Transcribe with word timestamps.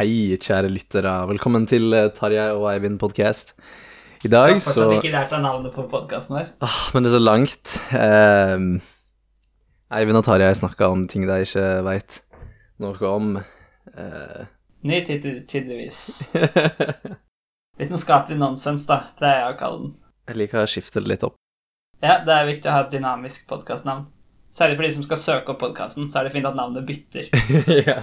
Hei, 0.00 0.36
kjære 0.40 0.70
lyttere. 0.72 1.10
Velkommen 1.28 1.66
til 1.68 1.92
eh, 1.92 2.06
Tarjei 2.16 2.46
og 2.56 2.62
Eivind 2.70 2.96
podcast. 3.00 3.50
I 4.24 4.30
dag 4.32 4.48
Jeg 4.54 4.56
har 4.56 4.62
så 4.64 4.84
fortsatt 4.86 4.94
ikke 4.96 5.10
lært 5.12 5.32
deg 5.34 5.42
navnet 5.44 5.74
på 5.74 5.84
podkasten 5.90 6.38
vår. 6.38 6.46
ah, 6.64 6.78
Men 6.94 7.04
det 7.04 7.10
er 7.10 7.16
så 7.18 7.20
langt. 7.20 7.74
Eh, 7.96 8.64
Eivind 9.98 10.20
og 10.20 10.24
Tarjei 10.24 10.54
snakka 10.56 10.88
om 10.94 11.02
ting 11.10 11.26
de 11.28 11.36
ikke 11.44 11.66
veit 11.84 12.16
noe 12.80 13.10
om. 13.10 13.34
Eh, 13.92 14.46
Ny 14.88 15.02
tittel, 15.04 15.42
tydeligvis. 15.44 16.00
Vitenskapelig 17.80 18.40
nonsens, 18.40 18.86
da, 18.88 19.02
pleier 19.20 19.42
jeg 19.42 19.52
å 19.52 19.58
kalle 19.60 19.82
den. 19.82 19.92
jeg 20.30 20.40
liker 20.40 20.62
å 20.62 20.70
skifte 20.78 21.04
det 21.04 21.12
litt 21.12 21.28
opp. 21.28 21.36
Ja, 22.00 22.22
det 22.24 22.32
er 22.32 22.48
viktig 22.48 22.72
å 22.72 22.78
ha 22.78 22.86
et 22.86 22.94
dynamisk 22.96 23.44
podkastnavn. 23.52 24.06
Særlig 24.50 24.80
for 24.80 24.88
de 24.88 24.94
som 24.96 25.04
skal 25.04 25.20
søke 25.20 25.52
opp 25.52 25.60
podkasten, 25.60 26.08
så 26.08 26.22
er 26.22 26.30
det 26.30 26.32
fint 26.38 26.48
at 26.48 26.56
navnet 26.56 26.88
bytter. 26.88 27.28
ja. 27.90 28.00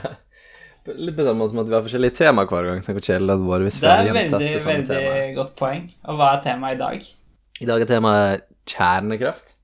Litt 0.88 1.16
på 1.18 1.26
samme 1.26 1.42
måte 1.42 1.52
som 1.52 1.62
at 1.64 1.70
vi 1.70 1.76
har 1.76 1.86
forskjellige 1.86 2.16
tema 2.16 2.46
hver 2.48 2.70
gang. 2.70 2.82
Tenk 2.86 2.98
hvor 3.00 3.06
kjedelig 3.08 3.28
det 3.28 3.36
hadde 3.36 3.52
vært 3.52 3.68
hvis 3.68 3.80
vi 3.80 3.86
Det 3.86 3.94
er 3.94 4.04
det 4.04 4.10
et 4.10 4.16
temaet. 4.16 4.40
det 4.40 4.48
er 4.48 4.68
veldig 4.68 5.00
veldig 5.04 5.36
godt 5.38 5.56
poeng. 5.60 5.88
Og 6.08 6.20
hva 6.20 6.30
er 6.34 6.44
temaet 6.46 6.78
i 6.78 6.82
dag? 6.82 7.08
I 7.58 7.70
dag 7.72 7.84
er 7.84 7.90
temaet 7.92 8.46
kjernekraft. 8.68 9.56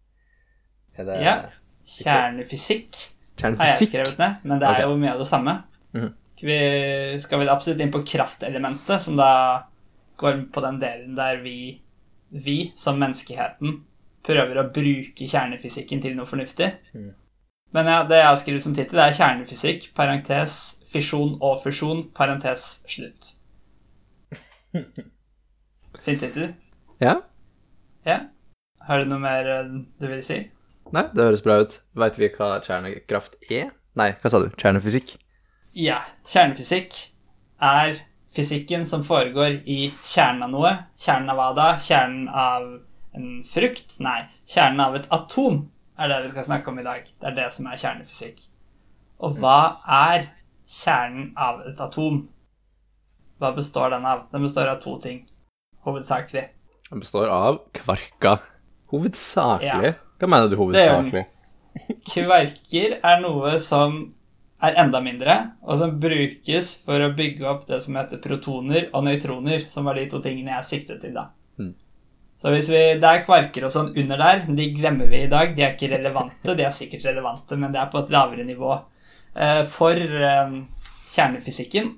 Er 0.98 1.10
det 1.10 1.22
Ja. 1.24 1.36
Kjernefysikk 1.84 3.00
har 3.42 3.56
jeg 3.60 3.90
skrevet 3.90 4.20
ned, 4.20 4.36
men 4.44 4.60
det 4.60 4.68
er 4.68 4.78
okay. 4.78 4.88
jo 4.88 5.00
mye 5.00 5.14
av 5.14 5.20
det 5.20 5.28
samme. 5.28 5.64
Mhm. 5.94 6.14
Vi 6.44 7.20
skal 7.24 7.40
vel 7.40 7.50
absolutt 7.50 7.80
inn 7.80 7.92
på 7.92 8.04
kraftelementet, 8.04 9.02
som 9.02 9.16
da 9.16 9.64
går 10.20 10.52
på 10.52 10.62
den 10.62 10.80
delen 10.80 11.16
der 11.16 11.40
vi, 11.44 11.82
vi 12.32 12.74
som 12.76 13.00
menneskeheten, 13.00 13.78
prøver 14.24 14.60
å 14.60 14.70
bruke 14.74 15.28
kjernefysikken 15.28 16.02
til 16.04 16.18
noe 16.18 16.28
fornuftig. 16.28 16.70
Mm. 16.94 17.14
Men 17.74 17.90
ja, 17.90 18.04
det 18.08 18.20
jeg 18.20 18.28
har 18.28 18.40
skrevet 18.42 18.64
som 18.66 18.76
tittel, 18.76 19.00
er 19.00 19.16
kjernefysikk, 19.16 19.90
parentes, 19.96 20.83
fisjon 20.94 21.38
og 21.42 21.60
fusjon, 21.64 22.04
parentes, 22.16 22.84
slutt. 22.90 23.36
Fin 26.04 26.20
tittel. 26.20 26.54
Ja? 27.02 27.20
Ja. 28.08 28.20
Har 28.84 29.00
du 29.00 29.12
noe 29.12 29.22
mer 29.24 29.48
eh, 29.48 29.74
du 30.00 30.08
vil 30.10 30.24
si? 30.26 30.40
Nei, 30.94 31.06
det 31.16 31.26
høres 31.26 31.44
bra 31.46 31.62
ut. 31.64 31.80
Veit 31.98 32.18
vi 32.20 32.30
hva 32.36 32.58
kjernekraft 32.64 33.38
er? 33.50 33.72
Nei, 34.00 34.12
hva 34.22 34.32
sa 34.32 34.42
du? 34.44 34.50
Kjernefysikk? 34.60 35.16
Ja, 35.78 36.02
kjernefysikk 36.30 36.98
er 37.64 37.96
fysikken 38.34 38.86
som 38.90 39.06
foregår 39.06 39.62
i 39.70 39.88
kjernen 40.04 40.48
av 40.48 40.54
noe. 40.54 40.74
Kjernen 41.00 41.32
av 41.34 41.40
hva 41.40 41.50
da? 41.58 41.70
Kjernen 41.82 42.28
av 42.30 42.68
en 43.18 43.30
frukt? 43.48 43.98
Nei, 44.04 44.24
kjernen 44.50 44.84
av 44.84 44.98
et 45.00 45.10
atom 45.14 45.64
er 45.98 46.10
det 46.10 46.22
vi 46.26 46.34
skal 46.34 46.50
snakke 46.50 46.74
om 46.74 46.82
i 46.82 46.86
dag. 46.86 47.06
Det 47.08 47.30
er 47.30 47.38
det 47.38 47.50
som 47.56 47.70
er 47.70 47.80
kjernefysikk. 47.80 48.48
Og 49.24 49.38
hva 49.40 49.60
er 49.86 50.28
kjernen 50.68 51.32
av 51.38 51.62
et 51.68 51.80
atom? 51.84 52.24
Hva 53.42 53.52
består 53.56 53.94
den 53.96 54.06
av? 54.08 54.26
Den 54.32 54.46
består 54.46 54.72
av 54.72 54.82
to 54.84 54.96
ting, 55.04 55.24
hovedsakelig. 55.84 56.48
Den 56.90 57.04
består 57.04 57.28
av 57.28 57.62
kvarker. 57.76 58.44
Hovedsakelig? 58.94 59.94
Ja. 59.94 59.94
Hva 60.22 60.30
mener 60.30 60.52
du 60.52 60.60
hovedsakelig? 60.60 61.26
Kvarker 62.08 63.00
er 63.02 63.24
noe 63.24 63.56
som 63.60 64.04
er 64.64 64.78
enda 64.80 65.02
mindre, 65.04 65.36
og 65.66 65.80
som 65.82 65.96
brukes 66.00 66.70
for 66.86 67.04
å 67.04 67.12
bygge 67.18 67.48
opp 67.50 67.66
det 67.68 67.82
som 67.84 67.98
heter 68.00 68.22
protoner 68.24 68.88
og 68.94 69.04
nøytroner, 69.08 69.66
som 69.68 69.90
var 69.90 70.00
de 70.00 70.06
to 70.12 70.22
tingene 70.24 70.54
jeg 70.54 70.70
siktet 70.70 71.02
til 71.04 71.18
da. 71.18 71.28
Mm. 71.60 71.74
Så 72.40 72.54
hvis 72.54 72.70
vi, 72.72 72.84
Det 73.00 73.10
er 73.10 73.26
kvarker 73.26 73.68
og 73.68 73.74
sånn 73.74 73.92
under 73.98 74.18
der, 74.20 74.46
de 74.48 74.70
glemmer 74.76 75.10
vi 75.12 75.26
i 75.26 75.32
dag. 75.32 75.56
De 75.56 75.66
er 75.66 75.76
ikke 75.76 75.92
relevante. 75.92 76.56
De 76.56 76.64
er 76.64 76.72
sikkert 76.76 77.06
relevante, 77.10 77.58
men 77.60 77.72
det 77.74 77.82
er 77.82 77.92
på 77.92 78.04
et 78.04 78.12
lavere 78.14 78.48
nivå 78.48 78.78
for 79.70 79.98
eh, 79.98 80.56
kjernefysikken. 81.14 81.92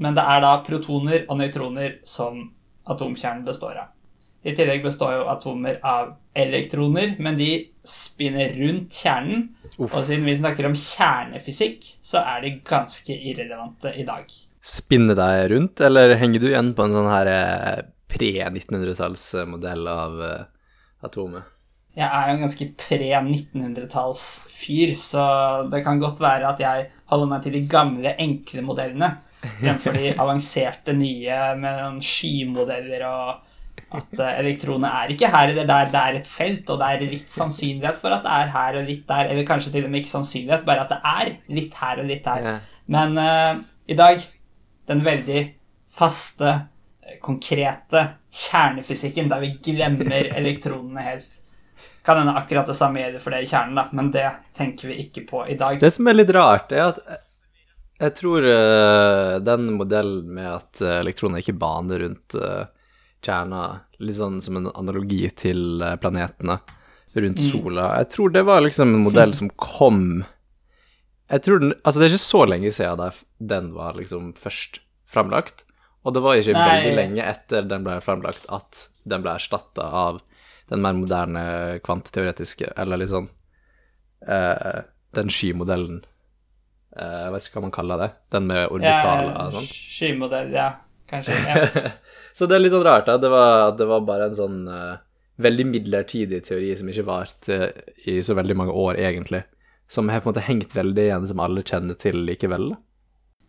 Men 0.00 0.16
det 0.16 0.24
er 0.24 0.42
da 0.44 0.56
protoner 0.64 1.26
og 1.28 1.40
nøytroner 1.42 1.98
som 2.08 2.46
atomkjernen 2.90 3.44
består 3.46 3.82
av. 3.82 3.90
I 4.40 4.54
tillegg 4.56 4.80
består 4.86 5.18
jo 5.18 5.24
atomer 5.28 5.76
av 5.84 6.14
elektroner, 6.32 7.12
men 7.20 7.36
de 7.36 7.50
spinner 7.84 8.54
rundt 8.56 8.96
kjernen. 9.02 9.50
Uff. 9.76 9.92
Og 9.92 10.06
siden 10.08 10.24
vi 10.24 10.38
snakker 10.38 10.70
om 10.70 10.76
kjernefysikk, 10.76 11.84
så 12.00 12.22
er 12.24 12.46
de 12.46 12.54
ganske 12.64 13.12
irrelevante 13.12 13.92
i 14.00 14.06
dag. 14.08 14.24
Spinner 14.64 15.16
deg 15.18 15.44
rundt, 15.52 15.84
eller 15.84 16.16
henger 16.20 16.40
du 16.40 16.48
igjen 16.50 16.72
på 16.76 16.86
en 16.86 16.96
sånn 16.96 17.12
her 17.12 17.32
eh, 17.34 17.84
pre-1900-tallsmodell 18.12 19.92
av 19.92 20.24
eh, 20.24 20.48
atomet? 21.04 21.59
Jeg 21.98 22.06
er 22.06 22.28
jo 22.28 22.34
en 22.36 22.44
ganske 22.44 22.66
pre-1900-talls-fyr, 22.78 24.90
så 24.96 25.24
det 25.72 25.80
kan 25.84 26.00
godt 26.00 26.20
være 26.22 26.48
at 26.52 26.60
jeg 26.62 26.86
holder 27.10 27.28
meg 27.32 27.42
til 27.42 27.54
de 27.56 27.68
gamle, 27.68 28.14
enkle 28.22 28.62
modellene 28.62 29.10
fremfor 29.40 29.96
de 29.96 30.14
avanserte 30.22 30.92
nye 30.96 31.38
med 31.60 32.02
skymodeller 32.04 33.06
og 33.08 33.28
at 33.96 34.22
eh, 34.22 34.40
elektronene 34.42 34.90
er 35.00 35.14
ikke 35.14 35.30
her 35.32 35.50
eller 35.50 35.68
der, 35.68 35.88
det 35.90 36.00
er 36.00 36.18
et 36.20 36.30
felt, 36.30 36.70
og 36.70 36.80
det 36.80 36.88
er 36.88 37.06
litt 37.10 37.32
sannsynlighet 37.32 37.98
for 37.98 38.14
at 38.14 38.26
det 38.26 38.34
er 38.36 38.52
her 38.54 38.80
og 38.80 38.90
litt 38.90 39.06
der, 39.08 39.30
eller 39.32 39.48
kanskje 39.48 39.72
til 39.74 39.86
og 39.86 39.92
med 39.92 40.02
ikke 40.02 40.12
sannsynlighet, 40.12 40.66
bare 40.68 40.84
at 40.84 40.92
det 40.92 41.00
er 41.12 41.32
litt 41.56 41.78
her 41.80 42.02
og 42.02 42.10
litt 42.10 42.26
der. 42.26 42.60
Men 42.90 43.18
uh, 43.18 43.62
i 43.90 43.96
dag, 43.98 44.22
den 44.90 45.02
veldig 45.06 45.42
faste, 45.90 46.54
eh, 47.02 47.18
konkrete 47.22 48.04
kjernefysikken, 48.30 49.30
der 49.32 49.42
vi 49.42 49.54
glemmer 49.58 50.30
elektronene 50.38 51.08
helt. 51.08 51.39
Kan 52.02 52.16
hende 52.22 52.32
akkurat 52.38 52.66
det 52.70 52.76
samme 52.78 53.02
gjelder 53.02 53.20
for 53.20 53.34
det 53.34 53.42
i 53.44 53.48
kjernen, 53.50 53.76
da, 53.76 53.88
men 53.92 54.10
det 54.14 54.26
tenker 54.56 54.88
vi 54.88 55.02
ikke 55.04 55.26
på 55.28 55.42
i 55.52 55.56
dag. 55.60 55.80
Det 55.80 55.90
som 55.92 56.08
er 56.08 56.16
litt 56.16 56.32
rart, 56.32 56.72
er 56.72 56.86
at 56.88 57.00
jeg- 58.00 58.14
tror 58.16 58.46
eh, 58.48 59.38
den 59.44 59.72
modellen 59.76 60.34
med 60.34 60.48
at 60.48 60.80
eh, 60.80 60.98
elektroner 61.02 61.42
ikke 61.42 61.58
baner 61.60 62.00
rundt 62.00 62.34
uh, 62.40 62.64
kjerna, 63.20 63.80
litt 64.00 64.16
sånn 64.16 64.40
som 64.40 64.56
en 64.56 64.70
analogi 64.72 65.26
til 65.36 65.82
eh, 65.84 65.96
planetene 66.00 66.56
rundt 67.20 67.40
sola, 67.42 67.96
jeg 67.98 68.08
tror 68.14 68.30
det 68.32 68.44
var 68.46 68.62
liksom 68.62 68.94
en 68.94 69.02
modell 69.02 69.34
som 69.34 69.50
kom 69.58 70.22
Jeg 71.30 71.42
tror 71.42 71.58
den 71.58 71.72
Altså, 71.82 71.98
det 71.98 72.06
er 72.06 72.12
ikke 72.14 72.22
så 72.22 72.44
lenge 72.46 72.70
siden 72.70 73.18
den 73.50 73.72
var 73.74 73.98
liksom 73.98 74.32
først 74.38 74.80
framlagt, 75.10 75.64
og 76.06 76.14
det 76.14 76.22
var 76.22 76.38
ikke 76.38 76.54
Nei. 76.54 76.66
veldig 76.70 76.92
lenge 76.96 77.26
etter 77.26 77.66
den 77.66 77.82
ble 77.84 77.98
framlagt 78.00 78.46
at 78.48 78.86
den 79.04 79.24
ble 79.24 79.34
erstatta 79.34 79.88
av 79.90 80.20
den 80.70 80.82
mer 80.84 80.94
moderne 80.96 81.42
kvanteteoretiske, 81.84 82.72
eller 82.78 83.00
liksom 83.02 83.28
eh, 84.26 84.80
den 85.16 85.30
skymodellen 85.32 86.04
eh, 86.96 87.18
Jeg 87.24 87.32
vet 87.34 87.46
ikke 87.46 87.58
hva 87.58 87.64
man 87.66 87.74
kaller 87.74 88.02
det. 88.04 88.10
Den 88.30 88.46
med 88.50 88.68
orbitaler 88.70 89.32
og 89.34 89.54
sånn. 89.56 89.68
Skymodell, 89.70 90.52
ja. 90.54 90.70
Kanskje. 91.10 91.34
Ja. 91.34 91.86
Så 92.36 92.46
det 92.46 92.56
er 92.56 92.62
litt 92.62 92.74
sånn 92.74 92.86
rart, 92.86 93.08
da. 93.10 93.18
Det 93.18 93.30
var, 93.32 93.72
det 93.78 93.88
var 93.90 94.04
bare 94.06 94.28
en 94.30 94.36
sånn 94.38 94.60
uh, 94.70 95.00
veldig 95.42 95.66
midlertidig 95.72 96.42
teori 96.46 96.70
som 96.78 96.90
ikke 96.92 97.06
varte 97.08 97.58
i 98.10 98.20
så 98.22 98.36
veldig 98.38 98.56
mange 98.62 98.76
år, 98.76 99.00
egentlig. 99.02 99.42
Som 99.90 100.10
har 100.12 100.22
på 100.22 100.30
en 100.30 100.36
måte 100.36 100.46
hengt 100.46 100.76
veldig 100.76 101.08
igjen, 101.08 101.26
som 101.26 101.42
alle 101.42 101.66
kjenner 101.66 101.98
til 101.98 102.22
likevel. 102.28 102.70
da. 102.76 102.80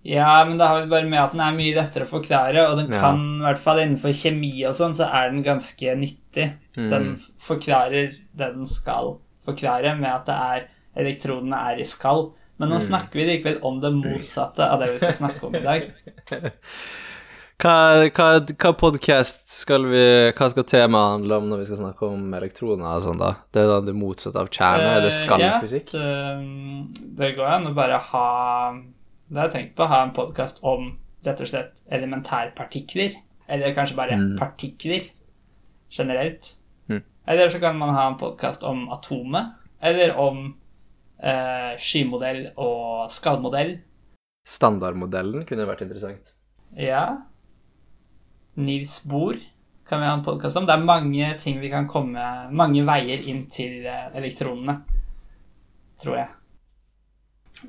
Ja, 0.03 0.45
men 0.47 0.57
det 0.57 0.65
har 0.67 0.79
vel 0.79 0.89
bare 0.89 1.09
med 1.09 1.19
at 1.21 1.31
den 1.35 1.41
er 1.45 1.53
mye 1.57 1.75
lettere 1.77 2.07
å 2.07 2.09
forklare, 2.09 2.63
og 2.71 2.77
den 2.79 2.89
kan, 2.89 3.19
i 3.39 3.45
hvert 3.45 3.61
fall 3.61 3.81
innenfor 3.83 4.13
kjemi 4.17 4.53
og 4.65 4.73
sånn, 4.77 4.95
så 4.97 5.05
er 5.13 5.29
den 5.29 5.43
ganske 5.45 5.95
nyttig. 5.99 6.47
Mm. 6.77 6.89
Den 6.89 7.09
forklarer 7.39 8.11
det 8.33 8.51
den 8.55 8.65
skal 8.65 9.17
forklare, 9.45 9.93
med 9.99 10.09
at 10.09 10.25
det 10.29 10.37
er 10.37 10.67
elektronene 11.05 11.59
er 11.71 11.79
i 11.83 11.87
skall. 11.87 12.31
Men 12.57 12.69
Mm. 12.69 12.73
nå 12.75 12.79
snakker 12.81 13.17
vi 13.17 13.23
likevel 13.25 13.59
om 13.65 13.79
det 13.81 13.89
motsatte 13.93 14.65
av 14.69 14.79
det 14.81 14.91
vi 14.91 14.97
skal 15.01 15.13
snakke 15.17 15.47
om 15.47 15.55
i 15.55 15.63
dag. 15.65 15.87
Hva, 17.61 18.09
hva, 18.09 18.27
hva 18.57 18.71
podcast 18.73 19.51
skal 19.53 19.83
vi 19.85 19.99
Hva 20.33 20.47
skal 20.49 20.63
temaet 20.65 21.11
handle 21.13 21.37
om 21.37 21.49
når 21.51 21.59
vi 21.61 21.65
skal 21.69 21.77
snakke 21.77 22.07
om 22.09 22.31
elektroner 22.33 22.95
og 22.95 23.03
sånn, 23.05 23.19
da? 23.21 23.35
Det 23.53 23.61
er 23.61 23.67
da 23.69 23.75
det 23.85 23.93
motsatte 23.93 24.41
av 24.41 24.49
kjerne? 24.49 24.87
Er 24.95 25.03
det 25.05 25.11
skallfysikk? 25.13 25.91
Ja, 25.93 26.39
det, 26.41 27.03
det 27.19 27.29
går 27.37 27.51
an 27.59 27.69
å 27.69 27.75
bare 27.77 27.99
ha 28.01 28.25
Det 29.31 29.39
har 29.39 29.47
jeg 29.47 29.53
tenkt 29.55 29.75
på, 29.77 29.85
ha 29.87 30.01
en 30.03 30.11
podkast 30.15 30.57
om 30.67 30.89
rett 31.23 31.39
og 31.39 31.47
slett 31.47 31.77
elementærpartikler. 31.93 33.13
Eller 33.47 33.73
kanskje 33.75 33.95
bare 33.95 34.17
Mm. 34.17 34.37
partikler 34.39 35.05
generelt. 35.91 36.55
Mm. 36.89 37.03
Eller 37.27 37.49
så 37.49 37.59
kan 37.59 37.77
man 37.77 37.93
ha 37.95 38.07
en 38.07 38.17
podkast 38.17 38.63
om 38.63 38.89
atomet. 38.91 39.53
Eller 39.81 40.17
om 40.19 40.55
eh, 41.23 41.77
skymodell 41.77 42.51
og 42.57 43.09
skallmodell. 43.11 43.79
Standardmodellen 44.45 45.45
kunne 45.45 45.67
vært 45.67 45.81
interessant. 45.85 46.33
Ja. 46.75 47.17
Nils 48.57 49.05
Bohr 49.07 49.37
kan 49.85 49.99
vi 50.01 50.07
ha 50.07 50.13
en 50.13 50.23
podkast 50.25 50.57
om. 50.57 50.65
Det 50.65 50.73
er 50.75 50.83
mange 50.85 51.37
ting 51.39 51.59
vi 51.61 51.69
kan 51.69 51.87
komme 51.87 52.51
Mange 52.51 52.83
veier 52.85 53.21
inn 53.29 53.45
til 53.49 53.85
eh, 53.85 54.09
elektronene, 54.15 54.81
tror 56.01 56.17
jeg. 56.17 56.27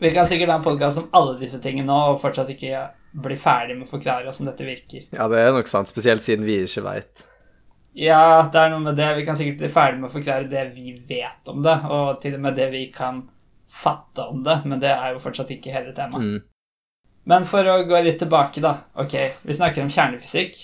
Vi 0.00 0.10
kan 0.10 0.26
sikkert 0.26 0.48
ha 0.48 0.56
en 0.56 0.64
podkast 0.64 0.98
om 0.98 1.10
alle 1.12 1.36
disse 1.40 1.60
tingene 1.62 1.88
nå, 1.90 1.98
og 2.12 2.20
fortsatt 2.22 2.50
ikke 2.54 2.86
bli 3.22 3.36
ferdig 3.36 3.76
med 3.76 3.86
å 3.86 3.90
forklare 3.90 4.24
hvordan 4.24 4.48
dette 4.48 4.66
virker. 4.66 5.04
Ja, 5.12 5.28
det 5.28 5.42
er 5.42 5.52
nok 5.52 5.68
sant, 5.68 5.90
spesielt 5.90 6.24
siden 6.24 6.46
vi 6.48 6.62
ikke 6.62 6.84
veit. 6.86 7.26
Ja, 7.92 8.48
det 8.52 8.56
er 8.60 8.72
noe 8.72 8.80
med 8.86 8.96
det. 8.96 9.10
Vi 9.18 9.26
kan 9.26 9.36
sikkert 9.36 9.60
bli 9.60 9.68
ferdig 9.72 10.00
med 10.00 10.08
å 10.08 10.14
forklare 10.14 10.48
det 10.48 10.64
vi 10.72 10.94
vet 11.08 11.52
om 11.52 11.60
det, 11.64 11.76
og 11.92 12.22
til 12.22 12.38
og 12.38 12.46
med 12.46 12.56
det 12.56 12.70
vi 12.72 12.86
kan 12.94 13.20
fatte 13.72 14.24
om 14.32 14.40
det, 14.44 14.62
men 14.68 14.80
det 14.80 14.94
er 14.94 15.12
jo 15.12 15.20
fortsatt 15.20 15.52
ikke 15.52 15.74
hele 15.74 15.92
temaet. 15.96 16.24
Mm. 16.24 16.40
Men 17.28 17.46
for 17.46 17.68
å 17.68 17.76
gå 17.86 18.00
litt 18.02 18.18
tilbake, 18.18 18.64
da. 18.64 18.74
Ok, 18.98 19.14
vi 19.46 19.54
snakker 19.54 19.84
om 19.84 19.92
kjernefysikk. 19.92 20.58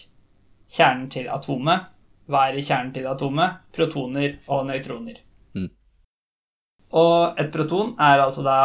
Kjernen 0.69 1.07
til 1.13 1.29
atomet. 1.33 1.87
Hva 2.29 2.49
er 2.49 2.59
i 2.59 2.65
kjernen 2.65 2.91
til 2.97 3.07
atomet? 3.09 3.63
Protoner 3.77 4.35
og 4.53 4.67
nøytroner. 4.69 5.21
Mm. 5.57 5.71
Og 6.99 7.39
et 7.41 7.53
proton 7.55 7.95
er 7.95 8.25
altså 8.25 8.45
da 8.45 8.59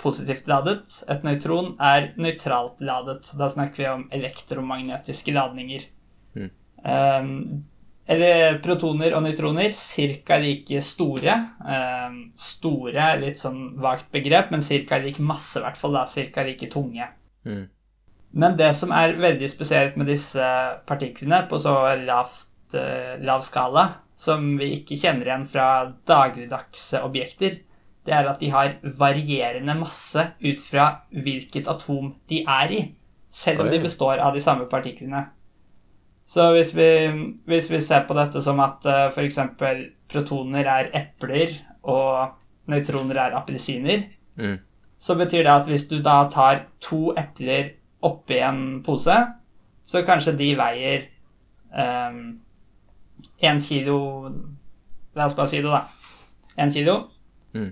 positivt 0.00 0.48
ladet. 0.50 1.00
Et 1.10 1.24
nøytron 1.26 1.74
er 1.82 2.12
nøytralt 2.20 2.82
ladet. 2.84 3.24
Da 3.38 3.48
snakker 3.52 3.82
vi 3.82 3.88
om 3.90 4.04
elektromagnetiske 4.14 5.34
ladninger. 5.36 5.86
Mm. 6.36 6.50
Um, 6.84 7.64
eller 8.06 8.60
protoner 8.62 9.16
og 9.18 9.24
nøytroner 9.24 9.72
ca. 9.74 10.38
like 10.38 10.80
store. 10.84 11.36
Um, 11.66 12.18
store 12.38 13.14
litt 13.22 13.40
sånn 13.40 13.72
vagt 13.82 14.12
begrep, 14.14 14.52
men 14.54 14.62
ca. 14.62 15.00
lik 15.02 15.18
masse, 15.18 15.58
i 15.58 15.64
hvert 15.64 15.80
fall. 15.80 15.98
Ca. 16.06 16.46
like 16.46 16.70
tunge. 16.70 17.08
Mm. 17.46 17.64
Men 18.36 18.56
det 18.58 18.72
som 18.76 18.92
er 18.92 19.16
veldig 19.18 19.48
spesielt 19.50 19.96
med 19.96 20.10
disse 20.12 20.44
partiklene 20.86 21.46
på 21.50 21.58
så 21.62 21.74
lavt, 22.04 22.52
uh, 22.76 23.16
lav 23.26 23.42
skala, 23.46 23.88
som 24.16 24.54
vi 24.60 24.72
ikke 24.78 24.98
kjenner 25.00 25.28
igjen 25.28 25.48
fra 25.48 25.68
dagligdagse 26.08 27.02
objekter, 27.04 27.58
det 28.06 28.14
er 28.14 28.28
at 28.30 28.40
de 28.40 28.50
har 28.52 28.76
varierende 28.98 29.74
masse 29.78 30.22
ut 30.44 30.60
fra 30.62 30.86
hvilket 31.10 31.68
atom 31.68 32.12
de 32.30 32.42
er 32.46 32.72
i, 32.72 32.82
selv 33.30 33.64
om 33.64 33.66
Oi. 33.70 33.72
de 33.74 33.82
består 33.82 34.22
av 34.22 34.34
de 34.34 34.40
samme 34.40 34.68
partiklene. 34.70 35.24
Så 36.26 36.48
hvis 36.54 36.72
vi, 36.74 36.88
hvis 37.46 37.68
vi 37.70 37.80
ser 37.84 38.06
på 38.08 38.14
dette 38.18 38.40
som 38.42 38.58
at 38.64 38.86
uh, 38.86 39.06
f.eks. 39.12 39.38
protoner 40.10 40.66
er 40.66 40.88
epler 40.94 41.52
og 41.86 42.32
nøytroner 42.70 43.24
er 43.26 43.36
appelsiner, 43.42 44.06
Mm. 44.36 44.58
så 45.00 45.14
betyr 45.16 45.46
det 45.46 45.52
at 45.52 45.68
hvis 45.70 45.86
du 45.88 45.94
da 46.04 46.18
tar 46.28 46.66
to 46.84 47.14
epler 47.16 47.70
oppi 48.04 48.36
en 48.44 48.82
pose, 48.84 49.14
så 49.84 50.02
kanskje 50.04 50.34
de 50.36 50.50
veier 50.58 51.06
én 53.40 53.60
kilo 53.68 53.96
La 55.16 55.24
oss 55.24 55.34
bare 55.38 55.48
si 55.48 55.62
det, 55.64 55.70
da. 55.72 55.86
Én 56.60 56.68
kilo. 56.74 56.98
Mm. 57.54 57.70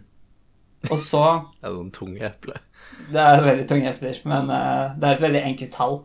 Og 0.90 0.98
så 1.00 1.22
Det 1.60 1.68
er 1.68 1.76
noen 1.76 1.92
tunge 1.94 2.20
epler. 2.26 2.60
Det 3.12 3.20
er 3.20 3.44
veldig 3.44 3.64
tunge 3.68 3.90
epler, 3.90 4.20
men 4.28 4.50
uh, 4.50 4.92
det 4.98 5.08
er 5.08 5.16
et 5.16 5.24
veldig 5.24 5.42
enkelt 5.50 5.72
tall. 5.74 5.96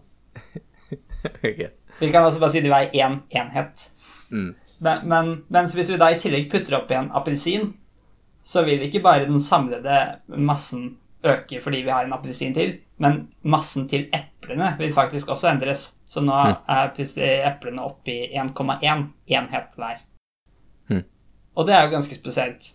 okay. 1.49 1.69
Vi 1.99 2.11
kan 2.11 2.23
også 2.23 2.39
bare 2.39 2.53
si 2.53 2.63
de 2.63 2.71
veier 2.71 2.95
én 2.95 3.19
enhet. 3.35 3.89
Mm. 4.31 4.53
Men, 4.79 5.05
men 5.11 5.31
mens 5.51 5.75
hvis 5.75 5.91
vi 5.91 5.99
da 5.99 6.11
i 6.13 6.19
tillegg 6.21 6.47
putter 6.51 6.77
oppi 6.79 6.95
en 6.95 7.11
appelsin, 7.15 7.73
så 8.43 8.63
vil 8.65 8.85
ikke 8.85 9.03
bare 9.03 9.27
den 9.27 9.41
samlede 9.43 9.99
massen 10.37 10.93
øke 11.23 11.59
fordi 11.61 11.81
vi 11.83 11.91
har 11.91 12.05
en 12.07 12.13
appelsin 12.15 12.53
til, 12.55 12.77
men 12.97 13.27
massen 13.43 13.87
til 13.91 14.07
eplene 14.15 14.71
vil 14.79 14.93
faktisk 14.95 15.29
også 15.29 15.51
endres. 15.51 15.85
Så 16.09 16.23
nå 16.25 16.35
er 16.35 16.93
plutselig 16.95 17.29
eplene 17.45 17.83
oppi 17.85 18.15
i 18.31 18.39
1,1 18.39 19.03
enhet 19.27 19.75
hver. 19.77 19.99
Mm. 20.89 21.03
Og 21.55 21.67
det 21.67 21.75
er 21.75 21.83
jo 21.85 21.93
ganske 21.93 22.15
spesielt. 22.15 22.71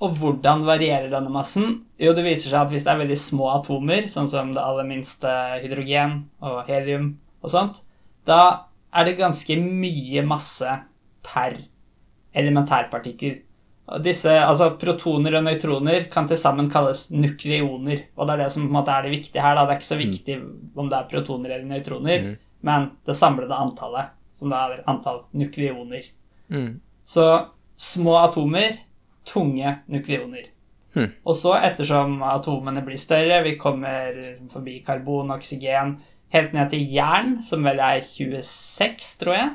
Og 0.00 0.16
hvordan 0.16 0.64
varierer 0.64 1.10
denne 1.12 1.32
massen? 1.32 1.82
Jo, 2.00 2.14
det 2.16 2.24
viser 2.24 2.48
seg 2.48 2.62
at 2.62 2.72
hvis 2.72 2.86
det 2.86 2.94
er 2.94 3.02
veldig 3.02 3.18
små 3.20 3.50
atomer, 3.52 4.08
sånn 4.08 4.30
som 4.32 4.54
det 4.56 4.62
aller 4.62 4.88
minste 4.88 5.32
hydrogen 5.60 6.22
og 6.40 6.62
helium 6.70 7.12
og 7.44 7.52
sånt, 7.52 7.82
da 8.28 8.70
er 8.96 9.06
det 9.06 9.18
ganske 9.20 9.56
mye 9.60 10.24
masse 10.26 10.72
per 11.26 11.58
elementærpartikkel. 12.32 13.38
Disse, 14.04 14.32
altså 14.38 14.70
Protoner 14.78 15.34
og 15.40 15.46
nøytroner 15.48 16.04
kan 16.12 16.28
til 16.30 16.38
sammen 16.38 16.68
kalles 16.70 17.08
nukleoner. 17.10 18.04
Og 18.14 18.28
det 18.28 18.34
er 18.34 18.42
det 18.44 18.50
som 18.54 18.66
på 18.66 18.70
en 18.70 18.76
måte 18.76 18.94
er 18.94 19.06
det 19.06 19.14
viktige 19.16 19.42
her. 19.42 19.56
Da. 19.58 19.64
Det 19.66 19.74
er 19.74 19.80
ikke 19.80 19.88
så 19.88 19.98
viktig 19.98 20.36
om 20.78 20.90
det 20.90 20.98
er 20.98 21.08
protoner 21.10 21.54
eller 21.56 21.66
nøytroner, 21.72 22.28
men 22.66 22.90
det 23.08 23.16
samlede 23.18 23.56
antallet, 23.56 24.12
som 24.36 24.52
da 24.52 24.62
er 24.68 24.84
antall 24.90 25.24
nukleoner. 25.34 26.06
Mm. 26.54 26.70
Så 27.04 27.26
små 27.80 28.14
atomer, 28.20 28.78
tunge 29.26 29.78
nukleoner. 29.90 30.48
Hmm. 30.94 31.12
Og 31.22 31.36
så, 31.38 31.54
ettersom 31.62 32.18
atomene 32.26 32.82
blir 32.86 32.98
større, 32.98 33.42
vi 33.46 33.56
kommer 33.60 34.16
forbi 34.50 34.80
karbon, 34.86 35.30
oksygen, 35.36 35.98
helt 36.34 36.54
ned 36.54 36.70
til 36.72 36.86
jern, 36.94 37.36
som 37.46 37.66
vel 37.66 37.82
er 37.82 38.02
26, 38.06 39.10
tror 39.22 39.36
jeg. 39.36 39.50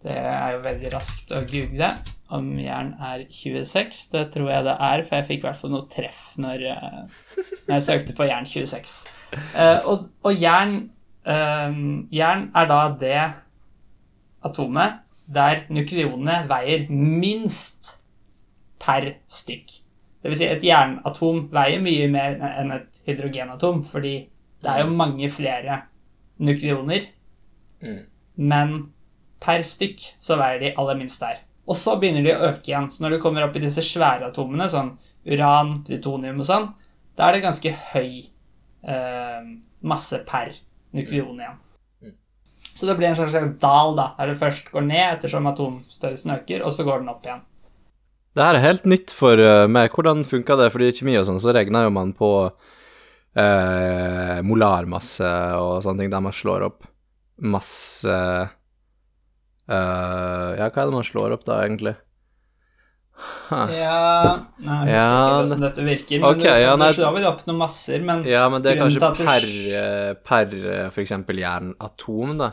Det 0.00 0.16
er 0.16 0.56
jo 0.56 0.64
veldig 0.64 0.90
raskt 0.94 1.34
å 1.36 1.44
google 1.50 1.90
om 2.34 2.46
jern 2.56 2.94
er 3.02 3.26
26. 3.28 4.06
Det 4.14 4.22
tror 4.34 4.48
jeg 4.52 4.66
det 4.66 4.76
er, 4.86 5.02
for 5.04 5.18
jeg 5.18 5.28
fikk 5.28 5.42
i 5.42 5.46
hvert 5.48 5.60
fall 5.60 5.74
noe 5.74 5.88
treff 5.92 6.20
når, 6.40 6.64
eh, 6.72 7.44
når 7.66 7.74
jeg 7.74 7.86
søkte 7.88 8.16
på 8.16 8.28
jern 8.30 8.48
26. 8.48 8.96
Uh, 9.34 9.78
og, 9.90 10.08
og 10.26 10.40
jern, 10.40 10.76
uh, 11.28 11.76
jern 12.14 12.48
er 12.56 12.70
da 12.70 12.80
det 13.00 13.20
atomet 14.46 15.02
der 15.30 15.66
nukleonene 15.70 16.40
veier 16.50 16.88
minst 16.90 17.99
per 18.80 19.06
stykk. 19.30 19.76
Det 20.20 20.28
vil 20.32 20.36
si, 20.36 20.46
et 20.52 20.64
jernatom 20.64 21.46
veier 21.52 21.80
mye 21.84 22.08
mer 22.12 22.34
enn 22.60 22.74
et 22.76 23.00
hydrogenatom, 23.06 23.82
fordi 23.88 24.14
det 24.60 24.68
er 24.72 24.82
jo 24.84 24.90
mange 24.96 25.30
flere 25.32 25.82
nukleoner, 26.40 27.06
Mm. 27.80 28.00
men 28.36 28.72
per 29.40 29.62
stykk 29.64 30.02
så 30.20 30.36
veier 30.36 30.60
de 30.60 30.74
aller 30.76 30.98
minst 30.98 31.20
der. 31.20 31.38
Og 31.66 31.76
så 31.76 31.94
begynner 32.00 32.22
de 32.26 32.34
å 32.34 32.50
øke 32.50 32.68
igjen. 32.68 32.90
Så 32.92 33.00
når 33.00 33.14
du 33.14 33.18
kommer 33.22 33.46
opp 33.46 33.56
i 33.56 33.62
disse 33.62 33.80
svære 33.80 34.26
atomene, 34.28 34.66
sånn 34.68 34.90
uran, 35.24 35.78
plutonium 35.86 36.40
og 36.42 36.44
sånn, 36.48 36.68
da 37.16 37.28
er 37.28 37.32
det 37.38 37.42
ganske 37.46 37.72
høy 37.94 38.26
eh, 38.84 39.48
masse 39.82 40.20
per 40.28 40.52
nukleon 40.92 41.40
igjen. 41.40 41.58
Så 42.74 42.86
det 42.86 42.96
blir 42.98 43.08
en 43.08 43.16
slags 43.16 43.32
dal, 43.60 43.96
da, 43.96 44.10
der 44.18 44.26
det 44.32 44.38
først 44.40 44.70
går 44.72 44.84
ned 44.86 45.06
ettersom 45.18 45.48
atomstørrelsen 45.50 46.34
øker, 46.36 46.62
og 46.64 46.72
så 46.72 46.84
går 46.84 47.00
den 47.02 47.08
opp 47.12 47.24
igjen. 47.24 47.40
Det 48.36 48.44
her 48.46 48.54
er 48.58 48.62
helt 48.62 48.84
nytt 48.86 49.10
for 49.14 49.40
eh, 49.42 49.66
meg. 49.70 49.90
Hvordan 49.94 50.22
funka 50.28 50.56
det? 50.60 50.68
Fordi 50.74 50.90
i 50.90 50.94
kjemi 50.94 51.16
og 51.18 51.26
sånn, 51.26 51.40
så 51.42 51.50
regner 51.56 51.88
jo 51.88 51.94
man 51.96 52.12
på 52.16 52.28
eh, 53.34 54.38
molarmasse 54.46 55.30
og 55.58 55.80
sånne 55.84 56.04
ting, 56.04 56.12
der 56.12 56.22
man 56.24 56.34
slår 56.36 56.66
opp 56.68 56.86
masse 57.40 58.12
eh, 59.70 60.50
Ja, 60.60 60.68
hva 60.68 60.82
er 60.84 60.90
det 60.90 60.96
man 60.98 61.06
slår 61.08 61.34
opp 61.38 61.44
da, 61.48 61.62
egentlig? 61.66 61.94
Huh. 63.20 63.68
Ja 63.68 63.96
Nei, 64.64 64.76
jeg 64.88 64.94
Ja, 64.94 65.08
ikke 65.10 65.40
hvordan 65.42 65.64
dette 65.66 65.82
virker. 65.84 66.20
Men 66.22 66.28
okay, 66.38 66.62
ja, 66.62 66.72
nei- 66.80 66.92
slår 66.96 67.12
vel 67.18 67.26
opp 67.28 67.42
noen 67.48 67.58
masser, 67.60 68.00
men 68.06 68.22
Ja, 68.28 68.46
men 68.52 68.62
det 68.64 68.72
er 68.72 68.78
kanskje 68.80 69.10
per, 69.18 69.46
eh, 69.80 70.12
per 70.24 70.54
eh, 70.56 70.86
for 70.94 71.02
eksempel 71.04 71.42
jernatom, 71.42 72.36
da. 72.40 72.50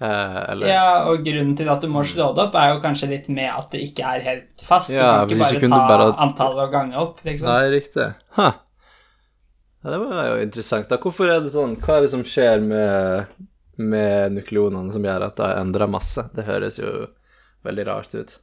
Eh, 0.00 0.50
eller 0.52 0.68
Ja, 0.70 1.04
og 1.10 1.24
grunnen 1.26 1.56
til 1.58 1.68
at 1.72 1.80
du 1.82 1.88
må 1.90 2.04
slå 2.06 2.28
det 2.36 2.44
opp, 2.44 2.54
er 2.54 2.74
jo 2.74 2.80
kanskje 2.84 3.08
litt 3.10 3.28
med 3.34 3.50
at 3.50 3.70
det 3.74 3.80
ikke 3.88 4.04
er 4.06 4.20
helt 4.22 4.62
fast. 4.62 4.90
Ja, 4.94 5.24
du 5.26 5.34
kan 5.34 5.54
ikke 5.56 5.68
bare 5.72 5.88
ta 5.88 5.88
bare- 5.90 6.16
antallet 6.28 6.64
og 6.68 6.72
gange 6.72 6.96
opp, 7.02 7.20
liksom. 7.26 7.48
Nei, 7.50 7.68
riktig. 7.74 8.14
Ha. 8.38 8.52
Ja, 9.84 9.90
det 9.90 9.98
var 9.98 10.24
jo 10.28 10.42
interessant. 10.42 10.88
da. 10.88 10.98
Hvorfor 11.02 11.30
er 11.30 11.40
det 11.40 11.52
sånn? 11.54 11.76
Hva 11.82 11.96
er 11.98 12.06
det 12.06 12.10
som 12.10 12.22
skjer 12.26 12.62
med, 12.62 13.26
med 13.78 14.32
nukleonene 14.36 14.92
som 14.92 15.02
gjør 15.06 15.26
at 15.28 15.36
det 15.38 15.46
har 15.46 15.60
endra 15.62 15.88
masse? 15.90 16.24
Det 16.34 16.44
høres 16.46 16.78
jo 16.78 16.92
veldig 17.66 17.86
rart 17.86 18.14
ut. 18.14 18.38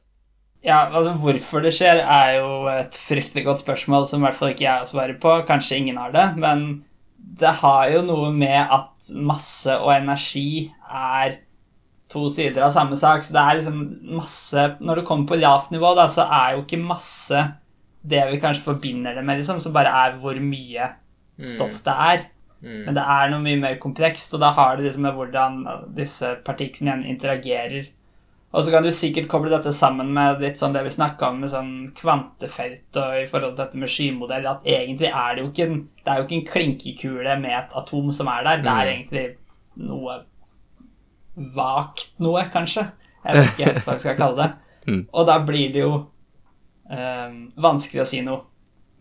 Ja, 0.64 0.90
altså 0.90 1.12
Hvorfor 1.20 1.62
det 1.62 1.72
skjer, 1.76 2.00
er 2.02 2.38
jo 2.40 2.66
et 2.72 2.96
fryktelig 2.98 3.44
godt 3.46 3.60
spørsmål 3.62 4.06
som 4.08 4.20
i 4.22 4.26
hvert 4.26 4.34
fall 4.38 4.52
ikke 4.54 4.64
jeg 4.66 4.78
har 4.80 4.86
svaret 4.90 5.20
på. 5.22 5.34
Kanskje 5.46 5.76
ingen 5.80 5.96
har 6.00 6.12
det, 6.12 6.26
men 6.40 6.84
det 7.16 7.52
har 7.60 7.90
jo 7.92 8.02
noe 8.02 8.30
med 8.32 8.72
at 8.72 9.10
masse 9.20 9.72
og 9.76 9.92
energi 9.92 10.72
er 10.88 11.36
to 12.12 12.28
sider 12.30 12.62
av 12.66 12.74
samme 12.74 12.98
sak. 12.98 13.24
Så 13.26 13.34
det 13.34 13.42
er 13.42 13.58
liksom 13.60 13.80
masse 14.16 14.66
Når 14.80 15.00
det 15.00 15.06
kommer 15.08 15.30
på 15.30 15.40
lavt 15.40 15.72
nivå, 15.74 15.94
da, 15.98 16.06
så 16.12 16.28
er 16.28 16.54
jo 16.54 16.64
ikke 16.64 16.82
masse 16.82 17.42
det 18.06 18.22
vi 18.30 18.38
kanskje 18.38 18.68
forbinder 18.68 19.16
det 19.16 19.24
med, 19.26 19.40
liksom, 19.40 19.58
som 19.60 19.74
bare 19.74 19.90
er 20.04 20.12
hvor 20.22 20.38
mye 20.38 20.92
stoff 21.42 21.80
det 21.84 21.94
er. 22.06 22.26
Men 22.62 22.94
det 22.96 23.02
er 23.02 23.30
noe 23.30 23.42
mye 23.42 23.58
mer 23.60 23.76
komplekst, 23.82 24.34
og 24.34 24.40
da 24.42 24.52
har 24.54 24.76
det 24.76 24.86
liksom 24.86 25.04
med 25.06 25.16
hvordan 25.18 25.58
disse 25.96 26.30
partiklene 26.46 27.06
interagerer. 27.10 27.90
Og 28.56 28.64
så 28.64 28.72
kan 28.72 28.86
du 28.86 28.92
sikkert 28.94 29.28
koble 29.28 29.50
dette 29.52 29.72
sammen 29.74 30.12
med 30.16 30.40
litt 30.40 30.56
sånn 30.60 30.72
det 30.72 30.84
vi 30.86 30.94
snakka 30.94 31.28
om 31.28 31.42
med 31.42 31.52
sånn 31.52 31.72
kvantefelt 31.98 32.96
og 33.02 33.18
i 33.20 33.26
forhold 33.28 33.52
til 33.52 33.64
dette 33.64 33.82
med 33.82 33.92
skymodell, 33.92 34.46
at 34.48 34.70
egentlig 34.76 35.10
er 35.10 35.34
det 35.34 35.42
jo 35.42 35.50
ikke 35.50 35.66
en, 35.66 35.82
det 36.00 36.12
er 36.12 36.20
jo 36.20 36.26
ikke 36.28 36.38
en 36.38 36.48
klinkekule 36.52 37.36
med 37.42 37.58
et 37.58 37.76
atom 37.82 38.08
som 38.16 38.30
er 38.32 38.46
der. 38.46 38.62
Det 38.64 38.72
er 38.72 38.92
egentlig 38.94 39.26
noe 39.90 40.20
vagt 41.36 42.16
noe, 42.22 42.44
kanskje. 42.52 42.86
Jeg 43.26 43.36
vet 43.36 43.52
ikke 43.52 43.84
hva 43.84 43.96
vi 43.96 44.04
skal 44.04 44.18
kalle 44.18 44.42
det. 44.42 44.50
Og 45.16 45.26
da 45.28 45.40
blir 45.44 45.72
det 45.74 45.82
jo 45.82 45.94
eh, 46.90 47.32
vanskelig 47.60 48.04
å 48.04 48.08
si 48.08 48.22
noe. 48.26 48.44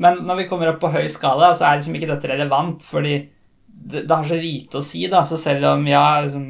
Men 0.02 0.26
når 0.28 0.42
vi 0.42 0.48
kommer 0.50 0.74
opp 0.74 0.82
på 0.84 0.92
høy 0.92 1.06
skala, 1.12 1.54
så 1.56 1.68
er 1.68 1.80
liksom 1.80 1.96
ikke 1.96 2.10
dette 2.12 2.32
relevant, 2.34 2.84
fordi 2.84 3.16
det, 3.66 4.04
det 4.04 4.12
har 4.12 4.28
så 4.28 4.40
lite 4.40 4.82
å 4.82 4.84
si, 4.86 5.06
da. 5.12 5.24
Så 5.28 5.40
selv 5.40 5.70
om 5.72 5.86
ja, 5.88 6.04
liksom, 6.26 6.50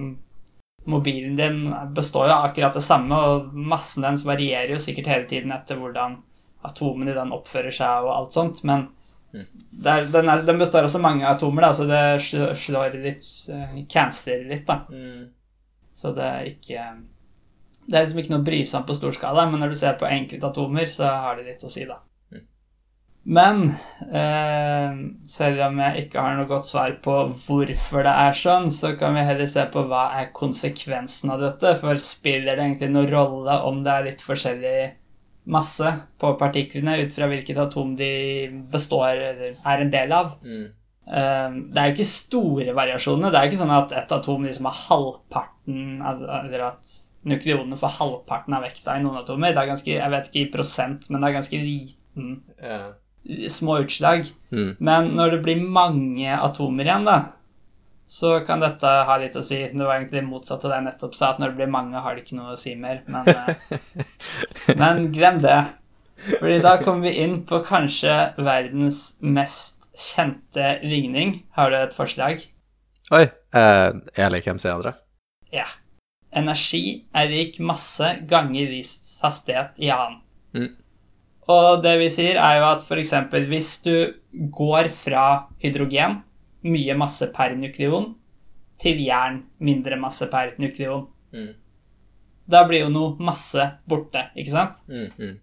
mobilen 0.90 1.36
din 1.38 1.60
består 1.94 2.30
jo 2.30 2.38
av 2.38 2.50
akkurat 2.50 2.78
det 2.78 2.86
samme, 2.86 3.18
og 3.18 3.54
massen 3.54 4.06
dens 4.06 4.26
varierer 4.26 4.76
jo 4.76 4.82
sikkert 4.82 5.12
hele 5.12 5.30
tiden 5.30 5.54
etter 5.54 5.80
hvordan 5.82 6.20
atomene 6.66 7.14
i 7.14 7.18
den 7.18 7.34
oppfører 7.36 7.74
seg 7.74 8.06
og 8.06 8.14
alt 8.16 8.38
sånt, 8.38 8.64
men 8.68 8.92
Det 9.36 9.92
er, 9.92 10.06
den, 10.08 10.30
er, 10.32 10.46
den 10.48 10.62
består 10.62 10.86
av 10.88 10.94
mange 11.04 11.26
atomer, 11.28 11.66
da, 11.66 11.74
så 11.76 11.84
det 11.90 12.56
slår 12.56 12.94
litt 13.04 13.26
uh, 13.52 13.74
Canceler 13.92 14.46
litt, 14.48 14.64
da. 14.64 14.86
Så 15.96 16.12
det 16.16 16.26
er 16.28 16.50
ikke 16.50 16.88
Det 17.86 17.94
er 17.96 18.04
liksom 18.04 18.20
ikke 18.20 18.34
noe 18.34 18.46
brysomt 18.46 18.88
på 18.90 18.96
stor 18.98 19.14
skala, 19.14 19.46
men 19.50 19.62
når 19.62 19.74
du 19.74 19.78
ser 19.78 19.98
på 20.00 20.10
enkeltatomer, 20.10 20.90
så 20.90 21.12
har 21.28 21.38
det 21.38 21.46
litt 21.52 21.66
å 21.66 21.70
si, 21.70 21.86
da. 21.86 22.00
Men 23.26 23.72
eh, 24.14 24.98
selv 25.26 25.62
om 25.66 25.80
jeg 25.82 26.04
ikke 26.04 26.22
har 26.22 26.36
noe 26.38 26.50
godt 26.50 26.68
svar 26.70 26.94
på 27.02 27.14
hvorfor 27.34 28.06
det 28.06 28.14
er 28.26 28.38
sånn, 28.38 28.70
så 28.74 28.94
kan 29.00 29.18
vi 29.18 29.24
heller 29.26 29.50
se 29.50 29.64
på 29.74 29.82
hva 29.90 30.04
er 30.20 30.30
konsekvensen 30.36 31.34
av 31.34 31.42
dette. 31.42 31.74
For 31.82 31.98
spiller 32.02 32.54
det 32.54 32.68
egentlig 32.68 32.92
noen 32.94 33.10
rolle 33.10 33.58
om 33.66 33.82
det 33.86 33.96
er 33.96 34.08
litt 34.12 34.22
forskjellig 34.26 34.78
masse 35.50 35.92
på 36.22 36.34
partiklene 36.38 37.00
ut 37.02 37.14
fra 37.14 37.30
hvilket 37.30 37.62
atom 37.62 37.94
de 37.98 38.12
består 38.72 39.14
eller 39.14 39.58
er 39.58 39.82
en 39.82 39.94
del 39.94 40.14
av? 40.14 40.36
Eh, 40.46 40.70
Det 41.06 41.78
er 41.78 41.90
jo 41.90 41.94
ikke 41.94 42.08
store 42.10 42.74
variasjoner. 42.74 43.30
Det 43.30 43.38
er 43.40 43.46
jo 43.46 43.52
ikke 43.52 43.62
sånn 43.62 43.74
at 43.78 43.92
et 43.94 44.14
atom 44.16 44.46
liksom 44.48 44.66
har 44.66 44.78
halvparten 44.88 46.02
Eller 46.02 46.64
at 46.72 46.96
nukleonene 47.26 47.78
får 47.78 47.98
halvparten 48.00 48.54
av 48.58 48.66
vekta 48.66 48.98
i 48.98 49.04
noen 49.04 49.22
atomer. 49.22 49.54
Det 49.54 49.62
er 49.64 49.72
ganske, 49.72 49.94
Jeg 49.98 50.14
vet 50.14 50.30
ikke 50.30 50.44
i 50.44 50.52
prosent, 50.54 51.10
men 51.10 51.22
det 51.22 51.30
er 51.30 51.38
ganske 51.40 51.62
liten 51.62 52.42
Ja. 52.62 52.80
små 53.50 53.80
utslag. 53.84 54.26
Mm. 54.52 54.76
Men 54.80 55.16
når 55.16 55.32
det 55.32 55.44
blir 55.44 55.62
mange 55.62 56.30
atomer 56.30 56.86
igjen, 56.86 57.06
da, 57.06 57.18
så 58.08 58.46
kan 58.46 58.60
dette 58.62 58.86
ha 58.86 59.18
litt 59.18 59.36
å 59.36 59.44
si. 59.44 59.58
Det 59.74 59.82
var 59.82 59.98
egentlig 59.98 60.24
motsatt 60.28 60.64
av 60.66 60.72
det 60.72 60.78
jeg 60.78 60.86
nettopp 60.90 61.16
sa, 61.18 61.32
at 61.32 61.40
når 61.42 61.50
det 61.50 61.58
blir 61.58 61.74
mange, 61.74 62.02
har 62.02 62.14
det 62.16 62.26
ikke 62.26 62.38
noe 62.38 62.54
å 62.54 62.60
si 62.60 62.76
mer. 62.76 63.02
Men, 63.08 63.28
eh, 63.28 63.80
men 64.82 65.12
glem 65.12 65.42
det. 65.42 65.58
Fordi 66.40 66.62
da 66.62 66.78
kommer 66.78 67.10
vi 67.10 67.24
inn 67.26 67.42
på 67.50 67.60
kanskje 67.66 68.14
verdens 68.38 69.18
mest 69.20 69.75
kjente 69.98 70.80
ligning. 70.84 71.44
Har 71.56 71.72
du 71.72 71.78
et 71.80 71.96
forslag? 71.96 72.44
Oi. 73.16 73.26
Eh, 73.56 73.92
jeg 74.18 74.32
liker 74.34 74.56
MC-andre. 74.58 74.94
Ja. 75.54 75.66
Energi 76.36 77.06
er 77.16 77.30
lik 77.32 77.60
masse 77.64 78.10
ganger 78.28 78.68
vist 78.74 79.20
hastighet 79.24 79.78
i 79.80 79.92
annen. 79.94 80.20
Mm. 80.56 80.72
Og 81.54 81.84
det 81.84 81.94
vi 82.02 82.10
sier, 82.10 82.40
er 82.42 82.58
jo 82.60 82.66
at 82.74 82.84
f.eks. 82.84 83.14
hvis 83.48 83.72
du 83.86 83.94
går 84.52 84.90
fra 84.92 85.26
hydrogen, 85.62 86.22
mye 86.66 86.96
masse 86.98 87.28
per 87.36 87.54
nukleon, 87.56 88.16
til 88.82 88.98
jern, 89.06 89.44
mindre 89.60 90.00
masse 90.02 90.28
per 90.32 90.56
nukleon, 90.60 91.08
Mm. 91.36 91.54
da 92.48 92.62
blir 92.68 92.86
jo 92.86 92.90
noe 92.90 93.16
masse 93.20 93.60
borte, 93.90 94.22
ikke 94.38 94.52
sant? 94.52 94.78
Mm, 94.88 95.10
mm. 95.20 95.34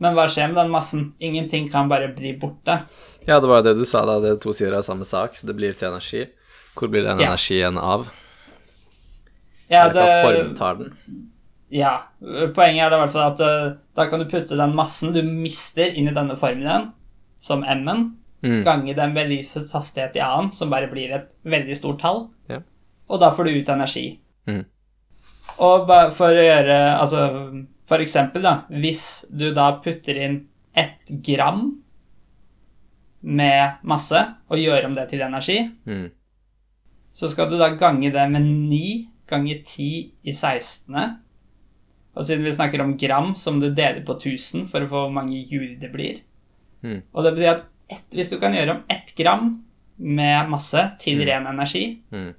Men 0.00 0.14
hva 0.14 0.26
skjer 0.30 0.48
med 0.52 0.56
den 0.60 0.70
massen? 0.70 1.14
Ingenting 1.18 1.66
kan 1.70 1.88
bare 1.90 2.12
bli 2.14 2.32
borte. 2.38 2.76
Ja, 3.26 3.40
det 3.40 3.46
var 3.50 3.60
jo 3.60 3.66
det 3.68 3.74
du 3.78 3.84
sa, 3.84 4.04
da. 4.08 4.18
Det 4.22 4.30
er 4.34 4.40
to 4.42 4.52
sider 4.56 4.76
av 4.78 4.82
samme 4.86 5.04
sak, 5.04 5.34
så 5.36 5.46
det 5.46 5.56
blir 5.58 5.72
til 5.76 5.88
energi. 5.90 6.26
Hvor 6.74 6.88
blir 6.90 7.02
den 7.04 7.18
Ja. 7.20 7.28
energien 7.32 7.76
av? 7.78 8.08
Ja, 9.68 9.84
Eller 9.88 10.44
hva 10.48 10.56
tar 10.56 10.74
den? 10.80 10.94
Ja, 11.70 12.02
poenget 12.56 12.86
er 12.86 12.90
da 12.90 12.96
i 12.96 13.02
hvert 13.06 13.12
fall 13.12 13.32
at 13.32 13.40
uh, 13.40 13.76
da 13.94 14.06
kan 14.10 14.18
du 14.18 14.24
putte 14.26 14.56
den 14.58 14.74
massen 14.74 15.12
du 15.14 15.22
mister 15.22 15.92
inn 15.94 16.08
i 16.10 16.14
denne 16.14 16.34
formelen, 16.36 16.92
som 17.40 17.62
m-en, 17.64 18.16
Mm. 18.42 18.62
gange 18.64 18.94
den 18.96 19.12
ved 19.12 19.28
lysets 19.28 19.72
hastighet 19.76 20.14
i 20.16 20.20
annen, 20.24 20.50
som 20.50 20.70
bare 20.70 20.86
blir 20.88 21.10
et 21.12 21.26
veldig 21.44 21.74
stort 21.76 21.98
tall, 22.00 22.30
Ja. 22.48 22.62
og 23.06 23.20
da 23.20 23.28
får 23.30 23.44
du 23.44 23.50
ut 23.60 23.68
energi. 23.68 24.18
Mm. 24.48 24.64
Og 25.58 25.86
for 26.14 26.32
å 26.32 26.40
gjøre 26.40 26.98
Altså, 26.98 27.66
for 27.86 27.98
eksempel, 27.98 28.40
da, 28.40 28.62
hvis 28.70 29.26
du 29.30 29.52
da 29.52 29.72
putter 29.84 30.16
inn 30.16 30.46
ett 30.74 31.04
gram 31.22 31.82
med 33.22 33.78
masse 33.84 34.20
og 34.48 34.58
gjøre 34.58 34.86
om 34.86 34.94
det 34.94 35.08
til 35.10 35.20
energi, 35.20 35.58
Mm. 35.86 36.10
så 37.12 37.28
skal 37.30 37.50
du 37.50 37.58
da 37.58 37.68
gange 37.76 38.10
det 38.12 38.30
med 38.30 38.42
9 38.46 39.08
ganger 39.28 39.62
10 39.64 40.12
i 40.24 40.32
16. 40.32 41.18
Og 42.16 42.24
siden 42.26 42.44
vi 42.44 42.50
snakker 42.52 42.80
om 42.82 42.96
gram, 42.98 43.34
så 43.34 43.52
må 43.52 43.60
du 43.60 43.74
dele 43.74 44.02
på 44.04 44.14
1000 44.18 44.66
for 44.68 44.80
å 44.80 44.88
få 44.88 45.02
hvor 45.06 45.12
mange 45.12 45.44
hjul 45.46 45.78
det 45.80 45.92
blir. 45.92 46.20
Mm. 46.82 47.02
Og 47.14 47.24
det 47.24 47.34
betyr 47.34 47.50
at 47.54 47.64
ett, 47.90 48.06
hvis 48.14 48.30
du 48.30 48.38
kan 48.40 48.52
gjøre 48.54 48.70
om 48.70 48.82
1 48.88 49.14
gram 49.16 49.64
med 49.98 50.48
masse 50.50 50.80
til 51.00 51.20
ren 51.26 51.46
energi, 51.46 52.02
Mm. 52.10 52.34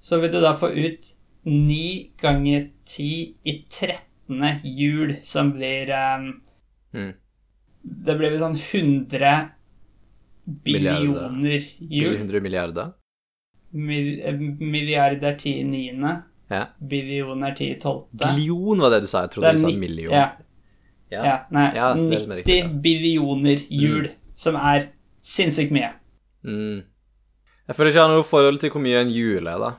så 0.00 0.20
vil 0.20 0.32
du 0.32 0.40
da 0.40 0.52
få 0.54 0.70
ut 0.74 1.12
9 1.44 2.10
ganger 2.18 2.70
10 2.84 3.34
i 3.44 3.64
13. 3.70 4.60
hjul, 4.64 5.16
som 5.22 5.52
blir 5.52 5.90
um, 5.94 6.42
Mm. 6.94 7.12
Det 7.84 8.16
blir 8.18 8.30
vel 8.30 8.40
sånn 8.40 8.56
100 8.56 9.10
Milliarder. 9.10 9.50
Billioner 10.46 11.60
hjul. 11.90 12.16
100 12.16 12.40
milliarder? 12.44 12.92
Milliard 13.76 15.22
er 15.24 15.36
ti 15.38 15.52
10 15.52 15.60
i 15.60 15.64
niende. 15.68 16.12
Ja. 16.50 16.64
Billioner 16.80 17.54
10 17.58 17.70
i 17.74 17.78
tolvte. 17.82 18.18
Billion 18.22 18.78
var 18.84 18.90
det 18.94 19.00
du 19.04 19.08
sa. 19.10 19.24
Jeg 19.26 19.34
trodde 19.34 19.48
er 19.50 19.58
du 19.58 19.64
sa 19.64 19.72
million. 19.78 20.12
Ja, 20.14 20.26
Ja. 21.10 21.22
ja, 21.24 21.34
nei, 21.54 21.68
Ja, 21.74 21.92
det 21.94 22.02
er 22.04 22.10
det 22.10 22.18
som 22.18 22.32
er 22.32 22.36
90 22.36 22.42
riktig. 22.42 22.64
Mm. 22.66 22.80
billioner 22.82 23.60
hjul, 23.70 24.08
som 24.36 24.56
er 24.58 24.88
sinnssykt 25.22 25.70
mye. 25.74 25.92
Mm. 26.44 26.82
Jeg 27.68 27.76
føler 27.76 27.90
ikke 27.90 27.98
jeg 28.00 28.08
har 28.08 28.14
noe 28.14 28.24
forhold 28.26 28.58
til 28.62 28.70
hvor 28.70 28.82
mye 28.82 29.00
en 29.02 29.10
hjul 29.10 29.46
er, 29.50 29.58
da. 29.62 29.70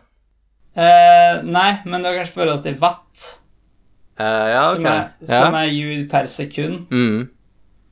Eh, 0.78 1.42
nei, 1.48 1.70
men 1.86 2.02
du 2.04 2.08
har 2.10 2.16
kanskje 2.20 2.34
forhold 2.42 2.64
til 2.64 2.76
watt, 2.84 3.26
Eh, 4.20 4.48
ja, 4.50 4.72
ok. 4.74 4.82
som, 4.82 4.88
er, 4.90 5.10
som 5.30 5.54
er 5.54 5.68
hjul 5.70 6.08
per 6.10 6.26
sekund. 6.26 6.88
Mm. 6.90 7.28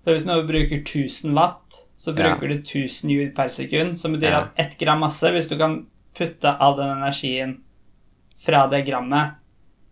Så 0.04 0.12
hvis 0.16 0.26
noe 0.26 0.42
bruker 0.48 0.80
1000 0.82 1.36
watt, 1.38 1.85
så 2.06 2.14
Ja. 2.16 2.36
bruker 2.36 2.48
du 2.54 2.58
1000 2.62 3.10
joule 3.12 3.32
per 3.36 3.50
sekund, 3.50 3.98
som 4.00 4.14
betyr 4.14 4.30
Ja. 4.32 4.42
at 4.44 4.60
ett 4.60 4.78
gram 4.80 5.00
masse, 5.02 5.32
hvis 5.34 5.50
du 5.50 5.58
kan 5.58 5.86
putte 6.18 6.56
all 6.60 6.78
den 6.78 6.90
energien 6.98 7.58
fra 8.46 8.68
det 8.68 8.86
grammet 8.86 9.34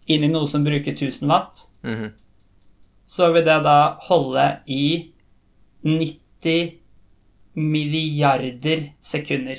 inn 0.08 0.24
i 0.24 0.28
noe 0.28 0.46
som 0.48 0.64
bruker 0.64 0.94
1000 0.94 1.28
watt, 1.28 1.68
Mhm. 1.84 2.12
så 3.08 3.32
vil 3.34 3.44
det 3.46 3.64
da 3.64 3.98
holde 4.08 4.60
i 4.68 5.12
90 5.84 6.80
milliarder 7.56 8.90
sekunder. 9.02 9.58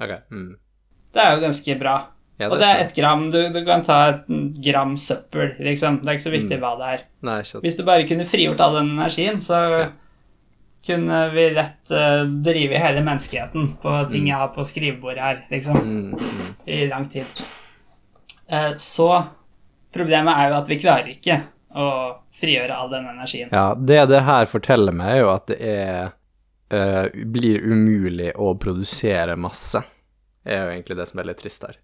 Ok. 0.00 0.12
Mm. 0.30 0.54
Det 1.12 1.22
er 1.24 1.34
jo 1.36 1.42
ganske 1.46 1.78
bra. 1.80 1.96
Ja, 2.38 2.46
og 2.52 2.60
det 2.60 2.68
er 2.70 2.84
ett 2.84 2.94
gram. 2.94 3.24
Du, 3.34 3.38
du 3.52 3.64
kan 3.66 3.82
ta 3.82 3.96
et 4.12 4.26
gram 4.62 4.92
søppel, 4.96 5.56
liksom. 5.58 5.96
Det 6.04 6.06
er 6.12 6.18
ikke 6.18 6.28
så 6.28 6.34
viktig 6.36 6.58
Mm. 6.58 6.60
hva 6.62 6.76
det 6.78 6.90
er. 6.92 7.00
Nei, 7.26 7.40
Hvis 7.42 7.76
du 7.76 7.82
bare 7.84 8.06
kunne 8.06 8.24
frigjort 8.28 8.60
all 8.60 8.76
den 8.78 8.92
energien, 8.96 9.40
så 9.42 9.80
Ja. 9.80 9.88
Kunne 10.86 11.30
vi 11.34 11.50
lett 11.50 11.90
uh, 11.90 12.22
drive 12.44 12.78
hele 12.78 13.02
menneskeheten 13.04 13.72
på 13.82 13.94
ting 14.10 14.28
jeg 14.30 14.38
har 14.40 14.52
på 14.54 14.64
skrivebordet 14.64 15.24
her, 15.24 15.40
liksom, 15.50 15.76
mm. 15.76 16.10
Mm. 16.12 16.52
i 16.64 16.82
lang 16.88 17.08
tid. 17.12 17.42
Uh, 18.52 18.76
så 18.76 19.10
problemet 19.92 20.38
er 20.38 20.52
jo 20.52 20.60
at 20.60 20.70
vi 20.70 20.80
klarer 20.80 21.10
ikke 21.12 21.40
å 21.78 21.88
frigjøre 22.34 22.76
all 22.76 22.92
den 22.92 23.10
energien. 23.10 23.50
Ja, 23.52 23.74
det 23.74 24.06
det 24.12 24.22
her 24.24 24.48
forteller 24.48 24.96
meg, 24.96 25.18
er 25.18 25.20
jo 25.24 25.34
at 25.34 25.50
det 25.50 25.58
er 25.58 26.14
Uh, 26.68 27.08
blir 27.24 27.62
umulig 27.64 28.34
å 28.36 28.50
produsere 28.60 29.38
masse. 29.40 29.80
Det 30.44 30.52
er 30.52 30.66
jo 30.66 30.72
egentlig 30.74 30.98
det 30.98 31.06
som 31.08 31.20
er 31.22 31.28
litt 31.30 31.38
trist 31.40 31.62
her, 31.64 31.78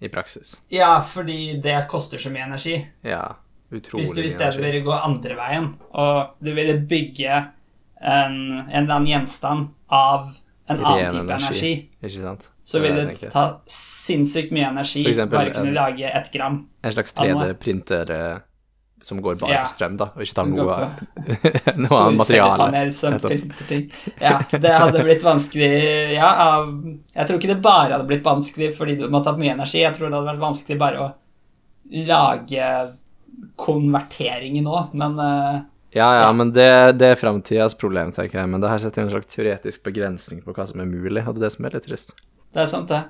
i 0.00 0.08
praksis. 0.08 0.54
Ja, 0.72 0.94
fordi 1.04 1.58
det 1.60 1.74
koster 1.92 2.16
så 2.16 2.32
mye 2.32 2.46
energi. 2.46 2.78
Ja, 3.04 3.34
utrolig 3.68 4.06
Hvis 4.06 4.14
du 4.16 4.22
i 4.22 4.30
stedet 4.32 4.54
energi. 4.54 4.64
ville 4.64 4.86
gå 4.86 4.94
andre 4.96 5.36
veien, 5.36 5.66
og 5.92 6.40
du 6.40 6.54
ville 6.56 6.78
bygge 6.80 7.42
en, 8.00 8.36
en 8.58 8.84
eller 8.84 8.94
annen 8.94 9.06
gjenstand 9.10 9.68
av 9.88 10.30
en 10.70 10.84
annen 10.84 11.14
type 11.16 11.34
energi, 11.34 11.72
energi. 12.02 12.50
Så 12.64 12.78
er 12.78 12.94
det 12.94 13.06
det 13.20 13.30
ta 13.32 13.42
sinnssykt 13.66 14.52
mye 14.54 14.68
energi 14.70 15.02
eksempel, 15.10 15.38
bare 15.40 15.50
kunne 15.56 15.68
en- 15.72 15.74
lage 15.74 16.10
ett 16.20 16.30
gram. 16.32 16.60
En 16.82 16.92
slags 16.94 17.14
3D-printer 17.18 18.10
eh, 18.14 18.36
som 19.02 19.18
går 19.24 19.34
bare 19.40 19.52
Ja. 19.52 19.62
på 19.64 19.68
strøm, 19.72 19.96
da, 19.96 20.10
og 20.14 20.22
ikke 20.22 20.34
tar 20.36 20.46
noe, 20.46 20.76
noe 21.80 21.98
annet 22.04 22.18
materiale. 22.20 22.82
Som 22.92 23.18
ting. 23.18 23.90
Ja, 24.20 24.38
det 24.52 24.72
hadde 24.76 25.02
blitt 25.04 25.24
vanskelig 25.24 25.70
Ja, 26.14 26.30
av- 26.46 26.84
jeg 27.16 27.26
tror 27.26 27.38
ikke 27.40 27.52
det 27.54 27.62
bare 27.64 27.96
hadde 27.96 28.06
blitt 28.06 28.24
vanskelig 28.24 28.74
fordi 28.76 28.96
du 29.00 29.08
måtte 29.10 29.32
hatt 29.32 29.40
mye 29.40 29.56
energi. 29.56 29.80
Jeg 29.82 29.96
tror 29.96 30.08
det 30.10 30.20
hadde 30.20 30.30
vært 30.34 30.44
vanskelig 30.46 30.78
bare 30.78 31.00
å 31.00 31.10
lage 32.06 32.70
konverteringen 33.56 34.66
òg, 34.70 34.94
men 34.94 35.18
eh, 35.18 35.60
Ja, 35.92 36.06
ja, 36.22 36.32
men 36.32 36.52
det, 36.54 36.98
det 37.00 37.08
er 37.12 37.18
framtidas 37.18 37.74
problem, 37.74 38.12
tenker 38.14 38.38
jeg. 38.38 38.48
Men 38.48 38.62
det 38.62 38.68
her 38.70 38.78
setter 38.78 39.02
en 39.02 39.10
slags 39.10 39.26
teoretisk 39.32 39.82
begrensning 39.88 40.42
på 40.44 40.52
hva 40.54 40.66
som 40.68 40.78
er 40.80 40.86
mulig, 40.86 41.24
og 41.26 41.34
det 41.34 41.40
er 41.42 41.48
det 41.48 41.52
som 41.56 41.66
er 41.66 41.74
litt 41.74 41.88
trist. 41.88 42.14
Det 42.54 42.62
er 42.62 42.70
sant, 42.70 42.88
det. 42.92 43.00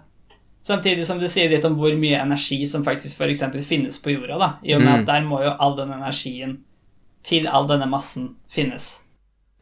Samtidig 0.65 1.05
som 1.09 1.21
det 1.21 1.29
sier 1.33 1.49
litt 1.53 1.65
om 1.65 1.77
hvor 1.81 1.93
mye 1.97 2.19
energi 2.21 2.59
som 2.69 2.85
faktisk 2.85 3.21
eksempel 3.25 3.63
finnes 3.65 4.01
på 4.01 4.13
jorda. 4.15 4.39
da, 4.39 4.49
I 4.65 4.75
og 4.77 4.83
med 4.83 4.93
Mm. 4.93 5.01
at 5.01 5.07
der 5.07 5.29
må 5.29 5.43
jo 5.45 5.53
all 5.59 5.77
den 5.77 5.93
energien 5.93 6.59
til 7.23 7.47
all 7.49 7.67
denne 7.69 7.87
massen 7.89 8.37
finnes. 8.49 9.05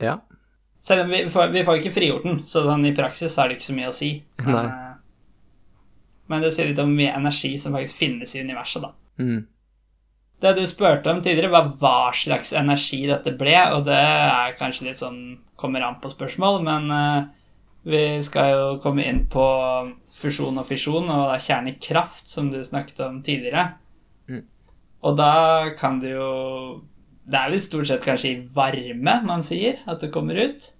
Ja. 0.01 0.21
Selv 0.81 1.03
om 1.05 1.11
vi 1.11 1.25
får, 1.29 1.51
vi 1.53 1.65
får 1.65 1.79
ikke 1.81 1.93
frigjort 1.95 2.23
den, 2.25 2.39
så 2.47 2.63
sånn 2.65 2.87
i 2.87 2.95
praksis 2.95 3.37
har 3.37 3.49
det 3.49 3.59
ikke 3.59 3.67
så 3.73 3.75
mye 3.75 3.89
å 3.91 3.95
si. 3.95 4.23
Nei. 4.47 4.65
eh, 4.65 4.95
men 6.29 6.43
det 6.43 6.53
sier 6.55 6.69
litt 6.69 6.79
om 6.79 6.91
hvor 6.91 6.97
mye 7.01 7.17
energi 7.17 7.57
som 7.59 7.73
faktisk 7.75 7.97
finnes 7.99 8.35
i 8.37 8.41
universet, 8.47 8.83
da. 8.83 8.93
Mm. 9.19 9.47
Det 10.39 10.53
du 10.55 10.63
spurte 10.71 11.11
om 11.11 11.21
tidligere, 11.23 11.51
var 11.51 11.73
hva 11.81 12.13
slags 12.15 12.53
energi 12.55 13.01
dette 13.09 13.33
ble, 13.39 13.57
og 13.75 13.89
det 13.89 13.99
er 13.99 14.55
kanskje 14.59 14.87
litt 14.87 15.01
sånn 15.01 15.21
kommer 15.59 15.83
an 15.83 15.99
på 15.99 16.13
spørsmål, 16.13 16.61
men 16.63 16.93
eh, 16.95 17.25
vi 17.89 18.03
skal 18.23 18.53
jo 18.53 18.69
komme 18.83 19.07
inn 19.09 19.25
på 19.31 19.47
fusjon 20.15 20.61
og 20.61 20.67
fisjon 20.69 21.11
og 21.11 21.35
kjernekraft, 21.43 22.31
som 22.31 22.53
du 22.53 22.61
snakket 22.63 23.03
om 23.07 23.19
tidligere. 23.27 23.73
Mm. 24.31 24.45
Og 25.09 25.19
da 25.19 25.33
kan 25.79 26.01
det 26.03 26.15
jo 26.17 26.31
Det 27.29 27.37
er 27.37 27.51
vel 27.53 27.61
stort 27.61 27.87
sett 27.91 28.05
kanskje 28.07 28.29
i 28.31 28.45
varme 28.55 29.15
man 29.27 29.43
sier 29.45 29.83
at 29.85 30.01
det 30.01 30.09
kommer 30.09 30.39
ut. 30.41 30.71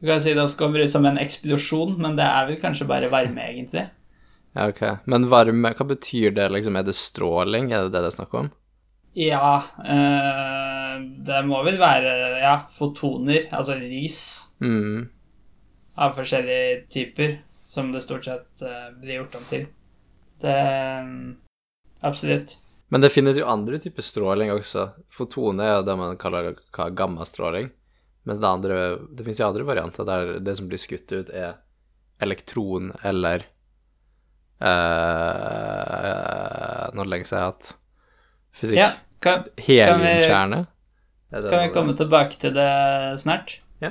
Du 0.00 0.06
kan 0.08 0.22
si 0.24 0.32
det 0.32 0.40
også 0.40 0.56
kommer 0.62 0.80
ut 0.80 0.90
som 0.90 1.04
en 1.04 1.20
eksplosjon, 1.20 1.98
men 2.00 2.16
det 2.16 2.24
er 2.24 2.46
vel 2.48 2.56
kanskje 2.62 2.88
bare 2.88 3.10
varme, 3.12 3.44
egentlig. 3.44 3.84
Ja, 4.54 4.68
ok. 4.68 4.82
Men 5.08 5.28
varme, 5.32 5.72
hva 5.76 5.86
betyr 5.88 6.34
det, 6.36 6.48
liksom? 6.52 6.76
Er 6.76 6.84
det 6.84 6.94
stråling? 6.96 7.70
Er 7.72 7.86
det 7.86 7.94
det 7.94 8.02
det 8.04 8.10
er 8.10 8.16
snakk 8.18 8.34
om? 8.36 8.50
Ja, 9.16 9.62
øh, 9.84 11.02
det 11.26 11.40
må 11.44 11.60
vel 11.66 11.78
være 11.80 12.12
ja, 12.40 12.54
fotoner, 12.72 13.48
altså 13.52 13.76
lys 13.80 14.20
Mm. 14.60 15.08
av 15.96 16.14
forskjellige 16.16 16.86
typer, 16.88 17.38
som 17.68 17.92
det 17.92 18.02
stort 18.02 18.24
sett 18.24 18.62
øh, 18.64 18.90
blir 19.00 19.18
gjort 19.20 19.34
om 19.40 19.44
til. 19.50 19.66
Det 20.40 20.56
øh, 20.56 21.34
Absolutt. 22.02 22.56
Men 22.88 23.00
det 23.00 23.12
finnes 23.12 23.38
jo 23.38 23.46
andre 23.46 23.78
typer 23.78 24.02
stråling 24.02 24.50
også. 24.52 24.88
Fotone 25.12 25.62
er 25.64 25.76
jo 25.78 25.84
det 25.86 25.94
man 25.96 26.16
kaller 26.20 26.54
gammastråling. 26.96 27.70
Mens 28.24 28.40
det 28.42 28.48
andre 28.48 28.98
Det 29.16 29.24
finnes 29.24 29.40
jo 29.40 29.46
andre 29.46 29.64
varianter 29.64 30.04
der 30.04 30.38
det 30.40 30.56
som 30.58 30.68
blir 30.68 30.78
skutt 30.78 31.12
ut, 31.12 31.30
er 31.30 31.60
elektron 32.20 32.92
eller 33.04 33.46
eh, 34.62 36.12
Nå 36.92 37.00
er 37.00 37.06
det 37.06 37.12
lenge 37.12 37.26
siden 37.28 37.38
jeg 37.38 37.44
har 37.46 37.52
hatt 37.52 37.70
fysikk. 38.52 38.78
Ja, 38.78 38.90
kan, 39.22 39.46
Heliumkjerne. 39.58 40.60
Kan, 41.32 41.48
kan 41.48 41.62
vi 41.64 41.72
komme 41.72 41.96
tilbake 41.96 42.36
til 42.40 42.52
det 42.56 42.72
snart? 43.22 43.60
Ja. 43.80 43.90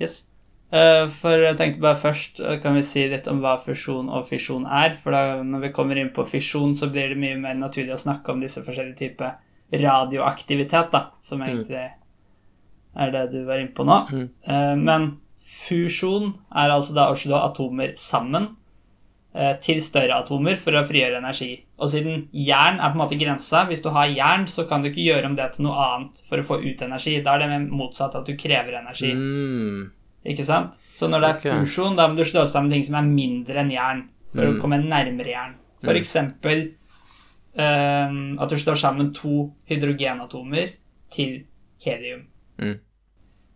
Yes. 0.00 0.28
Uh, 0.68 1.08
For 1.08 1.40
jeg 1.40 1.56
tenkte 1.56 1.80
bare 1.80 1.96
først 1.96 2.40
eh, 2.44 2.58
kan 2.60 2.76
vi 2.76 2.82
si 2.84 3.06
litt 3.08 3.28
om 3.30 3.38
hva 3.44 3.54
fusjon 3.60 4.08
og 4.12 4.26
fisjon 4.28 4.66
er. 4.66 4.96
For 5.00 5.16
da 5.16 5.42
når 5.44 5.68
vi 5.68 5.74
kommer 5.76 6.00
inn 6.00 6.12
på 6.14 6.26
fisjon, 6.28 6.74
så 6.76 6.90
blir 6.92 7.08
det 7.12 7.20
mye 7.20 7.38
mer 7.40 7.56
naturlig 7.56 7.94
å 7.96 8.00
snakke 8.00 8.32
om 8.32 8.42
disse 8.44 8.64
forskjellige 8.66 9.00
typer 9.00 9.38
radioaktivitet, 9.68 10.92
da, 10.92 11.00
som 11.20 11.42
egentlig 11.44 11.90
er 12.98 13.10
det 13.12 13.24
du 13.32 13.42
var 13.44 13.60
inne 13.60 13.74
på 13.76 13.84
nå. 13.84 13.98
Mm. 14.12 14.28
Eh, 14.48 14.76
Men 14.80 15.10
fusjon 15.38 16.32
er 16.50 16.72
altså 16.74 16.96
da 16.96 17.08
å 17.12 17.16
slå 17.18 17.36
atomer 17.46 17.92
sammen 18.00 18.48
eh, 18.48 18.57
til 19.62 19.78
større 19.84 20.16
atomer 20.22 20.56
for 20.58 20.74
å 20.74 20.82
frigjøre 20.86 21.20
energi. 21.20 21.52
Og 21.78 21.90
siden 21.92 22.24
jern 22.32 22.80
er 22.80 22.90
på 22.90 22.96
en 22.98 23.02
måte 23.04 23.18
grensa, 23.20 23.64
hvis 23.68 23.84
du 23.84 23.90
har 23.94 24.08
jern, 24.10 24.46
så 24.50 24.64
kan 24.68 24.82
du 24.82 24.88
ikke 24.90 25.04
gjøre 25.04 25.26
om 25.30 25.36
det 25.38 25.52
til 25.54 25.66
noe 25.68 25.76
annet 25.84 26.22
for 26.26 26.40
å 26.40 26.46
få 26.48 26.58
ut 26.64 26.82
energi. 26.82 27.20
Da 27.22 27.36
er 27.36 27.44
det 27.44 27.60
motsatt 27.70 28.16
at 28.18 28.26
du 28.26 28.34
krever 28.36 28.80
energi. 28.80 29.12
Mm. 29.14 29.90
Ikke 30.32 30.44
sant? 30.44 30.74
Så 30.92 31.06
når 31.08 31.20
det 31.22 31.28
er 31.28 31.38
okay. 31.38 31.60
fusjon, 31.62 31.94
da 31.96 32.08
må 32.10 32.18
du 32.18 32.24
slå 32.26 32.42
sammen 32.50 32.72
ting 32.74 32.82
som 32.82 32.98
er 32.98 33.06
mindre 33.06 33.62
enn 33.62 33.70
jern, 33.70 34.02
for 34.34 34.42
å 34.44 34.54
Mm. 34.56 34.60
komme 34.60 34.80
nærmere 34.82 35.30
jern. 35.30 35.54
For 35.84 35.94
Mm. 35.94 36.00
eksempel 36.02 36.64
um, 37.58 38.38
at 38.40 38.50
du 38.50 38.56
slår 38.56 38.76
sammen 38.76 39.12
to 39.14 39.52
hydrogenatomer 39.70 40.72
til 41.10 41.44
helium. 41.84 42.26
Mm. 42.58 42.78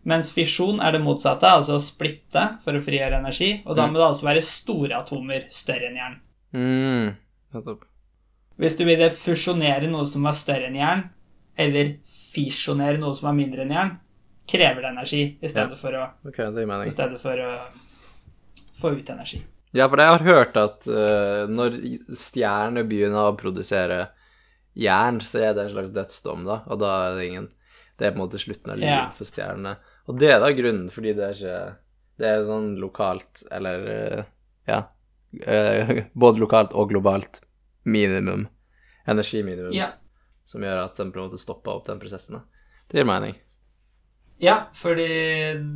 Mens 0.04 0.32
fisjon 0.34 0.80
er 0.82 0.92
det 0.96 1.00
motsatte, 1.04 1.46
altså 1.46 1.76
å 1.78 1.82
splitte 1.82 2.58
for 2.64 2.74
å 2.74 2.82
frigjøre 2.82 3.20
energi. 3.20 3.62
Og 3.66 3.76
da 3.76 3.86
Mm. 3.86 3.92
må 3.92 3.98
det 4.00 4.08
altså 4.08 4.26
være 4.26 4.42
store 4.42 4.96
atomer 4.98 5.44
større 5.48 5.86
enn 5.90 5.96
jern. 6.00 6.20
Mm. 6.54 7.16
Nettopp. 7.54 7.84
Hvis 8.58 8.76
du 8.78 8.84
ville 8.84 9.08
fusjonere 9.10 9.88
noe 9.90 10.04
som 10.06 10.22
var 10.26 10.32
større 10.32 10.66
enn 10.66 10.74
jern, 10.74 11.04
eller 11.56 11.96
fisjonere 12.34 12.98
noe 12.98 13.14
som 13.14 13.28
var 13.28 13.34
mindre 13.38 13.62
enn 13.62 13.70
jern, 13.70 13.94
krever 14.48 14.82
det 14.82 14.90
energi 14.90 15.22
i 15.40 15.48
stedet, 15.48 15.70
Ja. 15.70 15.76
for, 15.76 15.92
å, 15.92 16.10
okay, 16.26 16.46
i 16.86 16.90
stedet 16.90 17.20
for 17.20 17.32
å 17.38 17.52
få 18.80 18.98
ut 18.98 19.08
energi. 19.10 19.40
Ja, 19.72 19.86
for 19.88 19.96
jeg 19.96 20.06
har 20.06 20.18
hørt 20.26 20.56
at 20.56 20.86
uh, 20.88 21.46
når 21.48 21.78
stjerner 22.12 22.84
begynner 22.84 23.30
å 23.30 23.36
produsere 23.38 24.08
jern, 24.76 25.20
så 25.20 25.40
er 25.48 25.54
det 25.54 25.64
en 25.68 25.74
slags 25.76 25.94
dødsdom, 25.94 26.44
da, 26.44 26.62
og 26.66 26.78
da 26.82 26.90
er 27.12 27.16
det 27.18 27.28
ingen 27.30 27.48
Det 27.98 28.06
er 28.08 28.12
på 28.12 28.18
en 28.22 28.24
måte 28.26 28.38
slutten 28.40 28.70
av 28.72 28.78
livet 28.80 28.88
Ja. 28.90 29.08
for 29.10 29.24
stjernene. 29.24 29.76
Og 30.08 30.18
det 30.18 30.30
er 30.34 30.40
da 30.42 30.50
grunnen, 30.56 30.88
fordi 30.90 31.12
det 31.14 31.24
er 31.28 31.36
ikke 31.36 31.76
Det 32.18 32.28
er 32.28 32.42
sånn 32.44 32.76
lokalt, 32.78 33.42
eller 33.50 33.86
eh, 33.88 34.24
Ja. 34.68 34.82
eh, 35.46 36.04
både 36.14 36.38
lokalt 36.42 36.72
og 36.74 36.90
globalt 36.90 37.40
minimum. 37.84 38.46
Energiminimum. 39.06 39.72
Ja. 39.74 39.92
Som 40.44 40.62
gjør 40.62 40.84
at 40.84 40.96
den 40.96 41.10
på 41.12 41.18
en 41.22 41.28
måte 41.30 41.38
stopper 41.40 41.72
opp 41.78 41.86
den 41.86 41.98
prosessen. 41.98 42.42
Det 42.90 42.98
gir 43.00 43.04
mening. 43.08 43.34
Ja, 44.42 44.66
fordi 44.74 45.06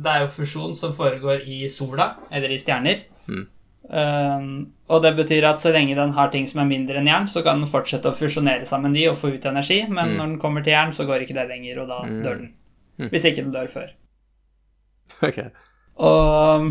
det 0.03 0.11
er 0.13 0.21
jo 0.25 0.27
fusjon 0.31 0.73
som 0.75 0.93
foregår 0.93 1.43
i 1.47 1.67
sola, 1.71 2.15
eller 2.31 2.49
i 2.53 2.57
stjerner. 2.59 3.01
Mm. 3.27 3.45
Um, 3.89 4.47
og 4.91 5.01
det 5.03 5.13
betyr 5.15 5.45
at 5.47 5.61
så 5.63 5.71
lenge 5.71 5.95
den 5.95 6.11
har 6.15 6.29
ting 6.33 6.47
som 6.47 6.59
er 6.61 6.67
mindre 6.69 6.99
enn 6.99 7.07
jern, 7.07 7.27
så 7.31 7.43
kan 7.45 7.61
den 7.63 7.69
fortsette 7.71 8.11
å 8.11 8.15
fusjonere 8.15 8.67
sammen 8.67 8.93
de 8.95 9.05
og 9.07 9.15
få 9.19 9.33
ut 9.35 9.45
energi, 9.47 9.81
men 9.89 10.09
Mm. 10.11 10.17
når 10.17 10.25
den 10.27 10.39
kommer 10.39 10.63
til 10.63 10.73
jern, 10.75 10.91
så 10.93 11.05
går 11.07 11.23
ikke 11.23 11.33
det 11.39 11.47
lenger, 11.49 11.79
og 11.81 11.87
da 11.87 12.01
Mm. 12.03 12.23
dør 12.23 12.35
den. 12.37 12.53
Mm. 12.99 13.09
Hvis 13.09 13.25
ikke 13.25 13.43
den 13.43 13.51
dør 13.53 13.67
før. 13.71 13.89
Ok. 15.27 15.39
Og 15.97 16.67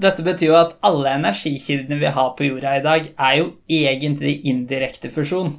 dette 0.00 0.24
betyr 0.24 0.48
jo 0.48 0.56
at 0.56 0.78
alle 0.88 1.12
energikildene 1.18 2.00
vi 2.00 2.10
har 2.16 2.32
på 2.36 2.48
jorda 2.48 2.78
i 2.78 2.84
dag, 2.84 3.12
er 3.12 3.38
jo 3.38 3.46
egentlig 3.68 4.38
indirekte 4.48 5.10
fusjon. 5.12 5.52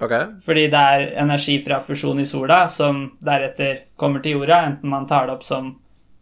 Okay. 0.00 0.26
Fordi 0.42 0.66
det 0.72 0.80
er 0.96 1.06
energi 1.22 1.58
fra 1.62 1.78
fusjon 1.84 2.20
i 2.20 2.26
sola 2.26 2.64
som 2.68 3.04
deretter 3.22 3.84
kommer 4.00 4.24
til 4.24 4.38
jorda, 4.38 4.64
enten 4.70 4.90
man 4.90 5.06
tar 5.06 5.28
det 5.28 5.36
opp 5.36 5.44
som 5.46 5.74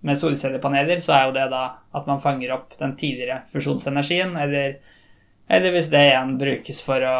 med 0.02 0.18
solcellepaneler, 0.18 1.00
så 1.00 1.14
er 1.14 1.28
jo 1.28 1.35
det 1.37 1.46
da 1.52 1.62
at 1.94 2.09
man 2.11 2.20
fanger 2.20 2.57
opp 2.57 2.74
den 2.78 2.96
tidligere 2.98 3.44
fusjonsenergien, 3.46 4.35
eller, 4.37 4.74
eller 5.46 5.76
hvis 5.76 5.92
det 5.92 6.02
igjen 6.09 6.37
brukes 6.40 6.83
for 6.83 7.07
å 7.07 7.18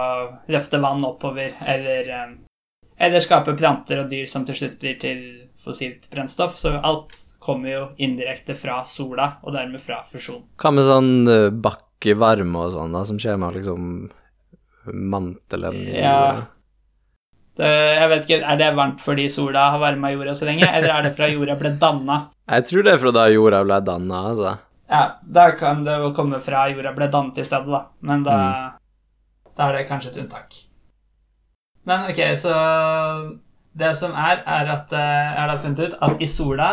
løfte 0.51 0.83
vann 0.83 1.05
oppover, 1.07 1.55
eller, 1.63 2.11
eh, 2.11 2.33
eller 3.07 3.23
skape 3.23 3.55
planter 3.59 4.03
og 4.03 4.11
dyr 4.11 4.27
som 4.27 4.45
til 4.49 4.59
slutt 4.59 4.81
blir 4.83 4.99
til 5.01 5.23
fossilt 5.63 6.11
brennstoff. 6.11 6.59
Så 6.59 6.75
alt 6.75 7.15
kommer 7.43 7.73
jo 7.73 7.83
indirekte 7.99 8.55
fra 8.59 8.81
sola, 8.87 9.27
og 9.43 9.53
dermed 9.57 9.83
fra 9.83 10.01
fusjon. 10.07 10.45
Hva 10.63 10.71
med 10.75 10.87
sånn 10.87 11.13
eh, 11.29 11.49
bakkevarme 11.65 12.67
og 12.67 12.73
sånn, 12.77 12.95
da, 12.95 13.03
som 13.09 13.19
skjer 13.23 13.39
med 13.43 13.57
liksom 13.59 13.89
mantelen 14.93 15.75
i 15.89 16.01
Ja. 16.01 16.17
jorda? 16.17 16.47
Det, 17.55 17.69
jeg 17.69 18.09
vet 18.09 18.23
ikke, 18.31 18.45
Er 18.49 18.57
det 18.57 18.75
varmt 18.75 19.01
fordi 19.05 19.29
sola 19.31 19.67
har 19.71 19.79
varma 19.79 20.11
jorda 20.13 20.33
så 20.35 20.47
lenge, 20.49 20.65
eller 20.73 20.89
er 20.89 21.03
det 21.03 21.15
fra 21.17 21.29
jorda 21.29 21.55
ble 21.61 21.75
danna? 21.79 22.31
Jeg 22.49 22.65
tror 22.65 22.83
det 22.87 22.93
er 22.95 22.99
fra 23.03 23.13
da 23.13 23.27
jorda 23.29 23.63
ble 23.65 23.81
danna, 23.85 24.23
altså. 24.31 24.55
Ja, 24.89 25.03
da 25.23 25.51
kan 25.57 25.85
det 25.85 25.99
jo 26.01 26.13
komme 26.17 26.41
fra 26.41 26.67
jorda 26.73 26.93
ble 26.97 27.09
dannet 27.13 27.39
i 27.39 27.45
stedet, 27.45 27.69
da. 27.69 27.83
Men 28.01 28.23
da, 28.25 28.39
da 29.57 29.69
er 29.69 29.73
det 29.79 29.89
kanskje 29.89 30.11
et 30.15 30.23
unntak. 30.25 30.55
Men 31.85 32.09
ok, 32.11 32.21
så 32.37 32.55
Det 33.75 33.95
som 33.97 34.13
er, 34.13 34.43
er 34.47 34.69
at 34.69 34.93
eh, 34.93 35.33
jeg 35.33 35.49
har 35.49 35.57
funnet 35.59 35.79
ut 35.81 35.95
at 36.05 36.21
i 36.21 36.27
sola 36.29 36.67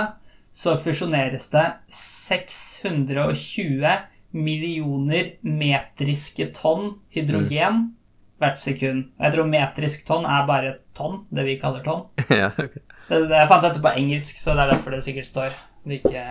så 0.60 0.74
fusjoneres 0.76 1.46
det 1.54 1.68
620 1.96 3.88
millioner 4.36 5.32
metriske 5.42 6.50
tonn 6.58 7.00
hydrogen 7.16 7.94
hvert 8.40 8.60
sekund. 8.60 9.06
Jeg 9.20 9.34
tror 9.36 9.48
metrisk 9.52 10.06
tonn 10.08 10.28
er 10.28 10.46
bare 10.48 10.74
tonn, 10.96 11.22
det 11.32 11.46
vi 11.48 11.58
kaller 11.62 11.84
tonn. 11.86 12.06
ja, 12.42 12.52
ok. 12.52 12.76
Det, 13.10 13.24
det, 13.26 13.36
jeg 13.40 13.50
fant 13.50 13.66
dette 13.66 13.82
på 13.84 13.96
engelsk, 14.02 14.38
så 14.40 14.54
det 14.56 14.64
er 14.66 14.72
derfor 14.76 14.90
det 14.96 15.02
sikkert 15.08 15.28
står. 15.30 15.50
Det 15.84 15.92
er 15.96 16.00
ikke 16.04 16.26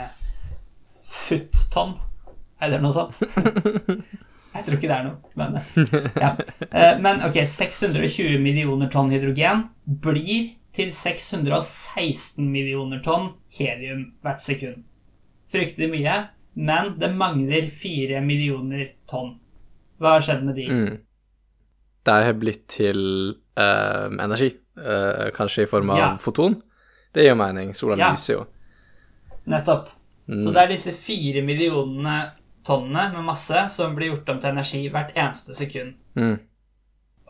foot-tonn, 1.09 1.97
eller 2.63 2.79
noe 2.85 2.95
sånt. 2.95 3.17
Jeg 4.49 4.65
tror 4.65 4.75
ikke 4.79 4.89
det 4.89 4.97
er 4.97 5.05
noe, 5.05 5.19
men 5.39 5.59
ja. 6.19 6.31
Eh, 6.73 6.95
Men 7.05 7.21
ok, 7.27 7.37
620 7.47 8.41
millioner 8.43 8.89
tonn 8.91 9.13
hydrogen 9.13 9.67
blir 9.85 10.58
til 10.79 10.93
616 10.95 12.47
millioner 12.53 13.01
tonn 13.05 13.33
helium 13.59 14.05
hvert 14.23 14.43
sekund. 14.45 14.85
Fryktelig 15.51 15.89
mye, 15.91 16.17
men 16.59 16.95
det 17.01 17.11
mangler 17.17 17.67
4 17.73 18.21
millioner 18.25 18.93
tonn. 19.11 19.37
Hva 19.99 20.15
har 20.17 20.25
skjedd 20.25 20.45
med 20.47 20.59
de? 20.59 20.67
Mm. 20.71 20.99
Det 22.07 22.17
har 22.25 22.37
blitt 22.41 22.67
til 22.71 23.01
eh, 23.59 24.07
energi, 24.23 24.53
eh, 24.79 25.29
kanskje 25.35 25.65
i 25.67 25.71
form 25.71 25.91
av 25.91 25.99
Ja. 25.99 26.09
foton. 26.17 26.55
Det 27.13 27.25
gir 27.25 27.33
jo 27.33 27.39
mening. 27.41 27.75
Sola 27.75 27.97
Ja. 27.99 28.11
lyser 28.13 28.35
jo. 28.35 28.47
Nettopp. 29.49 29.89
Mm. 30.29 30.41
Så 30.45 30.53
det 30.53 30.63
er 30.63 30.69
disse 30.69 30.93
fire 30.93 31.43
millionene 31.43 32.33
tonnene 32.65 33.13
med 33.15 33.25
masse 33.25 33.69
som 33.73 33.97
blir 33.97 34.13
gjort 34.13 34.29
om 34.29 34.39
til 34.41 34.51
energi 34.51 34.89
hvert 34.93 35.15
eneste 35.17 35.55
sekund. 35.57 35.95
Mm. 36.15 36.39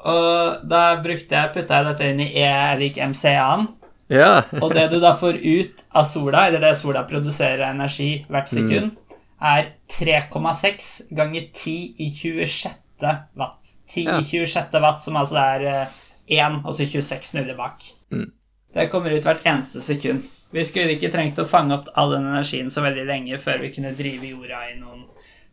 Og 0.08 0.62
da 0.70 0.82
brukte 1.04 1.36
jeg, 1.36 1.52
putta 1.54 1.80
jeg 1.80 1.88
dette 1.90 2.08
inn 2.12 2.22
i 2.24 2.30
E 2.40 2.52
lik 2.80 2.96
MCA-en. 3.02 3.66
Ja. 4.08 4.42
Og 4.62 4.72
det 4.72 4.86
du 4.92 4.98
da 5.02 5.12
får 5.16 5.36
ut 5.42 5.82
av 5.92 6.06
sola, 6.08 6.46
eller 6.48 6.62
det 6.64 6.76
sola 6.80 7.02
produserer 7.08 7.66
av 7.66 7.74
energi 7.74 8.24
hvert 8.28 8.48
sekund, 8.48 8.94
er 9.38 9.68
3,6 9.92 11.12
ganger 11.14 11.50
10 11.52 11.74
i 12.00 12.08
26. 12.10 13.12
watt. 13.36 13.74
10 13.92 14.04
Ja. 14.08 14.18
i 14.18 14.24
26. 14.24 14.80
watt, 14.80 15.02
som 15.02 15.16
altså 15.20 15.36
er 15.36 15.88
1, 16.28 16.62
og 16.64 16.74
så 16.74 16.86
26 16.88 17.34
nuller 17.38 17.56
bak. 17.56 17.84
Mm. 18.10 18.32
Det 18.74 18.90
kommer 18.90 19.12
ut 19.12 19.24
hvert 19.24 19.44
eneste 19.46 19.80
sekund. 19.84 20.24
Vi 20.52 20.64
skulle 20.64 20.96
ikke 20.96 21.10
trengt 21.12 21.38
å 21.38 21.44
fange 21.44 21.74
opp 21.76 21.88
all 21.94 22.14
den 22.16 22.26
energien 22.26 22.70
så 22.72 22.80
veldig 22.84 23.04
lenge 23.08 23.38
før 23.38 23.60
vi 23.60 23.72
kunne 23.74 23.92
drive 23.96 24.30
jorda 24.30 24.62
i 24.72 24.78
noen 24.80 25.04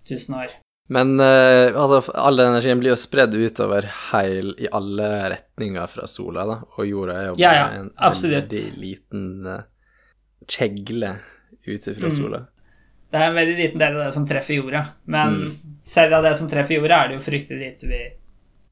tusen 0.08 0.36
år. 0.40 0.54
Men 0.88 1.20
eh, 1.20 1.74
altså, 1.74 1.98
all 2.14 2.38
den 2.38 2.52
energien 2.54 2.78
blir 2.80 2.92
jo 2.94 2.98
spredd 3.00 3.34
utover 3.34 3.88
heil 4.12 4.52
i 4.62 4.68
alle 4.72 5.08
retninger 5.34 5.88
fra 5.90 6.06
sola, 6.08 6.44
da, 6.46 6.58
og 6.78 6.86
jorda 6.86 7.16
er 7.22 7.30
jo 7.32 7.38
bare 7.40 7.54
ja, 7.56 7.64
en 7.80 7.88
absolutt. 7.98 8.52
veldig 8.54 8.82
liten 8.84 9.48
uh, 9.50 9.64
kjegle 10.46 11.16
ute 11.66 11.96
fra 11.98 12.08
Mm. 12.12 12.12
sola. 12.20 12.42
Det 13.12 13.22
er 13.22 13.30
en 13.32 13.36
veldig 13.38 13.56
liten 13.58 13.80
del 13.82 13.96
av 13.98 14.04
det 14.06 14.14
som 14.14 14.28
treffer 14.28 14.60
jorda, 14.60 14.84
men 15.06 15.34
Mm. 15.40 15.56
selv 15.82 16.14
av 16.20 16.24
det 16.24 16.36
som 16.38 16.50
treffer 16.50 16.76
jorda, 16.78 17.00
er 17.04 17.08
det 17.08 17.18
jo 17.18 17.24
fryktelig 17.32 17.60
lite 17.60 17.88
vi 17.90 18.04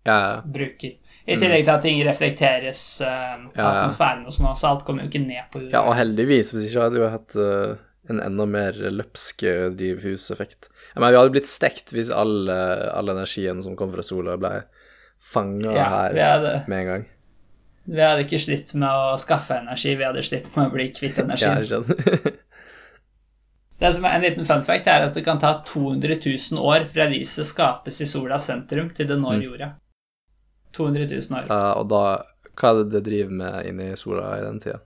Ja, 0.05 0.17
ja. 0.19 0.41
bruker. 0.45 0.93
I 1.25 1.37
tillegg 1.39 1.63
til 1.63 1.69
at 1.73 1.81
ting 1.81 2.03
reflekteres 2.05 3.01
uh, 3.01 3.07
Mm. 3.39 3.49
Ja, 3.55 3.63
ja. 3.63 3.71
atmosfæren 3.87 4.25
og 4.27 4.33
sånn, 4.33 4.53
så 4.55 4.67
alt 4.69 4.85
kommer 4.85 5.01
jo 5.03 5.09
ikke 5.09 5.25
ned 5.25 5.49
på 5.51 5.61
jorda. 5.63 5.71
ja, 5.71 5.81
og 5.81 5.95
heldigvis, 5.95 6.51
hvis 6.53 6.69
ikke 6.69 6.81
hadde 6.83 6.99
jo 7.01 7.09
hatt 7.09 7.35
eh, 7.35 7.75
en 8.09 8.19
enda 8.19 8.45
mer 8.45 8.73
løpsk 8.73 9.43
eh, 9.47 9.69
drivhuseffekt. 9.79 10.69
Jeg 10.93 10.99
mener, 10.99 11.13
vi 11.15 11.19
hadde 11.21 11.31
blitt 11.37 11.47
stekt 11.47 11.93
hvis 11.95 12.09
all, 12.11 12.49
eh, 12.51 12.87
all 12.97 13.09
energien 13.13 13.61
som 13.63 13.75
kom 13.79 13.91
fra 13.93 14.03
sola, 14.03 14.35
ble 14.37 14.63
fanga 15.23 15.71
Ja, 15.77 15.85
her 15.89 16.17
hadde, 16.19 16.55
med 16.67 16.79
en 16.81 16.87
gang. 16.91 17.05
vi 17.87 18.01
hadde 18.03 18.25
ikke 18.25 18.39
slitt 18.43 18.73
med 18.75 18.89
å 18.89 19.13
skaffe 19.19 19.55
energi, 19.61 19.95
vi 19.95 20.03
hadde 20.03 20.23
slitt 20.23 20.49
med 20.55 20.67
å 20.67 20.73
bli 20.75 20.89
kvitt 20.91 21.17
energien. 21.23 21.63
Ja. 21.63 22.33
Det 23.83 23.89
som 23.95 24.05
er 24.05 24.13
En 24.15 24.21
liten 24.23 24.45
fun 24.47 24.61
fact 24.63 24.85
er 24.87 25.07
at 25.07 25.15
det 25.17 25.23
kan 25.25 25.39
ta 25.41 25.55
200 25.67 26.15
000 26.21 26.61
år 26.63 26.85
fra 26.87 27.07
lyset 27.11 27.47
skapes 27.49 27.97
i 28.03 28.05
solas 28.07 28.45
sentrum, 28.47 28.91
til 28.95 29.07
det 29.09 29.17
Mm. 29.17 29.23
når 29.25 29.41
jorda. 29.43 29.67
200 30.73 31.07
000 31.09 31.39
år. 31.39 31.47
Ja, 31.49 31.73
og 31.79 31.89
da 31.89 32.03
Hva 32.55 32.69
er 32.69 32.83
det 32.83 32.91
det 32.93 33.01
driver 33.07 33.31
med 33.33 33.65
inni 33.65 33.95
sola 33.97 34.37
i 34.37 34.43
den 34.45 34.59
tida? 34.61 34.79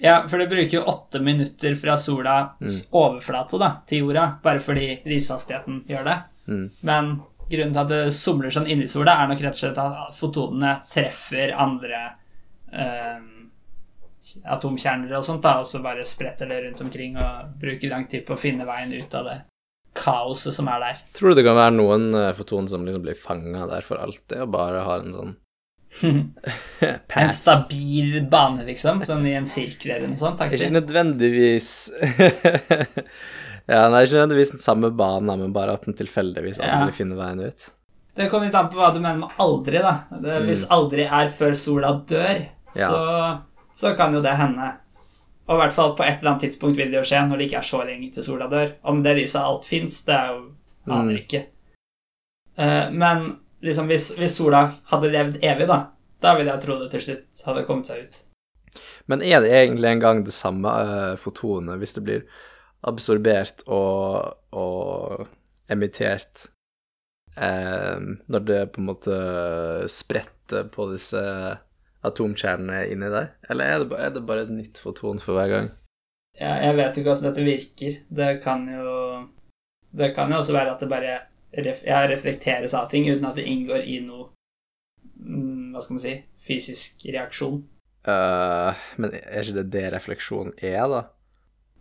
Ja, 0.00 0.22
for 0.28 0.40
det 0.40 0.48
bruker 0.48 0.78
jo 0.78 0.84
åtte 0.88 1.20
minutter 1.20 1.74
fra 1.76 1.96
solas 2.00 2.54
Mm. 2.60 2.76
overflate 2.96 3.58
da, 3.60 3.70
til 3.86 3.98
jorda, 4.06 4.38
bare 4.42 4.60
fordi 4.64 5.02
lyshastigheten 5.04 5.82
gjør 5.88 6.04
det. 6.08 6.18
Mm. 6.48 6.70
Men 6.88 7.10
grunnen 7.50 7.74
til 7.74 7.82
at 7.82 7.88
det 7.90 8.14
somler 8.16 8.50
sånn 8.54 8.68
inni 8.70 8.88
sola, 8.88 9.18
er 9.20 9.28
nok 9.28 9.42
rett 9.44 9.58
og 9.58 9.60
slett 9.60 9.78
at 9.82 10.14
fotonene 10.16 10.72
treffer 10.92 11.52
andre 11.52 12.00
eh, 12.72 13.20
atomkjerner 14.44 15.12
og 15.18 15.24
sånt, 15.26 15.42
da, 15.44 15.58
og 15.60 15.68
så 15.68 15.80
bare 15.84 16.04
spretter 16.08 16.48
det 16.50 16.62
rundt 16.64 16.80
omkring 16.84 17.16
og 17.20 17.54
bruker 17.60 17.92
lang 17.92 18.06
tid 18.10 18.26
på 18.26 18.36
å 18.36 18.40
finne 18.40 18.66
veien 18.68 18.92
ut 18.92 19.14
av 19.20 19.28
det 19.28 19.38
kaoset 19.96 20.54
som 20.54 20.68
er 20.70 20.80
der. 20.84 20.98
Tror 21.16 21.32
du 21.32 21.40
det 21.40 21.46
kan 21.48 21.58
være 21.58 21.74
noen 21.74 22.10
uh, 22.14 22.32
foton 22.36 22.68
som 22.70 22.84
liksom 22.86 23.02
blir 23.02 23.18
fanga 23.18 23.66
der 23.66 23.82
for 23.82 23.98
alltid, 24.00 24.44
og 24.44 24.52
bare 24.54 24.84
har 24.86 25.02
en 25.02 25.16
sånn 25.16 25.32
En 27.20 27.30
stabil 27.34 28.20
bane, 28.30 28.62
liksom, 28.68 29.00
sånn 29.08 29.24
i 29.26 29.32
en 29.38 29.46
sirkel 29.50 29.96
eller 29.96 30.12
noe 30.12 30.20
sånt. 30.20 30.38
Ikke 30.46 30.70
nødvendigvis 30.70 31.70
Ja, 33.70 33.84
nei, 33.90 34.02
ikke 34.04 34.16
nødvendigvis 34.16 34.52
den 34.54 34.62
samme 34.62 34.90
banen, 34.96 35.30
men 35.44 35.52
bare 35.54 35.74
at 35.76 35.84
den 35.86 35.94
tilfeldigvis 35.98 36.58
Ja. 36.62 36.78
finner 36.94 37.18
veien 37.20 37.42
ut. 37.44 37.66
Det 38.16 38.26
kommer 38.30 38.46
litt 38.48 38.56
an 38.58 38.68
på 38.72 38.78
hva 38.80 38.88
du 38.94 38.98
mener 39.00 39.20
med 39.22 39.36
aldri, 39.40 39.78
da. 39.84 39.92
Det, 40.22 40.40
hvis 40.48 40.64
aldri 40.74 41.04
er 41.06 41.28
før 41.34 41.54
sola 41.58 41.92
dør, 42.10 42.46
Mm. 42.70 42.76
Ja. 42.78 42.86
så, 42.86 42.98
så 43.74 43.90
kan 43.98 44.12
jo 44.14 44.20
det 44.22 44.30
hende. 44.38 44.68
Og 45.48 45.56
i 45.56 45.58
hvert 45.58 45.72
fall 45.74 45.96
på 45.98 46.04
et 46.06 46.20
eller 46.20 46.30
annet 46.36 46.44
tidspunkt 46.44 46.76
vil 46.78 46.92
det 46.92 47.00
jo 47.00 47.06
skje, 47.08 47.24
når 47.26 47.40
det 47.40 47.46
ikke 47.48 47.58
er 47.58 47.66
så 47.66 47.80
lenge 47.82 48.12
til 48.14 48.22
sola 48.22 48.46
dør. 48.46 48.68
Om 48.86 49.00
det 49.02 49.16
lyset 49.18 49.40
alt 49.42 49.66
fins, 49.66 49.96
det 50.06 50.14
er 50.14 50.28
jo 50.36 50.44
aner 50.86 51.10
Mm. 51.16 51.18
ikke. 51.18 51.40
Eh, 52.62 52.90
men 52.94 53.24
liksom 53.64 53.90
hvis, 53.90 54.10
hvis 54.18 54.36
sola 54.40 54.64
hadde 54.90 55.12
levd 55.12 55.40
evig, 55.44 55.68
da, 55.70 55.82
da 56.22 56.34
ville 56.38 56.52
jeg 56.54 56.64
tro 56.64 56.78
det 56.80 56.90
til 56.94 57.06
slutt 57.06 57.44
hadde 57.46 57.66
kommet 57.68 57.90
seg 57.90 58.06
ut. 58.06 58.20
Men 59.10 59.24
er 59.26 59.42
det 59.42 59.50
egentlig 59.50 59.90
en 59.90 60.02
gang 60.02 60.22
det 60.24 60.34
samme 60.34 60.70
uh, 60.70 61.18
fotonet 61.18 61.80
hvis 61.80 61.96
det 61.96 62.04
blir 62.06 62.24
absorbert 62.86 63.64
og, 63.68 64.36
og 64.56 65.26
emittert 65.70 66.46
uh, 67.36 67.98
når 68.30 68.46
det 68.46 68.60
på 68.74 68.82
en 68.82 68.90
måte 68.92 69.18
spretter 69.90 70.70
på 70.72 70.86
disse 70.92 71.20
atomkjernene 72.06 72.86
inni 72.92 73.10
der? 73.12 73.34
Eller 73.50 73.74
er 73.74 73.84
det, 73.84 73.98
er 73.98 74.14
det 74.14 74.24
bare 74.28 74.46
et 74.46 74.54
nytt 74.54 74.80
foton 74.80 75.20
for 75.22 75.36
hver 75.36 75.52
gang? 75.52 75.72
Jeg, 76.38 76.62
jeg 76.64 76.76
vet 76.78 76.94
jo 76.94 77.02
ikke 77.02 77.10
hvordan 77.10 77.28
dette 77.28 77.44
virker. 77.44 77.98
Det 78.20 78.30
kan 78.44 78.64
jo 78.70 78.94
Det 79.90 80.12
kan 80.14 80.30
jo 80.30 80.38
også 80.38 80.54
være 80.54 80.76
at 80.76 80.80
det 80.80 80.88
bare 80.88 81.18
ja, 81.52 82.02
reflekteres 82.08 82.74
av 82.78 82.88
ting 82.90 83.08
uten 83.10 83.26
at 83.28 83.38
det 83.38 83.46
inngår 83.50 83.86
i 83.86 84.00
noe 84.04 84.28
mm, 85.18 85.72
Hva 85.74 85.82
skal 85.82 85.96
man 85.96 86.02
si 86.02 86.16
fysisk 86.40 87.06
reaksjon. 87.10 87.62
Uh, 88.06 88.76
men 88.96 89.12
er 89.18 89.42
ikke 89.42 89.58
det 89.60 89.70
det 89.74 89.86
refleksjon 89.94 90.54
er, 90.56 90.84
da? 90.88 91.02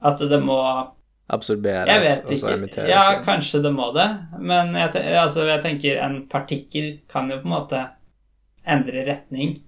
At 0.09 0.21
det 0.31 0.39
må 0.43 0.59
Absorberes 1.29 2.23
og 2.25 2.31
så 2.41 2.53
emitteres? 2.55 2.89
Ja, 2.89 3.03
igjen? 3.11 3.23
kanskje 3.27 3.61
det 3.61 3.71
må 3.75 3.91
det. 3.93 4.07
Men 4.41 4.73
jeg, 4.73 4.95
altså, 5.19 5.45
jeg 5.45 5.61
tenker 5.61 5.99
en 6.01 6.23
partikkel 6.29 6.87
kan 7.11 7.29
jo 7.29 7.37
på 7.43 7.49
en 7.49 7.53
måte 7.53 7.81
endre 8.69 9.03
retning. 9.05 9.59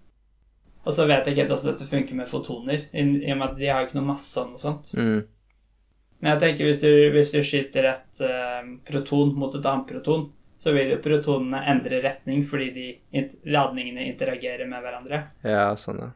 Og 0.81 0.95
så 0.97 1.05
vet 1.05 1.27
jeg 1.27 1.35
ikke 1.35 1.43
helt 1.43 1.53
hvordan 1.53 1.69
dette 1.69 1.89
funker 1.89 2.17
med 2.17 2.29
fotoner, 2.29 2.87
i 2.97 3.03
i 3.21 3.29
og 3.29 3.37
med 3.37 3.51
at 3.51 3.59
de 3.59 3.69
har 3.69 3.83
jo 3.83 3.89
ikke 3.89 3.99
noe 3.99 4.09
masse 4.09 4.41
og 4.41 4.55
noe 4.55 4.61
sånt. 4.61 4.89
Mm. 4.97 5.21
Men 6.21 6.35
jeg 6.35 6.41
tenker 6.43 6.69
hvis 6.69 6.81
du, 6.83 6.91
hvis 7.15 7.33
du 7.33 7.41
skyter 7.41 7.89
et 7.95 8.23
eh, 8.25 8.71
proton 8.85 9.33
mot 9.37 9.53
et 9.57 9.65
annet 9.65 9.89
proton, 9.89 10.27
så 10.61 10.73
vil 10.75 10.93
jo 10.93 10.99
protonene 11.01 11.63
endre 11.71 12.01
retning 12.03 12.43
fordi 12.45 12.67
de 12.75 13.23
ladningene 13.49 14.05
interagerer 14.11 14.69
med 14.69 14.83
hverandre. 14.85 15.23
Ja, 15.41 15.71
sånn, 15.81 16.03
ja. 16.03 16.11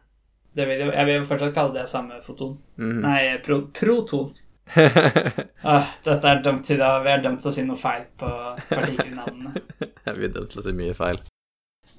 Det 0.55 0.67
vil 0.69 0.85
jo, 0.85 0.91
jeg 0.93 1.07
vil 1.09 1.17
jo 1.17 1.27
fortsatt 1.27 1.55
kalle 1.57 1.73
det 1.79 1.87
samme 1.91 2.21
foton. 2.23 2.53
Mhm. 2.79 2.99
Nei, 3.03 3.21
pro, 3.45 3.63
proton. 3.75 4.33
Ah, 5.65 5.85
dette 6.05 6.29
er 6.29 6.43
dømt 6.45 6.65
til 6.67 6.81
å, 6.85 6.91
vi 7.01 7.09
er 7.09 7.23
dømt 7.23 7.41
til 7.41 7.49
å 7.49 7.53
si 7.55 7.63
noe 7.65 7.77
feil 7.79 8.03
på 8.21 8.29
partikkelnavnene. 8.69 9.63
Jeg 9.81 10.13
blir 10.19 10.29
dømt 10.33 10.53
til 10.53 10.61
å 10.61 10.65
si 10.65 10.73
mye 10.77 10.93
feil. 10.93 11.17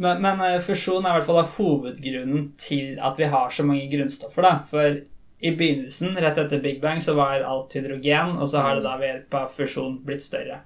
Men, 0.03 0.21
men 0.23 0.43
eh, 0.47 0.61
fusjon 0.63 1.03
er 1.03 1.17
i 1.17 1.19
hvert 1.19 1.27
fall 1.27 1.43
hovedgrunnen 1.57 2.53
til 2.63 3.01
at 3.03 3.19
vi 3.19 3.27
har 3.33 3.51
så 3.55 3.67
mange 3.67 3.89
grunnstoffer. 3.91 4.47
da. 4.47 4.55
For 4.71 5.01
i 5.41 5.51
begynnelsen, 5.57 6.17
rett 6.17 6.39
etter 6.39 6.59
Big 6.65 6.81
Bang, 6.81 7.01
så 7.03 7.15
var 7.15 7.43
alt 7.45 7.75
hydrogen, 7.77 8.37
og 8.41 8.49
så 8.49 8.63
har 8.65 8.75
det 8.79 8.83
da 8.87 8.97
ved 8.97 9.09
hjelp 9.11 9.35
av 9.35 9.49
fusjon 9.53 9.99
blitt 10.05 10.23
større. 10.25 10.61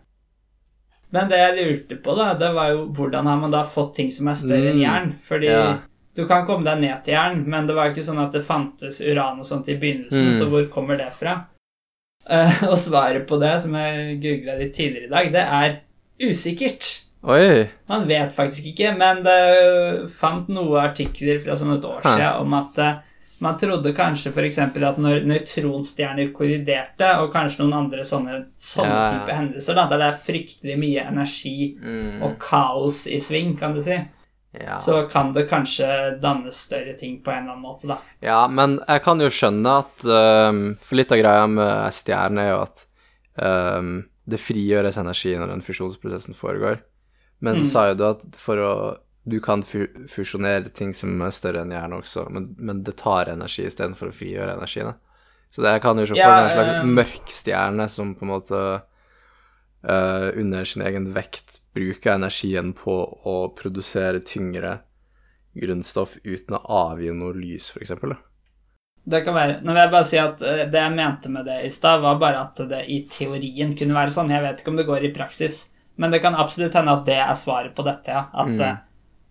Men 1.11 1.29
det 1.29 1.39
jeg 1.41 1.57
lurte 1.67 1.97
på, 2.05 2.15
da, 2.15 2.29
det 2.39 2.53
var 2.55 2.69
jo 2.71 2.85
hvordan 2.95 3.27
har 3.27 3.37
man 3.43 3.51
da 3.51 3.65
fått 3.67 3.97
ting 3.97 4.13
som 4.15 4.29
er 4.31 4.39
større 4.39 4.71
enn 4.71 4.79
Mm. 4.79 4.85
jern? 4.85 5.13
Fordi 5.27 5.47
Ja. 5.51 5.79
du 6.15 6.27
kan 6.27 6.47
komme 6.47 6.65
deg 6.65 6.81
ned 6.81 7.05
til 7.05 7.15
jern, 7.15 7.45
men 7.49 7.67
det 7.67 7.75
var 7.75 7.87
jo 7.89 7.95
ikke 7.95 8.07
sånn 8.13 8.23
at 8.25 8.33
det 8.33 8.45
fantes 8.47 9.01
uran 9.01 9.41
og 9.41 9.47
sånt 9.47 9.69
i 9.69 9.75
begynnelsen, 9.77 10.31
Mm. 10.31 10.39
så 10.39 10.49
hvor 10.49 10.69
kommer 10.71 10.97
det 10.97 11.13
fra? 11.13 11.47
Uh, 12.31 12.65
og 12.71 12.77
svaret 12.79 13.27
på 13.27 13.41
det, 13.41 13.61
som 13.63 13.73
jeg 13.75 14.21
googla 14.23 14.59
litt 14.59 14.75
tidligere 14.75 15.07
i 15.07 15.09
dag, 15.09 15.33
det 15.33 15.43
er 15.43 15.81
usikkert. 16.29 17.03
Oi! 17.25 17.69
Man 17.89 18.07
vet 18.09 18.33
faktisk 18.33 18.67
ikke, 18.73 18.97
men 18.97 19.23
det 19.25 20.09
fant 20.11 20.49
noen 20.49 20.79
artikler 20.81 21.39
fra 21.43 21.53
sånn 21.59 21.75
et 21.77 21.85
år 21.85 22.01
siden 22.03 22.41
om 22.41 22.55
at 22.55 22.79
eh, 22.79 22.95
man 23.41 23.57
trodde 23.59 23.93
kanskje 23.97 24.31
f.eks. 24.35 24.59
at 24.59 24.99
når 25.01 25.25
nøytronstjerner 25.29 26.33
kolliderte, 26.37 27.09
og 27.23 27.33
kanskje 27.33 27.63
noen 27.65 27.77
andre 27.87 28.05
sånne, 28.05 28.39
sånne 28.61 28.89
Ja, 28.95 29.03
ja. 29.07 29.19
type 29.19 29.37
hendelser, 29.37 29.75
da, 29.79 29.87
der 29.89 29.99
det 30.03 30.09
er 30.11 30.19
fryktelig 30.25 30.79
mye 30.79 31.05
energi 31.09 31.77
Mm. 31.81 32.23
og 32.23 32.39
kaos 32.39 33.07
i 33.07 33.19
sving, 33.21 33.57
kan 33.59 33.75
du 33.75 33.81
si, 33.83 33.97
Ja. 34.53 34.77
så 34.77 35.09
kan 35.09 35.33
det 35.33 35.49
kanskje 35.49 36.21
dannes 36.21 36.57
større 36.67 36.97
ting 36.99 37.23
på 37.23 37.31
en 37.31 37.45
eller 37.45 37.53
annen 37.55 37.63
måte, 37.63 37.87
da. 37.87 37.99
Ja, 38.23 38.47
men 38.49 38.81
jeg 38.89 39.03
kan 39.03 39.19
jo 39.21 39.27
skjønne 39.31 39.79
at 39.79 40.05
um, 40.05 40.75
For 40.83 40.97
litt 40.97 41.13
av 41.13 41.19
greia 41.19 41.47
med 41.49 41.93
stjerner 41.93 42.43
er 42.43 42.51
jo 42.51 42.63
at 42.63 42.87
um, 43.79 44.05
det 44.29 44.39
frigjøres 44.41 44.99
energi 44.99 45.37
når 45.39 45.49
den 45.55 45.63
fusjonsprosessen 45.63 46.35
foregår. 46.35 46.81
Men 47.41 47.55
så 47.55 47.63
Mm. 47.63 47.71
sa 47.73 47.87
jo 47.89 47.95
du 47.95 48.05
at 48.05 48.37
for 48.37 48.57
å 48.57 48.97
Du 49.23 49.37
kan 49.45 49.63
fu 49.63 49.85
fusjonere 50.09 50.71
ting 50.73 50.95
som 50.97 51.21
er 51.23 51.33
større 51.35 51.65
enn 51.65 51.75
hjernen 51.75 51.99
også, 52.01 52.27
men, 52.33 52.51
men 52.59 52.85
det 52.87 52.97
tar 53.03 53.29
energi 53.33 53.67
istedenfor 53.69 54.09
å 54.09 54.17
frigjøre 54.17 54.57
energi. 54.57 54.85
Da. 54.87 54.95
Så 55.51 55.65
det 55.67 55.75
kan 55.85 55.99
jo 55.99 56.07
se 56.07 56.15
for 56.15 56.23
Ja, 56.23 56.47
en 56.47 56.55
slags 56.55 56.87
mørkstjerne 56.89 57.83
mørk 57.83 57.93
som 57.93 58.15
på 58.17 58.25
en 58.25 58.33
måte 58.33 58.61
uh, 59.85 60.29
under 60.41 60.65
sin 60.65 60.87
egen 60.87 61.11
vekt 61.13 61.61
bruker 61.77 62.15
energien 62.15 62.73
på 62.77 62.97
å 63.29 63.37
produsere 63.59 64.23
tyngre 64.25 64.79
grunnstoff 65.61 66.17
uten 66.25 66.57
å 66.57 66.65
avgi 66.87 67.11
noe 67.13 67.35
lys, 67.35 67.73
eksempel. 67.81 68.15
Det 69.11 69.23
kan 69.27 69.35
være. 69.35 69.59
Nå 69.65 69.73
vil 69.73 69.81
jeg 69.81 69.93
bare 69.95 70.07
si 70.07 70.19
at 70.21 70.43
eh, 70.45 70.67
Det 70.71 70.77
jeg 70.77 70.93
mente 70.93 71.31
med 71.33 71.47
det 71.49 71.57
i 71.65 71.71
stad, 71.73 72.03
var 72.05 72.19
bare 72.21 72.43
at 72.45 72.61
det 72.71 72.85
i 72.93 73.01
teorien 73.11 73.73
kunne 73.77 73.97
være 73.97 74.13
sånn. 74.15 74.31
Jeg 74.31 74.45
vet 74.45 74.61
ikke 74.61 74.71
om 74.75 74.79
det 74.79 74.87
går 74.87 75.07
i 75.09 75.13
praksis, 75.15 75.57
men 75.97 76.13
det 76.13 76.21
kan 76.23 76.37
absolutt 76.39 76.77
hende 76.79 76.95
at 76.95 77.09
det 77.09 77.17
er 77.25 77.35
svaret 77.39 77.75
på 77.75 77.87
dette. 77.87 78.13
ja. 78.13 78.29
At 78.33 78.53
Mm. 78.53 78.79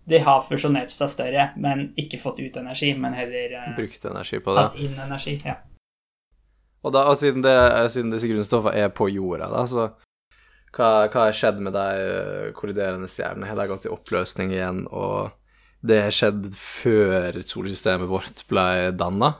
De 0.08 0.20
har 0.24 0.44
fusjonert 0.44 0.92
seg 0.92 1.10
større, 1.12 1.50
men 1.60 1.90
ikke 2.00 2.20
fått 2.20 2.40
ut 2.40 2.56
energi, 2.60 2.92
men 2.98 3.16
heller 3.16 3.56
eh, 3.58 3.72
Brukt 3.76 4.06
energi 4.08 4.40
på 4.40 4.54
det. 4.56 4.62
tatt 4.68 4.78
inn 4.80 4.96
energi. 4.98 5.36
Ja. 5.44 5.58
Og, 6.80 6.94
da, 6.96 7.04
og 7.10 7.18
siden, 7.20 7.44
det, 7.44 7.56
siden 7.92 8.14
disse 8.14 8.30
grunnstoffene 8.30 8.86
er 8.86 8.94
på 8.94 9.10
jorda, 9.12 9.50
da, 9.52 9.66
så 9.68 9.90
hva, 10.70 11.10
hva 11.10 11.26
har 11.26 11.36
skjedd 11.36 11.60
med 11.62 11.74
de 11.76 11.86
eh, 12.06 12.48
kolliderende 12.56 13.10
stjernene? 13.10 13.50
Har 13.50 13.58
de 13.58 13.68
gått 13.70 13.86
i 13.86 13.92
oppløsning 13.92 14.54
igjen, 14.54 14.86
og 14.88 15.34
det 15.84 16.02
har 16.06 16.14
skjedd 16.14 16.48
før 16.54 17.40
solsystemet 17.44 18.10
vårt 18.10 18.44
ble 18.48 18.90
danna? 18.96 19.34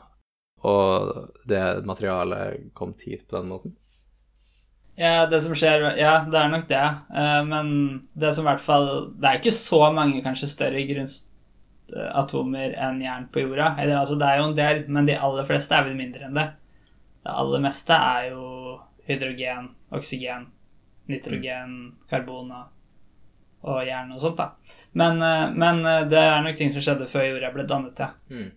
og 0.60 1.30
det 1.48 1.86
materialet 1.88 2.74
kom 2.76 2.94
hit 3.00 3.28
på 3.28 3.38
den 3.38 3.48
måten? 3.48 3.76
Ja, 5.00 5.24
det 5.26 5.40
som 5.40 5.54
skjer 5.56 5.96
Ja, 5.96 6.18
det 6.28 6.36
er 6.36 6.50
nok 6.52 6.66
det. 6.68 6.84
Eh, 7.16 7.42
men 7.48 7.68
det 8.12 8.34
som 8.36 8.44
i 8.44 8.50
hvert 8.50 8.60
fall 8.60 8.88
Det 9.16 9.28
er 9.28 9.38
ikke 9.38 9.54
så 9.56 9.82
mange 9.96 10.20
kanskje 10.24 10.50
større 10.50 10.82
grunnatomer 10.90 12.74
enn 12.76 13.00
jern 13.04 13.28
på 13.32 13.46
jorda. 13.46 13.72
Eller 13.80 14.02
altså, 14.02 14.18
det 14.20 14.28
er 14.28 14.40
jo 14.40 14.48
en 14.50 14.58
del, 14.58 14.82
men 14.92 15.08
de 15.08 15.16
aller 15.16 15.48
fleste 15.48 15.76
er 15.76 15.86
vel 15.88 15.96
mindre 15.98 16.28
enn 16.28 16.36
det. 16.36 16.48
Det 17.24 17.32
aller 17.32 17.64
meste 17.64 17.96
er 17.96 18.28
jo 18.30 18.44
hydrogen, 19.08 19.72
oksygen, 19.96 20.46
nitrogen, 21.10 21.74
karbon 22.10 22.52
og, 22.54 22.68
og 23.66 23.82
jern 23.88 24.12
og 24.14 24.22
sånt, 24.22 24.38
da. 24.38 24.76
Men, 24.92 25.22
eh, 25.24 25.48
men 25.56 25.84
eh, 25.86 26.06
det 26.12 26.20
er 26.20 26.44
nok 26.44 26.60
ting 26.60 26.72
som 26.76 26.84
skjedde 26.84 27.08
før 27.10 27.28
jorda 27.30 27.52
ble 27.56 27.66
dannet, 27.68 28.04
ja. 28.04 28.12
Mm. 28.28 28.50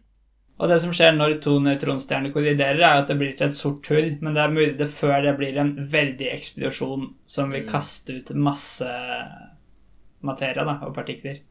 Og 0.64 0.70
det 0.72 0.78
som 0.80 0.94
skjer 0.96 1.12
når 1.12 1.42
to 1.44 1.58
nøytronstjerner 1.60 2.32
kolliderer, 2.32 2.80
er 2.80 3.02
at 3.02 3.10
det 3.12 3.18
blir 3.20 3.34
til 3.36 3.50
et 3.50 3.56
sort 3.58 3.88
hull, 3.92 4.14
men 4.24 4.32
det 4.32 4.44
er 4.46 4.54
mulig 4.54 4.76
det 4.80 4.88
før 4.88 5.18
det 5.26 5.34
blir 5.36 5.58
en 5.60 5.74
veldig 5.76 6.30
eksplosjon 6.32 7.10
som 7.28 7.52
vil 7.52 7.66
kaste 7.68 8.16
ut 8.16 8.32
masse 8.40 8.88
materie 10.24 10.64
da, 10.64 10.78
og 10.88 10.94
partikler. 10.96 11.42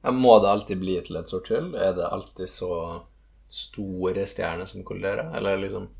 Ja, 0.00 0.14
må 0.16 0.38
det 0.40 0.54
alltid 0.54 0.80
bli 0.80 0.96
til 1.04 1.20
et 1.20 1.28
sort 1.28 1.52
hull? 1.52 1.74
Er 1.76 1.92
det 1.98 2.08
alltid 2.08 2.48
så 2.48 2.72
store 3.44 4.24
stjerner 4.24 4.72
som 4.72 4.86
kolliderer, 4.88 5.28
eller 5.36 5.60
liksom 5.60 5.90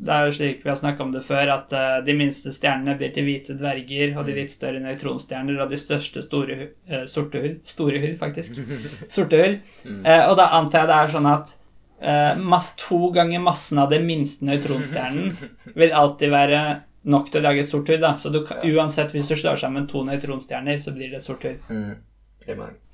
Det 0.00 0.12
er 0.14 0.26
jo 0.26 0.32
slik 0.32 0.62
vi 0.64 0.70
har 0.70 0.78
snakka 0.80 1.04
om 1.04 1.12
det 1.12 1.20
før, 1.26 1.50
at 1.52 1.72
eh, 1.76 1.98
de 2.06 2.14
minste 2.16 2.52
stjernene 2.56 2.96
blir 2.96 3.10
til 3.12 3.26
hvite 3.26 3.56
dverger, 3.60 4.14
og 4.16 4.28
de 4.28 4.36
litt 4.38 4.52
større 4.52 4.80
nøytronstjerner, 4.80 5.60
og 5.60 5.72
de 5.72 5.80
største 5.80 6.22
store 6.24 6.56
uh, 6.88 7.04
sorte 7.10 7.42
hull 7.42 7.58
Store 7.68 8.00
hull, 8.00 8.14
faktisk. 8.20 8.62
Sorte 9.16 9.40
hull. 9.42 9.58
Uh, 10.00 10.30
og 10.30 10.38
da 10.40 10.50
antar 10.56 10.86
jeg 10.86 10.90
det 10.90 10.98
er 10.98 11.14
sånn 11.16 11.28
at 11.28 11.52
uh, 11.52 12.40
mass, 12.40 12.72
to 12.80 13.10
ganger 13.12 13.44
massen 13.44 13.82
av 13.82 13.92
den 13.92 14.08
minste 14.08 14.48
nøytronstjernen 14.48 15.34
vil 15.82 15.96
alltid 16.02 16.32
være 16.32 16.62
nok 17.10 17.28
til 17.28 17.42
å 17.42 17.48
lage 17.50 17.64
et 17.64 17.68
sort 17.68 17.92
hull. 17.92 18.00
Da. 18.00 18.16
Så 18.20 18.32
du, 18.32 18.40
uansett, 18.72 19.12
hvis 19.12 19.28
du 19.28 19.36
slår 19.36 19.60
sammen 19.60 19.88
to 19.90 20.04
nøytronstjerner, 20.08 20.80
så 20.80 20.96
blir 20.96 21.12
det 21.12 21.20
et 21.20 21.28
sort 21.28 21.44
hull. 21.44 21.60
mm. 21.68 21.98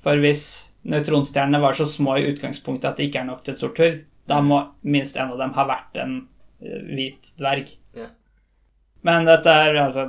For 0.03 0.19
hvis 0.21 0.43
nøytronstjernene 0.91 1.59
var 1.63 1.75
så 1.75 1.87
små 1.87 2.17
i 2.19 2.27
utgangspunktet 2.33 2.89
at 2.91 2.99
det 2.99 3.07
ikke 3.07 3.23
er 3.23 3.29
nok 3.29 3.45
til 3.45 3.55
et 3.55 3.61
sort 3.61 3.79
hull, 3.81 4.01
da 4.27 4.41
må 4.43 4.59
minst 4.83 5.15
en 5.17 5.31
av 5.31 5.39
dem 5.39 5.55
ha 5.55 5.65
vært 5.67 6.03
en 6.03 6.17
hvit 6.59 7.33
dverg. 7.39 7.69
Ja. 7.97 8.07
Men 9.07 9.27
dette 9.29 9.49
er 9.53 9.77
altså 9.85 10.07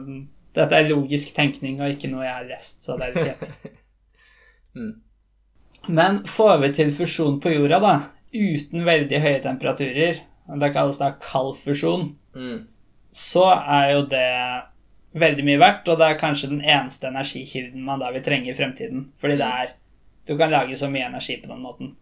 Dette 0.58 0.74
er 0.74 0.88
logisk 0.88 1.34
tenkning 1.36 1.76
og 1.84 1.92
ikke 1.92 2.08
noe 2.10 2.24
jeg 2.24 2.34
har 2.34 2.46
lest, 2.48 2.80
så 2.82 2.96
det 2.98 3.06
er 3.06 3.12
litt 3.14 3.26
kjedelig. 3.28 3.74
Mm. 4.74 4.94
Men 5.94 6.16
får 6.26 6.56
vi 6.64 6.70
til 6.74 6.90
fusjon 6.96 7.36
på 7.40 7.52
jorda, 7.52 7.78
da, 7.84 7.92
uten 8.34 8.82
veldig 8.88 9.20
høye 9.22 9.42
temperaturer, 9.44 10.18
det 10.58 10.70
kalles 10.74 10.98
da 11.00 11.12
kald 11.22 11.54
fusjon, 11.60 12.14
Mm. 12.38 12.66
så 13.12 13.44
er 13.56 13.92
jo 13.94 14.02
det 14.06 14.26
veldig 15.18 15.44
mye 15.46 15.58
verdt, 15.58 15.88
og 15.90 15.96
det 15.98 16.06
er 16.10 16.18
kanskje 16.20 16.50
den 16.52 16.60
eneste 16.60 17.08
energikilden 17.08 17.82
man 17.82 17.98
da 18.02 18.10
vil 18.14 18.22
trenge 18.22 18.50
i 18.52 18.54
fremtiden. 18.54 19.08
Fordi 19.18 19.36
det 19.40 19.46
er 19.48 19.72
Du 20.28 20.36
kan 20.36 20.50
lage 20.52 20.76
så 20.76 20.90
mye 20.92 21.06
energi 21.08 21.38
på 21.40 21.48
den 21.48 21.62
måten. 21.64 21.94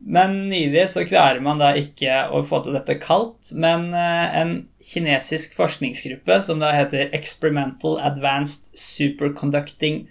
Men 0.00 0.48
nylig 0.48 0.84
så 0.92 1.02
klarer 1.08 1.40
man 1.42 1.58
da 1.58 1.72
ikke 1.76 2.28
å 2.30 2.42
få 2.46 2.60
til 2.64 2.76
dette 2.78 2.94
kaldt, 3.02 3.50
men 3.58 3.88
eh, 3.98 4.36
en 4.40 4.52
kinesisk 4.84 5.56
forskningsgruppe 5.58 6.38
som 6.46 6.62
da 6.62 6.70
heter 6.76 7.10
Experimental 7.16 7.98
Advanced 8.06 8.70
Superconducting 8.78 10.04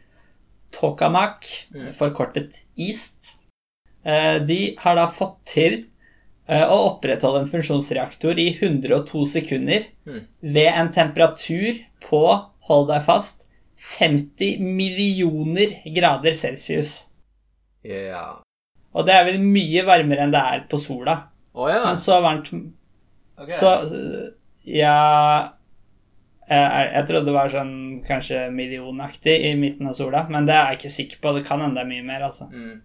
Tokamak, 0.76 1.48
forkortet 1.96 2.60
EAST, 2.76 3.38
eh, 4.04 4.36
de 4.44 4.76
har 4.84 4.98
da 5.00 5.06
fått 5.08 5.38
til 5.48 5.78
eh, 6.48 6.66
å 6.68 6.82
opprettholde 6.92 7.46
en 7.46 7.50
funksjonsreaktor 7.50 8.38
i 8.44 8.50
102 8.60 9.24
sekunder 9.38 9.88
Mm. 10.08 10.22
ved 10.42 10.68
en 10.72 10.92
temperatur 10.96 11.82
på, 12.06 12.22
hold 12.68 12.86
deg 12.88 13.02
fast, 13.04 13.48
50 13.76 14.60
millioner 14.64 15.74
grader 15.96 16.32
celsius. 16.32 17.14
Ja. 17.84 18.42
Og 18.98 19.06
det 19.06 19.14
er 19.14 19.28
vel 19.28 19.44
mye 19.44 19.84
varmere 19.86 20.26
enn 20.26 20.34
det 20.34 20.42
er 20.42 20.66
på 20.70 20.80
sola. 20.82 21.20
Oh, 21.54 21.68
ja. 21.70 21.84
Men 21.86 22.00
så 22.02 22.20
varmt 22.24 22.50
okay. 22.54 23.54
Så 23.54 23.76
Ja 24.68 24.98
jeg, 26.48 26.92
jeg 26.94 27.08
trodde 27.10 27.28
det 27.28 27.36
var 27.36 27.52
sånn 27.52 27.74
kanskje 28.08 28.46
millionaktig 28.56 29.34
i 29.50 29.52
midten 29.60 29.90
av 29.90 29.96
sola, 29.98 30.22
men 30.32 30.46
det 30.48 30.56
er 30.56 30.70
jeg 30.72 30.80
ikke 30.80 30.92
sikker 30.94 31.20
på. 31.24 31.34
Det 31.36 31.44
kan 31.48 31.64
hende 31.64 31.84
mye 31.90 32.06
mer, 32.08 32.24
altså. 32.30 32.48
Mm. 32.54 32.78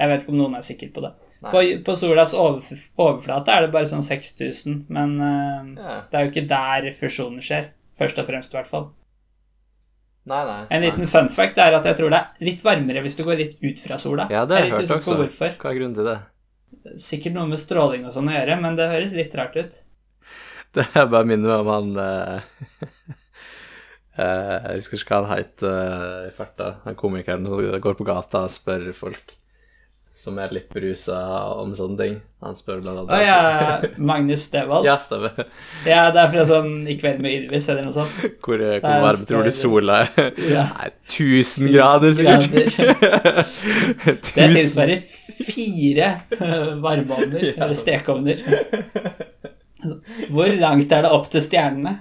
Jeg 0.00 0.10
vet 0.10 0.24
ikke 0.24 0.32
om 0.32 0.38
noen 0.40 0.56
er 0.58 0.64
sikker 0.64 0.92
på 0.94 1.04
det. 1.04 1.12
På, 1.44 1.60
på 1.84 1.96
solas 2.00 2.32
overf 2.32 2.70
overflate 2.96 3.52
er 3.52 3.66
det 3.66 3.74
bare 3.74 3.90
sånn 3.90 4.04
6000, 4.06 4.86
men 4.96 5.18
uh, 5.20 5.74
Ja. 5.76 5.98
det 6.08 6.18
er 6.18 6.24
jo 6.24 6.32
ikke 6.32 6.48
der 6.54 6.88
fusjonen 6.96 7.44
skjer. 7.44 7.68
Først 7.94 8.18
og 8.18 8.26
fremst, 8.26 8.54
i 8.54 8.58
hvert 8.58 8.70
fall. 8.70 8.88
Nei, 10.24 10.44
nei. 10.48 10.60
En 10.72 10.84
liten 10.84 11.08
fun 11.10 11.26
fact 11.28 11.58
er 11.60 11.74
at 11.76 11.84
jeg 11.84 11.98
tror 11.98 12.12
det 12.14 12.20
er 12.20 12.46
litt 12.48 12.62
varmere 12.64 13.02
hvis 13.04 13.18
du 13.18 13.24
går 13.26 13.40
litt 13.42 13.58
ut 13.60 13.82
fra 13.82 13.98
sola. 14.00 14.24
Ja, 14.32 14.46
det 14.48 14.56
har 14.56 14.64
jeg 14.64 14.70
jeg 14.72 14.78
hørt 14.88 14.94
også. 14.96 15.18
hvorfor. 15.20 15.58
Hva 15.60 15.72
er 15.72 15.78
grunnen 15.80 15.98
til 15.98 16.08
det? 16.08 16.16
Sikkert 17.00 17.36
noe 17.36 17.50
med 17.50 17.60
stråling 17.60 18.06
og 18.08 18.14
sånn 18.14 18.30
å 18.32 18.36
gjøre, 18.36 18.56
men 18.62 18.78
det 18.78 18.88
høres 18.88 19.12
litt 19.16 19.36
rart 19.36 19.58
ut. 19.60 19.76
Det 20.74 20.88
er 20.98 21.04
bare 21.06 21.28
minner 21.28 21.52
meg 21.52 21.60
om 21.62 21.68
han 21.70 21.90
uh, 22.02 22.64
eh, 24.18 24.56
Jeg 24.72 24.80
husker 24.80 24.98
ikke 24.98 25.12
hva 25.12 25.20
han 25.20 25.38
het 25.38 25.62
uh, 25.62 26.24
i 26.26 26.32
farta. 26.34 26.70
Han 26.88 26.98
komikeren 26.98 27.46
som 27.46 27.60
går 27.62 27.94
på 28.00 28.06
gata 28.08 28.42
og 28.48 28.50
spør 28.50 28.88
folk 28.96 29.36
som 30.14 30.36
er 30.38 30.52
litt 30.54 30.68
berusa 30.70 31.16
om 31.58 31.72
sånne 31.74 31.98
ting. 31.98 32.14
Han 32.44 32.54
spør 32.54 32.78
blant 32.84 33.00
annet 33.00 33.14
Å 33.16 33.18
ja, 33.24 33.76
Magnus 34.10 34.44
Devold. 34.52 34.86
Ja, 34.86 34.94
stemmer. 35.02 35.32
Ja, 35.88 36.04
det 36.14 36.20
er 36.22 36.28
fra 36.34 36.44
sånn 36.48 36.74
I 36.92 36.94
kveld 37.00 37.22
med 37.24 37.34
Ylvis 37.38 37.66
eller 37.72 37.86
noe 37.88 37.94
sånt. 37.96 38.12
Hvor, 38.44 38.60
eh, 38.62 38.76
hvor 38.84 39.02
varm 39.08 39.24
tror 39.26 39.48
du 39.48 39.50
spør- 39.50 39.58
sola 39.58 39.96
er? 40.04 40.38
Ja. 40.52 40.64
Nei, 40.78 40.90
1000 41.08 41.72
grader, 41.74 42.14
sikkert. 42.14 42.46
Det 44.04 44.14
1000 44.14 44.36
tilsvarer 44.36 45.02
fire 45.48 46.10
eh, 46.38 46.70
varmeovner, 46.84 47.48
eller 47.56 47.74
stekeovner. 47.78 48.44
Hvor 50.30 50.54
langt 50.60 50.92
er 50.94 51.04
det 51.04 51.10
opp 51.16 51.26
til 51.32 51.42
stjernene? 51.44 51.98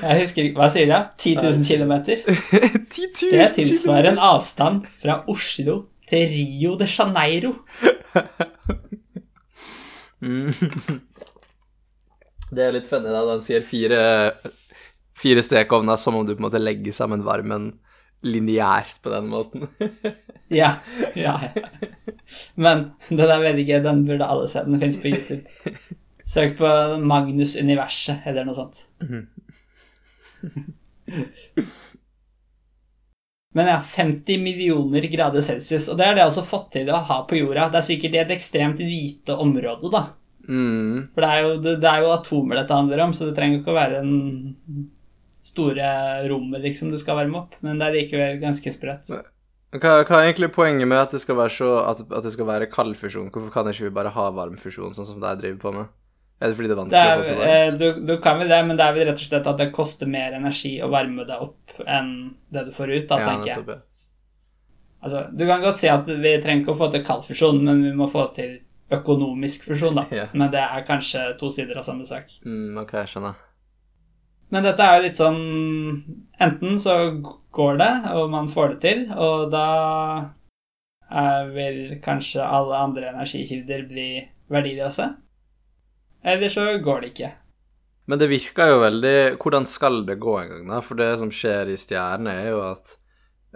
Jeg 0.00 0.20
husker 0.22 0.46
ikke, 0.46 0.58
Hva 0.60 0.68
sier 0.72 0.86
jeg? 0.90 1.02
10 1.18 1.34
000 1.42 1.64
km? 1.66 1.94
10 2.06 2.16
000 2.90 3.34
Det 3.34 3.46
tilsvarer 3.58 4.12
en 4.12 4.22
avstand 4.30 4.86
fra 5.02 5.20
Oslo 5.30 5.74
til 6.10 6.26
Rio 6.30 6.76
de 6.78 6.86
Janeiro. 6.90 7.52
Det 12.50 12.64
er 12.64 12.74
litt 12.74 12.88
funny 12.90 13.12
da, 13.12 13.20
han 13.28 13.42
sier 13.46 13.62
fire, 13.62 14.00
fire 15.16 15.42
stekeovner 15.44 15.96
som 16.00 16.18
om 16.18 16.26
du 16.26 16.34
på 16.34 16.40
en 16.42 16.48
måte 16.48 16.60
legger 16.60 16.92
sammen 16.96 17.22
varmen 17.24 17.70
lineært 18.26 18.98
på 19.04 19.12
den 19.14 19.30
måten. 19.30 19.68
Ja, 20.52 20.74
ja, 21.16 21.38
ja. 21.46 21.50
Men 22.60 22.90
den 23.08 23.24
er 23.24 23.40
veldig 23.42 23.66
gøy. 23.68 23.78
Den 23.86 24.04
burde 24.08 24.28
alle 24.28 24.48
se. 24.50 24.64
Den 24.66 24.80
fins 24.82 24.98
på 25.00 25.12
YouTube. 25.12 25.44
Søk 26.30 26.58
på 26.58 26.68
Magnus 27.02 27.56
Universet 27.58 28.26
eller 28.28 28.44
noe 28.46 28.58
sånt. 28.58 28.84
Men 33.54 33.66
ja, 33.66 33.80
50 33.82 34.38
millioner 34.38 35.02
grader 35.10 35.42
celsius, 35.42 35.88
og 35.90 35.98
det 35.98 36.06
er 36.06 36.14
det 36.14 36.22
altså 36.22 36.42
fått 36.46 36.68
til 36.76 36.90
å 36.94 37.00
ha 37.08 37.16
på 37.26 37.40
jorda. 37.40 37.66
Det 37.72 37.80
er 37.80 37.86
sikkert 37.88 38.14
i 38.14 38.20
et 38.22 38.30
ekstremt 38.36 38.78
lite 38.78 39.34
område, 39.42 39.90
da. 39.90 40.04
Mm. 40.46 41.10
For 41.14 41.24
det 41.24 41.30
er, 41.30 41.40
jo, 41.42 41.56
det, 41.64 41.74
det 41.82 41.90
er 41.90 42.04
jo 42.04 42.12
atomer 42.14 42.60
dette 42.60 42.78
handler 42.78 43.02
om, 43.04 43.14
så 43.14 43.26
det 43.26 43.34
trenger 43.36 43.58
ikke 43.58 43.74
å 43.74 43.80
være 43.80 44.04
den 44.04 44.88
store 45.50 45.90
rommet 46.30 46.62
liksom 46.62 46.92
du 46.92 46.98
skal 47.00 47.18
varme 47.18 47.42
opp, 47.42 47.58
men 47.64 47.80
det 47.80 47.88
er 47.88 47.96
likevel 47.98 48.40
ganske 48.42 48.72
sprøtt. 48.74 49.10
Hva, 49.70 50.00
hva 50.02 50.18
er 50.18 50.28
egentlig 50.28 50.50
poenget 50.54 50.88
med 50.90 50.98
at 50.98 51.14
det 51.14 51.20
skal 51.22 51.38
være, 51.38 51.54
så, 51.54 51.70
at, 51.86 52.02
at 52.06 52.26
det 52.26 52.32
skal 52.34 52.48
være 52.48 52.70
kaldfusjon? 52.70 53.30
Hvorfor 53.34 53.54
kan 53.54 53.70
ikke 53.70 53.88
vi 53.88 53.96
bare 53.98 54.14
ha 54.14 54.30
varmfusjon, 54.34 54.94
sånn 54.94 55.08
som 55.08 55.22
de 55.22 55.34
driver 55.42 55.60
på 55.62 55.74
med? 55.74 55.90
Er 56.40 56.48
det 56.48 56.56
fordi 56.56 56.68
det 56.70 56.76
er 56.76 56.88
Det 56.88 57.00
er, 57.00 57.10
å 57.10 57.20
få 57.20 57.26
til 57.28 57.36
varmt? 57.36 57.78
du, 57.78 58.06
du 58.08 58.14
kan 58.24 58.38
vel 58.40 58.48
det, 58.48 58.60
men 58.66 58.78
det 58.78 58.84
er 58.86 58.94
vel 58.96 59.06
rett 59.10 59.20
og 59.20 59.26
slett 59.28 59.46
at 59.50 59.58
det 59.60 59.66
koster 59.76 60.08
mer 60.08 60.32
energi 60.38 60.72
å 60.80 60.88
varme 60.88 61.26
deg 61.28 61.42
opp 61.44 61.82
enn 61.84 62.08
det 62.48 62.64
du 62.64 62.72
får 62.72 62.94
ut, 62.96 63.06
da, 63.10 63.18
Ja, 63.20 63.26
tenker 63.28 63.50
jeg. 63.50 63.58
nettopp. 63.60 63.86
Altså, 65.02 65.20
du 65.32 65.46
kan 65.48 65.62
godt 65.64 65.78
si 65.80 65.88
at 65.88 66.08
vi 66.08 66.32
trenger 66.40 66.62
ikke 66.64 66.72
å 66.74 66.80
få 66.80 66.90
til 66.92 67.04
kaldfusjon, 67.04 67.60
men 67.64 67.84
vi 67.84 67.92
må 67.96 68.08
få 68.08 68.26
til 68.36 68.58
økonomisk 68.92 69.68
fusjon, 69.68 69.94
da. 70.00 70.06
Yeah. 70.12 70.32
Men 70.34 70.50
det 70.52 70.60
er 70.64 70.82
kanskje 70.88 71.22
to 71.40 71.48
sider 71.54 71.78
av 71.80 71.86
samme 71.86 72.04
sak. 72.08 72.32
Mm, 72.44 72.80
ok, 72.82 72.96
jeg 73.02 73.12
skjønner. 73.12 73.38
Men 74.50 74.66
dette 74.66 74.82
er 74.82 74.96
jo 74.98 75.04
litt 75.04 75.18
sånn 75.20 75.40
Enten 76.42 76.78
så 76.82 76.96
går 77.52 77.76
det, 77.78 77.90
og 78.16 78.30
man 78.32 78.48
får 78.50 78.72
det 78.74 78.80
til, 78.82 79.02
og 79.12 79.50
da 79.52 79.66
vil 81.54 81.98
kanskje 82.04 82.44
alle 82.44 82.78
andre 82.86 83.10
energikilder 83.12 83.82
bli 83.90 84.08
verdiløse. 84.50 85.08
Eller 86.22 86.52
så 86.52 86.66
går 86.84 87.00
det 87.00 87.12
ikke. 87.14 87.30
Men 88.10 88.18
det 88.18 88.30
virker 88.30 88.72
jo 88.72 88.80
veldig 88.82 89.16
Hvordan 89.40 89.66
skal 89.68 90.02
det 90.08 90.18
gå 90.22 90.34
en 90.40 90.50
gang, 90.54 90.66
da? 90.72 90.80
For 90.84 90.98
det 90.98 91.12
som 91.20 91.30
skjer 91.32 91.70
i 91.70 91.78
stjerne, 91.78 92.34
er 92.42 92.50
jo 92.50 92.60
at 92.66 92.96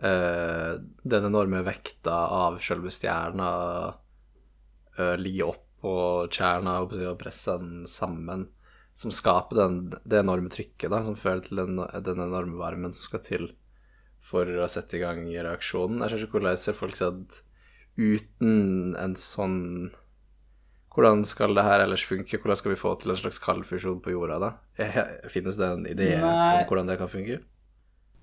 øh, 0.02 0.78
den 1.02 1.28
enorme 1.30 1.64
vekta 1.66 2.14
av 2.38 2.60
selve 2.62 2.92
stjerna 2.94 3.50
øh, 4.98 5.16
ligger 5.20 5.54
oppå 5.54 5.96
kjerna 6.32 6.78
og 6.84 6.94
presser 7.20 7.58
den 7.60 7.82
sammen, 7.90 8.46
som 8.94 9.12
skaper 9.12 9.58
den, 9.58 9.80
det 10.06 10.22
enorme 10.22 10.52
trykket, 10.52 10.88
da, 10.92 11.02
som 11.04 11.18
fører 11.18 11.42
til 11.44 11.60
den, 11.64 11.82
den 12.06 12.22
enorme 12.22 12.56
varmen 12.60 12.94
som 12.94 13.04
skal 13.04 13.24
til 13.26 13.50
for 14.24 14.48
å 14.48 14.70
sette 14.70 14.96
i 14.96 15.02
gang 15.02 15.26
reaksjonen. 15.28 16.00
Jeg 16.00 16.14
skjønner 16.14 16.28
ikke 16.28 16.38
hvordan 16.38 16.62
ser 16.62 16.78
folk 16.78 16.96
seg 16.96 17.18
at 17.24 17.42
uten 17.98 18.94
en 18.98 19.18
sånn 19.18 19.58
Hvordan 20.94 21.24
skal 21.26 21.56
det 21.56 21.64
her 21.66 21.82
ellers 21.82 22.04
funke? 22.06 22.38
Hvordan 22.38 22.58
skal 22.60 22.70
vi 22.74 22.78
få 22.78 22.94
til 23.00 23.10
en 23.10 23.18
slags 23.18 23.40
kaldfusjon 23.42 23.98
på 24.02 24.14
jorda, 24.14 24.38
da? 24.38 24.52
Finnes 25.32 25.58
det 25.58 25.66
en 25.66 25.88
idé 25.90 26.12
Nei. 26.22 26.60
om 26.60 26.68
hvordan 26.68 26.90
det 26.90 27.00
kan 27.00 27.10
funke? 27.10 27.40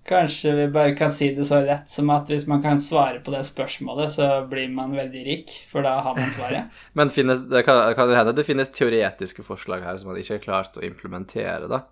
Kanskje 0.08 0.56
vi 0.56 0.68
bare 0.74 0.96
kan 0.98 1.12
si 1.14 1.28
det 1.36 1.44
så 1.46 1.60
rett 1.62 1.92
som 1.92 2.10
at 2.10 2.32
hvis 2.32 2.48
man 2.50 2.62
kan 2.64 2.80
svare 2.82 3.20
på 3.22 3.34
det 3.36 3.44
spørsmålet, 3.46 4.10
så 4.16 4.30
blir 4.50 4.72
man 4.74 4.96
veldig 4.98 5.26
rik, 5.28 5.52
for 5.70 5.86
da 5.86 6.00
har 6.02 6.16
man 6.18 6.32
svaret. 6.34 6.72
Men 6.98 7.12
finnes, 7.14 7.44
det 7.52 7.62
kan, 7.68 7.84
kan 7.94 8.10
det 8.10 8.18
hende 8.18 8.34
det 8.34 8.48
finnes 8.48 8.74
teoretiske 8.74 9.46
forslag 9.46 9.86
her 9.86 10.00
som 10.02 10.10
man 10.10 10.18
ikke 10.18 10.40
har 10.40 10.46
klart 10.48 10.80
å 10.80 10.86
implementere, 10.88 11.70
da? 11.70 11.84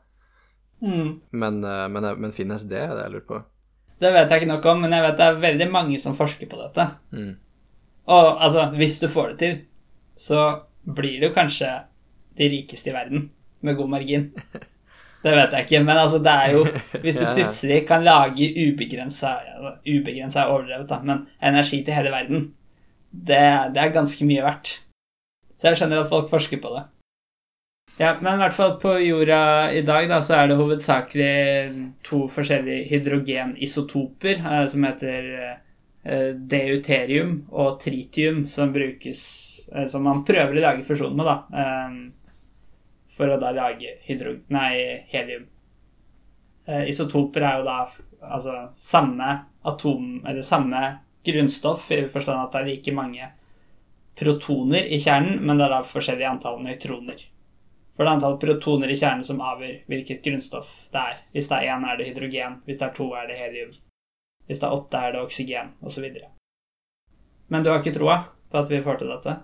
Mm. 0.82 1.20
Men, 1.36 1.60
eh, 1.64 1.86
men, 1.92 2.08
men 2.24 2.32
finnes 2.32 2.64
det, 2.72 2.80
det 2.80 3.04
jeg 3.04 3.12
lurer 3.12 3.28
på? 3.28 3.42
Det 4.00 4.14
vet 4.16 4.32
jeg 4.32 4.42
ikke 4.42 4.52
noe 4.54 4.72
om, 4.72 4.82
men 4.86 4.96
jeg 4.96 5.04
vet 5.04 5.18
det 5.20 5.26
er 5.28 5.42
veldig 5.44 5.68
mange 5.74 6.00
som 6.00 6.16
forsker 6.16 6.48
på 6.50 6.60
dette. 6.62 6.86
Mm. 7.12 7.34
Og 8.16 8.30
altså, 8.32 8.70
hvis 8.80 8.96
du 9.04 9.10
får 9.12 9.34
det 9.34 9.40
til, 9.44 9.58
så 10.16 10.46
blir 10.84 11.20
det 11.20 11.30
jo 11.30 11.36
kanskje 11.36 11.70
de 12.40 12.50
rikeste 12.50 12.92
i 12.92 12.96
verden, 12.96 13.30
med 13.62 13.76
god 13.76 13.90
margin. 13.92 14.30
Det 15.20 15.34
vet 15.36 15.52
jeg 15.52 15.66
ikke, 15.66 15.82
men 15.84 15.98
altså, 16.00 16.22
det 16.24 16.32
er 16.32 16.54
jo 16.56 16.62
Hvis 17.04 17.18
du 17.20 17.26
plutselig 17.26 17.82
kan 17.88 18.06
lage 18.06 18.46
ubegrensa 18.64 19.34
Ubegrensa 19.84 20.46
er 20.46 20.54
overdrevet, 20.54 20.88
da, 20.90 21.02
men 21.04 21.26
energi 21.44 21.82
til 21.84 21.98
hele 21.98 22.14
verden, 22.14 22.46
det, 23.12 23.42
det 23.76 23.84
er 23.84 23.92
ganske 23.92 24.26
mye 24.30 24.46
verdt. 24.46 24.78
Så 25.60 25.68
jeg 25.68 25.82
skjønner 25.82 26.06
at 26.06 26.12
folk 26.12 26.30
forsker 26.32 26.62
på 26.64 26.72
det. 26.78 26.86
Ja, 28.00 28.14
men 28.22 28.38
i 28.38 28.44
hvert 28.46 28.56
fall 28.56 28.78
på 28.80 28.94
jorda 29.02 29.42
i 29.76 29.82
dag, 29.84 30.06
da, 30.08 30.22
så 30.24 30.38
er 30.38 30.48
det 30.48 30.60
hovedsakelig 30.60 31.34
to 32.08 32.22
forskjellige 32.32 32.86
hydrogenisotoper 32.94 34.40
eh, 34.40 34.62
som 34.72 34.86
heter 34.88 35.28
eh, 35.36 35.58
deuterium 36.04 37.34
og 37.52 37.80
tritium, 37.82 38.46
som 38.48 38.72
brukes 38.74 39.22
eh, 39.76 39.88
Som 39.92 40.06
man 40.08 40.24
prøver 40.26 40.56
å 40.56 40.64
lage 40.64 40.86
fusjon 40.88 41.16
med, 41.18 41.28
da. 41.28 41.36
Eh, 41.52 42.38
for 43.18 43.34
å 43.34 43.40
da 43.42 43.52
lage 43.52 43.98
hydro... 44.08 44.38
Nei, 44.56 45.04
helium. 45.12 45.44
Eh, 46.66 46.88
isotoper 46.90 47.44
er 47.44 47.60
jo 47.60 47.68
da 47.68 47.82
altså 48.20 48.56
samme 48.76 49.36
atom 49.68 50.26
Eller 50.28 50.46
samme 50.46 50.82
grunnstoff, 51.26 51.92
i 51.92 52.06
forstand 52.08 52.46
at 52.46 52.56
det 52.56 52.62
er 52.62 52.70
like 52.70 52.96
mange 52.96 53.28
protoner 54.20 54.88
i 54.88 54.98
kjernen, 55.00 55.40
men 55.44 55.60
det 55.60 55.68
er 55.68 55.74
da 55.76 55.84
forskjellig 55.88 56.26
antall 56.28 56.58
nøytroner. 56.64 57.22
For 57.96 58.04
det 58.04 58.10
er 58.10 58.16
antall 58.16 58.40
protoner 58.40 58.92
i 58.92 58.98
kjernen 59.00 59.24
som 59.28 59.44
avgjør 59.44 59.78
hvilket 59.92 60.24
grunnstoff 60.24 60.72
det 60.94 61.04
er. 61.12 61.22
Hvis 61.36 61.52
det 61.52 61.60
er 61.60 61.76
én, 61.76 61.86
er 61.88 62.00
det 62.00 62.08
hydrogen. 62.10 62.58
Hvis 62.66 62.80
det 62.80 62.88
er 62.88 62.96
to, 62.96 63.10
er 63.16 63.28
det 63.28 63.38
helium. 63.40 63.72
Hvis 64.50 64.64
det 64.64 64.66
er 64.66 64.74
åtte, 64.74 64.98
er 64.98 65.14
det 65.14 65.22
oksygen, 65.22 65.68
osv. 65.86 66.06
Men 67.54 67.64
du 67.64 67.70
har 67.70 67.84
ikke 67.84 67.94
troa 67.94 68.18
på 68.50 68.58
at 68.58 68.72
vi 68.72 68.82
får 68.82 68.98
til 68.98 69.12
dette? 69.14 69.36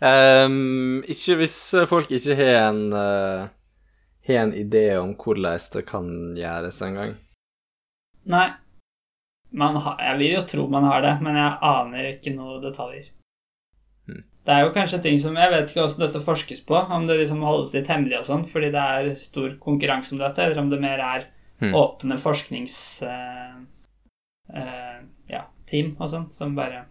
um, 0.00 1.02
ikke 1.12 1.36
hvis 1.42 1.58
folk 1.90 2.08
ikke 2.08 2.36
har 2.38 2.70
en 2.70 2.78
uh, 2.96 3.50
Har 4.24 4.38
en 4.46 4.54
idé 4.56 4.86
om 4.96 5.12
hvordan 5.20 5.66
det 5.74 5.82
kan 5.84 6.06
gjøres 6.38 6.80
engang. 6.86 7.12
Nei. 8.24 8.46
Man 9.52 9.76
har, 9.76 10.00
jeg 10.00 10.18
vil 10.18 10.32
jo 10.32 10.46
tro 10.48 10.64
man 10.72 10.88
har 10.88 11.04
det, 11.04 11.12
men 11.22 11.36
jeg 11.36 11.58
aner 11.68 12.08
ikke 12.08 12.32
noen 12.34 12.64
detaljer. 12.64 13.12
Hmm. 14.08 14.24
Det 14.48 14.54
er 14.54 14.64
jo 14.64 14.72
kanskje 14.74 15.02
ting 15.04 15.20
som 15.20 15.36
Jeg 15.36 15.52
vet 15.52 15.68
ikke 15.68 15.84
hvordan 15.84 16.06
dette 16.06 16.24
forskes 16.24 16.64
på, 16.66 16.80
om 16.96 17.04
det 17.06 17.20
liksom 17.20 17.44
holdes 17.44 17.76
litt 17.76 17.92
hemmelig 17.92 18.22
og 18.22 18.26
sånn, 18.32 18.48
fordi 18.48 18.72
det 18.74 18.88
er 18.96 19.12
stor 19.20 19.54
konkurranse 19.60 20.16
om 20.16 20.24
dette, 20.24 20.48
eller 20.48 20.64
om 20.64 20.72
det 20.72 20.80
mer 20.82 21.04
er 21.04 21.28
Hmm. 21.60 21.74
åpne 21.74 22.18
forsknings... 22.18 23.02
eh, 23.02 23.43
eh, 24.56 25.02
ja, 25.30 25.44
team 25.70 25.94
og 25.98 26.10
sånn, 26.12 26.30
som 26.34 26.54
bare 26.56 26.84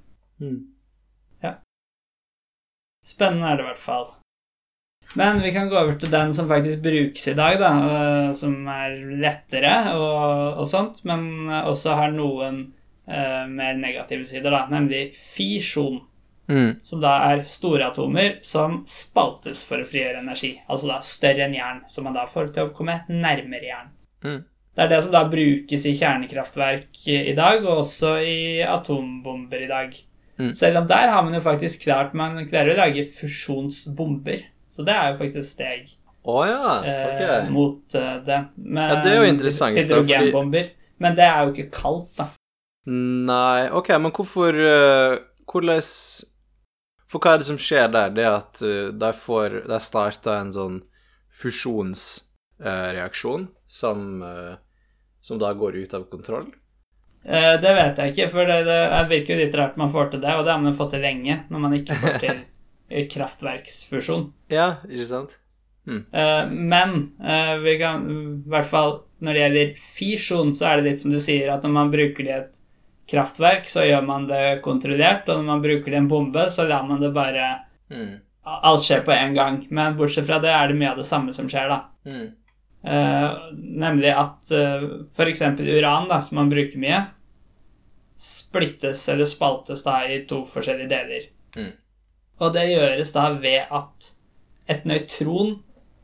Ja. 1.43 1.55
Spennende 3.05 3.51
er 3.51 3.57
det 3.57 3.65
i 3.65 3.69
hvert 3.71 3.81
fall. 3.81 4.07
Men 5.19 5.41
vi 5.43 5.51
kan 5.53 5.69
gå 5.69 5.77
over 5.77 5.97
til 5.99 6.11
den 6.11 6.33
som 6.33 6.47
faktisk 6.49 6.81
brukes 6.83 7.27
i 7.27 7.35
dag, 7.37 7.59
da, 7.61 7.71
øh, 7.89 8.29
som 8.35 8.55
er 8.67 8.95
lettere 9.21 9.75
og, 9.93 10.57
og 10.63 10.67
sånt, 10.67 11.03
men 11.05 11.49
også 11.49 11.97
har 11.99 12.15
noen 12.15 12.63
øh, 13.09 13.43
mer 13.49 13.77
negative 13.77 14.25
sider, 14.25 14.49
da, 14.49 14.65
nemlig 14.71 15.11
fisjon. 15.17 16.01
Mm. 16.51 16.79
Som 16.83 16.99
da 17.03 17.13
er 17.29 17.45
store 17.47 17.87
atomer 17.87 18.39
som 18.43 18.81
spaltes 18.89 19.61
for 19.67 19.79
å 19.79 19.87
frigjøre 19.87 20.19
energi. 20.23 20.57
Altså 20.67 20.89
da 20.89 20.97
større 21.05 21.45
enn 21.45 21.55
jern, 21.55 21.83
som 21.87 22.07
man 22.07 22.17
da 22.17 22.25
får 22.27 22.51
til 22.55 22.67
å 22.67 22.73
komme 22.75 22.99
nærmere 23.07 23.69
jern. 23.69 23.93
Mm. 24.25 24.41
Det 24.73 24.83
er 24.83 24.89
det 24.89 25.03
som 25.05 25.13
da 25.13 25.21
brukes 25.29 25.83
i 25.85 25.93
kjernekraftverk 25.93 27.03
i 27.13 27.35
dag, 27.37 27.61
og 27.61 27.83
også 27.83 28.15
i 28.25 28.37
atombomber 28.65 29.61
i 29.61 29.69
dag. 29.69 29.93
Mm. 30.39 30.49
Selv 30.57 30.81
om 30.81 30.87
der 30.89 31.11
har 31.13 31.21
man 31.21 31.35
jo 31.37 31.43
faktisk 31.45 31.83
klart 31.85 32.15
Man 32.17 32.39
klarer 32.49 32.73
å 32.73 32.79
lage 32.79 33.03
fusjonsbomber. 33.05 34.41
Så 34.65 34.81
det 34.81 34.95
er 34.97 35.11
jo 35.11 35.19
faktisk 35.19 35.43
et 35.43 35.45
steg 35.45 35.91
oh, 36.23 36.47
ja, 36.47 36.81
eh, 36.81 37.51
mot 37.53 37.95
eh, 37.95 38.15
det. 38.25 38.45
Men, 38.55 38.89
Ja, 38.89 38.95
det 39.03 39.11
er 39.11 39.15
jo 39.21 39.29
interessant, 39.29 39.77
da, 39.77 40.01
fordi- 40.01 40.71
Men 40.97 41.15
det 41.15 41.23
er 41.23 41.43
jo 41.43 41.51
ikke 41.51 41.71
kaldt, 41.71 42.17
da. 42.17 42.27
Nei, 42.87 43.69
ok, 43.71 43.89
men 44.01 44.11
hvorfor 44.11 44.53
uh, 44.59 45.17
Hvordan 45.47 45.81
For 47.11 47.19
hva 47.19 47.33
er 47.33 47.37
det 47.39 47.45
som 47.47 47.57
skjer 47.57 47.87
der? 47.93 48.09
Det 48.11 48.25
at 48.27 48.59
uh, 48.59 48.91
de 48.91 49.13
får 49.15 49.49
De 49.69 49.79
starter 49.79 50.31
en 50.35 50.51
sånn 50.51 50.83
fusjonsreaksjon 51.31 53.41
uh, 53.47 53.51
Som 55.23 55.39
da 55.39 55.53
går 55.57 55.75
ut 55.81 55.93
av 55.97 56.03
kontroll? 56.11 56.49
Eh, 57.25 57.53
det 57.63 57.71
vet 57.77 57.97
jeg 58.01 58.11
ikke, 58.13 58.29
for 58.33 58.45
det, 58.49 58.57
det 58.67 58.79
er- 58.83 59.07
virker 59.09 59.33
jo 59.37 59.45
litt 59.45 59.55
rart 59.55 59.77
man 59.79 59.89
får 59.89 60.11
til 60.11 60.21
det, 60.21 60.33
og 60.35 60.43
det 60.45 60.51
har 60.51 60.59
man 60.61 60.75
fått 60.75 60.91
til 60.91 61.01
lenge, 61.05 61.37
når 61.49 61.59
man 61.63 61.73
ikke 61.77 61.95
får 62.01 62.17
til 62.19 62.33
eh, 62.91 63.05
kraftverksfusjon. 63.07 64.25
Ja, 64.51 64.73
ikke 64.89 65.07
sant? 65.07 65.37
Eh, 65.87 66.49
men 66.51 66.97
eh, 67.23 67.55
vi 67.63 67.77
kan, 67.79 68.03
i 68.11 68.49
hvert 68.51 68.67
fall 68.67 68.93
når 69.23 69.33
det 69.37 69.41
gjelder 69.45 69.71
fisjon, 69.79 70.51
så 70.55 70.67
er 70.67 70.81
det 70.81 70.89
litt 70.91 70.99
som 71.01 71.11
du 71.15 71.19
sier, 71.23 71.47
at 71.53 71.63
når 71.63 71.73
man 71.77 71.91
bruker 71.93 72.27
det 72.27 72.33
i 72.33 72.37
et 72.41 72.59
kraftverk, 73.13 73.65
så 73.71 73.85
gjør 73.87 74.03
man 74.07 74.27
det 74.27 74.43
kontrollert, 74.63 75.27
og 75.31 75.39
når 75.39 75.47
man 75.47 75.63
bruker 75.63 75.91
det 75.91 75.97
i 75.97 76.01
en 76.03 76.11
bombe, 76.11 76.43
så 76.51 76.67
lar 76.67 76.83
man 76.87 77.01
det 77.03 77.13
bare 77.15 77.53
Mm. 77.93 78.13
Alt 78.43 78.81
skjer 78.83 79.03
på 79.05 79.11
en 79.13 79.33
gang. 79.35 79.57
Men 79.69 79.95
bortsett 79.95 80.25
fra 80.25 80.39
det 80.41 80.49
er 80.49 80.71
det 80.71 80.75
mye 80.79 80.89
av 80.91 80.97
det 80.97 81.05
samme 81.05 81.31
som 81.35 81.45
skjer, 81.51 81.67
da. 81.69 81.81
Mm. 82.09 82.31
Eh, 82.83 83.35
nemlig 83.53 84.11
at 84.11 84.51
uh, 84.51 85.05
f.eks. 85.15 85.41
uran, 85.59 86.09
da, 86.09 86.19
som 86.21 86.41
man 86.41 86.49
bruker 86.51 86.81
mye, 86.81 86.99
splittes 88.19 89.05
eller 89.09 89.27
spaltes 89.29 89.85
da 89.87 90.01
i 90.03 90.23
to 90.27 90.41
forskjellige 90.47 90.91
deler. 90.91 91.29
Mm. 91.55 91.71
Og 92.43 92.51
det 92.55 92.65
gjøres 92.73 93.13
da 93.15 93.29
ved 93.39 93.71
at 93.71 94.09
et 94.73 94.83
nøytron 94.89 95.55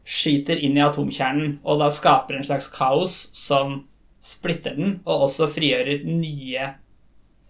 skyter 0.10 0.62
inn 0.64 0.80
i 0.80 0.86
atomkjernen, 0.86 1.60
og 1.68 1.84
da 1.84 1.92
skaper 1.94 2.40
en 2.40 2.48
slags 2.48 2.72
kaos 2.74 3.18
som 3.38 3.82
splitter 4.24 4.76
den, 4.80 4.98
og 5.06 5.28
også 5.28 5.50
frigjører 5.52 6.08
nye 6.08 6.72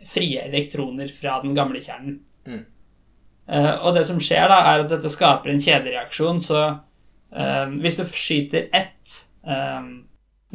frie 0.09 0.41
elektroner 0.47 1.09
fra 1.13 1.37
den 1.43 1.53
gamle 1.57 1.81
kjernen. 1.83 2.19
Mm. 2.49 2.65
Eh, 3.49 3.73
og 3.77 3.93
det 3.97 4.05
som 4.09 4.19
skjer, 4.21 4.49
da, 4.49 4.59
er 4.73 4.83
at 4.83 4.91
dette 4.91 5.11
skaper 5.13 5.53
en 5.53 5.61
kjedereaksjon, 5.61 6.41
så 6.43 6.63
eh, 7.35 7.65
hvis 7.81 7.99
du 7.99 8.03
skyter 8.07 8.69
ett 8.73 9.15
um, 9.43 9.91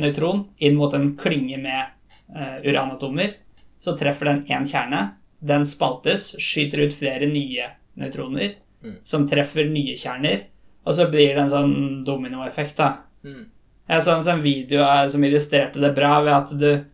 nøytron 0.01 0.49
inn 0.59 0.77
mot 0.79 0.95
en 0.95 1.13
klynge 1.17 1.59
med 1.63 1.95
uh, 2.35 2.59
uranatomer, 2.65 3.37
så 3.79 3.95
treffer 3.99 4.31
den 4.31 4.45
én 4.49 4.67
kjerne. 4.67 5.07
Den 5.45 5.67
spaltes, 5.69 6.33
skyter 6.41 6.87
ut 6.87 6.97
flere 6.97 7.29
nye 7.31 7.71
nøytroner, 8.01 8.57
Mm. 8.85 8.97
som 9.03 9.27
treffer 9.27 9.65
nye 9.65 9.97
kjerner. 9.97 10.43
Og 10.85 10.93
så 10.97 11.07
blir 11.09 11.33
det 11.33 11.41
en 11.41 11.53
sånn 11.53 11.77
dominoeffekt, 12.05 12.77
da. 12.77 12.91
Mm. 13.25 13.47
Jeg 13.89 14.05
så 14.05 14.13
en 14.13 14.27
sånn 14.27 14.43
video 14.45 14.83
eh, 14.85 15.07
som 15.09 15.25
illustrerte 15.25 15.81
det 15.81 15.95
bra, 15.97 16.19
ved 16.25 16.35
at 16.35 16.53
du, 16.61 16.85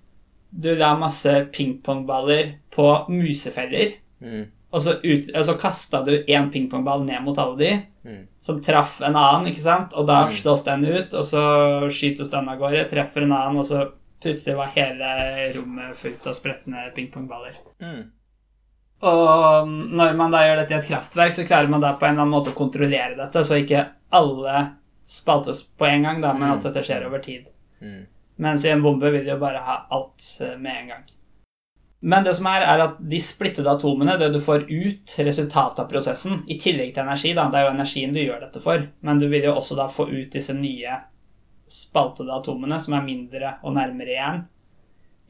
du 0.51 0.71
la 0.79 0.93
masse 0.99 1.33
pingpongballer 1.55 2.53
på 2.75 2.87
musefeller. 3.11 3.97
Mm. 4.23 4.45
Og 4.71 4.85
så, 4.85 4.97
ut, 5.03 5.33
og 5.35 5.47
så 5.49 5.57
kasta 5.59 6.05
du 6.07 6.13
én 6.21 6.47
pingpongball 6.55 7.03
ned 7.09 7.25
mot 7.27 7.39
alle 7.43 7.59
de, 7.59 7.73
Mm. 8.05 8.27
som 8.41 8.61
traff 8.63 9.03
en 9.03 9.15
annen, 9.17 9.47
ikke 9.53 9.61
sant? 9.61 9.93
Og 9.95 10.07
da 10.07 10.23
Mm. 10.25 10.31
slås 10.33 10.65
den 10.65 10.85
ut, 10.87 11.13
og 11.15 11.25
så 11.25 11.43
skytes 11.91 12.31
den 12.31 12.49
av 12.49 12.59
gårde, 12.59 12.89
treffer 12.89 13.23
en 13.23 13.33
annen, 13.33 13.59
og 13.59 13.67
så 13.67 13.93
plutselig 14.23 14.57
var 14.57 14.67
hele 14.75 15.53
rommet 15.55 15.95
fullt 15.97 16.27
av 16.27 16.33
spretne 16.35 16.91
pingpongballer. 16.95 17.55
Mm. 17.83 18.11
Og 19.03 19.69
når 19.69 20.17
man 20.17 20.31
da 20.31 20.39
gjør 20.45 20.57
dette 20.61 20.75
i 20.75 20.79
et 20.79 20.89
kraftverk, 20.91 21.33
så 21.33 21.47
klarer 21.49 21.69
man 21.73 21.81
da 21.81 21.95
på 21.97 22.05
en 22.07 22.13
eller 22.15 22.23
annen 22.27 22.35
måte 22.35 22.53
å 22.53 22.57
kontrollere 22.59 23.17
dette, 23.17 23.45
så 23.45 23.57
ikke 23.63 23.87
alle 24.13 24.71
spaltes 25.05 25.63
på 25.79 25.87
en 25.89 26.03
gang, 26.03 26.21
da, 26.21 26.33
men 26.33 26.49
Mm. 26.51 26.57
at 26.59 26.63
dette 26.63 26.83
skjer 26.85 27.07
over 27.07 27.19
tid. 27.19 27.47
Mm. 27.83 28.07
Mens 28.39 28.65
i 28.65 28.69
en 28.71 28.83
bombe 28.83 29.11
vil 29.13 29.25
du 29.25 29.31
jo 29.31 29.39
bare 29.39 29.59
ha 29.65 29.87
alt 29.91 30.39
eh, 30.41 30.57
med 30.57 30.77
en 30.77 30.89
gang. 30.89 31.05
Men 32.01 32.25
det 32.25 32.33
som 32.39 32.47
er, 32.49 32.65
er 32.65 32.81
at 32.81 33.01
de 33.13 33.19
splittede 33.21 33.69
atomene, 33.69 34.17
det 34.17 34.31
du 34.33 34.39
får 34.41 34.65
ut, 34.71 35.17
resultatet 35.21 35.83
av 35.83 35.89
prosessen, 35.91 36.41
i 36.49 36.57
tillegg 36.61 36.95
til 36.95 37.05
energi, 37.05 37.35
da, 37.37 37.45
det 37.53 37.61
er 37.61 37.67
jo 37.67 37.75
energien 37.75 38.15
du 38.15 38.23
gjør 38.23 38.41
dette 38.47 38.63
for, 38.65 38.87
men 39.05 39.21
du 39.21 39.27
vil 39.29 39.45
jo 39.51 39.59
også 39.59 39.77
da 39.77 39.85
få 39.93 40.09
ut 40.09 40.33
disse 40.33 40.57
nye 40.57 40.97
spaltede 41.71 42.33
atomene, 42.35 42.81
som 42.81 42.97
er 42.97 43.05
mindre 43.05 43.53
og 43.61 43.77
nærmere 43.77 44.17
jern. 44.17 44.41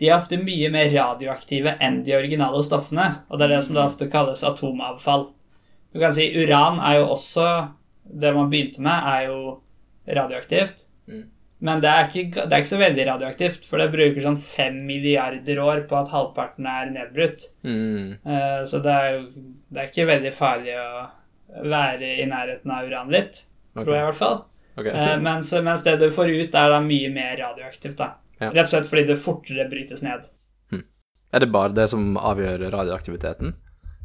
De 0.01 0.09
er 0.09 0.17
ofte 0.17 0.39
mye 0.41 0.71
mer 0.73 0.89
radioaktive 0.95 1.75
enn 1.85 2.01
de 2.07 2.15
originale 2.17 2.63
stoffene, 2.65 3.09
og 3.29 3.37
det 3.37 3.49
er 3.49 3.57
det 3.57 3.65
som 3.67 3.77
da 3.77 3.85
ofte 3.85 4.09
kalles 4.13 4.47
atomavfall. 4.47 5.27
Du 5.91 5.99
kan 6.01 6.15
si 6.15 6.31
uran 6.39 6.79
er 6.79 7.01
jo 7.01 7.11
også 7.17 7.51
Det 8.21 8.31
man 8.35 8.49
begynte 8.51 8.83
med, 8.83 9.05
er 9.07 9.27
jo 9.29 9.61
radioaktivt. 10.09 10.89
Mm. 11.07 11.29
Men 11.61 11.83
det 11.85 11.91
er, 11.93 12.07
ikke, 12.09 12.47
det 12.49 12.57
er 12.57 12.63
ikke 12.63 12.71
så 12.73 12.81
veldig 12.81 13.05
radioaktivt, 13.11 13.67
for 13.69 13.83
det 13.83 13.91
bruker 13.93 14.25
sånn 14.25 14.39
fem 14.41 14.79
milliarder 14.89 15.61
år 15.61 15.83
på 15.91 15.99
at 15.99 16.13
halvparten 16.15 16.69
er 16.71 16.93
nedbrutt. 16.95 17.51
Mm. 17.67 18.17
Uh, 18.25 18.63
Så 18.69 18.81
det 18.85 18.95
er 18.97 19.19
det 19.71 19.83
er 19.83 19.91
ikke 19.91 20.09
veldig 20.09 20.33
farlig 20.35 20.73
å 20.81 20.89
være 21.71 22.15
i 22.23 22.25
nærheten 22.27 22.73
av 22.75 22.89
uran 22.89 23.13
litt, 23.13 23.45
okay. 23.75 23.85
tror 23.85 23.95
jeg 23.95 24.03
i 24.03 24.09
hvert 24.09 24.19
fall. 24.19 24.41
Okay. 24.81 24.95
Uh, 24.97 25.15
Mens, 25.23 25.53
mens 25.63 25.85
det 25.87 25.99
du 26.01 26.09
får 26.11 26.33
ut, 26.33 26.57
er 26.57 26.75
da 26.75 26.81
mye 26.83 27.13
mer 27.13 27.37
radioaktivt. 27.43 27.99
da. 28.01 28.15
Ja. 28.41 28.51
Rett 28.55 28.67
og 28.67 28.73
slett 28.73 28.89
fordi 28.89 29.09
det 29.13 29.21
fortere 29.21 29.69
brytes 29.71 30.03
ned. 30.07 30.29
Er 31.31 31.45
det 31.45 31.53
bare 31.55 31.75
det 31.77 31.87
som 31.93 32.17
avgjør 32.19 32.65
radioaktiviteten? 32.73 33.53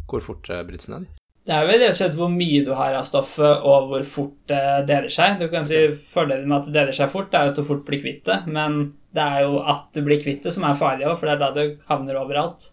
Hvor 0.06 0.22
fort 0.22 0.45
det 0.45 0.60
brytes 0.68 0.89
ned? 0.91 1.08
Det 1.46 1.54
er 1.54 1.68
vel 1.70 1.78
rett 1.84 1.93
og 1.93 1.98
slett 2.00 2.16
hvor 2.18 2.32
mye 2.34 2.64
du 2.66 2.72
har 2.74 2.96
av 2.98 3.04
stoffet, 3.06 3.60
og 3.70 3.89
hvor 3.91 4.06
fort 4.10 4.38
det 4.50 4.62
deler 4.89 5.12
seg. 5.14 5.36
Du 5.38 5.46
kan 5.52 5.66
si 5.68 5.84
Fordelen 6.10 6.48
med 6.50 6.58
at 6.64 6.70
det 6.72 6.74
deler 6.80 6.96
seg 6.98 7.12
fort, 7.12 7.34
er 7.38 7.46
jo 7.46 7.54
at 7.54 7.60
du 7.60 7.68
fort 7.68 7.84
blir 7.86 8.02
kvitt 8.02 8.24
det, 8.26 8.39
men 8.50 8.80
det 9.14 9.22
er 9.22 9.43
jo 9.46 9.60
at 9.62 9.86
du 9.93 10.02
blir 10.08 10.18
kvitt 10.24 10.41
det, 10.48 10.54
som 10.56 10.66
er 10.66 10.78
farlig 10.80 11.06
òg, 11.06 11.20
for 11.20 11.30
det 11.30 11.36
er 11.36 11.43
da 11.43 11.52
det 11.54 11.68
havner 11.91 12.18
overalt. 12.24 12.66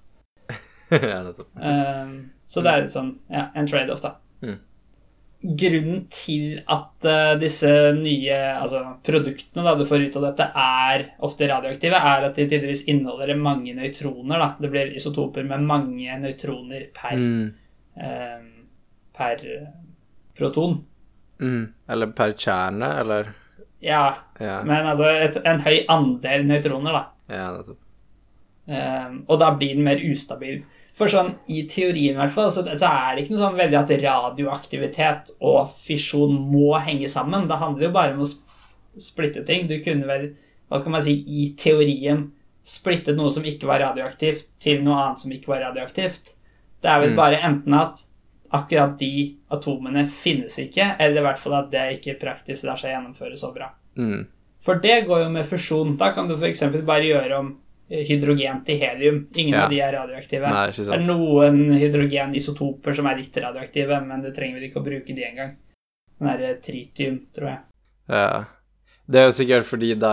ja. 0.91 1.21
Eh, 1.61 2.15
Så 2.49 2.61
det 2.65 2.73
er 2.73 2.83
litt 2.87 2.93
sånn 2.95 3.13
ja, 3.33 3.51
en 3.57 3.69
trade-off, 3.69 4.01
da. 4.05 4.15
Mm. 4.43 4.57
Grunnen 5.59 6.03
til 6.15 6.61
at 6.71 7.07
uh, 7.09 7.33
disse 7.41 7.69
nye 7.97 8.37
altså, 8.61 8.83
produktene 9.03 9.65
da, 9.67 9.73
du 9.75 9.83
får 9.89 10.05
ut 10.07 10.19
av 10.21 10.27
dette, 10.29 10.47
er 10.63 11.05
ofte 11.27 11.49
radioaktive, 11.51 11.99
er 11.99 12.27
at 12.29 12.37
de 12.39 12.45
tydeligvis 12.47 12.85
inneholder 12.93 13.35
mange 13.37 13.75
nøytroner. 13.75 14.39
Da. 14.39 14.49
Det 14.63 14.71
blir 14.71 14.93
isotoper 14.97 15.45
med 15.49 15.67
mange 15.69 16.19
nøytroner 16.25 16.89
per, 16.95 17.19
Mm. 17.19 17.53
eh, 17.99 18.39
per 19.17 19.43
proton. 20.39 20.79
Mm. 21.43 21.65
Eller 21.91 22.13
per 22.17 22.33
kjerne, 22.39 22.93
eller 23.03 23.33
Ja, 23.83 24.05
Ja, 24.39 24.61
men 24.65 24.87
altså 24.87 25.09
et, 25.11 25.37
en 25.45 25.59
høy 25.65 25.81
andel 25.91 26.45
nøytroner, 26.47 26.93
da. 26.95 27.05
ja 27.35 27.49
nettopp. 27.57 27.79
Um, 28.63 29.25
og 29.27 29.41
da 29.43 29.49
blir 29.59 29.75
den 29.75 29.83
mer 29.85 29.99
ustabil. 30.07 30.61
For 30.95 31.11
sånn, 31.11 31.33
i 31.51 31.65
teorien 31.67 32.15
i 32.15 32.19
hvert 32.21 32.31
fall, 32.31 32.51
så, 32.55 32.63
så 32.79 32.87
er 32.87 33.17
det 33.17 33.25
ikke 33.25 33.35
noe 33.35 33.43
sånn 33.43 33.59
veldig 33.59 33.79
at 33.81 33.91
radioaktivitet 34.05 35.33
og 35.41 35.67
fisjon 35.73 36.37
må 36.53 36.77
henge 36.85 37.09
sammen. 37.11 37.49
Det 37.51 37.59
handler 37.59 37.89
jo 37.89 37.95
bare 37.97 38.15
om 38.15 38.23
å 38.23 38.29
splitte 39.03 39.43
ting. 39.49 39.67
Du 39.71 39.75
kunne 39.83 40.07
vel, 40.07 40.29
hva 40.71 40.79
skal 40.79 40.95
man 40.95 41.03
si, 41.05 41.17
i 41.27 41.49
teorien 41.59 42.27
splittet 42.63 43.17
noe 43.19 43.33
som 43.35 43.43
ikke 43.49 43.67
var 43.67 43.83
radioaktivt, 43.83 44.47
til 44.63 44.85
noe 44.87 45.01
annet 45.09 45.25
som 45.25 45.33
ikke 45.35 45.51
var 45.57 45.65
radioaktivt. 45.67 46.37
Det 46.85 46.91
er 46.93 47.01
vel 47.03 47.15
Mm. 47.17 47.19
bare 47.19 47.41
enten 47.49 47.75
at 47.75 48.05
akkurat 48.53 48.99
de 49.01 49.09
atomene 49.55 50.05
finnes 50.09 50.59
ikke, 50.61 50.91
eller 51.01 51.23
i 51.23 51.25
hvert 51.27 51.41
fall 51.41 51.55
at 51.63 51.71
det 51.73 51.87
ikke 51.99 52.19
praktisk 52.21 52.67
lar 52.69 52.77
seg 52.81 52.93
gjennomføre 52.95 53.37
så 53.41 53.53
bra. 53.55 53.71
Mm. 53.99 54.27
For 54.63 54.79
det 54.83 55.01
går 55.09 55.25
jo 55.25 55.31
med 55.35 55.47
fusjon. 55.49 55.97
Da 55.99 56.13
kan 56.15 56.29
du 56.29 56.37
f.eks. 56.37 56.61
bare 56.87 57.07
gjøre 57.09 57.39
om 57.41 57.49
eh, 57.91 58.05
hydrogen 58.07 58.61
til 58.67 58.79
helium. 58.79 59.23
Ingen 59.35 59.55
Ja. 59.57 59.65
av 59.65 59.71
de 59.73 59.81
er 59.81 59.93
radioaktive. 59.97 60.53
Nei, 60.53 60.67
Det 60.71 60.89
er 60.95 61.07
noen 61.07 61.73
hydrogenisotoper 61.81 62.95
som 62.95 63.07
er 63.11 63.17
litt 63.19 63.37
radioaktive, 63.37 63.99
men 64.07 64.23
du 64.23 64.31
trenger 64.33 64.61
vel 64.61 64.69
ikke 64.69 64.81
å 64.81 64.85
bruke 64.87 65.17
de 65.17 65.25
engang. 65.27 65.57
Den 66.21 66.29
derre 66.31 66.53
tritium, 66.63 67.19
tror 67.35 67.49
jeg. 67.49 67.59
Ja. 68.09 68.45
Det 69.09 69.19
er 69.19 69.27
jo 69.27 69.35
sikkert 69.35 69.67
fordi 69.67 69.95
de, 69.99 70.13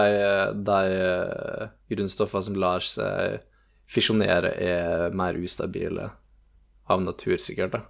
de 0.66 0.80
eh, 0.96 1.68
grunnstoffene 1.94 2.44
som 2.48 2.56
lar 2.60 2.80
seg 2.82 3.40
fisjonere, 3.90 4.52
er 4.62 5.14
mer 5.18 5.38
ustabile 5.38 6.10
av 6.90 7.02
natur, 7.06 7.38
sikkert. 7.38 7.72
da. 7.78 7.84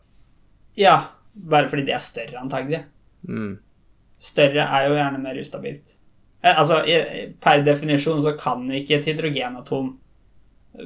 Ja, 0.80 0.98
bare 1.34 1.70
fordi 1.72 1.86
det 1.88 1.96
er 1.98 2.04
større, 2.04 2.40
antagelig. 2.42 2.84
Mm. 3.28 3.58
Større 4.20 4.68
er 4.68 4.88
jo 4.88 4.98
gjerne 5.00 5.22
mer 5.24 5.40
ustabilt. 5.40 5.96
Eh, 6.44 6.56
Altså, 6.60 6.82
per 7.44 7.64
definisjon 7.68 8.22
så 8.24 8.36
kan 8.40 8.64
ikke 8.72 9.00
et 9.00 9.10
hydrogenatom 9.12 9.98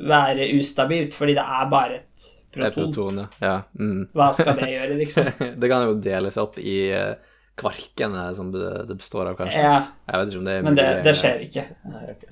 være 0.10 0.48
ustabilt, 0.58 1.14
fordi 1.14 1.36
det 1.38 1.44
er 1.44 1.70
bare 1.70 2.00
et 2.00 2.26
proton. 2.54 2.74
proton, 2.90 3.20
ja. 3.22 3.28
ja. 3.42 3.58
Mm. 3.80 4.08
Hva 4.14 4.32
skal 4.34 4.58
det 4.58 4.72
gjøre, 4.72 4.98
liksom? 5.02 5.30
det 5.62 5.70
kan 5.70 5.86
jo 5.88 6.00
dele 6.02 6.32
seg 6.34 6.48
opp 6.48 6.58
i 6.62 6.78
eh, 6.94 7.14
kvarkene 7.60 8.30
som 8.38 8.50
det 8.54 8.98
består 8.98 9.30
av, 9.30 9.38
kanskje. 9.38 9.62
Ja, 9.62 9.76
Jeg 10.10 10.22
vet 10.24 10.34
ikke 10.34 10.42
om 10.42 10.50
det 10.50 10.58
er 10.58 10.66
men 10.66 10.80
det, 10.80 10.88
det 11.06 11.16
skjer 11.20 11.46
ikke. 11.46 11.68
Nei, 11.94 12.16
ok. 12.16 12.26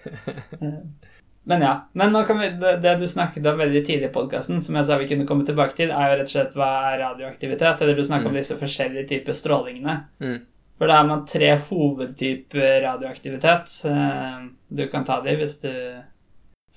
Men 1.48 1.62
ja. 1.64 1.88
Men 1.92 2.12
vi, 2.12 2.48
det, 2.60 2.76
det 2.82 2.98
du 3.00 3.06
snakket 3.08 3.46
om 3.46 3.58
veldig 3.58 3.80
tidlig 3.86 4.10
i 4.10 4.12
podkasten, 4.12 4.60
som 4.62 4.76
jeg 4.76 4.84
sa 4.86 4.98
vi 5.00 5.08
kunne 5.08 5.26
komme 5.26 5.46
tilbake 5.48 5.74
til, 5.78 5.90
er 5.90 6.10
jo 6.12 6.18
rett 6.20 6.28
og 6.28 6.34
slett 6.34 6.56
hva 6.58 6.68
er 6.92 6.98
radioaktivitet? 7.00 7.80
Eller 7.80 7.96
du 7.96 8.04
snakker 8.04 8.28
om 8.30 8.36
disse 8.36 8.58
forskjellige 8.60 9.08
typer 9.14 9.32
strålingene. 9.38 9.96
Mm. 10.20 10.38
For 10.80 10.88
da 10.88 10.98
har 11.00 11.08
man 11.08 11.24
tre 11.28 11.54
hovedtyper 11.68 12.82
radioaktivitet. 12.86 13.72
Eh, 13.90 14.44
Du 14.68 14.84
kan 14.88 15.04
ta 15.04 15.20
de 15.24 15.34
hvis 15.36 15.56
du 15.64 15.72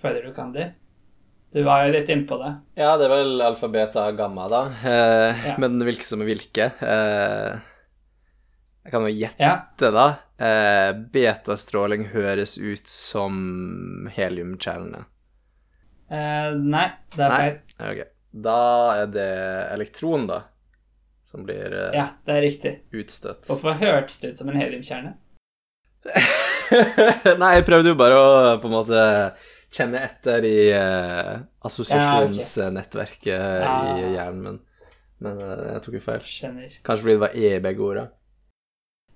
føler 0.01 0.23
du 0.25 0.33
kan 0.33 0.51
de. 0.55 0.71
Du 1.53 1.61
var 1.63 1.83
jo 1.85 1.93
litt 1.93 2.09
innpå 2.09 2.39
det. 2.41 2.53
Ja, 2.81 2.95
det 2.97 3.05
er 3.05 3.11
vel 3.13 3.41
alfabeta 3.45 4.07
gamma, 4.17 4.47
da. 4.49 4.63
Eh, 4.83 5.45
Ja. 5.49 5.53
Men 5.61 5.77
hvilke 5.85 6.03
som 6.07 6.21
er 6.23 6.31
hvilke? 6.31 6.71
Eh, 6.81 7.59
jeg 8.83 8.91
kan 8.91 9.05
jo 9.05 9.13
gjette, 9.13 9.39
Ja. 9.39 9.53
da. 9.91 10.07
Eh, 10.43 10.91
betastråling 11.13 12.07
høres 12.11 12.57
ut 12.59 12.87
som 12.89 14.07
heliumkjernene. 14.15 15.05
Eh, 16.11 16.49
nei, 16.59 16.87
det 17.15 17.23
er 17.27 17.35
feil. 17.37 17.53
Okay. 17.79 18.09
Da 18.33 18.57
er 19.03 19.11
det 19.13 19.29
elektron, 19.75 20.25
da, 20.27 20.41
som 21.23 21.45
blir 21.47 21.71
eh, 21.71 21.93
Ja, 21.95 22.07
det 22.27 22.35
er 22.39 22.41
riktig. 22.47 22.73
utstøtt. 22.91 23.45
Hvorfor 23.47 23.77
hørtes 23.79 24.19
det 24.23 24.33
ut 24.33 24.41
som 24.41 24.49
en 24.51 24.59
heliumkjerne? 24.59 25.13
Nei, 27.39 27.51
jeg 27.59 27.65
prøvde 27.67 27.93
jo 27.93 27.97
bare 27.99 28.17
å 28.19 28.29
på 28.59 28.67
en 28.67 28.73
måte 28.75 29.03
kjenne 29.73 30.01
etter 30.05 30.43
i 30.45 30.57
eh, 30.75 31.37
assosiasjonsnettverket 31.65 33.27
Ja. 33.63 33.77
i 33.97 34.11
hjernen, 34.17 34.43
men, 34.43 34.59
men 35.23 35.39
eh, 35.45 35.63
jeg 35.75 35.85
tok 35.85 35.97
jo 35.99 36.03
feil. 36.09 36.25
Skjønner. 36.27 36.75
Kanskje 36.85 37.05
fordi 37.07 37.15
det 37.15 37.23
var 37.23 37.37
E 37.39 37.53
i 37.55 37.63
begge 37.63 37.85
orda. 37.87 38.05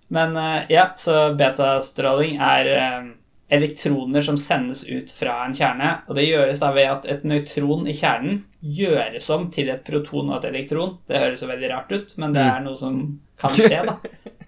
Men 0.10 0.38
eh, 0.38 0.66
ja, 0.72 0.86
så 0.96 1.34
betastråling 1.38 2.38
er 2.40 2.70
eh, 2.74 3.08
elektroner 3.50 4.22
som 4.24 4.38
sendes 4.40 4.86
ut 4.88 5.12
fra 5.12 5.46
en 5.46 5.54
kjerne. 5.56 5.90
Og 6.08 6.16
det 6.16 6.28
gjøres 6.30 6.60
da 6.64 6.72
ved 6.76 6.88
at 6.92 7.06
et 7.12 7.24
nøytron 7.28 7.88
i 7.88 7.96
kjernen 7.96 8.42
gjøres 8.64 9.30
om 9.36 9.50
til 9.52 9.70
et 9.72 9.84
proton 9.88 10.30
og 10.32 10.40
et 10.42 10.50
elektron. 10.54 10.98
Det 11.08 11.20
høres 11.22 11.44
jo 11.44 11.48
veldig 11.52 11.70
rart 11.72 11.92
ut, 11.92 12.18
men 12.18 12.34
det 12.36 12.44
Mm. 12.44 12.56
er 12.56 12.66
noe 12.66 12.76
som 12.76 12.98
kan 13.40 13.50
skje, 13.52 13.86
da. 13.86 13.98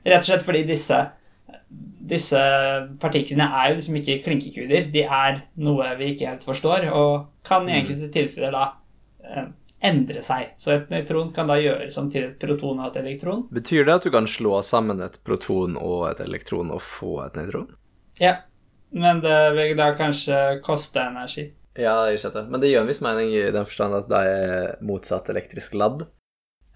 Rett 0.05 0.23
og 0.23 0.27
slett 0.29 0.43
fordi 0.47 0.63
disse, 0.67 0.97
disse 2.09 2.39
partiklene 2.99 3.45
er 3.61 3.69
jo 3.69 3.75
liksom 3.79 3.99
ikke 3.99 4.19
klinkekuler. 4.25 4.87
De 4.91 5.03
er 5.03 5.41
noe 5.61 5.91
vi 5.99 6.13
ikke 6.15 6.31
helt 6.31 6.43
forstår, 6.47 6.87
og 6.91 7.27
kan 7.45 7.67
i 7.69 7.73
Mm. 7.73 7.79
enkelte 7.83 8.11
tilfeller 8.15 8.51
da 8.55 8.65
eh, 9.29 9.45
endre 9.81 10.21
seg. 10.25 10.53
Så 10.59 10.73
et 10.75 10.89
nøytron 10.91 11.31
kan 11.35 11.47
da 11.49 11.55
gjøre 11.59 11.89
som 11.93 12.09
til 12.11 12.27
et 12.29 12.39
proton 12.41 12.79
og 12.81 12.89
et 12.89 12.99
elektron. 13.03 13.45
Betyr 13.53 13.85
det 13.87 13.95
at 13.99 14.07
du 14.07 14.11
kan 14.13 14.27
slå 14.27 14.59
sammen 14.65 15.01
et 15.05 15.19
proton 15.25 15.77
og 15.79 16.09
et 16.11 16.23
elektron 16.25 16.71
og 16.75 16.81
få 16.83 17.15
et 17.25 17.39
nøytron? 17.39 17.69
Ja, 18.19 18.35
men 18.91 19.21
det 19.23 19.37
vil 19.55 19.75
da 19.79 19.93
kanskje 19.95 20.59
koste 20.65 21.03
energi. 21.05 21.49
Ja, 21.79 21.95
jeg 22.09 22.19
skjønner. 22.19 22.49
Men 22.51 22.59
det 22.59 22.73
gjør 22.73 22.83
en 22.83 22.89
viss 22.91 23.03
mening 23.05 23.29
i 23.31 23.43
den 23.55 23.67
forstand 23.67 23.95
at 24.01 24.09
det 24.11 24.23
er 24.33 24.71
motsatt 24.83 25.29
elektrisk 25.31 25.77
ladd. 25.79 26.07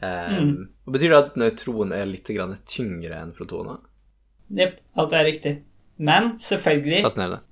Um, 0.03 0.35
Mm. 0.35 0.55
Betyr 0.91 1.09
det 1.13 1.17
at 1.17 1.35
nøytron 1.39 1.93
er 1.95 2.07
litt 2.09 2.27
grann 2.35 2.55
tyngre 2.67 3.19
enn 3.21 3.31
protoner? 3.35 3.77
Jepp, 4.51 4.81
alt 4.99 5.13
er 5.15 5.23
riktig. 5.27 5.53
Men 5.97 6.31
selvfølgelig, 6.41 7.03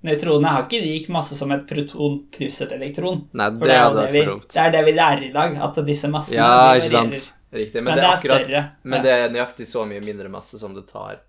nøytronene 0.04 0.48
har 0.50 0.64
ikke 0.66 0.80
lik 0.82 1.10
masse 1.14 1.36
som 1.38 1.52
et 1.54 1.68
proton 1.70 2.18
pluss 2.34 2.62
et 2.66 2.72
elektron. 2.74 3.22
Nei, 3.38 3.50
det 3.54 3.68
det 3.70 3.76
er, 3.76 3.94
det, 3.94 4.08
vi, 4.16 4.24
det 4.26 4.64
er 4.64 4.72
det 4.74 4.82
vi 4.88 4.94
lærer 4.98 5.24
i 5.28 5.32
dag, 5.36 5.56
at 5.62 5.78
disse 5.86 6.10
massene 6.10 6.40
Ja, 6.42 6.74
ikke 6.76 6.90
sant. 6.90 7.20
Riktig. 7.52 7.84
Men, 7.84 7.92
Men 7.92 8.00
det 8.00 8.04
er 8.08 8.16
akkurat 8.16 8.42
større. 8.46 8.64
Men 8.84 9.04
det 9.06 9.12
er 9.14 9.30
nøyaktig 9.36 9.68
så 9.68 9.86
mye 9.86 10.02
mindre 10.04 10.30
masse 10.32 10.58
som 10.60 10.74
det 10.74 10.88
tar 10.90 11.20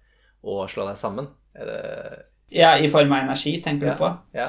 å 0.43 0.65
slå 0.71 0.87
deg 0.89 0.97
sammen? 0.99 1.29
Det 1.53 1.79
ja, 2.53 2.77
i 2.79 2.89
form 2.93 3.13
av 3.13 3.23
energi, 3.25 3.63
tenker 3.65 3.87
Ja. 3.87 3.93
du 3.93 3.99
på? 3.99 4.11
Ja. 4.37 4.49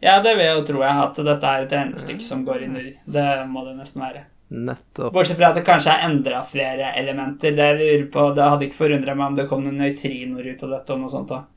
Ja, 0.00 0.20
det 0.22 0.34
vil 0.36 0.44
jeg 0.46 0.64
tro 0.68 0.82
jeg, 0.84 0.96
at 1.04 1.16
dette 1.26 1.52
er 1.52 1.64
et 1.64 1.72
regnestykke 1.74 2.22
som 2.22 2.44
går 2.46 2.62
i 2.62 2.68
null. 2.70 2.90
Det 3.04 3.24
må 3.50 3.64
det 3.66 3.76
nesten 3.78 4.02
være. 4.04 4.24
Nettopp. 4.48 5.12
Bortsett 5.12 5.36
fra 5.36 5.50
at 5.50 5.58
det 5.58 5.64
kanskje 5.66 5.92
er 5.92 6.04
endra 6.08 6.42
flere 6.46 6.92
elementer. 6.96 7.56
Det 7.56 7.66
jeg 7.72 7.78
lurer 7.80 8.04
på, 8.12 8.26
det 8.36 8.44
hadde 8.48 8.68
ikke 8.68 8.78
forundra 8.78 9.14
meg 9.18 9.26
om 9.26 9.34
det 9.40 9.48
kom 9.50 9.64
noen 9.64 9.80
nøytrinoer 9.82 10.52
ut 10.54 10.62
av 10.64 10.70
dette 10.76 10.94
og 10.94 11.02
noe 11.02 11.12
sånt 11.12 11.34
òg. 11.34 11.48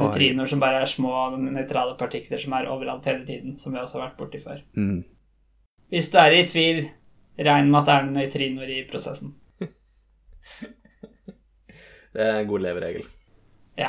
Nøytrinoer 0.00 0.48
som 0.48 0.60
bare 0.62 0.80
er 0.82 0.88
små 0.88 1.12
nøytrale 1.36 1.96
partikler 2.00 2.40
som 2.40 2.54
er 2.56 2.70
overalt 2.72 3.06
hele 3.10 3.26
tiden, 3.28 3.56
som 3.60 3.74
vi 3.74 3.80
også 3.82 3.98
har 3.98 4.06
vært 4.08 4.20
borti 4.20 4.40
før. 4.42 4.62
Mm. 4.76 5.02
Hvis 5.92 6.08
du 6.12 6.16
er 6.22 6.36
i 6.36 6.46
tvil, 6.48 6.86
regn 7.36 7.68
med 7.68 7.80
at 7.82 7.88
det 7.88 7.94
er 7.94 8.06
noen 8.06 8.16
nøytrinoer 8.20 8.72
i 8.72 8.84
prosessen. 8.88 9.34
Det 12.12 12.20
er 12.20 12.42
en 12.42 12.48
god 12.48 12.60
leveregel. 12.60 13.06
Ja. 13.80 13.88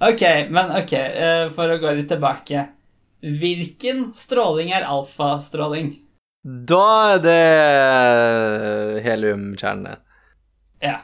Ok, 0.00 0.22
men 0.48 0.70
ok, 0.78 0.92
eh, 0.96 1.50
for 1.52 1.68
å 1.68 1.76
gå 1.82 1.92
litt 1.98 2.08
tilbake. 2.08 2.62
Hvilken 3.20 4.08
stråling 4.16 4.72
er 4.72 4.88
alfastråling? 4.88 5.92
Da 6.42 6.86
er 7.12 7.20
det 7.22 9.04
heliumkjernene. 9.04 9.92
Ja. 10.82 10.96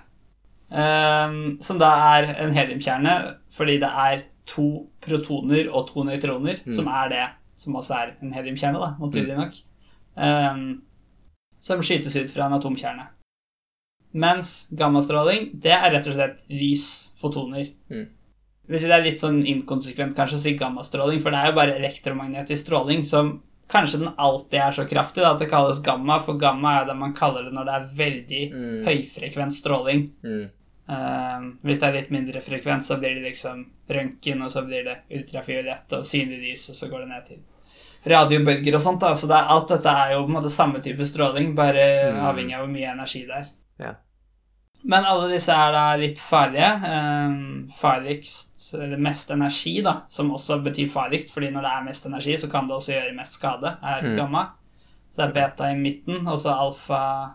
Ehm, 0.71 1.59
som 1.65 1.79
da 1.81 1.89
er 2.19 2.35
en 2.45 2.53
heliumkjerne 2.53 3.13
fordi 3.55 3.79
det 3.81 3.89
er 3.89 4.23
to 4.49 4.67
protoner 5.01 5.71
og 5.73 5.87
to 5.89 6.05
nøytroner, 6.05 6.61
som 6.77 6.89
er 6.89 7.09
det 7.13 7.27
som 7.59 7.75
også 7.77 7.95
er 7.97 8.11
en 8.23 8.33
heliumkjerne, 8.33 8.79
da, 8.79 8.91
naturlig 9.01 9.37
nok. 9.37 9.55
um, 10.17 10.83
som 11.61 11.81
skytes 11.83 12.17
ut 12.17 12.31
fra 12.31 12.47
en 12.47 12.53
atomkjerne. 12.59 13.07
Mens 14.15 14.69
gammastråling, 14.73 15.51
det 15.61 15.73
er 15.75 15.91
rett 15.93 16.07
og 16.09 16.15
slett 16.17 16.45
lys, 16.49 17.15
fotoner. 17.21 17.67
Mm. 17.91 18.07
Hvis 18.69 18.83
det 18.87 18.95
er 18.95 19.03
litt 19.05 19.19
sånn 19.21 19.43
inkonsekvent 19.47 20.15
kanskje 20.17 20.39
å 20.39 20.43
si 20.45 20.55
gammastråling, 20.61 21.21
for 21.21 21.31
det 21.35 21.39
er 21.43 21.51
jo 21.51 21.57
bare 21.59 21.77
elektromagnetisk 21.81 22.67
stråling 22.69 23.05
som 23.09 23.35
kanskje 23.69 24.01
den 24.05 24.15
alltid 24.17 24.61
er 24.65 24.73
så 24.73 24.87
kraftig 24.89 25.23
da, 25.25 25.35
at 25.35 25.43
det 25.43 25.51
kalles 25.51 25.83
gamma, 25.85 26.21
for 26.25 26.39
gamma 26.41 26.79
er 26.81 26.87
det 26.89 26.97
man 26.97 27.13
kaller 27.17 27.45
det 27.49 27.53
når 27.53 27.65
det 27.69 27.75
er 27.75 27.91
veldig 27.99 28.43
Mm. 28.55 28.85
høyfrekvent 28.87 29.53
stråling. 29.59 30.07
Mm. 30.25 30.47
Eh, 30.89 31.41
hvis 31.65 31.81
det 31.81 31.89
er 31.89 31.93
litt 31.99 32.11
mindre 32.11 32.41
frekvent, 32.41 32.85
så 32.85 32.97
blir 32.99 33.15
det 33.19 33.25
liksom 33.33 33.67
røntgen, 33.91 34.43
og 34.43 34.51
så 34.51 34.63
blir 34.67 34.85
det 34.85 34.97
ultrafiolett 35.19 35.93
og 35.93 36.05
synlig 36.05 36.39
lys, 36.47 36.69
og 36.71 36.77
så 36.77 36.89
går 36.91 37.01
det 37.05 37.09
ned 37.09 37.27
til 37.27 37.39
radiobølger 38.09 38.75
og 38.75 38.81
sånt. 38.81 39.01
da, 39.01 39.13
Så 39.15 39.27
det 39.29 39.37
er, 39.37 39.49
alt 39.53 39.69
dette 39.69 39.87
er 39.91 40.13
jo 40.15 40.23
på 40.25 40.29
en 40.31 40.37
måte 40.39 40.51
samme 40.51 40.81
type 40.83 41.05
stråling, 41.05 41.55
bare 41.55 42.13
Mm. 42.13 42.21
avhengig 42.25 42.55
av 42.55 42.61
hvor 42.67 42.73
mye 42.73 42.93
energi 42.93 43.27
det 43.27 43.35
er. 43.37 43.47
Ja. 43.79 43.95
Men 44.85 45.05
alle 45.05 45.29
disse 45.29 45.49
er 45.53 45.73
da 45.73 45.97
litt 45.97 46.19
farlige. 46.19 46.69
Um, 47.29 47.69
farligst, 47.69 48.75
eller 48.75 48.97
mest 48.97 49.31
energi, 49.31 49.83
da, 49.83 50.03
som 50.09 50.31
også 50.31 50.63
betyr 50.65 50.89
farligst, 50.89 51.33
fordi 51.35 51.51
når 51.51 51.63
det 51.63 51.71
er 51.73 51.85
mest 51.85 52.07
energi, 52.07 52.37
så 52.37 52.51
kan 52.51 52.69
det 52.69 52.77
også 52.77 52.93
gjøre 52.95 53.17
mest 53.17 53.33
skade, 53.41 53.77
er 53.83 54.03
Mm. 54.03 54.17
gamma. 54.17 54.47
Så 55.11 55.17
det 55.17 55.29
er 55.29 55.33
beta 55.51 55.65
i 55.65 55.75
midten, 55.75 56.27
og 56.29 56.39
så 56.39 56.55
alfa 56.57 57.33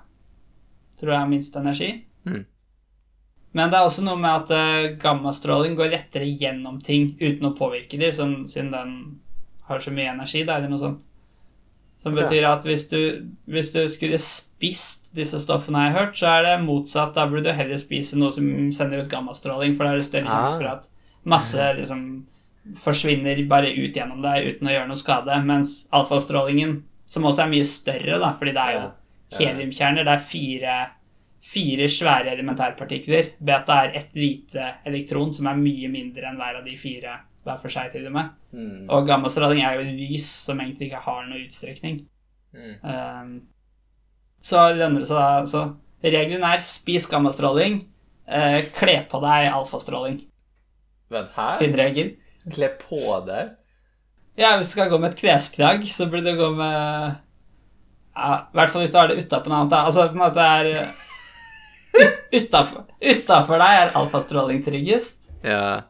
tror 0.99 1.11
jeg 1.11 1.21
er 1.21 1.27
minst 1.27 1.55
energi. 1.55 2.05
Mm. 2.25 2.45
Men 3.53 3.69
det 3.69 3.77
er 3.77 3.85
også 3.85 4.01
noe 4.05 4.17
med 4.17 4.31
at 4.33 4.51
eh, 4.57 4.95
gammastråling 5.01 5.75
går 5.77 5.91
lettere 5.93 6.25
gjennom 6.25 6.79
ting 6.81 7.11
uten 7.21 7.45
å 7.51 7.55
påvirke 7.57 7.99
dem, 8.01 8.11
sånn, 8.15 8.35
siden 8.49 8.71
den 8.73 8.93
har 9.67 9.79
så 9.79 9.91
mye 9.93 10.09
energi, 10.11 10.41
da, 10.47 10.57
eller 10.57 10.71
noe 10.73 10.81
sånt. 10.81 11.03
Som 12.03 12.17
betyr 12.17 12.43
at 12.49 12.65
hvis 12.67 12.87
du, 12.91 12.97
hvis 13.47 13.69
du 13.71 13.85
skulle 13.87 14.17
spist 14.19 15.13
disse 15.15 15.39
stoffene 15.39 15.85
jeg 15.85 15.93
har 15.93 16.01
hørt, 16.01 16.17
så 16.19 16.31
er 16.33 16.43
det 16.43 16.55
motsatt. 16.65 17.13
Da 17.15 17.23
burde 17.31 17.45
du 17.47 17.55
heller 17.55 17.79
spise 17.79 18.17
noe 18.19 18.33
som 18.35 18.49
sender 18.75 19.05
ut 19.05 19.11
gammastråling, 19.13 19.77
for 19.77 19.85
da 19.87 19.93
er 19.93 20.01
det 20.01 20.09
større 20.09 20.27
Ah. 20.27 20.47
sjanse 20.49 20.57
for 20.57 20.67
at 20.73 20.89
masse 21.23 21.69
liksom 21.77 22.01
forsvinner 22.79 23.39
bare 23.47 23.71
ut 23.75 23.95
gjennom 23.95 24.21
deg 24.23 24.49
uten 24.55 24.67
å 24.67 24.73
gjøre 24.73 24.87
noe 24.89 24.99
skade. 24.99 25.37
Mens 25.45 25.87
alfastrålingen, 25.95 26.81
som 27.07 27.23
også 27.29 27.45
er 27.45 27.53
mye 27.53 27.69
større, 27.69 28.19
da, 28.19 28.33
fordi 28.33 28.51
det 28.57 28.65
er 28.65 28.73
jo 28.73 28.83
heliumkjerner, 29.39 30.03
det 30.03 30.13
er 30.17 30.27
fire, 30.27 30.75
fire 31.43 31.87
svære 31.91 32.31
elementærpartikler. 32.37 33.35
Beta 33.43 33.83
er 33.83 33.97
ett 33.99 34.15
lite 34.15 34.69
elektron, 34.87 35.33
som 35.35 35.49
er 35.51 35.59
mye 35.59 35.91
mindre 35.91 36.29
enn 36.29 36.39
hver 36.39 36.61
av 36.61 36.67
de 36.67 36.75
fire 36.79 37.19
hver 37.43 37.59
for 37.59 37.73
seg, 37.73 37.89
til 37.91 38.07
og 38.07 38.13
med. 38.15 38.35
Mm. 38.55 38.83
Og 38.87 39.07
gammastråling 39.07 39.63
er 39.67 39.79
jo 39.79 39.95
lys 39.97 40.27
som 40.47 40.61
egentlig 40.63 40.89
ikke 40.89 41.03
har 41.03 41.25
noe 41.27 41.43
utstrekning. 41.43 42.03
Mm. 42.55 42.75
Um, 42.85 43.33
så 44.43 44.69
lønner 44.75 45.03
det 45.03 45.09
seg 45.09 45.19
da 45.19 45.41
altså 45.41 45.63
regelen 46.03 46.45
er 46.47 46.63
spis 46.67 47.07
gammastråling, 47.11 47.81
uh, 48.29 48.59
kle 48.77 49.01
på 49.11 49.19
deg 49.23 49.49
alfastråling. 49.51 50.21
Vent, 51.11 51.35
her? 51.35 51.59
Fin 51.59 51.75
regel. 51.77 52.15
Kle 52.53 52.71
på 52.79 53.01
deg? 53.27 53.53
Ja, 54.39 54.55
hvis 54.57 54.71
du 54.71 54.77
skal 54.77 54.89
gå 54.89 54.97
med 55.01 55.11
et 55.11 55.19
klesplagg, 55.19 55.83
så 55.91 56.07
burde 56.09 56.31
du 56.31 56.39
gå 56.39 56.49
med 56.57 57.19
ja, 58.13 58.27
I 58.47 58.57
hvert 58.57 58.71
fall 58.71 58.83
hvis 58.83 58.93
du 58.93 58.97
har 58.97 59.09
det 59.09 59.19
utapå 59.19 59.51
noe 59.51 59.63
annet. 59.63 59.75
Altså, 59.83 60.07
på 60.09 60.17
en 60.17 60.23
måte 60.23 60.47
er 60.47 60.71
Utafor 62.33 63.59
deg 63.61 63.79
er 63.83 63.91
alfastråling 63.99 64.63
tryggest, 64.65 65.29
Ja. 65.43 65.81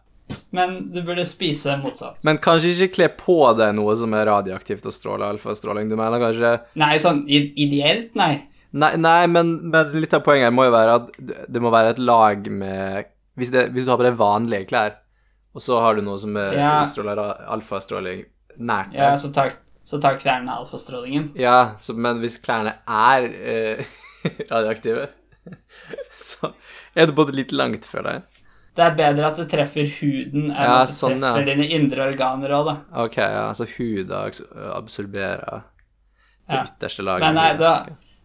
men 0.51 0.91
du 0.93 1.01
burde 1.05 1.25
spise 1.29 1.75
motsatt. 1.81 2.17
Men 2.25 2.37
kanskje 2.41 2.71
ikke 2.73 2.93
kle 2.95 3.07
på 3.19 3.37
deg 3.57 3.75
noe 3.77 3.95
som 3.95 4.13
er 4.17 4.25
radioaktivt 4.31 4.85
og 4.89 4.93
stråler 4.95 5.27
alfastråling. 5.33 5.89
Du 5.89 5.95
mener 5.99 6.19
kanskje 6.21 6.55
Nei, 6.79 6.95
sånn 6.97 7.23
ideelt, 7.29 8.15
nei. 8.15 8.41
Nei, 8.73 8.95
nei 8.97 9.27
men, 9.29 9.69
men 9.69 9.91
litt 9.93 10.13
av 10.17 10.23
poenget 10.25 10.47
her 10.49 10.55
må 10.55 10.65
jo 10.65 10.73
være 10.73 10.95
at 10.97 11.11
det 11.53 11.61
må 11.61 11.69
være 11.73 11.91
et 11.93 11.99
lag 12.01 12.47
med 12.49 13.05
Hvis, 13.37 13.51
det, 13.53 13.67
hvis 13.73 13.85
du 13.85 13.91
har 13.93 13.97
på 14.01 14.05
deg 14.07 14.17
vanlige 14.17 14.65
klær, 14.69 14.95
og 15.53 15.61
så 15.61 15.77
har 15.81 15.95
du 15.97 16.01
noe 16.05 16.17
som 16.21 16.35
er 16.37 16.53
Ja. 16.57 16.71
stråler 16.85 17.17
alfastråling 17.53 18.23
nært 18.61 18.93
Ja, 18.97 19.11
så 19.17 19.29
tar, 19.33 19.53
så 19.85 19.99
tar 20.01 20.17
klærne 20.21 20.53
alfastrålingen. 20.57 21.31
Ja, 21.37 21.73
så, 21.77 21.93
men 21.97 22.19
hvis 22.21 22.39
klærne 22.41 22.75
er 22.89 23.25
eh, 23.29 23.85
radioaktive, 24.51 25.07
så 26.29 26.53
er 26.95 27.09
det 27.09 27.15
både 27.17 27.35
litt 27.35 27.51
langt 27.55 27.85
for 27.89 28.05
deg. 28.05 28.23
Det 28.73 28.81
er 28.87 28.95
bedre 28.97 29.27
at 29.29 29.37
det 29.37 29.47
treffer 29.51 29.85
huden 29.99 30.47
enn 30.47 30.55
Ja, 30.55 30.79
at 30.81 30.89
det 30.89 30.95
sånn, 30.95 31.19
ja. 31.19 31.33
treffer 31.35 31.49
dine 31.51 31.67
indre 31.77 32.07
organer 32.09 32.55
òg, 32.57 32.69
da. 32.71 32.75
Ok, 33.03 33.19
ja, 33.21 33.43
altså 33.51 33.67
huda 33.75 34.23
absorberer 34.79 35.61
det 36.49 36.57
Ja. 36.57 36.63
ytterste 36.63 37.05
laget. 37.05 37.27
Men 37.27 37.37
nei, 37.37 37.51
da 37.59 37.75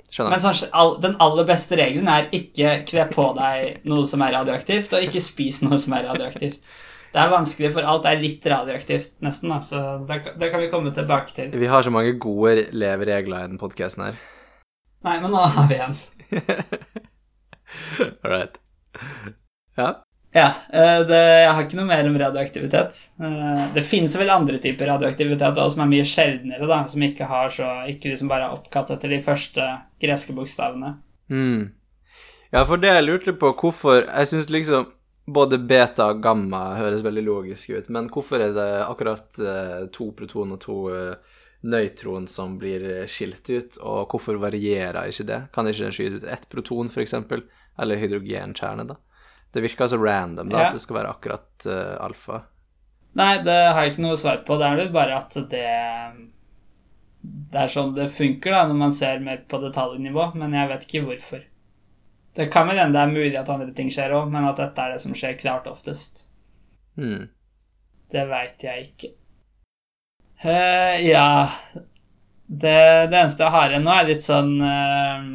Skjønner. 0.09 0.33
Men 0.33 0.41
sånn, 0.41 0.71
all, 0.73 0.95
den 1.05 1.17
aller 1.21 1.45
beste 1.45 1.77
regelen 1.77 2.09
er 2.09 2.31
ikke 2.33 2.79
kle 2.89 3.05
på 3.13 3.27
deg 3.37 3.83
noe 3.85 4.07
som 4.09 4.23
er 4.25 4.33
radioaktivt, 4.39 4.95
og 4.97 5.05
ikke 5.05 5.21
spis 5.21 5.61
noe 5.67 5.77
som 5.77 5.99
er 5.99 6.07
radioaktivt. 6.09 6.65
Det 7.13 7.21
er 7.21 7.29
vanskelig, 7.33 7.71
for 7.75 7.85
alt 7.89 8.09
er 8.09 8.17
litt 8.21 8.45
radioaktivt, 8.49 9.19
nesten. 9.25 9.53
Da, 9.53 9.61
så 9.65 9.83
det, 10.09 10.19
det 10.41 10.49
kan 10.53 10.65
vi 10.65 10.71
komme 10.73 10.95
tilbake 10.97 11.35
til. 11.37 11.53
Vi 11.61 11.69
har 11.69 11.85
så 11.85 11.93
mange 11.93 12.17
gode 12.21 12.71
leveregler 12.73 13.45
i 13.45 13.53
den 13.53 13.61
podkasten 13.61 14.07
her. 14.07 14.19
Nei, 15.05 15.19
men 15.21 15.33
nå 15.33 15.45
har 15.45 15.69
vi 15.69 15.79
en. 15.85 16.01
All 18.23 18.31
right. 18.31 18.61
Ja. 19.77 19.89
Ja, 20.35 20.49
eh, 20.73 21.01
det, 21.09 21.19
jeg 21.19 21.53
har 21.57 21.65
ikke 21.65 21.79
noe 21.79 21.89
mer 21.89 22.09
om 22.09 22.17
radioaktivitet. 22.21 22.99
Eh, 23.21 23.63
Det 23.75 23.85
finnes 23.87 24.13
vel 24.21 24.29
andre 24.31 24.59
typer 24.61 24.91
radioaktivitet 24.91 25.57
også, 25.57 25.77
som 25.79 25.87
er 25.87 25.93
mye 25.95 26.05
sjeldnere, 26.09 26.69
da, 26.69 26.83
som 26.91 27.05
ikke 27.07 27.29
har 27.31 27.49
så 27.55 27.71
Ikke 27.89 28.13
liksom 28.13 28.29
bare 28.29 28.51
er 28.51 28.59
oppkalt 28.59 28.93
etter 28.93 29.15
de 29.15 29.23
første 29.25 29.65
greske 30.03 30.37
bokstavene. 30.37 30.99
Mm. 31.33 31.71
Ja, 32.53 32.63
for 32.69 32.81
det 32.81 32.93
jeg 32.93 33.05
lurte 33.05 33.35
på, 33.37 33.53
hvorfor 33.57 34.05
Jeg 34.05 34.29
syns 34.31 34.49
liksom 34.53 34.87
både 35.29 35.59
beta 35.61 36.07
og 36.15 36.23
gamma 36.25 36.77
høres 36.79 37.03
veldig 37.05 37.25
logisk 37.27 37.75
ut, 37.77 37.91
men 37.93 38.07
hvorfor 38.09 38.41
er 38.41 38.55
det 38.57 38.69
akkurat 38.85 39.41
eh, 39.41 39.83
to 39.93 40.13
proton 40.17 40.55
og 40.57 40.61
to 40.65 40.79
nøytron 41.69 42.29
som 42.31 42.55
blir 42.61 42.87
skilt 43.11 43.49
ut, 43.51 43.77
og 43.83 44.13
hvorfor 44.13 44.39
varierer 44.41 45.09
ikke 45.11 45.27
det? 45.29 45.41
Kan 45.53 45.69
ikke 45.69 45.85
den 45.85 45.93
skyte 45.97 46.21
ut 46.21 46.29
ett 46.33 46.49
proton, 46.49 46.89
for 46.89 47.03
eksempel? 47.05 47.43
Eller 47.79 48.01
hydrogenkjerne, 48.01 48.87
da? 48.89 48.97
Det 49.53 49.63
virker 49.65 49.87
så 49.89 49.99
random, 49.99 50.49
da, 50.49 50.59
Ja. 50.59 50.67
at 50.67 50.77
det 50.77 50.81
skal 50.83 50.97
være 50.97 51.13
akkurat 51.15 51.67
uh, 51.67 51.97
alfa. 52.05 52.43
Nei, 53.17 53.39
det 53.43 53.57
har 53.73 53.83
jeg 53.83 53.95
ikke 53.95 54.05
noe 54.05 54.19
svar 54.21 54.43
på. 54.47 54.59
Det 54.61 54.67
er 54.67 54.77
vel 54.83 54.91
bare 54.95 55.17
at 55.19 55.35
det 55.51 55.69
Det 57.49 57.59
er 57.59 57.71
sånn 57.73 57.95
det 57.97 58.11
funker 58.13 58.53
da, 58.55 58.67
når 58.69 58.77
man 58.79 58.93
ser 58.93 59.23
mer 59.25 59.41
på 59.49 59.59
detaljnivå, 59.63 60.35
men 60.39 60.53
jeg 60.55 60.69
vet 60.69 60.85
ikke 60.87 61.05
hvorfor. 61.07 61.41
Det 62.37 62.47
kan 62.53 62.69
vel 62.69 62.79
hende 62.79 62.95
det 62.95 63.03
er 63.03 63.15
mulig 63.17 63.39
at 63.41 63.49
andre 63.51 63.73
ting 63.75 63.89
skjer 63.91 64.15
òg, 64.15 64.29
men 64.31 64.47
at 64.47 64.61
dette 64.61 64.85
er 64.85 64.93
det 64.95 65.01
som 65.03 65.17
skjer 65.17 65.39
klart 65.41 65.67
oftest. 65.67 66.29
Hmm. 66.95 67.29
Det 68.13 68.25
veit 68.31 68.63
jeg 68.63 68.85
ikke. 68.93 69.11
Eh, 70.39 71.09
ja 71.09 71.27
det, 72.49 73.11
det 73.11 73.19
eneste 73.19 73.45
jeg 73.45 73.53
har 73.53 73.73
igjen 73.73 73.85
nå, 73.85 73.93
er 73.93 74.07
litt 74.09 74.25
sånn 74.25 74.55
uh, 74.63 75.27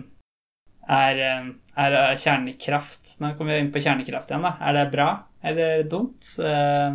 er, 0.89 1.19
er 1.77 2.15
kjernekraft. 2.21 3.15
Nå 3.21 3.31
kommer 3.37 3.53
vi 3.55 3.59
inn 3.63 3.71
på 3.73 3.81
kjernekraft 3.81 4.29
igjen, 4.29 4.43
da. 4.45 4.51
Er 4.61 4.73
det 4.77 4.91
bra? 4.93 5.07
Eller 5.43 5.83
dumt? 5.89 6.21
Eh, 6.39 6.91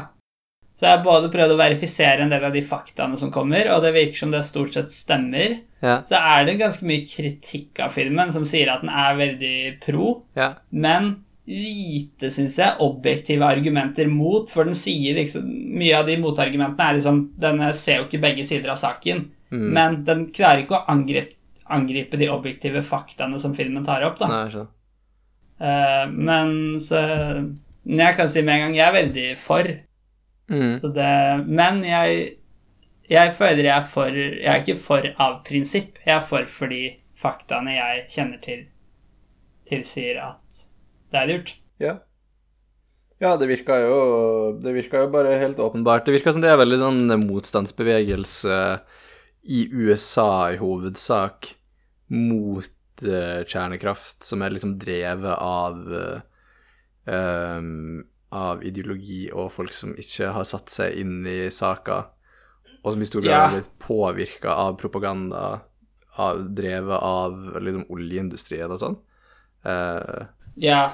Så 0.76 0.88
jeg 0.90 1.04
både 1.06 1.30
prøvd 1.32 1.54
å 1.54 1.58
verifisere 1.60 2.24
en 2.26 2.30
del 2.34 2.44
av 2.44 2.54
de 2.56 2.62
faktaene 2.66 3.18
som 3.20 3.30
kommer, 3.32 3.68
og 3.76 3.84
det 3.84 3.94
virker 3.94 4.18
som 4.24 4.32
det 4.32 4.42
stort 4.44 4.74
sett 4.74 4.90
stemmer. 4.92 5.60
Ja. 5.84 6.00
Så 6.08 6.16
er 6.18 6.46
det 6.48 6.58
ganske 6.60 6.88
mye 6.88 7.06
kritikk 7.06 7.80
av 7.84 7.92
filmen 7.94 8.32
som 8.34 8.44
sier 8.46 8.72
at 8.74 8.82
den 8.82 8.90
er 8.90 9.16
veldig 9.20 9.80
pro, 9.84 10.24
ja. 10.36 10.54
men 10.72 11.23
lite, 11.46 12.30
syns 12.32 12.56
jeg, 12.62 12.78
objektive 12.80 13.44
argumenter 13.44 14.08
mot, 14.08 14.50
for 14.50 14.64
den 14.70 14.78
sier 14.78 15.18
liksom 15.18 15.48
Mye 15.74 15.98
av 15.98 16.08
de 16.08 16.16
motargumentene 16.22 16.86
er 16.90 17.00
liksom 17.00 17.18
Denne 17.42 17.72
ser 17.76 18.00
jo 18.00 18.06
ikke 18.08 18.22
begge 18.24 18.46
sider 18.48 18.72
av 18.72 18.80
saken, 18.80 19.26
Mm. 19.54 19.68
men 19.70 19.98
den 20.08 20.22
klarer 20.34 20.64
ikke 20.64 20.80
å 20.80 20.86
angripe, 20.90 21.36
angripe 21.70 22.18
de 22.18 22.30
objektive 22.34 22.82
faktaene 22.82 23.38
som 23.40 23.54
filmen 23.54 23.86
tar 23.86 24.02
opp, 24.08 24.18
da. 24.18 24.30
Nei, 24.32 24.64
uh. 25.62 26.10
Men 26.10 26.80
så 26.82 27.02
Jeg 27.86 28.16
kan 28.18 28.32
si 28.32 28.42
med 28.42 28.56
en 28.56 28.64
gang 28.64 28.76
jeg 28.80 28.88
er 28.88 28.96
veldig 28.96 29.38
for. 29.38 29.70
Mm. 30.50 30.80
Så 30.80 30.90
det, 30.96 31.12
men 31.46 31.84
jeg, 31.86 32.38
jeg 33.12 33.34
føler 33.38 33.64
jeg 33.68 33.76
er 33.76 33.88
for 33.88 34.18
Jeg 34.18 34.50
er 34.50 34.62
ikke 34.64 34.80
for 34.80 35.08
av 35.28 35.44
prinsipp. 35.46 36.00
Jeg 36.06 36.16
er 36.16 36.26
for 36.26 36.50
fordi 36.50 36.84
faktaene 37.20 37.76
jeg 37.76 38.06
kjenner 38.16 38.42
til, 38.42 38.66
tilsier 39.70 40.18
at 40.24 40.43
det 41.14 41.22
er 41.22 41.30
lurt. 41.30 41.56
Ja. 41.82 41.94
Ja, 43.22 43.36
det 43.40 43.48
virka 43.48 43.78
jo 43.80 43.98
Det 44.60 44.74
virka 44.76 45.06
jo 45.06 45.12
bare 45.14 45.38
helt 45.40 45.60
åpenbart. 45.62 46.06
Det 46.06 46.16
virka 46.18 46.34
som 46.34 46.44
det 46.44 46.52
er 46.52 46.60
veldig 46.60 46.80
sånn 46.82 47.04
motstandsbevegelse 47.28 48.58
i 49.54 49.68
USA 49.72 50.54
i 50.54 50.60
hovedsak 50.60 51.52
mot 52.14 53.04
uh, 53.06 53.42
kjernekraft, 53.44 54.24
som 54.24 54.44
er 54.44 54.56
liksom 54.56 54.78
drevet 54.80 55.36
av 55.36 55.80
uh, 55.92 56.20
um, 57.06 58.04
av 58.34 58.64
ideologi 58.66 59.28
og 59.32 59.52
folk 59.54 59.76
som 59.76 59.92
ikke 60.00 60.32
har 60.34 60.48
satt 60.48 60.72
seg 60.74 60.96
inn 61.04 61.28
i 61.28 61.52
saka, 61.54 62.00
og 62.82 62.96
som 62.96 63.04
i 63.04 63.08
stor 63.08 63.26
grad 63.26 63.42
har 63.42 63.58
blitt 63.58 63.74
påvirka 63.84 64.56
av 64.64 64.78
propaganda 64.80 65.44
av, 66.16 66.40
drevet 66.56 67.04
av 67.04 67.60
liksom 67.60 67.86
oljeindustrien 67.94 68.72
og 68.72 68.82
sånn. 68.82 68.98
Uh, 69.68 70.24
Ja, 70.56 70.94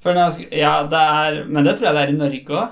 for 0.00 0.14
nå, 0.14 0.28
sk- 0.30 0.52
ja, 0.56 0.82
det 0.86 0.98
er 0.98 1.44
Men 1.48 1.64
det 1.64 1.76
tror 1.78 1.88
jeg 1.88 1.94
det 1.94 2.02
er 2.04 2.12
i 2.14 2.18
Norge 2.18 2.44
òg. 2.62 2.68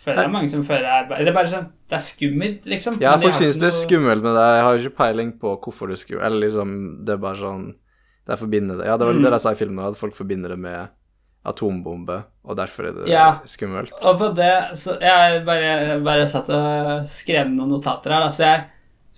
Føler 0.00 0.16
det 0.16 0.24
er 0.24 0.32
mange 0.32 0.48
som 0.48 0.62
føler 0.64 0.86
det 0.86 0.92
er 0.96 1.08
bare- 1.10 1.24
Det 1.24 1.28
er 1.28 1.34
bare 1.34 1.46
sånn 1.52 1.66
Det 1.90 1.96
er 1.98 2.04
skummelt, 2.06 2.64
liksom. 2.64 3.00
Ja, 3.02 3.16
folk 3.16 3.34
synes 3.34 3.58
det 3.60 3.66
er 3.68 3.76
skummelt, 3.76 4.22
men 4.22 4.34
jeg 4.34 4.62
har 4.64 4.76
jo 4.78 4.88
ikke 4.88 4.96
peiling 4.96 5.32
på 5.38 5.56
hvorfor 5.60 5.88
det 5.88 5.98
er 5.98 6.04
skummelt. 6.04 6.24
Eller 6.26 6.40
liksom, 6.48 7.04
det 7.04 7.12
er 7.12 7.18
bare 7.18 7.36
sånn 7.36 7.74
Det 8.26 8.32
er 8.32 8.36
forbinder 8.46 8.78
det. 8.78 8.86
Ja, 8.86 8.96
det 8.96 9.06
var 9.06 9.12
Mm. 9.14 9.22
det 9.22 9.30
jeg 9.32 9.40
sa 9.40 9.50
i 9.50 9.54
filmen, 9.54 9.88
at 9.88 9.96
folk 9.96 10.14
forbinder 10.14 10.48
det 10.48 10.58
med 10.58 10.88
atombombe, 11.44 12.22
og 12.44 12.56
derfor 12.56 12.86
er 12.88 12.92
det 12.92 13.08
Ja. 13.08 13.38
skummelt. 13.44 13.92
Og 14.04 14.18
på 14.18 14.34
det 14.36 14.76
Så 14.76 14.98
jeg 15.00 15.44
bare, 15.44 16.00
bare 16.04 16.26
satt 16.26 16.48
og 16.50 17.06
skrev 17.06 17.48
noen 17.48 17.68
notater 17.70 18.10
her, 18.12 18.20
da. 18.20 18.28
Så 18.28 18.38
jeg 18.44 18.64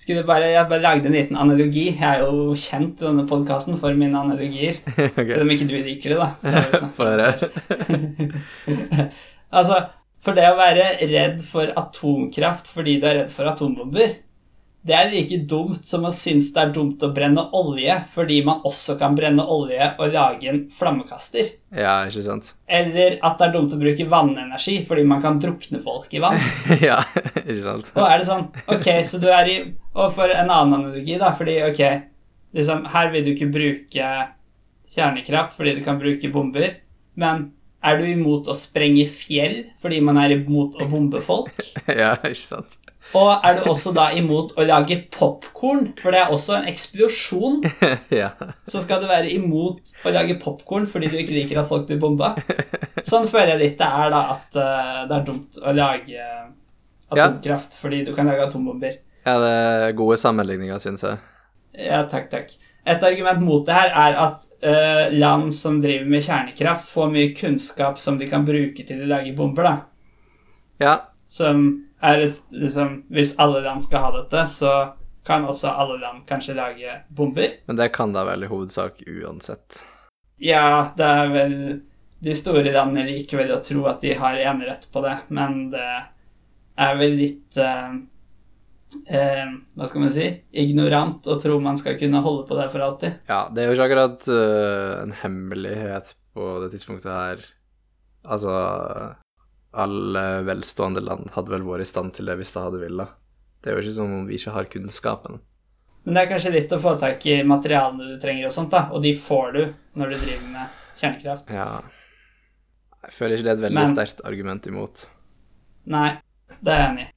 skulle 0.03 0.24
bare 0.26 0.50
Jeg 0.50 0.68
bare 0.70 0.82
lagde 0.82 1.09
en 1.09 1.16
liten 1.16 1.38
analogi. 1.38 1.86
Jeg 1.94 2.03
er 2.09 2.24
jo 2.24 2.53
kjent 2.59 3.03
i 3.03 3.07
denne 3.07 3.26
podkasten 3.30 3.78
for 3.80 3.94
mine 3.98 4.18
analogier. 4.18 4.78
okay. 5.07 5.34
Selv 5.34 5.46
om 5.46 5.55
ikke 5.55 5.68
du 5.70 5.76
liker 5.78 6.14
det, 6.14 6.18
da. 6.18 6.28
Jo 6.82 6.90
sånn. 6.96 7.20
Altså, 9.53 9.76
for 10.24 10.32
det 10.38 10.46
å 10.48 10.57
være 10.57 10.84
redd 11.11 11.42
for 11.44 11.74
atomkraft 11.76 12.70
fordi 12.72 12.94
du 13.03 13.05
er 13.05 13.18
redd 13.20 13.32
for 13.32 13.50
atombomber, 13.50 14.14
det 14.83 14.95
er 14.99 15.11
like 15.12 15.37
dumt 15.47 15.85
som 15.87 16.03
å 16.09 16.11
synes 16.14 16.49
det 16.55 16.62
er 16.62 16.72
dumt 16.74 17.03
å 17.07 17.12
brenne 17.14 17.45
olje 17.55 17.95
fordi 18.11 18.41
man 18.47 18.64
også 18.66 18.97
kan 18.99 19.14
brenne 19.14 19.45
olje 19.47 19.93
og 19.95 20.11
lage 20.11 20.49
en 20.51 20.64
flammekaster. 20.74 21.53
Ja, 21.70 22.01
ikke 22.09 22.24
sant? 22.26 22.51
Eller 22.66 23.20
at 23.22 23.39
det 23.39 23.47
er 23.47 23.55
dumt 23.55 23.76
å 23.76 23.78
bruke 23.78 24.09
vannenergi 24.11 24.80
fordi 24.89 25.07
man 25.07 25.22
kan 25.22 25.39
drukne 25.43 25.78
folk 25.85 26.11
i 26.11 26.22
vann. 26.24 26.41
ja, 26.89 26.99
ikke 27.45 27.61
sant? 27.61 27.93
Og 27.95 28.09
er 28.09 28.18
det 28.18 28.28
sånn 28.28 28.49
Ok, 28.74 28.91
så 29.07 29.22
du 29.22 29.28
er 29.30 29.51
i 29.53 29.57
Og 29.95 30.11
for 30.16 30.26
en 30.26 30.51
annen 30.51 30.74
analogi, 30.80 31.14
da, 31.20 31.30
fordi 31.37 31.61
ok 31.68 31.83
liksom, 32.57 32.87
Her 32.91 33.14
vil 33.14 33.26
du 33.26 33.35
ikke 33.37 33.53
bruke 33.55 34.12
kjernekraft 34.93 35.55
fordi 35.57 35.78
du 35.78 35.83
kan 35.87 36.01
bruke 36.01 36.28
bomber, 36.35 36.74
men 37.16 37.53
er 37.83 37.97
du 37.99 38.05
imot 38.11 38.51
å 38.51 38.55
sprenge 38.57 39.07
fjell 39.09 39.62
fordi 39.80 40.03
man 40.05 40.18
er 40.20 40.37
imot 40.37 40.76
å 40.83 40.91
bombe 40.91 41.22
folk? 41.22 41.55
Ja, 41.87 42.16
ikke 42.18 42.39
sant? 42.43 42.82
Og 43.18 43.44
er 43.44 43.59
du 43.59 43.66
også 43.68 43.92
da 43.96 44.07
imot 44.16 44.55
å 44.57 44.64
lage 44.64 44.96
popkorn, 45.12 45.90
for 46.00 46.14
det 46.14 46.22
er 46.22 46.32
også 46.32 46.55
en 46.61 46.68
eksplosjon, 46.70 47.61
ja. 48.22 48.30
så 48.68 48.80
skal 48.80 49.03
du 49.03 49.09
være 49.11 49.32
imot 49.34 49.94
å 50.07 50.14
lage 50.14 50.38
popkorn 50.40 50.86
fordi 50.88 51.11
du 51.12 51.18
ikke 51.20 51.36
liker 51.36 51.61
at 51.61 51.68
folk 51.68 51.88
blir 51.90 52.00
bomba? 52.00 52.32
Sånn 53.03 53.28
føler 53.28 53.57
jeg 53.57 53.62
litt 53.64 53.78
det 53.82 53.90
er, 53.90 54.14
da, 54.14 54.22
at 54.36 54.57
uh, 54.57 55.03
det 55.11 55.18
er 55.18 55.28
dumt 55.28 55.61
å 55.61 55.76
lage 55.76 56.26
atomkraft 57.12 57.76
fordi 57.76 58.03
du 58.07 58.14
kan 58.16 58.30
lage 58.30 58.46
atombomber. 58.46 58.98
ja, 59.26 59.38
det 59.42 59.55
er 59.59 59.96
gode 59.98 60.16
sammenligninger, 60.22 60.80
syns 60.82 61.05
jeg. 61.05 61.20
Ja, 61.82 62.05
takk, 62.09 62.30
takk. 62.32 62.57
Et 62.82 63.05
argument 63.07 63.42
mot 63.44 63.62
det 63.66 63.76
her 63.76 63.92
er 64.09 64.18
at 64.24 64.48
uh, 64.64 65.12
land 65.14 65.53
som 65.55 65.78
driver 65.82 66.09
med 66.11 66.24
kjernekraft, 66.24 66.88
får 66.90 67.12
mye 67.12 67.30
kunnskap 67.36 68.00
som 68.00 68.18
de 68.18 68.26
kan 68.30 68.46
bruke 68.46 68.86
til 68.88 69.05
å 69.05 69.11
lage 69.11 69.34
bomber, 69.36 69.68
da. 69.68 69.76
Ja, 70.82 71.00
Som 71.30 71.91
er 72.03 72.18
det 72.18 72.28
liksom 72.50 73.05
Hvis 73.11 73.36
alle 73.38 73.62
land 73.64 73.84
skal 73.84 74.07
ha 74.07 74.11
dette, 74.20 74.44
så 74.50 74.74
kan 75.26 75.46
også 75.46 75.70
alle 75.78 76.00
land 76.03 76.24
kanskje 76.26 76.57
lage 76.59 76.96
bomber. 77.09 77.59
men 77.66 77.76
det 77.76 77.92
kan 77.94 78.12
da 78.12 78.24
vel 78.26 78.44
i 78.44 78.50
hovedsak 78.50 79.05
uansett. 79.07 79.84
Ja, 80.42 80.92
det 80.96 81.07
er 81.07 81.28
vel 81.30 81.57
De 82.22 82.34
store 82.38 82.70
landene 82.70 83.07
liker 83.09 83.40
vel 83.40 83.53
å 83.55 83.62
tro 83.66 83.86
at 83.90 84.03
de 84.03 84.14
har 84.14 84.38
enerett 84.38 84.86
på 84.92 85.00
det, 85.03 85.16
men 85.34 85.70
det 85.72 85.86
er 86.78 86.98
vel 86.98 87.16
litt 87.18 87.59
eh, 87.59 87.96
eh, 89.11 89.48
Hva 89.74 89.88
skal 89.90 90.05
man 90.05 90.12
si 90.14 90.28
ignorant 90.62 91.26
å 91.26 91.38
tro 91.42 91.59
man 91.62 91.78
skal 91.78 91.98
kunne 91.98 92.22
holde 92.22 92.46
på 92.46 92.59
det 92.59 92.68
for 92.74 92.86
alltid. 92.86 93.18
Ja, 93.30 93.48
det 93.50 93.62
er 93.62 93.70
jo 93.70 93.74
ikke 93.74 93.88
akkurat 93.90 94.28
uh, 94.30 95.03
en 95.03 95.16
hemmelighet 95.22 96.14
på 96.34 96.53
det 96.62 96.70
tidspunktet 96.76 97.11
her. 97.11 97.42
Altså 98.22 98.55
Alle 99.73 100.43
velstående 100.45 101.01
land 101.01 101.33
hadde 101.37 101.55
vel 101.55 101.64
vært 101.64 101.87
i 101.87 101.89
stand 101.89 102.12
til 102.16 102.29
det 102.29 102.37
hvis 102.41 102.53
de 102.53 102.64
hadde 102.64 102.83
villet. 102.83 103.14
Det 103.62 103.70
er 103.70 103.79
jo 103.79 103.85
ikke 103.85 103.95
som 103.95 104.12
om 104.18 104.27
vi 104.29 104.37
ikke 104.37 104.53
har 104.57 104.68
kunnskapen. 104.68 105.41
Men 106.03 106.16
det 106.16 106.23
er 106.23 106.31
kanskje 106.33 106.53
litt 106.57 106.75
å 106.75 106.81
få 106.83 106.97
tak 106.99 107.25
i 107.31 107.39
materialene 107.47 108.11
du 108.11 108.20
trenger, 108.20 108.49
og 108.49 108.55
sånt 108.55 108.73
da, 108.75 108.89
og 108.91 109.05
de 109.05 109.12
får 109.14 109.53
du 109.55 109.62
når 110.01 110.12
du 110.12 110.16
driver 110.18 110.49
med 110.51 110.79
kjernekraft. 110.99 111.53
Ja 111.55 111.68
Jeg 113.03 113.14
føler 113.16 113.37
ikke 113.37 113.47
det 113.47 113.53
er 113.53 113.59
et 113.59 113.64
veldig 113.66 113.81
Men- 113.81 113.95
sterkt 113.95 114.20
argument 114.27 114.66
imot. 114.66 115.07
Nei, 115.91 116.11
det 116.61 116.73
er 116.73 116.81
jeg 116.81 116.91
enig 116.91 117.07
i. 117.07 117.12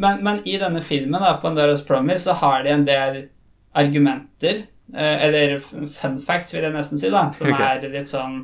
Men, 0.00 0.22
men 0.24 0.40
i 0.48 0.56
denne 0.58 0.80
filmen, 0.80 1.20
da, 1.20 1.36
Pandora's 1.42 1.84
Promise, 1.86 2.24
så 2.24 2.32
har 2.40 2.62
de 2.64 2.70
en 2.72 2.84
del 2.86 3.28
argumenter, 3.76 4.64
eh, 4.94 5.26
eller 5.26 5.58
fun 5.60 6.16
facts, 6.18 6.54
vil 6.54 6.64
jeg 6.64 6.72
nesten 6.72 6.98
si, 6.98 7.10
da, 7.10 7.28
som 7.30 7.50
okay. 7.52 7.76
er 7.76 7.92
litt 7.92 8.08
sånn 8.10 8.40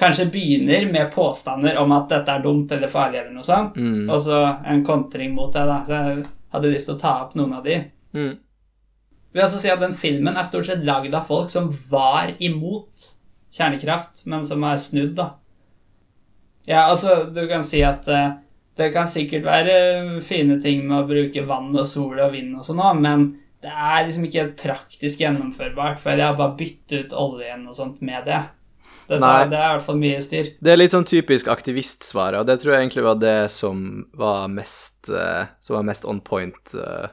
Kanskje 0.00 0.30
begynner 0.32 0.86
med 0.92 1.10
påstander 1.12 1.76
om 1.82 1.92
at 1.92 2.08
dette 2.08 2.32
er 2.32 2.42
dumt 2.44 2.72
eller 2.72 2.88
farlig, 2.88 3.18
eller 3.20 3.34
noe 3.36 3.44
sånt, 3.44 3.76
Mm. 3.76 4.06
og 4.10 4.20
så 4.24 4.38
en 4.66 4.84
kontring 4.84 5.34
mot 5.36 5.52
det. 5.52 5.66
da. 5.68 5.82
Så 5.84 5.92
jeg 5.98 6.24
hadde 6.54 6.70
lyst 6.72 6.86
til 6.88 6.94
å 6.96 7.00
ta 7.02 7.12
opp 7.24 7.34
noen 7.36 7.52
av 7.58 7.64
de. 7.64 7.84
Mm. 8.14 8.38
vil 9.32 9.42
også 9.44 9.60
si 9.62 9.68
at 9.70 9.78
den 9.78 9.92
filmen 9.94 10.36
er 10.36 10.42
stort 10.42 10.66
sett 10.66 10.80
lagd 10.84 11.12
av 11.14 11.22
folk 11.28 11.50
som 11.52 11.68
var 11.90 12.32
imot 12.40 13.10
kjernekraft, 13.54 14.24
men 14.26 14.44
som 14.44 14.64
er 14.64 14.76
snudd, 14.82 15.14
da. 15.14 15.34
Ja, 16.66 16.88
altså, 16.90 17.32
du 17.32 17.46
kan 17.48 17.62
si 17.62 17.82
at 17.86 18.08
uh, 18.08 18.32
det 18.76 18.92
kan 18.94 19.06
sikkert 19.06 19.44
være 19.44 20.20
fine 20.24 20.60
ting 20.62 20.82
med 20.88 21.04
å 21.04 21.08
bruke 21.08 21.44
vann 21.46 21.70
og 21.76 21.86
sol 21.86 22.18
og 22.18 22.32
vind 22.32 22.56
og 22.56 22.64
sånn 22.66 22.82
òg, 22.82 23.00
men 23.00 23.26
det 23.62 23.70
er 23.70 24.06
liksom 24.06 24.24
ikke 24.26 24.40
helt 24.42 24.56
praktisk 24.62 25.20
gjennomførbart, 25.20 25.98
for 26.00 26.10
jeg 26.16 26.24
har 26.26 26.36
bare 26.38 26.56
byttet 26.56 27.06
ut 27.06 27.16
oljen 27.20 27.66
og 27.68 27.76
sånt 27.76 28.00
med 28.02 28.24
det. 28.26 28.40
Dette, 29.10 29.20
Nei. 29.24 29.48
det 29.50 29.58
er 29.58 29.80
fall 29.82 29.98
mye 29.98 30.18
styr. 30.22 30.52
Det 30.62 30.70
er 30.70 30.78
litt 30.78 30.94
sånn 30.94 31.08
typisk 31.08 31.48
aktivistsvar, 31.50 32.36
og 32.38 32.46
det 32.46 32.60
tror 32.62 32.76
jeg 32.76 32.84
egentlig 32.84 33.02
var 33.08 33.16
det 33.18 33.50
som 33.50 33.80
var 34.14 34.46
mest, 34.52 35.10
uh, 35.10 35.50
som 35.58 35.80
var 35.80 35.88
mest 35.88 36.06
on 36.06 36.20
point. 36.22 36.74
Uh, 36.78 37.08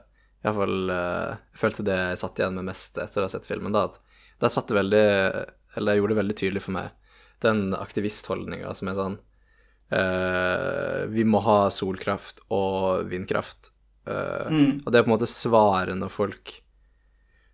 Iallfall 0.45 0.91
uh, 0.93 1.31
Jeg 1.55 1.61
følte 1.63 1.85
det 1.87 1.97
jeg 1.97 2.19
satt 2.21 2.37
igjen 2.37 2.59
med 2.59 2.69
mest 2.69 3.01
etter 3.01 3.23
å 3.23 3.25
ha 3.25 3.33
sett 3.33 3.49
filmen, 3.49 3.73
da. 3.73 3.87
At 3.89 3.97
der 4.43 4.53
satt 4.53 4.69
det 4.69 4.77
veldig 4.77 5.05
eller 5.77 5.97
gjorde 5.97 6.13
det 6.13 6.21
veldig 6.21 6.37
tydelig 6.37 6.63
for 6.65 6.75
meg, 6.77 6.93
den 7.45 7.71
aktivistholdninga 7.77 8.73
som 8.77 8.89
er 8.89 8.95
sånn 8.97 9.17
uh, 9.93 11.01
Vi 11.13 11.25
må 11.27 11.41
ha 11.45 11.59
solkraft 11.73 12.45
og 12.53 13.07
vindkraft. 13.11 13.73
Uh, 14.07 14.47
Mm. 14.47 14.69
Og 14.85 14.91
det 14.91 14.99
er 14.99 15.03
på 15.03 15.09
en 15.09 15.17
måte 15.17 15.27
svaret 15.27 15.97
når 15.99 16.11
folk 16.13 16.53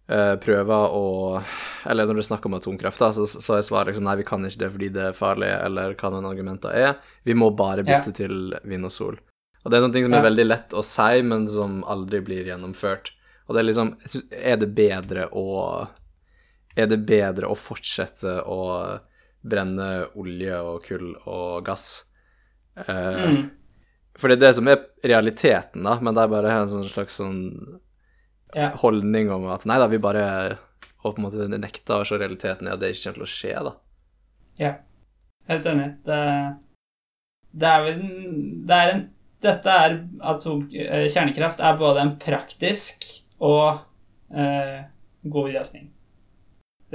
eh, 0.10 0.36
prøver 0.44 0.94
å 0.96 1.44
Eller 1.86 2.06
når 2.08 2.16
du 2.16 2.24
snakker 2.24 2.46
om 2.48 2.54
atomkraft, 2.58 3.00
da, 3.00 3.12
så, 3.14 3.26
så 3.28 3.58
er 3.58 3.62
svaret 3.68 3.92
liksom 3.92 4.06
nei, 4.08 4.16
vi 4.22 4.24
kan 4.28 4.44
ikke 4.48 4.60
det 4.62 4.72
fordi 4.72 4.90
det 4.96 5.02
er 5.10 5.18
farlig, 5.18 5.50
eller 5.66 5.96
hva 6.00 6.12
noen 6.14 6.30
argumenter 6.30 6.72
er. 6.72 6.94
Vi 7.28 7.34
må 7.36 7.50
bare 7.56 7.84
bytte 7.84 8.14
Ja. 8.14 8.18
til 8.24 8.54
vind 8.64 8.86
og 8.88 8.92
sol. 8.92 9.18
Og 9.64 9.72
det 9.72 9.78
er 9.78 9.84
sånne 9.84 9.94
ting 9.94 10.04
som 10.08 10.14
er 10.16 10.24
veldig 10.24 10.46
lett 10.48 10.74
å 10.76 10.84
si, 10.84 11.22
men 11.24 11.48
som 11.48 11.84
aldri 11.88 12.20
blir 12.24 12.46
gjennomført. 12.48 13.12
Og 13.48 13.56
det 13.56 13.60
er 13.60 13.68
liksom 13.68 13.96
Er 14.32 14.58
det 14.58 14.74
bedre 14.76 15.28
å 15.32 15.88
Er 16.76 16.88
det 16.88 17.06
bedre 17.06 17.48
å 17.52 17.56
fortsette 17.60 18.40
å 18.48 19.00
brenne 19.44 20.08
olje 20.16 20.56
og 20.64 20.84
kull 20.88 21.16
og 21.28 21.66
gass? 21.66 22.06
Eh, 22.78 23.28
Mm. 23.28 23.50
For 24.18 24.28
det 24.30 24.36
er 24.38 24.48
det 24.48 24.56
som 24.56 24.68
er 24.68 24.78
realiteten, 25.04 25.84
da, 25.84 26.00
men 26.00 26.14
det 26.14 26.22
er 26.24 26.28
bare 26.30 26.52
en 26.52 26.68
sånn 26.70 26.86
slags 26.88 27.16
sånn 27.20 27.80
Ja. 28.54 28.70
holdning 28.84 29.32
om 29.34 29.48
at 29.50 29.66
nei 29.66 29.80
da, 29.82 29.88
vi 29.90 29.98
bare 30.02 30.26
og 31.04 31.16
på 31.16 31.20
en 31.20 31.26
måte 31.26 31.48
nekta 31.52 32.00
å 32.00 32.06
se 32.08 32.16
realiteten 32.16 32.70
i 32.70 32.72
at 32.72 32.80
det 32.80 32.94
ikke 32.94 33.10
kommer 33.10 33.18
til 33.18 33.26
å 33.26 33.32
skje, 33.34 33.56
da. 33.66 33.74
Ja. 34.62 34.74
Helt 35.50 35.66
enig. 35.68 35.88
Det, 36.08 36.20
det 37.52 37.68
er 37.68 37.82
vel 37.84 38.04
Det 38.64 38.78
er 38.78 38.92
en 38.94 39.02
Dette 39.44 39.74
er 39.76 39.98
atom, 40.24 40.62
eh, 40.72 41.10
Kjernekraft 41.12 41.60
er 41.60 41.74
både 41.76 42.00
en 42.00 42.14
praktisk 42.16 43.04
og 43.44 43.82
eh, 44.32 44.86
god 45.28 45.50
løsning. 45.58 45.90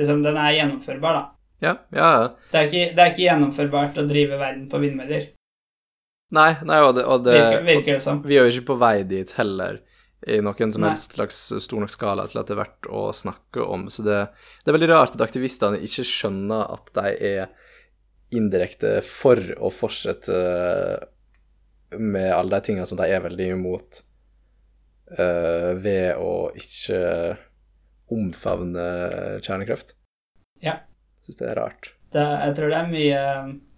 Liksom, 0.01 0.23
den 0.25 0.39
er 0.41 0.55
gjennomførbar, 0.57 1.19
da. 1.19 1.25
Ja, 1.61 1.75
ja, 1.93 2.07
ja. 2.15 2.31
Det 2.49 2.57
er, 2.63 2.71
ikke, 2.71 2.95
det 2.95 3.05
er 3.05 3.13
ikke 3.13 3.27
gjennomførbart 3.27 4.01
å 4.01 4.07
drive 4.09 4.39
verden 4.41 4.65
på 4.73 4.81
vindmøller, 4.81 5.27
Nei, 6.29 6.51
nei, 6.69 6.79
og 6.85 6.91
det, 6.97 7.05
og 7.09 7.23
det 7.25 7.37
virker, 7.39 7.63
virker 7.65 7.95
det 7.97 8.03
som. 8.05 8.19
Vi 8.21 8.37
er 8.37 8.45
jo 8.45 8.53
ikke 8.53 8.71
på 8.75 8.75
vei 8.83 8.97
dit 9.09 9.31
heller, 9.39 9.79
i 10.29 10.41
noen 10.45 10.73
som 10.75 10.85
helst 10.87 11.17
slags 11.17 11.41
stor 11.65 11.83
nok 11.83 11.93
skala 11.93 12.27
til 12.29 12.41
at 12.41 12.49
det 12.49 12.55
er 12.57 12.61
verdt 12.63 12.89
å 12.93 13.09
snakke 13.17 13.65
om. 13.65 13.87
Så 13.93 14.05
det, 14.07 14.19
det 14.63 14.71
er 14.71 14.77
veldig 14.77 14.91
rart 14.93 15.17
at 15.17 15.25
aktivistene 15.25 15.81
ikke 15.85 16.07
skjønner 16.07 16.69
at 16.77 16.93
de 16.99 17.15
er 17.33 17.55
indirekte 18.37 18.99
for 19.05 19.41
å 19.57 19.71
fortsette 19.73 20.39
med 21.97 22.29
alle 22.35 22.59
de 22.59 22.67
tingene 22.67 22.87
som 22.89 22.99
de 23.01 23.07
er 23.09 23.23
veldig 23.25 23.47
imot, 23.55 24.03
uh, 25.17 25.73
ved 25.81 26.21
å 26.21 26.51
ikke 26.57 27.01
omfavne 28.13 28.85
kjernekraft. 29.45 29.95
Ja. 30.65 30.81
Syns 31.25 31.41
det 31.41 31.49
er 31.49 31.61
rart. 31.63 31.95
Det, 32.13 32.25
jeg 32.25 32.57
tror 32.57 32.73
det 32.73 32.79
er 32.79 32.93
mye 32.93 33.23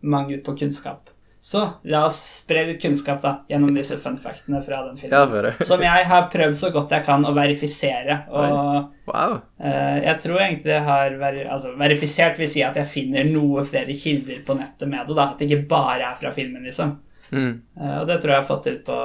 mangel 0.07 0.43
på 0.47 0.55
kunnskap. 0.59 1.11
Så 1.41 1.63
la 1.89 2.03
oss 2.05 2.19
spre 2.43 2.67
litt 2.69 2.83
kunnskap 2.83 3.23
da, 3.23 3.31
gjennom 3.49 3.73
disse 3.73 3.97
fun 3.99 4.19
factene 4.21 4.61
fra 4.61 4.83
den 4.85 4.99
filmen. 5.01 5.17
Ja. 5.49 5.53
Som 5.71 5.81
jeg 5.81 6.05
har 6.11 6.27
prøvd 6.33 6.59
så 6.61 6.69
godt 6.75 6.93
jeg 6.93 7.07
kan 7.07 7.25
å 7.25 7.33
verifisere. 7.37 8.19
Og 8.29 8.97
Wow. 9.11 9.41
uh, 9.59 9.97
jeg 10.05 10.21
tror 10.23 10.37
egentlig 10.39 10.71
jeg 10.71 10.85
har 10.87 11.17
veri 11.19 11.41
altså, 11.43 11.73
verifisert 11.81 12.39
vil 12.39 12.51
si 12.53 12.61
at 12.63 12.77
jeg 12.79 12.87
finner 12.87 13.25
noe 13.27 13.65
flere 13.67 13.97
kilder 13.97 14.45
på 14.47 14.55
nettet 14.55 14.87
med 14.87 15.09
det. 15.09 15.17
da, 15.17 15.25
At 15.33 15.41
det 15.41 15.49
ikke 15.49 15.69
bare 15.73 16.13
er 16.13 16.21
fra 16.21 16.31
filmen, 16.37 16.63
liksom. 16.69 16.93
Mm. 17.33 17.53
Uh, 17.81 17.97
og 18.03 18.07
det 18.07 18.21
tror 18.21 18.35
jeg 18.37 18.43
har 18.43 18.51
fått 18.53 18.67
til 18.69 18.79
på 18.87 18.99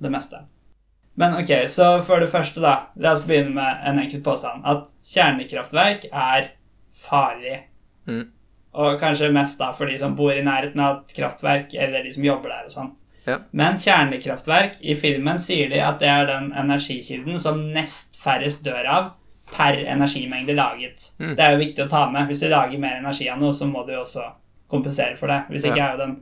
det 0.00 0.14
meste. 0.14 0.40
Men 1.20 1.36
ok, 1.38 1.52
så 1.70 1.90
for 2.02 2.22
det 2.22 2.30
første, 2.30 2.62
da. 2.62 2.74
La 3.02 3.12
oss 3.14 3.26
begynne 3.26 3.54
med 3.54 3.84
en 3.86 4.00
enkelt 4.02 4.24
påstand. 4.26 4.64
At 4.66 4.88
kjernekraftverk 5.10 6.08
er 6.10 6.48
farlig. 7.04 7.60
Mm. 8.08 8.24
Og 8.74 8.98
kanskje 9.00 9.28
mest 9.32 9.58
da 9.60 9.70
for 9.72 9.86
de 9.86 9.98
som 9.98 10.16
bor 10.18 10.32
i 10.34 10.42
nærheten 10.42 10.80
av 10.82 11.02
et 11.04 11.14
kraftverk, 11.16 11.74
eller 11.78 12.02
de 12.02 12.12
som 12.12 12.24
jobber 12.26 12.50
der 12.50 12.64
og 12.66 12.72
sånn. 12.74 12.92
Ja. 13.26 13.38
Men 13.52 13.78
kjernekraftverk, 13.80 14.80
i 14.82 14.94
filmen 14.98 15.38
sier 15.38 15.70
de 15.70 15.78
at 15.80 16.00
det 16.02 16.08
er 16.10 16.26
den 16.28 16.50
energikilden 16.52 17.38
som 17.40 17.60
nest 17.72 18.18
færrest 18.20 18.64
dør 18.66 18.88
av 18.90 19.10
per 19.54 19.78
energimengde 19.86 20.56
laget. 20.58 21.10
Mm. 21.20 21.36
Det 21.38 21.44
er 21.44 21.52
jo 21.54 21.60
viktig 21.62 21.84
å 21.84 21.88
ta 21.88 22.02
med. 22.10 22.26
Hvis 22.28 22.40
du 22.42 22.48
lager 22.50 22.78
mer 22.82 22.98
energi 22.98 23.28
av 23.30 23.38
noe, 23.40 23.54
så 23.54 23.68
må 23.70 23.86
du 23.86 23.92
jo 23.94 24.00
også 24.02 24.26
kompensere 24.68 25.16
for 25.16 25.30
det. 25.30 25.40
Hvis 25.50 25.64
ikke 25.70 25.76
Ja. 25.78 25.86
er 25.88 25.92
jo 25.92 26.02
den, 26.06 26.16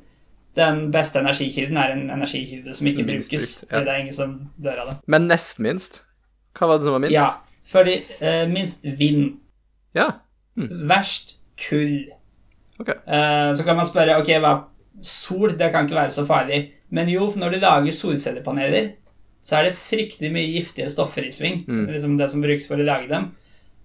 den 0.57 0.91
beste 0.93 1.19
energikilden 1.25 1.77
er 1.81 1.93
en 1.97 2.11
energikilde 2.11 2.75
som 2.77 2.87
ikke 2.87 3.07
Minst 3.07 3.31
brukes. 3.31 3.61
brukt, 3.65 3.73
ja. 3.73 3.81
Det 3.81 3.89
er 3.89 4.01
ingen 4.05 4.13
som 4.13 4.51
dør 4.63 4.81
av 4.83 4.87
det. 4.93 4.97
Men 5.07 5.27
nest 5.29 5.59
minst? 5.59 6.03
Hva 6.55 6.69
var 6.69 6.77
det 6.79 6.85
som 6.85 6.93
var 6.93 7.01
minst? 7.01 7.15
Ja, 7.17 7.31
fordi 7.65 8.03
eh, 8.21 8.47
minst 8.53 8.85
vind. 8.85 9.39
Ja. 9.95 10.11
Verst 10.57 11.39
kull. 11.69 12.11
Ok. 12.81 12.89
Eh, 12.89 13.51
så 13.57 13.67
kan 13.67 13.77
man 13.79 13.89
spørre 13.89 14.21
ok, 14.23 14.31
hva 14.43 14.55
Sol 15.03 15.55
det 15.59 15.71
kan 15.73 15.87
ikke 15.87 15.97
være 15.97 16.15
så 16.15 16.23
farlig. 16.29 16.59
Men 16.93 17.09
jo, 17.09 17.25
for 17.33 17.41
når 17.41 17.55
du 17.55 17.63
lager 17.63 17.95
solcellepaneler, 17.97 18.91
så 19.43 19.57
er 19.59 19.67
det 19.67 19.79
fryktelig 19.79 20.31
mye 20.35 20.51
giftige 20.53 20.91
stoffer 20.93 21.25
i 21.27 21.33
sving. 21.35 21.63
Mm. 21.67 21.87
Liksom 21.91 22.19
det 22.21 22.29
som 22.31 22.45
brukes 22.45 22.69
for 22.69 22.79
å 22.79 22.87
lage 22.87 23.09
dem. 23.11 23.31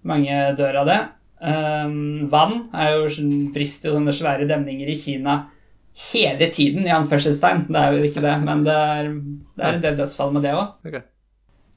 Mange 0.06 0.36
dør 0.58 0.82
av 0.82 0.90
det. 0.90 0.98
Um, 1.38 2.26
vann 2.30 2.68
er 2.74 2.92
jo 2.96 3.08
sånn- 3.14 3.48
brister 3.54 3.90
jo 3.90 3.96
sånne 3.96 4.14
svære 4.14 4.46
demninger 4.50 4.90
i 4.90 4.98
Kina 4.98 5.38
hele 6.12 6.50
tiden, 6.50 6.86
i 6.86 6.94
anførselstegn. 6.94 7.66
Det 7.72 7.80
er 7.80 7.96
jo 7.96 8.06
ikke 8.06 8.22
det, 8.22 8.36
men 8.44 8.62
det 8.66 8.74
er, 8.74 9.10
det 9.56 9.64
er 9.64 9.74
en 9.74 9.82
del 9.82 9.96
dødsfall 9.98 10.32
med 10.36 10.46
det 10.46 10.54
òg. 10.54 10.76
Okay. 10.86 11.02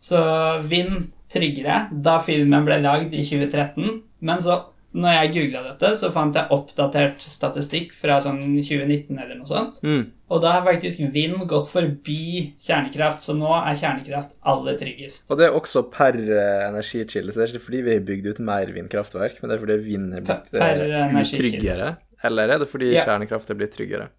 Så 0.01 0.19
vind 0.67 1.07
tryggere 1.31 1.87
da 2.03 2.19
filmen 2.19 2.65
ble 2.67 2.81
lagd 2.83 3.13
i 3.15 3.23
2013. 3.23 4.01
Men 4.21 4.41
så, 4.43 4.59
når 4.91 5.13
jeg 5.15 5.29
googla 5.35 5.61
dette, 5.69 5.89
så 5.95 6.09
fant 6.11 6.35
jeg 6.35 6.51
oppdatert 6.51 7.23
statistikk 7.23 7.93
fra 7.95 8.17
sånn 8.23 8.41
2019 8.59 9.15
eller 9.15 9.37
noe 9.39 9.47
sånt. 9.47 9.79
Mm. 9.87 10.03
Og 10.31 10.41
da 10.43 10.51
har 10.57 10.65
faktisk 10.65 10.99
vind 11.13 11.39
gått 11.51 11.69
forbi 11.71 12.51
kjernekraft, 12.59 13.23
så 13.23 13.35
nå 13.35 13.49
er 13.55 13.79
kjernekraft 13.79 14.37
aller 14.51 14.77
tryggest. 14.79 15.25
Og 15.31 15.39
det 15.39 15.47
er 15.47 15.55
også 15.55 15.85
per 15.91 16.19
eh, 16.19 16.67
energikilde, 16.69 17.31
så 17.31 17.41
det 17.41 17.47
er 17.47 17.53
ikke 17.55 17.65
fordi 17.69 17.83
vi 17.87 17.95
har 17.95 18.05
bygd 18.11 18.29
ut 18.31 18.43
mer 18.51 18.71
vindkraftverk, 18.75 19.39
men 19.41 19.51
det 19.51 19.57
er 19.57 19.63
fordi 19.65 19.79
vind 19.87 20.15
er 20.19 20.25
blitt 20.27 20.53
eh, 20.59 21.19
utryggere? 21.23 21.91
Eller 22.27 22.53
er 22.55 22.61
det 22.61 22.69
fordi 22.69 22.91
Ja. 22.93 23.05
kjernekraft 23.07 23.49
er 23.49 23.59
blitt 23.59 23.75
tryggere? 23.75 24.09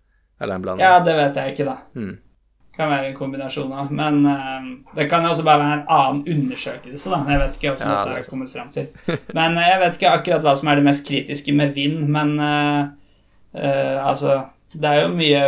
Eller 0.40 0.56
en 0.56 0.64
blanding? 0.64 0.84
Ja, 0.84 1.00
det 1.04 1.14
vet 1.20 1.36
jeg 1.38 1.54
ikke, 1.54 1.68
da. 1.68 1.76
Mm. 1.94 2.16
Kan 2.72 2.88
være 2.88 3.10
en 3.10 3.14
kombinasjon 3.16 3.72
av. 3.76 3.90
Men 3.92 4.22
uh, 4.24 4.68
det 4.96 5.04
kan 5.12 5.24
jo 5.26 5.32
også 5.34 5.44
bare 5.44 5.60
være 5.60 5.74
en 5.80 5.88
annen 5.92 6.22
undersøkelse, 6.36 7.10
da. 7.12 7.18
Jeg 7.28 7.40
vet 7.42 7.58
ikke 7.58 7.72
hvordan 7.74 7.90
Ja, 7.92 8.04
det 8.08 8.14
er 8.22 8.30
kommet 8.30 8.52
frem 8.52 8.70
til. 8.72 8.86
Men 9.38 9.58
uh, 9.60 9.66
jeg 9.68 9.80
vet 9.82 9.98
ikke 9.98 10.12
akkurat 10.16 10.46
hva 10.46 10.54
som 10.56 10.70
er 10.72 10.80
det 10.80 10.86
mest 10.86 11.04
kritiske 11.08 11.52
med 11.58 11.74
vind, 11.76 11.98
men 12.08 12.32
uh, 12.40 12.88
altså 14.08 14.38
Det 14.72 14.88
er 14.88 15.02
jo 15.02 15.10
mye 15.18 15.42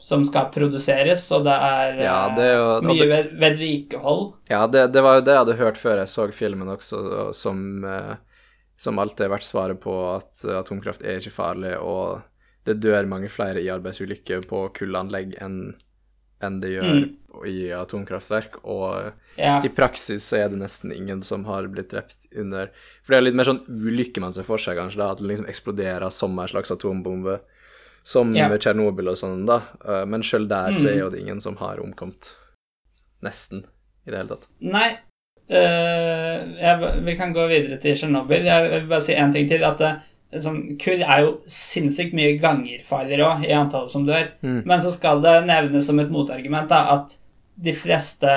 som 0.00 0.22
skal 0.24 0.46
produseres, 0.54 1.26
og 1.36 1.44
det 1.44 1.52
er 1.52 1.98
Ja, 2.00 2.20
det 2.32 2.44
er 2.48 2.54
jo- 2.56 2.80
mye 2.88 3.02
det- 3.02 3.08
ved, 3.10 3.26
vedlikehold. 3.42 4.22
Ja, 4.48 4.62
det, 4.66 4.86
det 4.94 5.02
var 5.04 5.18
jo 5.18 5.24
det 5.26 5.34
jeg 5.34 5.42
hadde 5.44 5.58
hørt 5.60 5.76
før 5.76 5.98
jeg 6.00 6.08
så 6.08 6.24
filmen 6.32 6.68
også, 6.72 7.02
som, 7.36 7.84
som 8.80 8.98
alltid 8.98 9.26
har 9.26 9.34
vært 9.34 9.44
svaret 9.44 9.80
på 9.84 9.92
at 10.14 10.40
atomkraft 10.56 11.04
er 11.04 11.20
ikke 11.20 11.34
farlig, 11.36 11.74
og 11.76 12.22
det 12.64 12.78
dør 12.80 13.04
mange 13.12 13.28
flere 13.28 13.60
i 13.60 13.68
arbeidsulykker 13.68 14.48
på 14.48 14.62
kullanlegg 14.80 15.36
enn 15.44 15.74
enn 16.42 16.60
det 16.60 16.70
gjør 16.70 17.46
i 17.46 17.68
atomkraftverk, 17.76 18.56
og 18.64 19.12
Ja. 19.36 19.60
i 19.64 19.68
praksis 19.68 20.22
så 20.24 20.38
er 20.44 20.48
det 20.48 20.58
nesten 20.58 20.92
ingen 20.92 21.20
som 21.20 21.44
har 21.44 21.66
blitt 21.68 21.90
drept 21.90 22.26
under 22.36 22.70
For 23.04 23.12
det 23.12 23.18
er 23.18 23.22
litt 23.28 23.34
mer 23.34 23.44
sånn 23.44 23.64
ulykke 23.68 24.20
man 24.20 24.32
ser 24.32 24.42
for 24.42 24.56
seg, 24.58 24.76
kanskje, 24.76 24.96
da, 24.98 25.10
at 25.12 25.18
det 25.18 25.28
liksom 25.28 25.46
eksploderer 25.48 26.10
som 26.10 26.38
en 26.38 26.48
slags 26.48 26.70
atombombe, 26.72 27.40
som 28.02 28.32
Ja. 28.34 28.48
med 28.48 28.60
Tsjernobyl 28.60 29.08
og 29.08 29.16
sånn, 29.16 29.46
da. 29.46 29.62
Eh, 29.86 30.04
Men 30.06 30.22
sjøl 30.22 30.48
der 30.48 30.72
så 30.72 30.86
Mm. 30.88 30.92
er 30.94 30.98
jo 30.98 31.10
det 31.10 31.20
ingen 31.20 31.40
som 31.40 31.56
har 31.56 31.76
omkommet. 31.78 32.34
Nesten, 33.22 33.64
i 34.06 34.10
det 34.10 34.16
hele 34.16 34.28
tatt. 34.28 34.46
Nei. 34.60 34.98
Uh, 35.50 36.56
jeg, 36.60 37.04
vi 37.04 37.16
kan 37.16 37.32
gå 37.34 37.46
videre 37.50 37.78
til 37.82 37.96
Tsjernobyl. 37.96 38.44
Jeg 38.46 38.70
vil 38.70 38.86
bare 38.88 39.02
si 39.02 39.14
én 39.14 39.32
ting 39.32 39.48
til. 39.48 39.64
at 39.64 39.78
det, 39.78 40.00
liksom, 40.32 40.60
Kull 40.82 41.02
er 41.02 41.24
jo 41.24 41.32
sinnssykt 41.46 42.14
mye 42.16 42.36
ganger 42.40 42.84
farligere 42.86 43.26
òg, 43.28 43.44
i 43.48 43.56
antallet 43.56 43.92
som 43.92 44.06
dør. 44.06 44.28
Mm. 44.42 44.62
Men 44.66 44.84
så 44.84 44.92
skal 44.94 45.22
det 45.24 45.36
nevnes 45.48 45.86
som 45.86 46.00
et 46.02 46.12
motargument 46.12 46.70
da, 46.70 46.84
at 46.98 47.16
de 47.60 47.74
fleste 47.76 48.36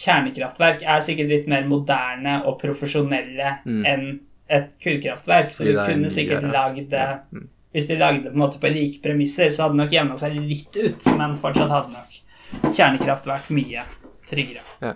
kjernekraftverk 0.00 0.84
er 0.86 1.00
sikkert 1.04 1.32
litt 1.32 1.48
mer 1.50 1.64
moderne 1.68 2.40
og 2.46 2.60
profesjonelle 2.60 3.56
Mm. 3.66 3.86
enn 3.86 4.20
et 4.50 4.70
kullkraftverk. 4.82 5.50
Så 5.54 5.66
er 5.68 5.78
kunne 5.86 6.10
sikkert 6.10 6.46
lagd 6.50 6.90
det. 6.90 7.08
Mm. 7.32 7.48
Hvis 7.72 7.86
de 7.86 7.96
lagde 7.96 8.24
det 8.24 8.32
på 8.32 8.38
en 8.38 8.42
måte 8.42 8.58
på 8.60 8.72
like 8.72 9.02
premisser, 9.02 9.50
så 9.50 9.62
hadde 9.62 9.76
det 9.76 9.84
nok 9.84 9.92
jevna 9.92 10.16
seg 10.18 10.34
litt 10.40 10.76
ut, 10.76 11.06
men 11.16 11.36
fortsatt 11.38 11.70
hadde 11.70 11.94
nok 11.94 12.74
kjernekraft 12.74 13.28
vært 13.30 13.50
mye 13.54 13.84
tryggere. 14.26 14.64
Ja. 14.82 14.94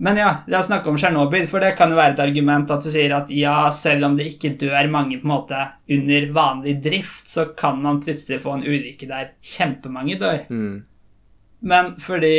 Men 0.00 0.16
ja, 0.16 0.28
la 0.48 0.62
oss 0.62 0.70
snakke 0.70 0.88
om 0.88 0.96
Tsjernobyl, 0.96 1.44
for 1.48 1.60
det 1.60 1.74
kan 1.76 1.90
jo 1.92 1.98
være 1.98 2.14
et 2.14 2.22
argument 2.24 2.70
at 2.72 2.84
du 2.84 2.88
sier 2.88 3.12
at 3.12 3.28
ja, 3.36 3.56
selv 3.74 4.06
om 4.08 4.14
det 4.16 4.30
ikke 4.30 4.54
dør 4.62 4.88
mange 4.88 5.18
på 5.20 5.28
en 5.28 5.34
måte 5.34 5.58
under 5.92 6.30
vanlig 6.32 6.78
drift, 6.86 7.28
så 7.28 7.50
kan 7.52 7.82
man 7.84 8.00
plutselig 8.00 8.40
få 8.40 8.54
en 8.56 8.64
ulykke 8.64 9.08
der 9.10 9.34
kjempemange 9.44 10.16
dør. 10.22 10.46
Mm. 10.48 10.80
Men 11.60 11.92
fordi 12.00 12.32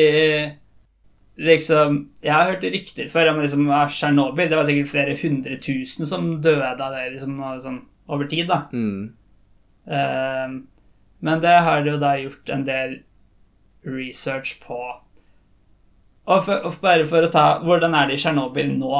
liksom 1.42 2.10
Jeg 2.24 2.34
har 2.34 2.50
hørt 2.50 2.64
rykter 2.64 3.08
før 3.10 3.32
om 3.32 3.40
liksom, 3.42 3.70
Tsjernobyl. 3.90 4.50
Det 4.50 4.58
var 4.58 4.66
sikkert 4.66 4.92
flere 4.92 5.16
hundre 5.22 5.58
tusen 5.62 6.10
som 6.10 6.34
døde 6.42 6.74
av 6.74 6.98
det. 6.98 7.06
liksom, 7.14 7.38
sånn, 7.62 7.80
over 8.10 8.28
tid, 8.30 8.50
da. 8.50 8.64
Mm. 8.74 9.14
Uh, 9.86 10.58
men 11.22 11.42
det 11.42 11.56
har 11.66 11.82
det 11.82 11.94
jo 11.94 12.02
da 12.02 12.16
gjort 12.18 12.50
en 12.50 12.66
del 12.66 13.00
research 13.86 14.58
på. 14.66 14.82
Og, 16.28 16.44
for, 16.46 16.62
og 16.68 16.76
bare 16.82 17.06
for 17.10 17.26
å 17.26 17.32
ta 17.34 17.46
Hvordan 17.66 17.96
er 17.98 18.08
det 18.12 18.14
i 18.20 18.22
Tsjernobyl 18.22 18.76
nå? 18.78 19.00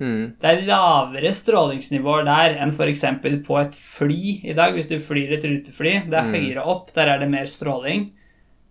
Mm. 0.00 0.36
Det 0.40 0.48
er 0.48 0.62
lavere 0.68 1.32
strålingsnivåer 1.34 2.24
der 2.24 2.54
enn 2.62 2.70
f.eks. 2.72 3.02
på 3.44 3.58
et 3.60 3.74
fly 3.76 4.20
i 4.48 4.54
dag. 4.56 4.72
Hvis 4.72 4.88
du 4.88 4.94
flyr 5.02 5.34
et 5.36 5.44
rutefly, 5.44 5.96
det 6.08 6.16
er 6.16 6.30
Mm. 6.30 6.32
høyere 6.38 6.64
opp, 6.64 6.94
der 6.94 7.08
er 7.08 7.18
det 7.18 7.28
mer 7.28 7.44
stråling. 7.44 8.06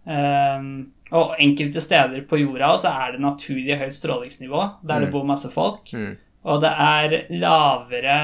Um, 0.10 0.92
og 1.12 1.36
enkelte 1.42 1.82
steder 1.82 2.24
på 2.30 2.40
jorda 2.40 2.72
også 2.74 2.90
er 2.90 3.12
det 3.14 3.22
naturlig 3.22 3.78
høyt 3.78 3.94
strålingsnivå, 3.94 4.64
der 4.86 5.00
det 5.00 5.10
Mm. 5.10 5.12
bor 5.14 5.24
masse 5.26 5.50
folk. 5.54 5.86
Mm. 5.94 6.18
Og 6.46 6.62
det 6.62 6.72
er 6.72 7.26
lavere 7.30 8.18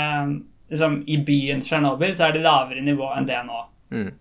liksom, 0.71 1.03
I 1.07 1.17
byen 1.17 1.61
Tsjernobyl 1.61 2.15
så 2.15 2.29
er 2.29 2.31
det 2.33 2.41
lavere 2.41 2.81
nivå 2.81 3.11
enn 3.17 3.25
det 3.27 3.41
nå. 3.45 3.65
Mm. 3.91 4.11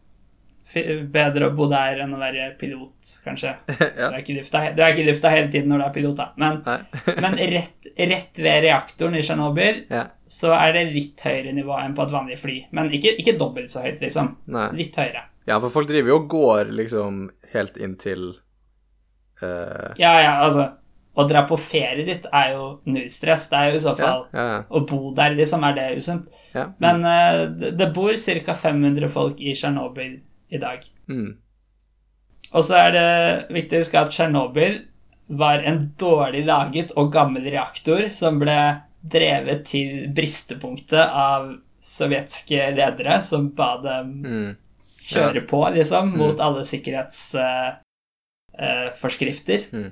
Bedre 0.64 1.50
å 1.50 1.52
bo 1.52 1.66
der 1.68 1.98
enn 2.00 2.14
å 2.16 2.18
være 2.18 2.46
pilot, 2.60 3.10
kanskje. 3.24 3.52
Ja. 4.00 4.08
du 4.08 4.16
er 4.16 4.22
ikke 4.22 5.02
i 5.02 5.06
lufta 5.08 5.30
hele 5.32 5.50
tiden 5.52 5.68
når 5.70 5.82
du 5.82 5.84
er 5.84 5.92
pilot, 5.94 6.16
da. 6.16 6.30
Men, 6.40 6.62
men 7.24 7.36
rett, 7.52 7.90
rett 7.98 8.40
ved 8.40 8.64
reaktoren 8.64 9.18
i 9.18 9.22
Tsjernobyl 9.22 9.82
ja. 9.92 10.06
så 10.26 10.54
er 10.56 10.72
det 10.78 10.86
litt 10.94 11.20
høyere 11.20 11.52
nivå 11.56 11.76
enn 11.82 11.96
på 11.96 12.06
et 12.06 12.14
vanlig 12.14 12.38
fly. 12.40 12.56
Men 12.76 12.88
ikke, 12.96 13.12
ikke 13.20 13.36
dobbelt 13.40 13.74
så 13.74 13.84
høyt, 13.84 14.00
liksom. 14.02 14.32
Nei. 14.56 14.70
Litt 14.80 14.96
høyere. 15.00 15.26
Ja, 15.44 15.60
for 15.60 15.68
folk 15.68 15.90
driver 15.90 16.14
jo 16.14 16.22
og 16.22 16.30
går 16.32 16.72
liksom 16.80 17.26
helt 17.52 17.76
inn 17.76 17.98
til 18.00 18.30
uh... 19.44 19.92
Ja, 20.00 20.16
ja, 20.24 20.32
altså 20.46 20.70
Å 21.14 21.26
dra 21.28 21.44
på 21.46 21.58
ferie 21.60 22.06
ditt 22.08 22.24
er 22.32 22.54
jo 22.56 22.68
null 22.88 23.10
stress. 23.12 23.50
Det 23.52 23.60
er 23.60 23.74
jo 23.74 23.76
i 23.76 23.82
så 23.84 23.92
fall 23.98 24.24
ja, 24.32 24.46
ja. 24.48 24.60
Å 24.64 24.80
bo 24.88 25.12
der, 25.14 25.36
liksom, 25.36 25.62
er 25.68 25.76
det 25.76 25.90
usunt. 26.00 26.38
ja. 26.56 26.70
Men 26.82 27.04
uh, 27.04 27.42
det, 27.52 27.76
det 27.76 27.92
bor 27.94 28.16
ca. 28.16 28.62
500 28.64 29.12
folk 29.12 29.44
i 29.44 29.52
Tsjernobyl 29.52 30.16
i 30.54 30.58
dag. 30.62 30.80
Mm. 31.10 31.32
Og 32.54 32.62
så 32.64 32.74
er 32.78 32.90
det 32.94 33.08
viktig 33.54 33.76
å 33.76 33.80
huske 33.82 34.00
at 34.00 34.10
Tsjernobyl 34.14 34.74
var 35.34 35.58
en 35.66 35.92
dårlig 35.98 36.44
laget 36.46 36.92
og 37.00 37.12
gammel 37.14 37.44
reaktor 37.50 38.08
som 38.12 38.38
ble 38.42 38.58
drevet 39.04 39.64
til 39.68 39.90
bristepunktet 40.14 41.08
av 41.10 41.58
sovjetske 41.84 42.70
ledere 42.76 43.22
som 43.24 43.50
ba 43.56 43.76
dem 43.82 44.22
Mm. 44.24 44.56
kjøre 45.04 45.40
på, 45.48 45.68
liksom, 45.74 46.16
mot 46.16 46.40
alle 46.40 46.64
sikkerhetsforskrifter. 46.64 49.60
Mm. 49.72 49.90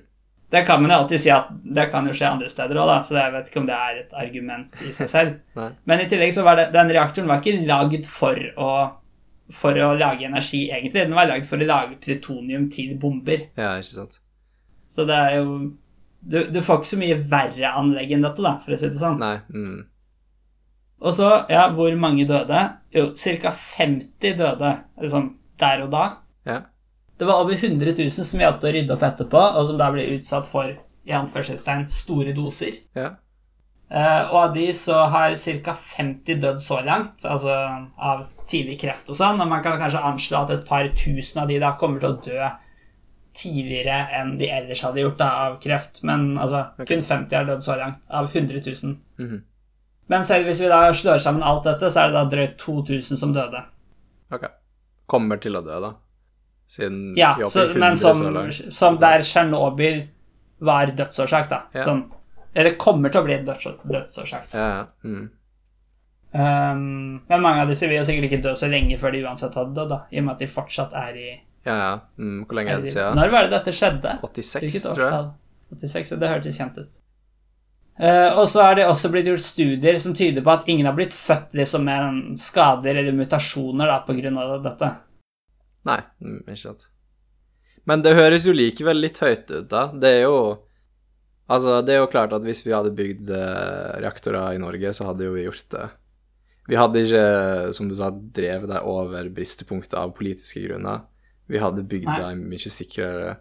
Det 0.52 0.62
kan 0.68 0.82
man 0.82 0.90
jo 0.90 0.96
alltid 0.96 1.20
si 1.20 1.30
at 1.32 1.46
det 1.64 1.90
kan 1.92 2.06
jo 2.06 2.12
skje 2.16 2.28
andre 2.28 2.48
steder 2.52 2.76
òg, 2.80 3.04
så 3.08 3.14
jeg 3.16 3.32
vet 3.32 3.46
ikke 3.48 3.60
om 3.62 3.66
det 3.68 3.76
er 3.76 3.96
et 4.02 4.12
argument 4.20 4.68
i 4.84 4.92
seg 4.92 5.08
selv. 5.08 5.30
Men 5.88 6.00
i 6.00 6.08
tillegg 6.08 6.34
så 6.36 6.42
var 6.44 6.56
det, 6.60 6.72
den 6.74 6.92
reaktoren 6.92 7.28
var 7.28 7.36
ikke 7.40 7.66
lagd 7.68 8.06
for 8.08 8.36
å, 8.56 8.90
for 9.52 9.76
å 9.76 9.92
lage 9.98 10.26
energi, 10.28 10.66
egentlig. 10.70 11.02
Den 11.02 11.16
var 11.16 11.30
lagd 11.30 11.48
for 11.48 11.60
å 11.60 11.68
lage 11.68 11.98
plutonium 12.02 12.68
til 12.72 12.94
bomber. 13.00 13.48
ja, 13.58 13.76
ikke 13.78 13.94
sant. 13.94 14.20
Så 14.92 15.06
det 15.08 15.16
er 15.16 15.38
jo 15.40 15.54
du, 16.22 16.44
du 16.52 16.60
får 16.62 16.78
ikke 16.78 16.90
så 16.92 16.98
mye 17.00 17.16
verre 17.30 17.70
anlegg 17.80 18.12
enn 18.14 18.22
dette, 18.22 18.44
da, 18.44 18.54
for 18.62 18.74
å 18.74 18.78
si 18.78 18.90
det 18.92 19.00
sånn. 19.00 19.18
Nei. 19.18 19.38
Mm. 19.50 19.80
Og 21.02 21.14
så, 21.16 21.30
ja, 21.50 21.64
hvor 21.74 21.94
mange 21.98 22.26
døde? 22.28 22.60
Jo, 22.94 23.08
ca. 23.18 23.50
50 23.50 24.36
døde 24.38 24.70
liksom 25.02 25.32
der 25.58 25.82
og 25.86 25.90
da. 25.94 26.04
Ja. 26.46 26.60
Det 27.18 27.26
var 27.26 27.42
over 27.42 27.58
100 27.58 27.96
000 27.98 28.10
som 28.14 28.38
vi 28.38 28.46
hadde 28.46 28.68
å 28.68 28.72
rydde 28.74 28.94
opp 28.94 29.02
etterpå, 29.06 29.42
og 29.58 29.66
som 29.68 29.80
da 29.80 29.90
ble 29.94 30.06
utsatt 30.14 30.46
for 30.48 30.70
i 31.02 31.14
anførselstegn, 31.18 31.88
store 31.90 32.34
doser. 32.36 32.78
Ja. 32.98 33.16
Eh, 33.92 34.20
og 34.30 34.36
av 34.40 34.52
de 34.54 34.70
så 34.72 35.02
har 35.12 35.34
ca. 35.36 35.72
50 35.76 36.40
dødd 36.40 36.60
så 36.64 36.78
langt, 36.80 37.26
altså 37.28 37.52
av 38.00 38.24
tidlig 38.48 38.78
kreft 38.80 39.10
og 39.12 39.18
sånn, 39.18 39.40
og 39.44 39.50
man 39.50 39.60
kan 39.64 39.76
kanskje 39.80 40.00
anslå 40.08 40.38
at 40.38 40.52
et 40.54 40.62
par 40.68 40.88
tusen 40.96 41.42
av 41.42 41.50
de 41.50 41.58
da 41.60 41.74
kommer 41.80 42.00
til 42.00 42.14
å 42.14 42.20
dø 42.24 42.50
tidligere 43.36 43.98
enn 44.16 44.34
de 44.40 44.48
ellers 44.52 44.82
hadde 44.84 45.04
gjort 45.04 45.18
da, 45.20 45.28
av 45.46 45.58
kreft, 45.60 46.02
men 46.08 46.38
altså 46.38 46.62
okay. 46.72 46.88
kun 46.88 47.04
50 47.04 47.36
har 47.36 47.48
dødd 47.48 47.64
så 47.64 47.76
langt, 47.80 48.06
av 48.08 48.30
100 48.32 48.62
000. 48.64 48.96
Mhm. 49.20 49.42
Men 50.12 50.24
selv 50.26 50.48
hvis 50.48 50.60
vi 50.60 50.68
da 50.72 50.80
slår 50.92 51.20
sammen 51.24 51.44
alt 51.46 51.68
dette, 51.68 51.88
så 51.92 52.02
er 52.02 52.10
det 52.10 52.16
da 52.18 52.24
drøyt 52.32 52.56
2000 52.60 53.20
som 53.20 53.30
døde. 53.32 53.62
Ok. 54.34 54.48
Kommer 55.08 55.40
til 55.40 55.56
å 55.56 55.62
dø, 55.64 55.78
da. 55.84 55.92
Siden 56.68 57.12
Ja, 57.16 57.34
vi 57.36 57.44
er 57.44 57.48
oppe 57.48 57.54
så, 57.54 57.68
i 57.68 57.76
100 57.76 57.80
men 57.84 58.00
som, 58.00 58.18
så 58.18 58.32
langt. 58.34 58.74
som 58.76 58.98
der 59.00 59.24
Tsjernobyl 59.24 60.02
var 60.64 60.92
dødsårsak, 60.96 61.48
da. 61.52 61.62
Ja. 61.76 61.86
Sånn, 61.86 62.02
eller 62.54 62.76
kommer 62.80 63.12
til 63.12 63.22
å 63.22 63.26
bli 63.26 63.38
døds, 63.46 63.68
dødsårsak. 63.88 64.50
Ja, 64.52 64.66
ja. 64.76 64.82
Mm. 65.04 65.30
Um, 66.32 67.20
men 67.28 67.42
mange 67.44 67.64
av 67.64 67.68
disse 67.68 67.88
vil 67.88 67.98
jo 67.98 68.04
sikkert 68.08 68.30
ikke 68.30 68.42
dø 68.46 68.54
så 68.56 68.68
lenge 68.72 68.96
før 69.00 69.12
de 69.12 69.20
uansett 69.26 69.56
hadde 69.58 69.76
dødd, 69.76 69.92
i 70.12 70.20
og 70.20 70.26
med 70.26 70.34
at 70.34 70.44
de 70.44 70.48
fortsatt 70.48 70.94
er 70.96 71.18
i 71.20 71.28
Ja, 71.66 71.74
ja. 71.76 71.92
Mm. 72.18 72.42
Hvor 72.46 72.58
lenge 72.58 72.74
er 72.74 72.82
det 72.82 72.92
siden? 72.94 73.20
Når 73.20 73.32
var 73.34 73.46
det 73.46 73.54
dette 73.54 73.74
skjedde? 73.76 74.16
86, 74.24 74.64
Hvilket 74.64 74.86
tror 74.88 75.04
jeg. 75.04 75.30
86, 75.82 76.14
det 76.20 76.30
hørtes 76.32 76.58
kjent 76.58 76.80
ut. 76.80 76.98
Uh, 78.00 78.32
og 78.40 78.46
så 78.48 78.64
er 78.64 78.78
det 78.78 78.88
også 78.88 79.10
blitt 79.12 79.28
gjort 79.28 79.44
studier 79.44 79.98
som 80.00 80.16
tyder 80.16 80.44
på 80.44 80.50
at 80.50 80.68
ingen 80.72 80.88
har 80.88 80.96
blitt 80.96 81.14
født 81.14 81.52
liksom 81.60 81.84
med 81.86 82.40
skader 82.40 82.96
eller 82.96 83.14
mutasjoner 83.14 83.92
da, 83.92 84.00
på 84.06 84.16
grunn 84.16 84.40
av 84.40 84.56
dette. 84.64 84.88
Nei, 85.88 86.00
mm, 86.24 86.40
ikke 86.46 86.60
sant. 86.64 86.88
Men 87.84 88.02
det 88.02 88.14
høres 88.16 88.46
jo 88.46 88.54
likevel 88.56 89.02
litt 89.02 89.20
høyt 89.20 89.50
ut, 89.50 89.68
da. 89.68 89.88
Det 89.92 90.16
er 90.16 90.24
jo 90.24 90.38
Altså, 91.52 91.80
det 91.84 91.94
er 91.94 92.00
jo 92.00 92.08
klart 92.12 92.32
at 92.32 92.44
hvis 92.46 92.62
vi 92.64 92.72
hadde 92.72 92.94
bygd 92.96 93.30
eh, 93.36 93.98
reaktorer 94.00 94.56
i 94.56 94.60
Norge, 94.62 94.92
så 94.96 95.10
hadde 95.10 95.26
jo 95.26 95.34
vi 95.36 95.44
gjort 95.44 95.68
det. 95.74 95.86
Vi 96.70 96.78
hadde 96.78 97.00
ikke, 97.02 97.24
som 97.76 97.88
du 97.90 97.96
sa, 97.98 98.08
drevet 98.14 98.70
deg 98.70 98.86
over 98.88 99.28
bristepunktet 99.34 99.96
av 99.98 100.14
politiske 100.16 100.62
grunner. 100.64 101.02
Vi 101.50 101.58
hadde 101.60 101.82
bygd 101.90 102.06
deg 102.08 102.38
mye 102.38 102.70
sikrere 102.72 103.34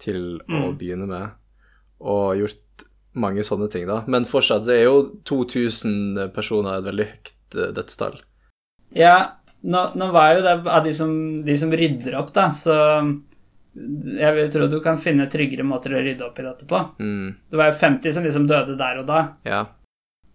til 0.00 0.36
å 0.46 0.60
Mm. 0.70 0.78
begynne 0.78 1.06
med, 1.08 1.30
og 2.00 2.36
gjort 2.38 2.84
mange 3.14 3.42
sånne 3.42 3.68
ting, 3.72 3.86
da. 3.88 4.02
Men 4.06 4.24
fortsatt 4.28 4.64
så 4.68 4.76
er 4.76 4.84
jo 4.84 5.00
2000 5.26 6.30
personer 6.36 6.78
et 6.78 6.84
veldig 6.86 7.06
høyt 7.10 7.32
eh, 7.56 7.72
dødstall. 7.74 8.20
Ja, 8.94 9.16
nå, 9.64 9.82
nå 9.96 10.10
var 10.14 10.36
jo 10.36 10.44
det 10.46 10.54
av 10.70 10.84
de 10.84 10.92
som, 10.94 11.10
de 11.44 11.56
som 11.58 11.72
rydder 11.72 12.16
opp, 12.20 12.32
da, 12.36 12.50
så 12.54 12.76
jeg 13.74 14.34
vil 14.34 14.48
tro 14.50 14.66
du 14.66 14.80
kan 14.82 14.98
finne 14.98 15.28
tryggere 15.30 15.62
måter 15.66 15.94
å 15.94 16.00
rydde 16.02 16.24
opp 16.26 16.38
i 16.40 16.46
dette 16.46 16.66
på. 16.70 16.80
Mm, 16.98 17.28
Det 17.50 17.58
var 17.60 17.70
jo 17.70 17.76
50 17.78 18.14
som 18.16 18.24
liksom 18.26 18.48
døde 18.50 18.74
der 18.78 19.02
og 19.02 19.06
da. 19.10 19.20
ja. 19.46 19.66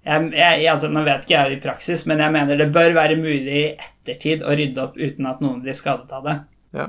Jeg, 0.06 0.28
jeg, 0.38 0.68
altså, 0.70 0.92
nå 0.94 1.02
vet 1.02 1.24
ikke 1.26 1.34
jeg 1.34 1.56
i 1.56 1.62
praksis, 1.64 2.04
men 2.06 2.20
jeg 2.22 2.30
mener 2.36 2.60
det 2.60 2.68
bør 2.74 2.92
være 2.94 3.16
mulig 3.18 3.56
i 3.58 3.62
ettertid 3.74 4.44
å 4.46 4.54
rydde 4.54 4.84
opp 4.84 5.00
uten 5.02 5.26
at 5.26 5.40
noen 5.42 5.64
blir 5.64 5.74
skadet 5.74 6.12
av 6.14 6.28
det. 6.28 6.36
Ja. 6.78 6.86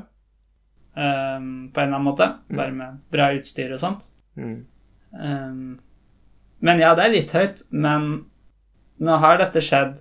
Um, 0.93 1.71
på 1.73 1.81
en 1.81 1.87
eller 1.87 1.95
annen 1.97 2.05
måte. 2.05 2.27
Bare 2.53 2.75
med 2.77 2.99
bra 3.13 3.31
utstyr 3.33 3.73
og 3.73 3.81
sånt. 3.81 4.05
Mm. 4.37 4.59
Um, 5.17 5.79
men 6.61 6.83
ja, 6.85 6.91
det 6.97 7.07
er 7.07 7.15
litt 7.15 7.33
høyt. 7.33 7.65
Men 7.73 8.07
nå 9.01 9.17
har 9.25 9.41
dette 9.41 9.65
skjedd 9.65 9.97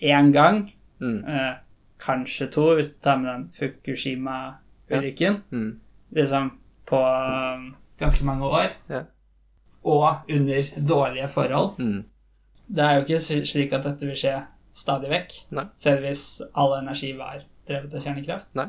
én 0.00 0.32
gang. 0.32 0.62
Mm. 1.04 1.18
Uh, 1.28 1.52
kanskje 2.00 2.48
to, 2.56 2.70
hvis 2.78 2.94
du 2.94 3.02
tar 3.04 3.20
med 3.20 3.28
den 3.28 3.46
Fukushima-ulykken. 4.88 5.42
Mm. 5.52 5.80
Liksom 6.16 6.50
på 6.88 6.96
um, 6.96 7.74
ganske 7.98 8.24
mange 8.24 8.44
år. 8.44 8.68
Ja. 8.88 9.02
Og 9.84 10.08
under 10.30 10.62
dårlige 10.88 11.28
forhold. 11.28 11.78
Mm. 11.78 12.04
Det 12.68 12.84
er 12.84 12.94
jo 12.94 13.04
ikke 13.04 13.44
slik 13.46 13.72
at 13.72 13.84
dette 13.84 14.06
vil 14.06 14.16
skje 14.16 14.34
stadig 14.76 15.10
vekk. 15.10 15.36
Nei. 15.56 15.64
Selv 15.80 16.04
hvis 16.04 16.24
all 16.54 16.78
energi 16.78 17.12
var 17.18 17.42
drevet 17.68 17.94
av 17.94 18.04
kjernekraft. 18.04 18.50
Nei. 18.58 18.68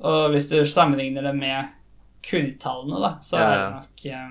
Og 0.00 0.30
hvis 0.32 0.48
du 0.48 0.60
sammenligner 0.64 1.24
det 1.28 1.34
med 1.36 1.76
kulltallene, 2.24 3.00
da, 3.00 3.10
så 3.24 3.36
Ja, 3.36 3.44
er 3.44 3.58
det 3.58 3.70
nok 3.74 4.04
eh, 4.06 4.30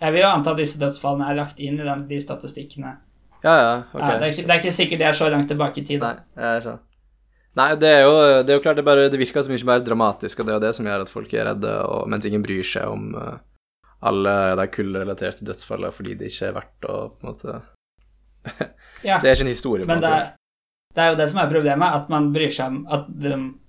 Jeg 0.00 0.12
vil 0.12 0.20
jo 0.20 0.28
anta 0.28 0.52
at 0.52 0.60
disse 0.60 0.80
dødsfallene 0.80 1.30
er 1.30 1.38
lagt 1.38 1.60
inn 1.60 1.80
i 1.80 1.84
den, 1.84 2.04
de 2.08 2.20
statistikkene. 2.20 2.96
Ja, 3.44 3.54
ja, 3.54 3.72
ok. 3.92 4.00
Ja, 4.00 4.06
det, 4.06 4.22
er 4.22 4.32
ikke, 4.32 4.42
det 4.42 4.52
er 4.54 4.60
ikke 4.60 4.72
sikkert 4.72 5.00
det 5.00 5.06
er 5.06 5.16
så 5.16 5.28
langt 5.32 5.48
tilbake 5.48 5.80
i 5.80 5.86
tid. 5.88 6.04
Nei, 6.04 6.16
jeg 6.36 6.64
skjønner. 6.64 6.85
Nei, 7.56 7.70
det 7.80 7.88
er 7.88 8.02
jo, 8.04 8.16
det 8.44 8.52
er 8.52 8.58
jo 8.58 8.62
klart 8.64 8.76
det, 8.76 8.84
bare, 8.84 9.08
det 9.08 9.20
virker 9.20 9.44
så 9.44 9.52
mye 9.52 9.68
mer 9.68 9.84
dramatisk, 9.84 10.40
og 10.40 10.46
det 10.48 10.52
er 10.52 10.58
jo 10.58 10.64
det 10.66 10.72
som 10.76 10.88
gjør 10.88 11.04
at 11.06 11.12
folk 11.12 11.30
er 11.32 11.46
redde, 11.48 11.74
og, 11.88 12.08
mens 12.12 12.26
ingen 12.28 12.44
bryr 12.44 12.66
seg 12.66 12.90
om 12.92 13.14
uh, 13.16 13.38
alle 14.04 14.34
de 14.60 14.66
kullrelaterte 14.74 15.46
dødsfallene 15.48 15.94
fordi 15.94 16.18
det 16.20 16.28
ikke 16.28 16.50
er 16.50 16.58
verdt 16.58 16.88
å 16.90 16.98
på 17.14 17.24
en 17.24 17.30
måte 17.32 17.54
Ja. 19.08 19.16
Det 19.22 19.30
er 19.30 19.32
ikke 19.32 19.46
en 19.46 19.54
historie, 19.54 19.86
på 19.86 19.94
en 19.94 20.02
måte. 20.02 20.10
det 20.10 20.18
er, 20.20 20.34
det 20.96 21.04
er 21.04 21.10
jo 21.12 21.16
det 21.18 21.26
som 21.32 21.40
er 21.42 21.48
problemet, 21.50 21.96
at 22.00 22.12
man 22.12 22.28
bryr 22.32 22.52
seg 22.56 22.72
om 22.72 22.76
at 22.96 23.08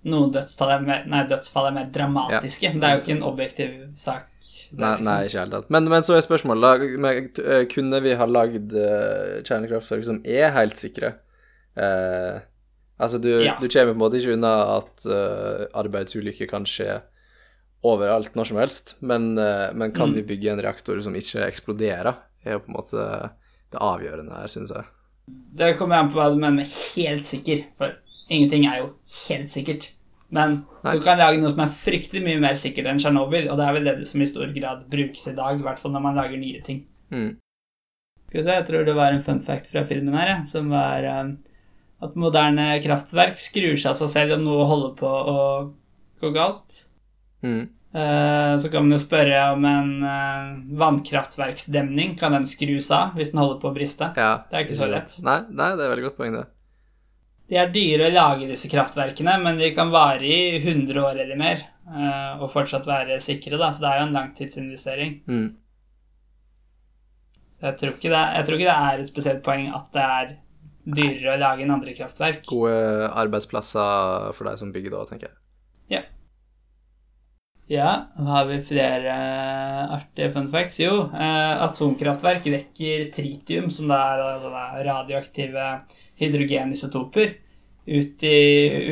noen 0.07 0.33
dødsfall 0.35 0.73
er 0.75 0.83
mer, 0.85 1.07
nei, 1.11 1.23
dødsfall 1.27 1.69
er 1.69 1.73
mer 1.75 1.88
dramatiske. 1.95 2.71
Det 2.77 2.88
er 2.88 2.93
jo 2.95 3.01
ikke 3.03 3.15
en 3.17 3.25
objektiv 3.27 3.73
sak. 3.99 4.29
Er 4.38 4.77
Nei, 4.79 4.91
liksom- 4.91 5.07
nei, 5.07 5.17
ikke 5.27 5.41
hele 5.41 5.55
tatt. 5.57 5.71
Men, 5.75 5.89
men 5.91 6.05
så 6.07 6.15
er 6.15 6.23
spørsmålet, 6.23 6.63
da, 6.63 7.09
eh, 7.43 7.65
kunne 7.71 7.99
vi 8.05 8.13
ha 8.19 8.29
lagd 8.31 8.75
uh, 8.75 9.41
kjernekraftverk 9.43 10.05
som 10.07 10.21
er 10.23 10.53
helt 10.55 10.79
sikre? 10.79 11.17
Eh, 11.75 12.39
altså, 13.00 13.20
du, 13.22 13.30
Ja. 13.43 13.58
du 13.62 13.68
kommer 13.68 13.93
på 13.93 13.98
en 13.98 14.04
måte 14.06 14.18
ikke 14.20 14.34
unna 14.38 14.54
at 14.78 15.06
uh, 15.10 15.66
arbeidsulykker 15.82 16.50
kan 16.50 16.66
skje 16.66 17.02
overalt 17.86 18.34
når 18.36 18.48
som 18.50 18.58
helst, 18.62 18.95
men, 19.02 19.38
uh, 19.38 19.70
men 19.74 19.91
kan 19.91 20.10
Mm. 20.10 20.16
vi 20.16 20.24
bygge 20.36 20.52
en 20.52 20.62
reaktor 20.62 21.00
som 21.02 21.14
ikke 21.16 21.45
eksploderer, 21.48 22.16
er 22.45 22.54
jo 22.58 22.60
på 22.66 22.70
en 22.72 22.78
måte 22.80 23.06
det 23.72 23.80
avgjørende 23.84 24.34
her, 24.39 24.48
syns 24.48 24.72
jeg. 24.74 24.86
Det 25.28 25.78
kommer 25.78 26.00
an 26.00 26.10
på 26.10 26.16
hva 26.20 26.30
du 26.32 26.39
mener 26.39 26.62
med 26.64 26.68
helt 26.95 27.26
sikker, 27.28 27.66
for 27.78 27.93
ingenting 28.30 28.66
er 28.68 28.78
jo 28.80 28.93
helt 29.28 29.50
sikkert. 29.52 29.91
Men 30.30 30.66
Nei. 30.84 30.93
du 30.95 31.02
kan 31.04 31.18
lage 31.18 31.39
noe 31.39 31.52
som 31.54 31.60
er 31.64 31.72
fryktelig 31.72 32.22
mye 32.24 32.39
mer 32.43 32.56
sikkert 32.60 32.88
enn 32.91 32.98
Tsjernobyl, 33.00 33.50
og 33.52 33.58
det 33.60 33.66
er 33.68 33.74
vel 33.78 33.86
det 33.88 34.08
som 34.08 34.22
i 34.22 34.26
stor 34.28 34.48
grad 34.56 34.82
brukes 34.91 35.28
i 35.32 35.36
dag, 35.36 35.60
i 35.60 35.64
hvert 35.64 35.80
fall 35.80 35.91
når 35.95 36.04
man 36.04 36.16
lager 36.20 36.38
nye 36.39 36.62
ting. 36.66 36.82
Mm. 37.12 37.38
Skal 38.28 38.41
vi 38.41 38.43
se, 38.43 38.56
jeg 38.58 38.66
tror 38.68 38.84
det 38.88 38.95
var 38.98 39.14
en 39.16 39.22
fun 39.24 39.39
fact 39.39 39.70
fra 39.72 39.84
filmen 39.88 40.16
her, 40.20 40.43
som 40.45 40.68
var 40.70 41.04
eh, 41.08 41.30
at 42.04 42.18
moderne 42.20 42.70
kraftverk 42.84 43.39
skrur 43.41 43.74
seg 43.80 43.93
av 43.93 43.98
seg 44.02 44.12
selv 44.14 44.36
om 44.38 44.45
noe 44.45 44.68
holder 44.70 44.93
på 45.00 45.10
å 45.10 45.39
gå 46.22 46.30
galt. 46.36 46.84
Mm. 47.45 47.64
Eh, 47.98 48.58
Så 48.62 48.70
kan 48.70 48.86
man 48.86 48.93
jo 48.98 49.00
spørre 49.02 49.39
om 49.56 49.66
en 49.66 49.89
eh, 50.06 50.52
vannkraftverksdemning 50.78 52.16
kan 52.20 52.36
den 52.36 52.45
skrus 52.50 52.91
av 52.93 53.18
hvis 53.18 53.34
den 53.34 53.41
holder 53.41 53.62
på 53.64 53.72
å 53.72 53.76
briste. 53.78 54.12
Ja. 54.18 54.43
Det 54.50 54.60
er 54.60 54.68
ikke 54.68 54.78
så 54.78 54.91
lett. 54.91 55.18
Nei, 55.26 55.39
nei, 55.50 55.72
det 55.78 55.86
er 55.86 55.93
veldig 55.95 56.08
godt 56.10 56.20
poeng, 56.22 56.38
det. 56.38 56.45
De 57.48 57.56
er 57.56 57.70
dyre 57.72 58.10
å 58.10 58.14
lage 58.14 58.50
disse 58.50 58.68
kraftverkene, 58.70 59.38
men 59.39 59.58
de 59.58 59.72
kan 59.74 59.89
vare 59.93 60.28
i 60.28 60.58
100 60.60 61.00
år 61.00 61.22
eller 61.24 61.39
mer 61.39 61.62
eh, 61.64 62.34
og 62.41 62.52
fortsatt 62.52 62.86
være 62.86 63.22
sikre, 63.24 63.58
da, 63.58 63.72
så 63.72 63.86
det 63.86 63.91
er 63.93 64.02
jo 64.02 64.08
en 64.10 64.18
langtidsinvestering. 64.20 65.14
Mm. 65.32 65.48
Jeg 67.64 67.78
tror 67.80 67.95
ikke 67.95 68.12
det, 68.14 68.26
jeg 68.36 68.45
tror 68.45 68.60
ikke 68.60 68.70
det 68.70 68.82
er 68.91 69.00
et 69.02 69.10
spesielt 69.10 69.39
poeng 69.45 69.72
at 69.74 69.88
det 69.95 70.04
er 70.04 70.36
dyrere 70.88 71.33
å 71.35 71.39
lage 71.41 71.65
enn 71.65 71.73
andre 71.75 71.93
kraftverk. 71.97 72.45
Gode 72.47 73.09
arbeidsplasser 73.11 74.31
for 74.38 74.47
deg 74.49 74.59
som 74.61 74.71
bygger 74.71 74.93
da, 74.95 75.03
tenker 75.09 75.27
jeg. 75.29 75.38
Ja, 75.97 76.03
Ja, 77.67 77.89
har 78.15 78.45
vi 78.47 78.61
flere 78.63 79.13
artige 79.91 80.29
fun 80.31 80.47
facts? 80.47 80.77
Jo, 80.79 81.09
eh, 81.11 81.63
atomkraftverk 81.65 82.45
vekker 82.53 83.09
tritium, 83.11 83.67
som 83.71 83.89
det 83.91 83.97
er 83.99 84.21
altså 84.23 84.51
det 84.53 84.61
er 84.63 84.85
radioaktive 84.88 85.65
hydrogenisotoper, 86.21 87.33
ut 87.88 88.23
i, 88.23 88.38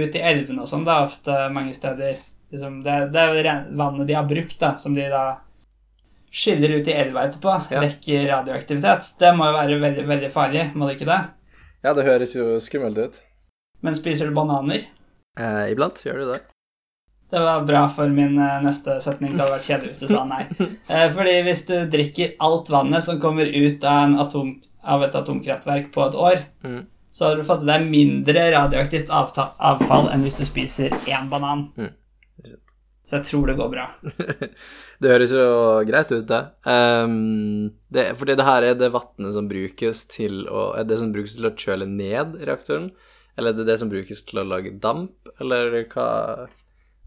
ut 0.03 0.15
i 0.15 0.23
elvene 0.23 0.63
og 0.65 0.67
sånn, 0.71 0.83
da, 0.87 0.97
ofte 1.07 1.37
mange 1.55 1.71
steder. 1.75 2.19
Liksom, 2.51 2.81
det, 2.83 2.97
det 3.15 3.23
er 3.23 3.63
vannet 3.75 4.07
de 4.11 4.15
har 4.19 4.27
brukt, 4.27 4.57
da, 4.59 4.73
som 4.79 4.95
de 4.95 5.07
da 5.11 5.23
skyller 6.35 6.75
ut 6.75 6.87
i 6.91 6.97
elva 6.99 7.23
etterpå, 7.29 7.55
Ja. 7.71 7.79
vekker 7.79 8.27
radioaktivitet. 8.33 9.13
Det 9.19 9.31
må 9.37 9.47
jo 9.47 9.55
være 9.55 9.79
veldig, 9.79 10.05
veldig 10.11 10.31
farlig, 10.35 10.65
må 10.75 10.87
det 10.89 10.97
ikke 10.99 11.09
det? 11.13 11.21
Ja, 11.85 11.93
det 11.93 12.05
høres 12.07 12.31
jo 12.33 12.55
skummelt 12.63 12.97
ut. 12.97 13.21
Men 13.85 13.93
spiser 13.97 14.31
du 14.31 14.33
bananer? 14.33 14.87
Eh, 15.37 15.63
iblant 15.71 15.99
gjør 16.01 16.21
du 16.23 16.25
det. 16.31 16.39
Det 17.29 17.41
var 17.43 17.65
bra 17.67 17.83
for 17.91 18.09
min 18.13 18.37
eh, 18.41 18.61
neste 18.65 18.95
setning. 19.03 19.33
Det 19.35 19.43
hadde 19.43 19.53
vært 19.57 19.67
kjedelig 19.69 19.91
hvis 19.93 20.01
du 20.01 20.07
sa 20.09 20.23
nei. 20.29 20.43
Eh, 20.89 21.05
fordi 21.13 21.35
hvis 21.45 21.61
du 21.69 21.75
drikker 21.91 22.35
alt 22.45 22.69
vannet 22.73 23.05
som 23.05 23.19
kommer 23.21 23.45
ut 23.49 23.83
av, 23.85 24.03
en 24.07 24.17
atom, 24.23 24.51
av 24.85 25.03
et 25.05 25.17
atomkraftverk 25.21 25.91
på 25.93 26.05
et 26.07 26.17
år, 26.29 26.43
Mm. 26.65 26.83
så 27.15 27.27
har 27.29 27.35
du 27.37 27.43
fått 27.47 27.63
i 27.63 27.69
deg 27.69 27.85
mindre 27.89 28.47
radioaktivt 28.55 29.11
avfall 29.13 30.09
enn 30.13 30.23
hvis 30.25 30.39
du 30.41 30.45
spiser 30.47 30.93
én 31.11 31.29
banan. 31.31 31.67
Mm. 31.77 31.93
Så 33.05 33.19
jeg 33.19 33.27
tror 33.27 33.49
det 33.49 33.57
går 33.59 33.69
bra. 33.69 33.85
det 35.01 35.11
høres 35.11 35.33
jo 35.35 35.45
greit 35.85 36.09
ut, 36.09 36.25
det. 36.29 36.41
Um, 36.65 37.69
det 37.93 38.07
fordi 38.17 38.37
det 38.39 38.47
her 38.47 38.65
er 38.65 38.79
det 38.79 38.89
vannet 38.95 39.35
som 39.35 39.49
brukes 39.49 40.07
til 40.09 40.41
å 40.49 40.71
Er 40.79 40.87
det 40.89 40.97
som 41.01 41.11
brukes 41.13 41.35
til 41.37 41.45
å 41.45 41.53
kjøle 41.53 41.85
ned 41.89 42.39
reaktoren? 42.41 42.89
Eller 43.37 43.53
er 43.53 43.59
det 43.59 43.67
det 43.69 43.77
som 43.81 43.91
brukes 43.91 44.23
til 44.25 44.41
å 44.41 44.47
lage 44.47 44.73
damp, 44.81 45.29
eller 45.43 45.75
hva, 45.91 46.09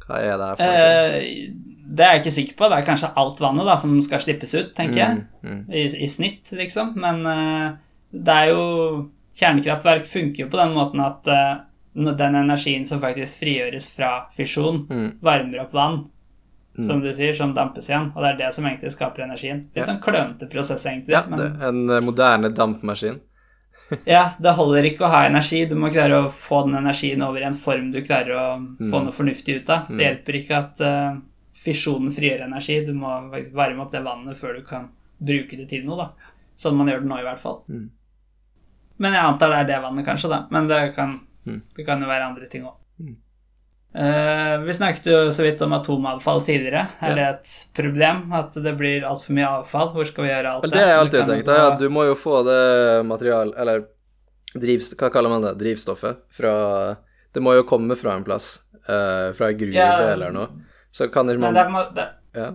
hva 0.04 0.20
er 0.22 0.34
det 0.38 0.48
her 0.52 0.60
for 0.60 0.70
noe? 0.70 0.88
Uh, 1.18 1.76
det 1.98 2.04
er 2.04 2.14
jeg 2.14 2.22
ikke 2.22 2.36
sikker 2.36 2.58
på. 2.58 2.70
Det 2.70 2.78
er 2.78 2.88
kanskje 2.92 3.14
alt 3.18 3.42
vannet 3.42 3.66
da, 3.66 3.78
som 3.80 3.94
skal 4.04 4.22
slippes 4.22 4.54
ut, 4.54 4.74
tenker 4.76 5.00
jeg. 5.02 5.22
Mm, 5.42 5.62
I, 5.72 5.86
I 6.04 6.10
snitt, 6.12 6.52
liksom. 6.54 6.92
Men 7.00 7.24
uh, 7.26 7.70
det 8.12 8.42
er 8.42 8.52
jo 8.52 8.66
Kjernekraftverk 9.38 10.06
funker 10.10 10.44
jo 10.44 10.50
på 10.50 10.58
den 10.58 10.72
måten 10.74 10.98
at 10.98 11.28
når 11.30 11.67
den 11.94 12.34
energien 12.34 12.86
som 12.86 13.00
faktisk 13.00 13.40
frigjøres 13.42 13.90
fra 13.96 14.26
fisjon, 14.36 14.86
Mm. 14.88 15.18
varmer 15.22 15.60
opp 15.60 15.72
vann, 15.72 16.10
Mm. 16.78 16.86
som 16.86 17.00
du 17.00 17.08
sier, 17.12 17.32
som 17.34 17.54
dampes 17.54 17.88
igjen. 17.90 18.12
Og 18.14 18.22
det 18.22 18.28
er 18.34 18.36
det 18.46 18.54
som 18.54 18.64
egentlig 18.64 18.92
skaper 18.92 19.24
energien. 19.24 19.64
Litt 19.74 19.76
Ja. 19.76 19.82
sånn 19.84 20.00
klønete 20.00 20.48
prosess, 20.50 20.86
egentlig. 20.86 21.10
Ja, 21.10 21.24
men 21.28 21.40
en 21.40 21.90
eh, 21.90 22.00
moderne 22.00 22.50
dampmaskin. 22.54 23.20
ja, 24.06 24.30
det 24.40 24.54
holder 24.54 24.82
ikke 24.84 25.00
å 25.06 25.10
ha 25.10 25.24
energi. 25.26 25.66
Du 25.68 25.74
må 25.74 25.90
klare 25.90 26.24
å 26.24 26.30
få 26.30 26.64
den 26.66 26.76
energien 26.84 27.22
over 27.22 27.40
i 27.40 27.44
en 27.44 27.54
form 27.54 27.90
du 27.92 28.00
klarer 28.02 28.30
å 28.30 28.76
få 28.78 29.00
Mm. 29.00 29.04
noe 29.04 29.12
fornuftig 29.12 29.56
ut 29.62 29.70
av. 29.70 29.86
Så 29.88 29.96
det 29.96 30.04
hjelper 30.24 30.34
ikke 30.44 30.56
at 30.56 30.80
uh, 30.80 31.16
fisjonen 31.56 32.12
frigjør 32.12 32.44
energi. 32.46 32.86
Du 32.86 32.92
må 32.92 33.30
varme 33.52 33.80
opp 33.80 33.90
det 33.90 34.04
vannet 34.04 34.36
før 34.36 34.56
du 34.56 34.62
kan 34.62 34.88
bruke 35.20 35.56
det 35.56 35.68
til 35.68 35.84
noe, 35.84 35.96
da. 35.96 36.08
Sånn 36.56 36.76
man 36.76 36.86
gjør 36.86 37.00
det 37.00 37.08
nå, 37.08 37.18
i 37.18 37.22
hvert 37.24 37.40
fall. 37.40 37.62
Mm. 37.68 37.88
Men 38.98 39.12
jeg 39.14 39.22
antar 39.22 39.48
det 39.50 39.58
er 39.58 39.64
det 39.72 39.82
vannet, 39.82 40.06
kanskje, 40.06 40.28
da. 40.28 40.46
Men 40.50 40.68
det 40.68 40.94
kan, 40.94 41.20
Mm. 41.46 41.60
det 41.76 41.86
kan 41.86 42.00
jo 42.02 42.08
være 42.10 42.26
andre 42.28 42.46
ting 42.46 42.64
òg. 42.64 42.76
Mm. 43.00 43.16
vi 44.66 44.72
snakket 44.76 45.06
jo 45.08 45.20
så 45.32 45.42
vidt 45.46 45.62
om 45.64 45.72
atomavfall 45.72 46.42
tidligere. 46.44 46.88
Er 47.00 47.08
Ja. 47.08 47.14
det 47.14 47.26
et 47.28 47.68
problem 47.74 48.32
at 48.32 48.52
det 48.54 48.76
blir 48.76 49.02
altfor 49.02 49.32
mye 49.32 49.46
avfall? 49.48 49.92
Hvor 49.94 50.04
skal 50.06 50.24
vi 50.24 50.30
gjøre 50.30 50.52
alt 50.52 50.62
det 50.70 50.74
har 50.74 50.86
jeg 50.92 50.98
alltid 50.98 51.26
tenkt. 51.26 51.46
Ja, 51.48 51.70
du 51.76 51.88
må 51.88 52.04
jo 52.06 52.14
få 52.14 52.42
det 52.44 53.06
material 53.06 53.54
Eller 53.56 53.86
drivst, 54.54 54.96
hva 54.98 55.10
kaller 55.10 55.30
man 55.30 55.42
det? 55.42 55.56
Drivstoffet 55.58 56.18
fra 56.30 56.96
Det 57.32 57.42
må 57.42 57.54
jo 57.54 57.62
komme 57.64 57.96
fra 57.96 58.14
en 58.16 58.24
plass. 58.24 58.64
Uh, 58.88 59.32
fra 59.32 59.48
ei 59.48 59.54
gruve 59.54 59.74
Ja. 59.74 60.12
eller 60.12 60.30
noe. 60.32 60.48
Så 60.90 61.10
kan 61.12 61.28
ikke 61.28 61.40
man 61.40 61.52
Nei, 61.54 61.62
det, 61.62 61.70
må, 61.70 61.94
det, 61.94 62.08
Ja, 62.34 62.52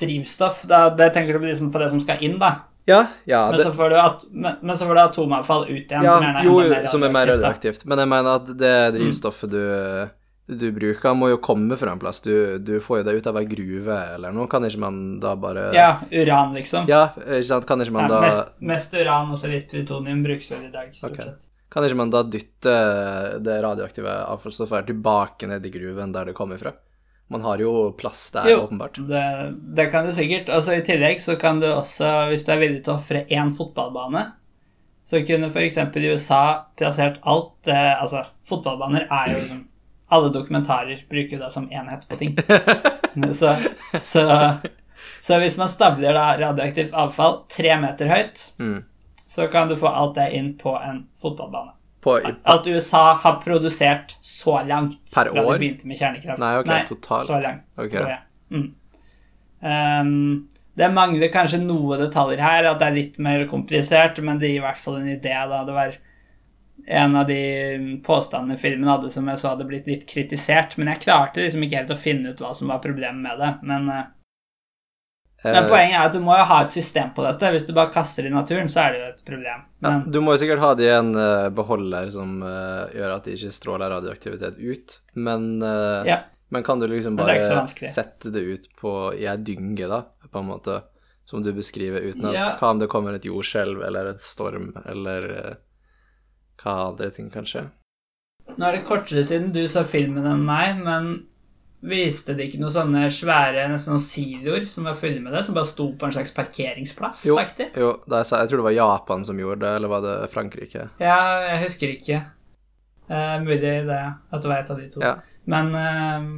drivstoff, 0.00 0.62
da, 0.66 0.88
det 0.90 1.12
tenker 1.14 1.38
du 1.38 1.46
liksom 1.46 1.70
på 1.72 1.78
det 1.78 1.90
som 1.90 2.00
skal 2.00 2.18
inn, 2.24 2.38
da. 2.38 2.64
Ja, 2.88 3.04
ja 3.24 3.50
Men, 3.50 3.60
så 3.62 3.72
får 3.76 3.92
du 3.92 3.98
at, 4.00 4.24
men, 4.30 4.56
men 4.62 4.78
så 4.78 4.88
får 4.88 4.98
du 4.98 5.00
atomavfall 5.02 5.68
ut 5.68 5.76
igjen, 5.76 6.02
ja 6.02 6.16
som 6.18 6.26
er 6.26 6.48
jo, 6.48 6.56
mer 6.72 6.88
som 6.90 7.06
er 7.06 7.14
mer 7.14 7.30
radioaktivt, 7.30 7.84
Men 7.86 8.02
jeg 8.02 8.10
mener 8.10 8.40
at 8.40 8.50
det 8.58 8.74
drivstoffet 8.96 9.52
du, 9.52 9.62
du 10.46 10.66
bruker, 10.74 11.14
må 11.14 11.30
jo 11.30 11.38
komme 11.42 11.78
fra 11.78 11.94
en 11.94 12.02
plass. 12.02 12.20
Du, 12.24 12.58
du 12.58 12.74
får 12.82 13.00
jo 13.00 13.06
det 13.06 13.14
ut 13.20 13.28
av 13.30 13.38
ei 13.38 13.44
gruve 13.48 13.98
eller 14.16 14.34
noe. 14.34 14.48
Kan 14.50 14.66
ikke 14.66 14.82
man 14.82 14.98
da 15.22 15.36
bare 15.38 15.68
Ja, 15.76 15.92
uran, 16.10 16.56
liksom. 16.58 16.90
Ja, 16.90 17.06
ikke 17.22 17.46
sant. 17.46 17.68
Kan 17.68 17.84
ikke 17.84 17.94
man 17.94 18.08
Ja, 18.08 18.16
da 18.16 18.20
mest, 18.26 18.52
mest 18.58 18.98
uran 18.98 19.30
og 19.32 19.38
så 19.38 19.52
litt 19.52 19.70
plutonium 19.70 20.24
brukes 20.26 20.50
vel 20.52 20.66
i 20.66 20.72
dag, 20.74 20.90
stort 20.96 21.14
okay. 21.14 21.30
sett. 21.30 21.48
Kan 21.72 21.86
ikke 21.86 22.00
man 22.02 22.10
da 22.12 22.20
dytte 22.26 22.72
det 23.40 23.60
radioaktive 23.64 24.12
avfallsstoffet 24.26 24.90
tilbake 24.90 25.48
ned 25.48 25.64
i 25.64 25.72
gruven 25.72 26.12
der 26.12 26.28
det 26.28 26.36
kommer 26.36 26.60
fra? 26.60 26.74
Man 27.32 27.42
har 27.46 27.58
jo 27.64 27.72
plass 27.98 28.26
der, 28.34 28.50
Jo. 28.52 28.58
åpenbart. 28.66 29.00
Det, 29.08 29.24
det 29.78 29.86
kan 29.92 30.04
du 30.06 30.12
sikkert. 30.12 30.50
Altså, 30.52 30.76
I 30.78 30.84
tillegg 30.86 31.20
så 31.24 31.34
kan 31.40 31.60
du 31.62 31.66
også, 31.72 32.10
hvis 32.30 32.44
du 32.46 32.52
er 32.52 32.60
villig 32.62 32.84
til 32.84 32.92
å 32.94 32.98
ofre 33.00 33.24
én 33.32 33.50
fotballbane 33.52 34.26
Så 35.04 35.22
kunne 35.26 35.48
f.eks. 35.50 35.78
i 35.98 36.06
USA 36.12 36.42
plassert 36.78 37.16
alt 37.26 37.66
eh, 37.72 37.96
Altså, 38.02 38.20
fotballbaner 38.46 39.08
er 39.10 39.32
jo 39.32 39.40
liksom 39.40 39.64
Alle 40.12 40.28
dokumentarer 40.34 41.00
bruker 41.10 41.40
det 41.40 41.50
som 41.54 41.66
enhet 41.72 42.04
på 42.08 42.16
ting. 42.20 42.36
Så, 43.32 43.50
så, 44.00 44.22
så 45.20 45.38
hvis 45.40 45.56
man 45.60 45.68
stabler 45.68 46.14
da 46.16 46.26
radioaktivt 46.40 46.92
avfall 46.96 47.42
tre 47.52 47.74
meter 47.80 48.08
høyt, 48.08 48.44
Mm. 48.58 48.78
så 49.26 49.46
kan 49.52 49.68
du 49.68 49.74
få 49.76 49.88
alt 49.88 50.14
det 50.16 50.30
inn 50.36 50.52
på 50.60 50.72
en 50.78 51.02
fotballbane. 51.20 51.72
På, 52.02 52.16
At 52.18 52.66
USA 52.66 53.12
har 53.22 53.36
produsert 53.44 54.16
så 54.20 54.56
langt 54.66 54.96
Per 55.14 55.30
fra 55.30 55.44
år? 55.44 55.52
de 55.52 55.58
begynte 55.62 55.86
med 55.86 56.00
kjernekraft. 56.00 56.42
Nei, 56.42 56.54
ok, 56.58 56.72
totalt. 56.88 57.28
Så 57.28 57.38
langt, 57.44 57.68
okay. 57.78 58.16
Mm. 58.50 58.72
um, 59.62 60.48
det 60.74 60.88
mangler 60.92 61.30
kanskje 61.32 61.60
noe 61.62 61.98
detaljer 62.00 62.40
her, 62.42 62.70
at 62.70 62.80
det 62.80 62.88
er 62.88 62.96
litt 62.96 63.20
mer 63.22 63.44
komplisert, 63.50 64.18
men 64.24 64.40
det 64.40 64.50
gir 64.50 64.62
i 64.62 64.64
hvert 64.64 64.80
fall 64.80 64.98
en 65.02 65.12
idé. 65.12 65.34
da. 65.50 65.60
Det 65.68 65.76
var 65.76 65.98
en 66.86 67.16
av 67.16 67.28
de 67.28 68.00
påstandene 68.04 68.58
filmen 68.58 68.88
hadde 68.90 69.10
som 69.12 69.28
jeg 69.28 69.38
så 69.38 69.52
hadde 69.52 69.68
blitt 69.68 69.86
litt 69.86 70.06
kritisert, 70.08 70.78
men 70.78 70.90
jeg 70.90 71.04
klarte 71.04 71.44
liksom 71.44 71.66
ikke 71.66 71.82
helt 71.82 71.94
å 71.94 72.00
finne 72.00 72.32
ut 72.32 72.42
hva 72.42 72.54
som 72.56 72.72
var 72.72 72.82
problemet 72.82 73.22
med 73.22 73.38
det. 73.38 73.52
Men, 73.68 73.88
eh, 73.92 74.08
men 75.44 75.64
eh, 75.64 75.68
poenget 75.70 75.96
er 75.98 76.06
at 76.06 76.14
du 76.14 76.20
må 76.22 76.36
jo 76.38 76.44
ha 76.46 76.58
et 76.64 76.74
system 76.74 77.10
på 77.16 77.24
dette. 77.26 77.50
Hvis 77.54 77.66
du 77.66 77.72
bare 77.76 77.90
kaster 77.94 78.26
det 78.26 78.30
i 78.30 78.34
naturen, 78.34 78.70
så 78.70 78.84
er 78.84 78.94
det 78.94 79.00
jo 79.00 79.08
et 79.08 79.24
problem. 79.32 79.64
ja, 79.82 79.94
du 80.06 80.20
må 80.22 80.36
jo 80.36 80.42
sikkert 80.42 80.62
ha 80.62 80.70
det 80.78 80.86
i 80.86 80.92
en 80.94 81.10
eh, 81.18 81.48
beholder 81.54 82.12
som 82.14 82.36
eh, 82.46 82.94
gjør 82.98 83.16
at 83.16 83.26
de 83.26 83.34
ikke 83.38 83.56
stråler 83.56 83.92
radioaktivitet 83.96 84.60
ut, 84.60 84.96
men, 85.14 85.50
ja. 86.06 86.22
men 86.54 86.64
kan 86.66 86.80
du 86.82 86.86
liksom 86.90 87.18
bare 87.18 87.40
det 87.40 87.90
sette 87.90 88.30
det 88.34 88.46
ut 88.46 88.70
på, 88.78 88.94
i 89.18 89.26
ei 89.26 89.36
dynge, 89.42 89.90
da, 89.90 90.04
på 90.30 90.44
en 90.44 90.50
måte, 90.52 90.78
som 91.28 91.42
du 91.42 91.52
beskriver, 91.56 92.06
uten 92.06 92.30
at 92.30 92.38
Ja. 92.38 92.48
Hva 92.60 92.72
om 92.76 92.82
det 92.82 92.90
kommer 92.92 93.18
et 93.18 93.26
jordskjelv 93.26 93.82
eller 93.86 94.12
et 94.12 94.22
storm, 94.22 94.72
eller 94.86 95.28
hva 96.62 96.78
andre 96.92 97.10
ting 97.10 97.30
kan 97.34 97.46
skje? 97.48 97.66
Nå 98.52 98.66
er 98.66 98.76
det 98.76 98.86
kortere 98.86 99.22
siden 99.26 99.52
du 99.54 99.62
så 99.70 99.84
filmen 99.86 100.26
enn 100.28 100.42
meg, 100.46 100.78
men 100.82 101.12
viste 101.82 102.36
det 102.38 102.46
ikke 102.46 102.60
noen 102.62 102.74
sånne 102.74 103.06
svære 103.10 103.64
nesten 103.70 103.96
noen 103.96 104.02
siloer 104.04 104.66
som 104.70 104.86
var 104.86 104.98
fulle 104.98 105.22
med 105.22 105.34
det, 105.34 105.42
som 105.46 105.56
bare 105.56 105.68
sto 105.68 105.88
på 105.98 106.06
en 106.06 106.14
slags 106.14 106.34
parkeringsplass? 106.36 107.24
Jo. 107.26 107.38
Jo, 107.74 107.92
da 108.06 108.22
jeg, 108.22 108.30
jeg 108.30 108.50
tror 108.50 108.62
det 108.62 108.66
var 108.68 108.76
Japan 108.76 109.26
som 109.26 109.40
gjorde 109.42 109.64
det, 109.64 109.72
eller 109.78 109.90
var 109.90 110.04
det 110.06 110.16
Frankrike? 110.32 110.88
Ja, 111.02 111.18
jeg 111.48 111.62
husker 111.64 111.94
ikke. 111.94 112.20
Eh, 113.10 113.38
mulig 113.42 113.60
det, 113.88 114.02
at 114.30 114.42
det 114.44 114.50
var 114.52 114.60
et 114.60 114.70
av 114.70 114.78
de 114.78 114.90
to. 114.94 115.02
Ja. 115.02 115.16
Men, 115.50 115.74
eh, 115.74 116.28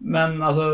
men 0.00 0.36
altså 0.40 0.68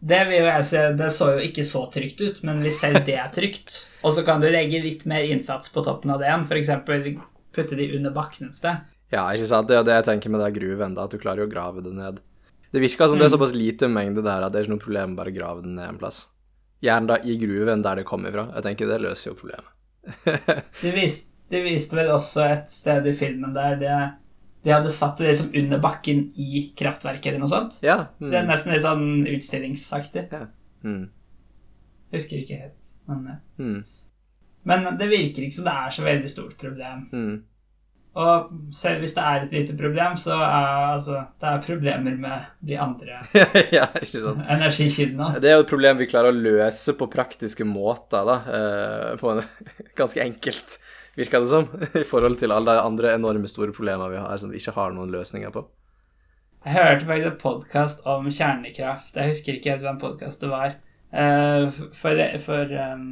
Det, 0.00 0.22
vil 0.30 0.38
jo 0.40 0.46
jeg 0.46 0.64
se, 0.64 0.84
det 0.96 1.10
så 1.12 1.26
jo 1.34 1.42
ikke 1.44 1.64
så 1.68 1.82
trygt 1.92 2.22
ut, 2.24 2.38
men 2.48 2.62
hvis 2.64 2.78
selv 2.80 3.04
det 3.04 3.18
er 3.20 3.28
trygt 3.34 3.74
Og 4.06 4.14
så 4.16 4.24
kan 4.24 4.40
du 4.40 4.48
legge 4.48 4.80
litt 4.80 5.04
mer 5.04 5.28
innsats 5.28 5.68
på 5.74 5.84
toppen 5.84 6.14
av 6.14 6.22
det 6.22 6.30
igjen, 6.30 6.46
f.eks. 6.48 7.20
putte 7.52 7.76
de 7.76 7.90
under 7.98 8.14
bakken 8.16 8.48
et 8.48 8.56
sted. 8.56 8.80
Ja, 9.12 9.26
ikke 9.34 9.50
sant. 9.50 9.68
Det 9.68 9.76
er 9.76 9.84
det 9.84 9.98
jeg 9.98 10.08
tenker 10.08 10.32
med 10.32 10.40
det 10.40 10.54
gruven, 10.56 10.96
da, 10.96 11.04
at 11.04 11.12
du 11.12 11.20
klarer 11.20 11.44
jo 11.44 11.50
å 11.50 11.52
grave 11.52 11.84
det 11.84 11.92
ned. 11.92 12.22
Det 12.72 12.80
virker 12.80 13.08
som 13.10 13.18
det 13.18 13.24
er 13.26 13.32
såpass 13.34 13.52
lite 13.54 13.88
mengde 13.90 14.22
der 14.22 14.44
at 14.46 14.52
det 14.52 14.60
er 14.60 14.64
ikke 14.68 14.74
noe 14.76 14.84
problem 14.84 15.16
bare 15.18 15.32
å 15.32 15.34
grave 15.34 15.62
den 15.64 15.74
ned 15.74 15.88
en 15.88 15.98
plass. 15.98 16.28
Gjerne 16.82 17.06
da 17.10 17.16
i 17.26 17.34
gruven 17.36 17.82
der 17.82 17.96
det 18.00 18.04
kommer 18.08 18.30
fra. 18.32 18.44
Jeg 18.54 18.62
tenker 18.62 18.86
det 18.88 19.00
løser 19.02 19.30
jo 19.32 19.36
problemet. 19.40 19.68
De, 20.82 20.92
viste, 20.94 21.32
de 21.50 21.60
viste 21.66 21.96
vel 21.98 22.08
også 22.14 22.44
et 22.54 22.70
sted 22.72 23.06
i 23.06 23.12
filmen 23.12 23.52
der 23.52 23.74
det, 23.80 23.96
de 24.64 24.70
hadde 24.72 24.90
satt 24.92 25.18
det 25.18 25.28
liksom 25.32 25.50
under 25.60 25.78
bakken 25.82 26.22
i 26.40 26.62
kraftverket 26.78 27.26
eller 27.32 27.42
noe 27.42 27.48
sånt. 27.52 27.78
ja. 27.82 27.98
Det 28.20 28.32
er 28.32 28.44
Mm. 28.44 28.48
nesten 28.52 28.72
litt 28.72 28.82
sånn 28.86 29.26
utstillingsaktig. 29.28 30.24
Mm. 30.84 31.08
Husker 32.12 32.40
ikke 32.42 32.60
helt. 32.62 32.76
Men, 33.08 33.26
eh, 33.26 33.62
Mm. 33.64 33.84
men 34.64 34.96
det 34.98 35.08
virker 35.10 35.42
ikke 35.42 35.54
som 35.54 35.64
det 35.64 35.72
er 35.74 35.90
så 35.90 36.02
veldig 36.04 36.28
stort 36.28 36.56
problem. 36.58 37.08
Mm. 37.12 37.42
Og 38.18 38.48
selv 38.74 39.04
hvis 39.04 39.12
det 39.14 39.22
er 39.22 39.44
et 39.44 39.52
lite 39.54 39.76
problem, 39.78 40.16
så 40.18 40.34
er 40.34 40.94
altså, 40.96 41.20
det 41.38 41.46
er 41.46 41.60
problemer 41.62 42.16
med 42.18 42.48
de 42.66 42.78
andre 42.82 43.20
ja, 43.76 43.84
energikildene. 43.94 45.36
Det 45.38 45.50
er 45.52 45.60
jo 45.60 45.62
et 45.62 45.70
problem 45.70 46.00
vi 46.00 46.08
klarer 46.10 46.34
å 46.34 46.40
løse 46.42 46.96
på 46.98 47.06
praktiske 47.12 47.66
måter, 47.68 48.26
da. 48.26 48.40
eh, 48.50 49.12
På 49.20 49.36
en 49.36 49.44
ganske 50.00 50.24
enkelt, 50.24 50.80
virker 51.14 51.44
det 51.46 51.52
som, 51.52 51.70
i 52.02 52.06
forhold 52.06 52.40
til 52.42 52.50
alle 52.56 52.74
de 52.74 52.82
andre 52.90 53.14
enorme 53.14 53.50
store 53.50 53.74
problemene 53.76 54.10
vi 54.10 54.18
har, 54.24 54.36
som 54.42 54.50
vi 54.50 54.58
ikke 54.58 54.74
har 54.80 54.90
noen 54.96 55.14
løsninger 55.14 55.54
på. 55.54 55.64
Jeg 56.66 56.74
hørte 56.76 57.06
faktisk 57.08 57.30
en 57.30 57.40
podkast 57.40 58.06
om 58.10 58.26
kjernekraft. 58.28 59.14
Jeg 59.16 59.30
husker 59.30 59.54
ikke 59.56 59.70
helt 59.76 59.86
hvem 59.86 60.00
podkast 60.02 60.42
det 60.42 60.50
var. 60.50 60.74
Eh, 61.14 61.70
For, 61.94 62.18
for 62.44 62.74
um, 62.92 63.06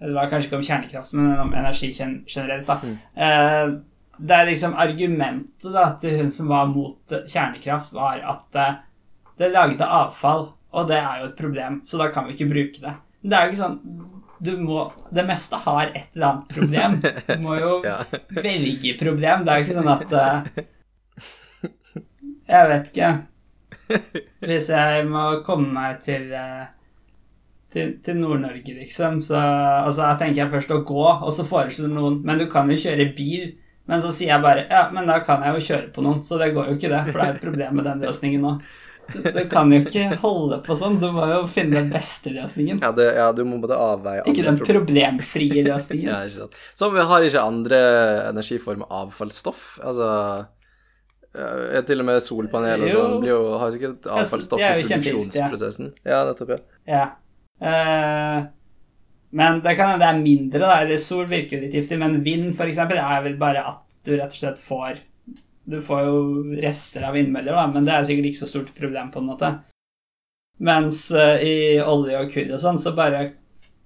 Det 0.00 0.14
var 0.14 0.30
kanskje 0.30 0.48
ikke 0.48 0.56
om 0.62 0.64
kjernekraft, 0.66 1.12
men 1.18 1.40
om 1.42 1.52
energi 1.54 1.90
generelt. 1.98 2.70
da. 2.70 2.78
Eh, 3.18 3.74
Det 4.22 4.36
er 4.36 4.48
liksom 4.48 4.74
argumentet 4.78 5.72
da, 5.74 5.86
til 5.98 6.18
hun 6.20 6.32
som 6.34 6.50
var 6.52 6.68
mot 6.70 7.14
kjernekraft, 7.26 7.94
var 7.96 8.22
at 8.32 8.58
eh, 8.60 8.80
det 9.40 9.50
lagde 9.50 9.86
avfall, 9.86 10.50
og 10.72 10.88
det 10.90 10.98
er 11.00 11.22
jo 11.22 11.30
et 11.30 11.38
problem, 11.40 11.80
så 11.88 11.98
da 12.00 12.10
kan 12.12 12.28
vi 12.28 12.36
ikke 12.36 12.50
bruke 12.52 12.84
det. 12.84 12.94
Men 13.22 13.32
det 13.32 13.38
er 13.38 13.44
jo 13.44 13.52
ikke 13.52 13.62
sånn 13.62 13.78
du 14.42 14.56
må, 14.58 14.84
Det 15.14 15.22
meste 15.22 15.58
har 15.62 15.92
et 15.92 16.16
eller 16.16 16.26
annet 16.26 16.48
problem. 16.50 16.96
Du 17.28 17.42
må 17.44 17.58
jo 17.60 17.74
Ja. 17.86 18.00
velge 18.34 18.96
problem. 18.98 19.44
Det 19.46 19.52
er 19.52 19.60
jo 19.60 19.66
ikke 19.68 19.76
sånn 19.76 19.92
at 19.92 20.14
uh, 20.18 20.40
Jeg 22.48 22.70
vet 22.72 22.90
ikke. 22.90 23.10
Hvis 24.42 24.70
jeg 24.72 25.04
må 25.06 25.28
komme 25.46 25.70
meg 25.76 26.02
til 26.02 26.26
uh, 26.34 26.64
til, 27.72 27.94
til 28.04 28.18
Nord-Norge, 28.20 28.74
liksom, 28.76 29.22
så 29.24 29.38
altså, 29.38 30.10
jeg 30.10 30.20
tenker 30.20 30.42
jeg 30.42 30.52
først 30.52 30.74
å 30.74 30.82
gå, 30.88 31.04
og 31.08 31.30
så 31.32 31.46
foreslår 31.48 31.92
noen 31.94 32.18
Men 32.26 32.42
du 32.42 32.46
kan 32.52 32.68
jo 32.70 32.76
kjøre 32.82 33.12
bil. 33.16 33.54
Men 33.92 34.00
så 34.00 34.08
sier 34.14 34.30
jeg 34.32 34.40
bare 34.40 34.64
ja, 34.70 34.86
men 34.94 35.04
da 35.10 35.18
kan 35.20 35.42
jeg 35.44 35.58
jo 35.58 35.66
kjøre 35.66 35.90
på 35.92 36.04
noen, 36.06 36.22
så 36.24 36.38
det 36.40 36.54
går 36.56 36.70
jo 36.70 36.78
ikke 36.78 36.88
det, 36.88 37.02
for 37.10 37.20
det 37.20 37.26
er 37.26 37.34
et 37.34 37.42
problem 37.44 37.76
med 37.76 37.88
den 37.90 38.06
løsningen 38.06 38.46
nå. 38.46 38.56
Du, 39.12 39.40
kan 39.50 39.68
jo 39.74 39.80
ikke 39.82 40.16
holde 40.22 40.58
på 40.64 40.76
sånn, 40.78 40.96
du 41.02 41.08
må 41.12 41.26
jo 41.28 41.42
finne 41.50 41.74
den 41.74 41.90
beste 41.92 42.32
løsningen. 42.32 42.80
Ja, 42.80 42.92
det, 42.96 43.10
ja, 43.18 43.26
du 43.36 43.42
må 43.44 43.58
både 43.60 43.76
avveie 43.76 44.22
Ikke 44.30 44.46
den 44.46 44.56
problemfrie 44.62 45.64
løsningen. 45.68 46.08
Ja, 46.08 46.22
ikke 46.24 46.46
sant. 46.46 46.56
Som 46.78 46.94
vi 46.96 47.04
har 47.10 47.26
ikke 47.26 47.44
andre 47.44 47.82
energiformer 48.30 48.88
avfallsstoff. 49.02 49.66
Altså 49.84 50.08
ja, 51.34 51.82
Til 51.88 52.00
og 52.00 52.08
med 52.08 52.24
solpanel 52.24 52.86
og 52.86 52.94
sånn 52.94 53.18
blir 53.20 53.34
jo, 53.34 53.42
har 53.60 53.74
sikkert 53.74 54.08
avfallsstoff 54.08 54.62
i 54.62 54.72
produksjonsprosessen. 54.86 55.92
Ja, 56.08 56.24
nettopp, 56.30 56.56
ja. 56.56 56.62
Ja. 56.88 57.04
Eh, 57.62 58.48
men 59.32 59.62
det 59.64 59.76
kan 59.78 59.92
hende 59.92 60.04
det 60.04 60.10
er 60.10 60.20
mindre, 60.20 60.60
da. 60.60 60.74
Eller 60.82 61.00
sol 61.00 61.24
virker 61.30 61.56
jo 61.56 61.64
litt 61.64 61.76
giftig, 61.78 61.98
men 62.00 62.20
vind 62.24 62.50
for 62.56 62.68
eksempel 62.68 63.00
er 63.00 63.24
vel 63.24 63.38
bare 63.40 63.64
at 63.70 63.98
du 64.04 64.14
rett 64.16 64.32
og 64.34 64.38
slett 64.38 64.60
får 64.60 65.00
Du 65.62 65.78
får 65.80 66.00
jo 66.08 66.16
rester 66.58 67.04
av 67.06 67.14
vindmøller, 67.14 67.54
da, 67.54 67.68
men 67.70 67.86
det 67.86 67.94
er 67.94 68.06
sikkert 68.08 68.32
ikke 68.32 68.42
så 68.42 68.50
stort 68.50 68.72
problem, 68.74 69.12
på 69.14 69.20
en 69.22 69.28
måte. 69.30 69.50
Mens 70.62 71.04
uh, 71.14 71.38
i 71.38 71.78
olje 71.80 72.18
og 72.18 72.32
kull 72.34 72.50
og 72.50 72.60
sånn, 72.60 72.80
så 72.82 72.92
bare 72.98 73.28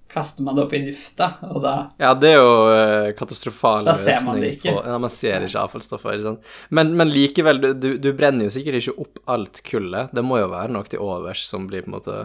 kaster 0.09 0.43
man 0.43 0.57
det 0.57 0.63
opp 0.65 0.73
i 0.73 0.79
lufta, 0.81 1.27
og 1.51 1.61
da 1.63 1.75
Ja, 2.01 2.13
det 2.17 2.31
er 2.33 2.39
jo 2.39 2.51
uh, 2.71 3.11
katastrofal 3.17 3.87
Da 3.87 3.93
ser 3.97 4.23
man 4.25 4.41
det 4.41 4.55
ikke. 4.55 4.73
på 4.73 4.83
Ja, 4.87 4.97
man 5.03 5.13
ser 5.13 5.45
ikke 5.45 5.63
avfallsstoffer, 5.63 6.17
ikke 6.17 6.27
sant. 6.31 6.55
Men, 6.69 6.95
men 6.99 7.13
likevel, 7.13 7.61
du, 7.61 7.69
du, 7.77 7.89
du 8.01 8.09
brenner 8.17 8.49
jo 8.49 8.55
sikkert 8.57 8.81
ikke 8.81 8.97
opp 9.05 9.21
alt 9.37 9.61
kullet. 9.67 10.11
Det 10.15 10.25
må 10.25 10.41
jo 10.41 10.49
være 10.51 10.73
noe 10.73 10.89
til 10.89 11.03
overs 11.03 11.45
som 11.47 11.69
blir 11.69 11.85
på 11.85 11.91
en 11.91 11.97
måte 11.99 12.17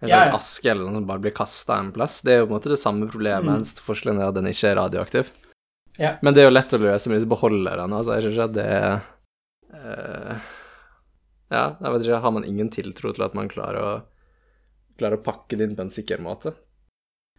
en 0.00 0.08
slags 0.08 0.10
Ja, 0.10 0.24
ja. 0.30 0.36
aske 0.36 0.70
eller 0.70 0.86
noe 0.86 0.94
som 1.00 1.06
bare 1.06 1.20
blir 1.20 1.34
kasta 1.36 1.76
en 1.78 1.92
plass. 1.92 2.20
Det 2.24 2.32
er 2.32 2.38
jo 2.40 2.46
på 2.46 2.54
en 2.54 2.56
måte 2.58 2.72
det 2.72 2.78
samme 2.80 3.08
problemet, 3.10 3.44
Mm. 3.48 3.56
eneste 3.60 3.84
forskjellen 3.84 4.20
er 4.20 4.28
at 4.28 4.34
den 4.34 4.46
ikke 4.50 4.70
er 4.70 4.76
radioaktiv. 4.80 5.30
Ja. 5.98 6.14
Men 6.22 6.32
det 6.34 6.42
er 6.42 6.48
jo 6.48 6.54
lett 6.56 6.72
å 6.72 6.78
løse 6.80 7.08
med 7.10 7.18
disse 7.20 7.28
beholderne. 7.28 7.92
Altså, 7.92 8.14
jeg 8.16 8.22
synes 8.22 8.38
ikke 8.38 8.48
at 8.48 8.56
det 8.56 8.64
er 8.64 9.00
uh, 9.74 10.40
Ja, 11.50 11.64
jeg 11.82 11.92
vet 11.92 12.06
ikke, 12.06 12.20
har 12.22 12.30
man 12.32 12.44
ingen 12.46 12.70
tiltro 12.70 13.12
til 13.12 13.24
at 13.26 13.34
man 13.34 13.48
klarer 13.50 13.80
å 13.82 13.92
klarer 15.00 15.16
å 15.18 15.24
pakke 15.24 15.56
det 15.56 15.64
inn 15.66 15.76
på 15.76 15.82
en 15.82 15.90
sikker 15.90 16.20
måte? 16.20 16.52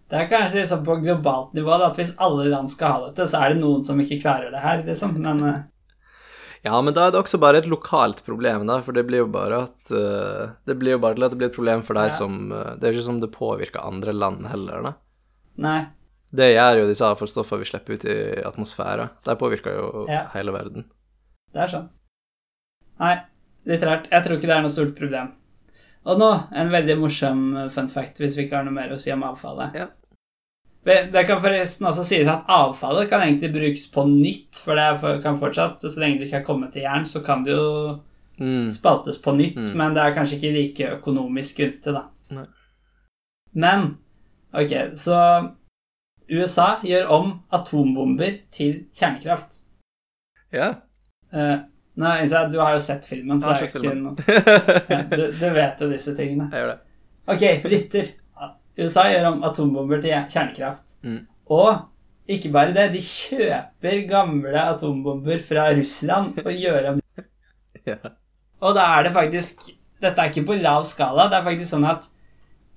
Det 0.09 0.17
er 0.17 0.27
kanskje 0.27 0.65
sånn 0.67 0.83
på 0.83 0.97
globalt 1.03 1.53
nivå, 1.53 1.71
da, 1.79 1.87
at 1.91 1.97
hvis 1.99 2.15
alle 2.17 2.49
land 2.51 2.69
skal 2.73 2.91
ha 2.91 3.03
dette, 3.07 3.27
så 3.29 3.39
er 3.45 3.53
det 3.53 3.61
noen 3.61 3.83
som 3.85 3.99
ikke 4.01 4.17
klarer 4.23 4.51
det 4.51 4.59
her, 4.63 4.81
liksom. 4.83 5.13
Men 5.21 5.43
eh, 5.47 5.59
Ja, 6.63 6.77
men 6.85 6.93
da 6.93 7.07
er 7.07 7.13
det 7.15 7.17
også 7.23 7.39
bare 7.41 7.57
et 7.57 7.65
lokalt 7.69 8.19
problem, 8.25 8.67
da, 8.69 8.75
for 8.85 8.93
det 8.93 9.01
blir 9.07 9.23
jo 9.23 9.29
bare 9.33 9.63
at 9.65 9.87
uh, 9.97 10.51
Det 10.67 10.75
blir 10.77 10.93
jo 10.93 10.99
bare 11.01 11.15
til 11.17 11.25
at 11.25 11.31
det 11.33 11.39
blir 11.39 11.49
et 11.49 11.55
problem 11.55 11.81
for 11.81 11.97
deg 11.97 12.11
Ja. 12.11 12.13
som 12.13 12.51
uh, 12.53 12.75
Det 12.77 12.85
er 12.85 12.91
jo 12.93 12.99
ikke 12.99 13.07
som 13.07 13.19
det 13.23 13.31
påvirker 13.33 13.81
andre 13.81 14.13
land 14.13 14.45
heller, 14.51 14.83
da. 14.85 14.93
nei. 15.57 15.79
Det 16.31 16.45
gjør 16.53 16.77
jo 16.79 16.87
disse 16.87 17.03
avfallsstoffene 17.03 17.59
vi 17.59 17.65
slipper 17.67 17.93
ut 17.97 18.03
i 18.07 18.13
atmosfæren. 18.47 19.09
De 19.25 19.33
påvirker 19.35 19.73
jo 19.75 20.05
Ja. 20.07 20.21
hele 20.35 20.53
verden. 20.55 20.85
Det 21.51 21.59
er 21.65 21.67
sånn. 21.73 21.89
Nei, 23.01 23.17
litt 23.67 23.83
rart. 23.83 24.05
Jeg 24.13 24.23
tror 24.23 24.37
ikke 24.37 24.47
det 24.47 24.55
er 24.55 24.61
noe 24.63 24.71
stort 24.71 24.93
problem. 24.95 25.33
Og 26.05 26.17
nå 26.21 26.29
en 26.55 26.71
veldig 26.71 26.95
morsom 27.01 27.41
fun 27.69 27.89
fact, 27.91 28.21
hvis 28.23 28.37
vi 28.37 28.45
ikke 28.45 28.61
har 28.61 28.63
noe 28.63 28.73
mer 28.77 28.93
å 28.95 28.99
si 29.01 29.11
om 29.11 29.25
avfallet. 29.27 29.75
Ja. 29.75 29.89
Det 30.83 31.25
kan 31.27 31.41
forresten 31.41 31.85
også 31.85 32.03
sies 32.07 32.27
at 32.31 32.47
avfallet 32.49 33.09
kan 33.09 33.21
egentlig 33.21 33.51
brukes 33.53 33.83
på 33.93 34.05
nytt, 34.09 34.57
for 34.65 34.75
det 34.79 35.19
kan 35.21 35.37
fortsatt, 35.37 35.77
så 35.83 35.99
lenge 36.01 36.17
det 36.19 36.29
ikke 36.29 36.39
er 36.41 36.47
kommet 36.47 36.73
til 36.73 36.81
jern, 36.87 37.05
så 37.05 37.21
kan 37.25 37.43
det 37.45 37.53
jo 37.53 37.99
Mm. 38.41 38.71
spaltes 38.73 39.21
på 39.21 39.35
nytt, 39.37 39.55
Mm. 39.57 39.77
men 39.77 39.93
det 39.93 40.01
er 40.01 40.15
kanskje 40.15 40.37
ikke 40.39 40.53
like 40.55 40.87
økonomisk 40.97 41.57
gunstig, 41.57 41.93
da. 41.93 42.03
Nei. 42.31 42.45
Men 43.53 43.97
ok, 44.53 44.95
så 44.95 45.51
USA 46.31 46.79
gjør 46.81 47.09
om 47.09 47.41
atombomber 47.53 48.39
til 48.51 48.85
kjernekraft. 48.95 49.59
Ja. 50.51 50.75
Uh, 51.33 51.59
jeg 51.97 52.33
at 52.33 52.51
du 52.51 52.59
har 52.59 52.73
jo 52.73 52.79
sett 52.79 53.05
filmen, 53.05 53.39
så 53.41 53.51
det 53.53 53.61
er 53.61 53.67
jo 53.67 53.79
ikke 53.79 53.95
noe 53.99 54.15
ja, 54.89 55.03
du, 55.03 55.31
du 55.31 55.49
vet 55.53 55.81
jo 55.81 55.89
disse 55.91 56.15
tingene. 56.17 56.49
Jeg 56.51 56.63
gjør 56.63 56.71
det. 56.71 56.79
Ok, 57.27 57.69
lytter. 57.69 58.11
USA 58.79 59.07
gjør 59.11 59.27
om 59.33 59.43
atombomber 59.47 60.01
til 60.03 60.15
kjernekraft. 60.31 60.97
Mm. 61.03 61.25
Og 61.51 62.31
ikke 62.31 62.51
bare 62.53 62.73
det, 62.75 62.87
de 62.93 63.01
kjøper 63.03 64.03
gamle 64.09 64.63
atombomber 64.71 65.41
fra 65.43 65.67
Russland 65.75 66.39
og 66.45 66.51
gjør 66.53 66.93
om 66.93 66.99
Ja. 67.87 67.97
Og 68.61 68.75
da 68.77 68.83
er 68.99 69.07
det 69.07 69.15
faktisk 69.15 69.71
Dette 70.01 70.21
er 70.21 70.29
ikke 70.29 70.45
på 70.45 70.57
lav 70.61 70.83
skala. 70.85 71.27
Det 71.29 71.39
er 71.39 71.45
faktisk 71.45 71.71
sånn 71.75 71.87
at 71.89 72.05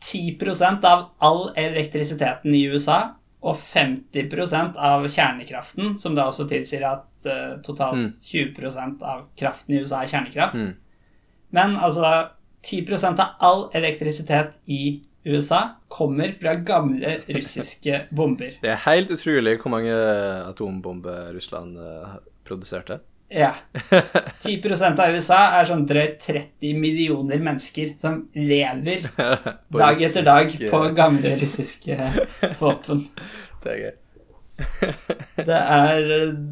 10% 0.04 0.84
av 0.84 1.06
all 1.24 1.46
elektrisiteten 1.56 2.52
i 2.52 2.66
USA 2.68 3.14
og 3.44 3.56
50% 3.56 4.76
av 4.80 5.04
kjernekraften, 5.08 5.94
som 6.00 6.16
da 6.16 6.26
også 6.28 6.46
tilsier 6.48 6.84
at 6.88 7.06
uh, 7.28 7.56
totalt 7.64 7.96
Mm. 7.96 8.10
20% 8.20 9.04
av 9.04 9.24
kraften 9.40 9.74
i 9.74 9.80
USA 9.80 10.02
er 10.02 10.12
kjernekraft 10.12 10.54
Mm. 10.60 10.74
Men 11.56 11.76
altså 11.76 12.28
10% 12.64 13.20
av 13.20 13.36
all 13.40 13.70
elektrisitet 13.72 14.56
i 14.66 15.00
USA 15.24 15.62
kommer 15.88 16.32
fra 16.36 16.54
gamle 16.54 17.16
russiske 17.28 18.02
bomber. 18.12 18.58
Det 18.60 18.70
er 18.74 18.80
helt 18.84 19.10
utrolig 19.14 19.56
hvor 19.62 19.72
mange 19.72 19.94
atombomber 20.50 21.32
Russland 21.36 21.78
eh, 21.80 22.16
produserte. 22.44 23.00
Ja. 23.32 23.54
10% 24.44 25.00
av 25.00 25.16
USA 25.16 25.40
er 25.58 25.66
sånn 25.68 25.86
drøyt 25.88 26.20
30 26.22 26.76
millioner 26.78 27.40
mennesker 27.42 27.94
som 27.98 28.20
lever 28.36 29.06
dag 29.80 30.04
etter 30.04 30.26
dag 30.28 30.54
på 30.70 30.82
gamle 30.94 31.34
russiske 31.40 31.98
våpen. 32.60 33.06
Det 33.64 33.72
er 33.72 33.80
gøy. 33.80 33.92
Det 35.40 35.56
er, 35.58 36.02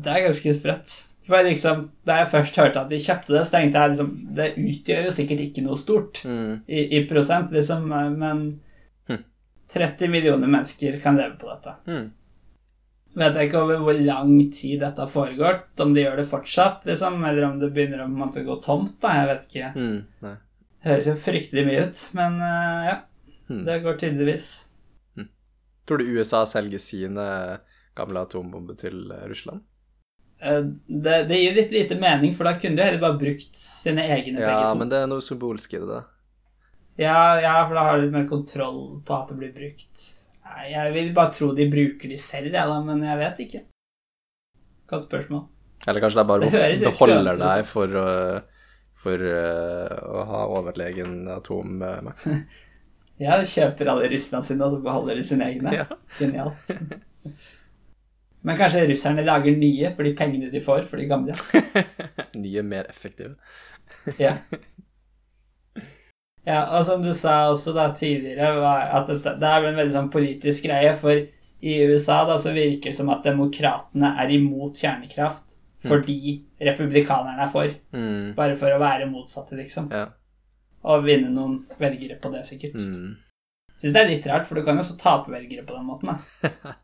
det 0.02 0.14
er 0.14 0.24
ganske 0.24 0.54
sprøtt. 0.56 0.94
Liksom, 1.28 1.90
Da 2.04 2.16
jeg 2.18 2.30
først 2.32 2.56
hørte 2.58 2.80
at 2.80 2.88
de 2.90 2.98
kjøpte 2.98 3.32
det, 3.36 3.44
så 3.46 3.54
tenkte 3.54 3.78
jeg 3.78 3.90
liksom 3.92 4.08
Det 4.34 4.48
utgjør 4.58 5.04
jo 5.06 5.12
sikkert 5.14 5.40
ikke 5.44 5.62
noe 5.62 5.76
stort 5.78 6.22
Mm. 6.26 6.62
i, 6.68 6.80
i 6.98 7.06
prosent, 7.08 7.52
liksom, 7.52 7.86
men 8.18 8.60
Hm. 9.08 9.22
30 9.68 10.08
millioner 10.10 10.46
mennesker 10.48 11.00
kan 11.00 11.16
leve 11.16 11.38
på 11.38 11.48
dette. 11.48 11.74
Mm. 11.86 12.10
Vet 13.14 13.34
jeg 13.36 13.48
ikke 13.48 13.60
over 13.62 13.78
hvor 13.84 13.98
lang 14.04 14.50
tid 14.52 14.80
dette 14.80 14.98
har 15.04 15.08
foregått, 15.10 15.80
om 15.80 15.92
de 15.94 16.00
gjør 16.04 16.16
det 16.16 16.26
fortsatt, 16.30 16.84
liksom, 16.88 17.22
eller 17.28 17.44
om 17.44 17.58
det 17.60 17.72
begynner 17.74 18.04
å 18.04 18.08
måtte 18.08 18.40
måte, 18.40 18.44
gå 18.46 18.62
tomt. 18.64 18.94
da, 19.00 19.08
Jeg 19.20 19.28
vet 19.28 19.48
ikke. 19.48 19.72
Mm. 19.76 20.36
Høres 20.82 21.06
jo 21.06 21.14
fryktelig 21.14 21.66
mye 21.66 21.82
ut, 21.86 22.00
men 22.14 22.38
uh, 22.40 22.84
ja. 22.88 22.96
Hmm. 23.48 23.64
Det 23.66 23.82
går 23.82 23.98
tydeligvis. 24.00 24.46
Tror 25.86 25.98
du 25.98 26.04
USA 26.16 26.44
selger 26.46 26.78
sine 26.78 27.58
gamle 27.98 28.22
atombomber 28.22 28.74
til 28.78 29.10
eh, 29.10 29.26
Russland? 29.28 29.60
Eh, 30.42 30.62
Det, 30.88 31.16
det 31.28 31.38
gir 31.38 31.54
litt 31.54 31.70
lite 31.74 31.98
mening, 32.00 32.32
for 32.34 32.44
da 32.48 32.56
kunne 32.58 32.76
de 32.80 32.82
heller 32.88 33.02
bare 33.02 33.18
brukt 33.20 33.54
sine 33.58 34.02
egne 34.08 34.40
Ja, 34.40 34.48
penger. 34.48 34.64
Ja, 34.66 34.74
men 34.80 34.88
det 34.90 34.98
er 35.04 35.06
noe 35.12 35.22
symbolsk 35.22 35.74
i 35.76 35.80
det, 35.82 35.88
da. 35.88 36.00
Ja, 37.00 37.16
ja, 37.40 37.54
for 37.68 37.74
da 37.78 37.84
har 37.86 37.96
du 37.98 38.04
litt 38.06 38.12
mer 38.16 38.26
kontroll 38.28 38.80
på 39.06 39.14
at 39.16 39.30
det 39.32 39.38
blir 39.38 39.52
brukt. 39.54 40.08
Jeg 40.68 40.92
vil 40.92 41.12
bare 41.16 41.32
tro 41.32 41.52
de 41.56 41.64
bruker 41.72 42.10
de 42.12 42.18
selv, 42.20 42.50
jeg, 42.52 42.68
da, 42.68 42.80
men 42.84 43.00
jeg 43.06 43.18
vet 43.22 43.38
ikke. 43.46 43.62
Godt 44.92 45.06
spørsmål. 45.08 45.46
Eller 45.88 46.00
kanskje 46.04 46.20
de 46.20 46.26
bare 46.28 46.50
Det 46.50 46.82
beholder 46.84 47.32
ut. 47.32 47.40
deg 47.40 47.64
for, 47.66 47.94
å- 48.02 48.42
for 49.02 49.24
eh, 49.30 49.94
å 50.12 50.26
ha 50.28 50.42
overlegen 50.58 51.22
atommakt. 51.38 52.26
Ja, 53.22 53.36
de 53.38 53.46
kjøper 53.46 53.86
alle 53.92 54.08
russerne 54.10 54.42
sine, 54.42 54.64
og 54.66 54.72
så 54.72 54.78
beholder 54.82 55.14
de 55.14 55.22
sine 55.22 55.46
egne. 55.46 55.72
Ja. 55.78 55.84
Genialt. 56.18 56.72
Men 58.42 58.58
kanskje 58.58 58.88
russerne 58.90 59.24
lager 59.26 59.54
nye 59.56 59.92
for 59.94 60.06
de 60.06 60.14
pengene 60.18 60.50
de 60.50 60.62
får 60.62 60.86
for 60.90 60.98
de 60.98 61.06
gamle. 61.10 61.36
Nye, 62.42 62.64
mer 62.66 62.88
effektive. 62.90 63.36
Ja. 64.18 64.32
ja, 66.44 66.64
og 66.74 66.82
som 66.88 67.04
du 67.04 67.12
sa 67.14 67.36
også 67.52 67.74
da 67.76 67.92
tidligere, 67.94 68.50
at 68.98 69.12
det, 69.12 69.36
det 69.38 69.50
er 69.52 69.68
en 69.68 69.78
veldig 69.78 69.94
sånn 69.94 70.10
politisk 70.10 70.66
greie, 70.66 70.96
for 70.98 71.22
i 71.62 71.76
USA 71.86 72.24
da 72.26 72.40
så 72.42 72.50
virker 72.56 72.90
det 72.90 72.98
som 72.98 73.12
at 73.14 73.22
demokratene 73.22 74.16
er 74.18 74.34
imot 74.34 74.80
kjernekraft 74.82 75.60
fordi 75.82 76.42
republikanerne 76.62 77.42
er 77.42 77.50
for. 77.50 77.70
Mm. 77.94 78.34
Bare 78.38 78.56
for 78.58 78.74
å 78.74 78.80
være 78.82 79.08
motsatte, 79.10 79.56
liksom. 79.58 79.88
Ja. 79.90 80.08
Og 80.86 81.06
vinne 81.06 81.30
noen 81.30 81.60
velgere 81.78 82.18
på 82.22 82.30
det, 82.34 82.44
sikkert. 82.46 82.76
Mm. 82.78 83.16
Syns 83.82 83.94
det 83.96 84.02
er 84.02 84.10
litt 84.12 84.26
rart, 84.30 84.46
for 84.46 84.58
du 84.58 84.66
kan 84.66 84.78
jo 84.78 84.84
også 84.84 84.98
tape 85.00 85.32
velgere 85.32 85.64
på 85.66 85.74
den 85.74 85.88
måten, 85.88 86.12
da. 86.12 86.74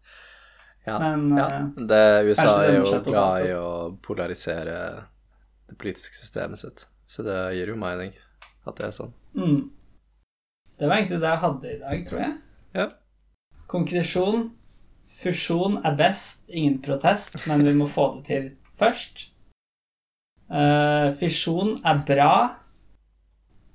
Ja. 0.89 0.99
Men 1.05 1.39
ja. 1.39 1.47
eh, 1.47 1.87
Det, 1.93 2.05
USA 2.29 2.53
er 2.65 2.79
jo 2.81 3.01
glad 3.07 3.47
i 3.47 3.55
å 3.57 3.71
polarisere 4.05 4.79
det 5.69 5.77
politiske 5.79 6.17
systemet 6.17 6.61
sitt, 6.61 6.87
så 7.09 7.25
det 7.27 7.39
gir 7.59 7.75
jo 7.75 7.81
mening 7.81 8.15
at 8.69 8.79
det 8.79 8.89
er 8.89 8.95
sånn. 8.97 9.13
mm. 9.37 9.59
Det 10.79 10.87
var 10.87 11.01
egentlig 11.01 11.19
det 11.19 11.31
jeg 11.33 11.43
hadde 11.43 11.71
i 11.73 11.79
dag, 11.81 12.03
tror 12.07 12.21
jeg. 12.23 12.35
Ja. 12.79 12.85
Konklusjon. 13.67 14.45
Fusjon 15.19 15.81
er 15.83 15.97
best, 15.99 16.45
ingen 16.47 16.77
protest, 16.85 17.35
men 17.49 17.65
vi 17.67 17.73
må 17.75 17.89
få 17.91 18.05
det 18.15 18.29
til 18.29 18.45
først. 18.79 19.25
Uh, 20.47 21.11
fisjon 21.19 21.75
er 21.83 22.05
bra. 22.07 22.35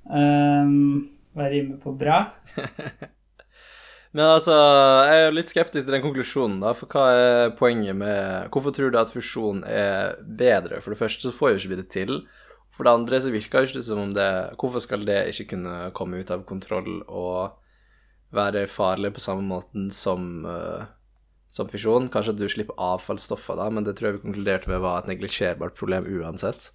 Um, 0.07 1.10
hva 1.35 1.49
rimer 1.52 1.81
på 1.84 1.91
bra? 1.98 2.22
Men 4.14 4.27
altså, 4.30 4.53
jeg 4.53 5.18
er 5.18 5.23
jo 5.26 5.34
litt 5.34 5.49
skeptisk 5.49 5.88
til 5.88 5.95
den 5.95 6.03
konklusjonen, 6.03 6.60
da, 6.61 6.76
for 6.77 6.91
hva 6.94 7.06
er 7.18 7.53
poenget 7.57 7.98
med 7.98 8.52
Hvorfor 8.53 8.76
tror 8.76 8.94
du 8.94 8.99
at 9.02 9.10
fusjon 9.10 9.64
er 9.65 10.19
bedre? 10.22 10.81
For 10.85 10.94
det 10.94 10.99
første 10.99 11.26
så 11.26 11.34
får 11.34 11.53
jo 11.53 11.61
ikke 11.61 11.72
vi 11.72 11.80
det 11.80 11.90
til. 11.95 12.19
For 12.73 12.85
det 12.85 12.94
andre 12.94 13.19
så 13.22 13.34
virker 13.34 13.64
det 13.64 13.72
ikke 13.72 13.85
som 13.85 14.02
om 14.03 14.14
det 14.14 14.30
Hvorfor 14.61 14.84
skal 14.85 15.06
det 15.06 15.19
ikke 15.31 15.56
kunne 15.56 15.76
komme 15.98 16.22
ut 16.22 16.34
av 16.34 16.45
kontroll 16.49 17.02
og 17.07 17.57
være 18.34 18.68
farlig 18.69 19.14
på 19.14 19.22
samme 19.22 19.45
måten 19.45 19.90
som, 19.94 20.45
eh, 20.45 20.85
som 21.53 21.69
fisjon? 21.69 22.10
Kanskje 22.14 22.34
at 22.34 22.41
du 22.41 22.48
slipper 22.49 22.77
avfallsstoffer, 22.81 23.57
da, 23.57 23.69
men 23.73 23.85
det 23.85 23.98
tror 23.98 24.11
jeg 24.11 24.19
vi 24.19 24.26
konkluderte 24.27 24.69
med 24.69 24.81
var 24.85 25.02
et 25.02 25.10
neglisjerbart 25.10 25.77
problem 25.77 26.06
uansett. 26.06 26.69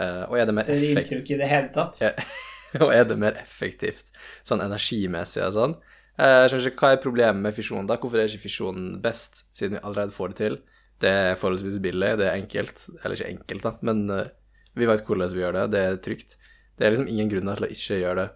Uh, 0.00 0.24
og 0.30 0.38
er 0.40 0.48
det 0.48 0.56
mer 0.56 0.64
Det 0.64 0.78
effektivt 0.78 0.96
rimte 0.96 1.14
jo 1.14 1.20
ikke 1.20 1.34
i 1.34 1.40
det 1.42 1.48
hele 1.52 1.72
tatt. 1.74 2.00
Og 2.80 2.88
er 2.88 3.04
det 3.04 3.18
mer 3.20 3.36
effektivt 3.36 4.14
sånn 4.48 4.62
energimessig 4.64 5.42
og 5.44 5.52
sånn? 5.52 5.74
Eh, 6.18 6.42
Jeg 6.42 6.50
skjønner 6.52 6.70
ikke 6.72 6.84
hva 6.86 6.92
er 6.92 7.02
problemet 7.02 7.42
med 7.42 7.54
fisjon, 7.56 7.86
da. 7.88 7.96
Hvorfor 7.96 8.18
er 8.20 8.28
ikke 8.28 8.44
fisjon 8.48 9.00
best, 9.02 9.46
siden 9.56 9.78
vi 9.78 9.82
allerede 9.82 10.12
får 10.12 10.28
det 10.34 10.36
til? 10.42 10.58
Det 11.02 11.08
er 11.10 11.34
forholdsvis 11.40 11.80
billig, 11.82 12.12
det 12.20 12.26
er 12.28 12.36
enkelt. 12.38 12.88
Eller 13.04 13.16
ikke 13.16 13.30
enkelt, 13.32 13.62
da, 13.62 13.72
men 13.82 14.04
eh, 14.10 14.28
vi 14.76 14.86
vet 14.86 15.04
hvordan 15.06 15.32
vi 15.34 15.40
gjør 15.42 15.52
det. 15.60 15.64
Det 15.72 15.80
er 15.88 15.96
trygt. 16.04 16.36
Det 16.78 16.86
er 16.86 16.90
liksom 16.94 17.08
ingen 17.08 17.28
grunner 17.32 17.56
til 17.56 17.66
å 17.66 17.72
ikke 17.74 17.98
gjøre 18.02 18.20
det 18.22 18.28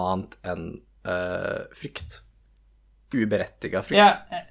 annet 0.00 0.36
enn 0.46 0.66
uh, 1.06 1.64
frykt. 1.74 2.20
Uberettiga 3.14 3.80
frykt. 3.82 3.98
Ja, 3.98 4.22
jeg- 4.30 4.46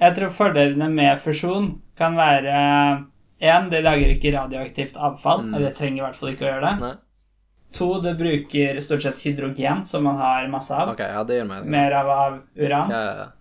jeg 0.00 0.14
tror 0.16 0.28
fordelene 0.28 0.90
med 0.92 1.18
fusjon 1.18 1.80
kan 1.96 2.14
være 2.16 3.06
Én, 3.40 3.68
det 3.70 3.82
lager 3.84 4.08
ikke 4.14 4.32
radioaktivt 4.32 4.96
avfall. 4.96 5.42
Mm. 5.44 5.54
Eller 5.54 5.68
det 5.68 5.76
trenger 5.76 5.96
i 5.96 6.04
hvert 6.06 6.16
fall 6.16 6.30
ikke 6.32 6.44
å 6.46 6.50
gjøre 6.52 6.70
det. 6.70 6.80
Nei? 6.80 6.94
To, 7.76 7.88
det 8.00 8.14
bruker 8.18 8.80
stort 8.80 9.04
sett 9.04 9.22
hydrogen, 9.24 9.84
som 9.84 10.04
man 10.08 10.20
har 10.20 10.48
masse 10.52 10.74
av. 10.76 10.94
Ok, 10.94 11.02
ja, 11.04 11.24
det 11.28 11.40
gir 11.40 11.48
mening. 11.48 11.70
Mer 11.72 11.96
av 11.98 12.10
av 12.10 12.38
uran. 12.56 12.92
Ja, 12.92 13.02
ja, 13.02 13.16
ja. 13.24 13.32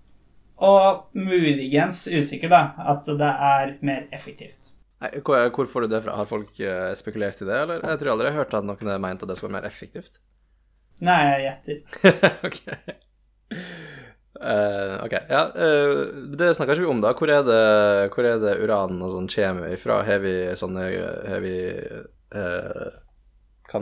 Og 0.66 1.18
muligens 1.20 2.06
usikker, 2.08 2.52
da, 2.52 2.62
at 2.94 3.08
det 3.08 3.32
er 3.50 3.76
mer 3.84 4.06
effektivt. 4.16 4.72
Nei, 5.04 5.12
Hvor, 5.20 5.50
hvor 5.52 5.68
får 5.68 5.86
du 5.86 5.96
det 5.96 6.02
fra? 6.06 6.16
Har 6.16 6.30
folk 6.30 6.60
eh, 6.64 6.94
spekulert 6.96 7.42
i 7.44 7.48
det, 7.50 7.58
eller? 7.66 7.84
Jeg 7.84 8.02
tror 8.02 8.14
aldri 8.14 8.30
jeg 8.30 8.38
har 8.38 8.46
hørt 8.46 8.56
at 8.56 8.68
noen 8.68 8.92
har 8.94 9.04
ment 9.04 9.26
at 9.26 9.32
det 9.32 9.36
skulle 9.38 9.52
være 9.52 9.60
mer 9.60 9.68
effektivt. 9.68 10.22
Nei, 11.04 11.20
jeg 11.28 11.44
gjetter. 11.50 11.78
ok. 12.48 12.62
Uh, 14.36 14.96
ok, 15.06 15.14
ja. 15.32 15.42
uh, 15.56 16.00
det 16.40 16.54
snakker 16.56 16.76
ikke 16.76 16.88
vi 16.88 16.92
om, 16.92 17.04
da. 17.04 17.12
Hvor 17.20 17.32
er 17.32 17.44
det, 17.48 17.62
hvor 18.16 18.28
er 18.28 18.40
det 18.40 18.58
uran 18.64 19.00
og 19.04 19.12
sånn 19.12 19.32
kommer 19.32 19.76
ifra? 19.76 20.02
Har 20.08 20.24
vi 20.24 20.36
sånne 20.60 20.88
Har 21.28 21.44
vi 21.44 21.56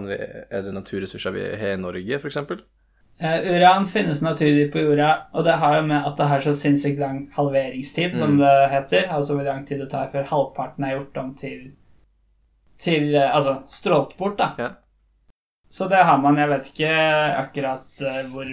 vi 0.02 0.18
Er 0.18 0.64
det 0.66 0.74
naturressurser 0.74 1.32
vi 1.32 1.44
har 1.56 1.78
i 1.78 1.82
Norge, 1.82 2.20
for 2.20 2.28
eksempel? 2.28 2.64
Eh, 3.20 3.56
uran 3.56 3.88
finnes 3.88 4.22
naturlig 4.22 4.72
på 4.74 4.82
jorda, 4.82 5.28
og 5.34 5.46
det 5.46 5.54
har 5.62 5.78
jo 5.78 5.88
med 5.88 6.08
at 6.08 6.18
det 6.18 6.28
har 6.28 6.42
så 6.42 6.54
sinnssykt 6.58 7.00
lang 7.00 7.28
halveringstid, 7.36 8.18
som 8.18 8.40
det 8.40 8.54
heter. 8.72 9.06
Altså 9.14 9.38
hvor 9.38 9.46
lang 9.46 9.68
tid 9.68 9.84
det 9.84 9.92
tar 9.92 10.10
før 10.12 10.26
halvparten 10.32 10.88
er 10.88 10.98
gjort 10.98 11.18
om 11.22 11.34
til 11.38 11.72
Til 12.84 13.14
uh, 13.16 13.36
Altså 13.36 13.62
strålt 13.70 14.18
bort, 14.18 14.38
da. 14.38 14.50
Ja. 14.58 14.70
Så 15.70 15.88
det 15.88 16.04
har 16.04 16.18
man. 16.18 16.38
Jeg 16.38 16.50
vet 16.50 16.72
ikke 16.74 16.96
akkurat 17.38 18.02
eh, 18.02 18.26
hvor 18.34 18.50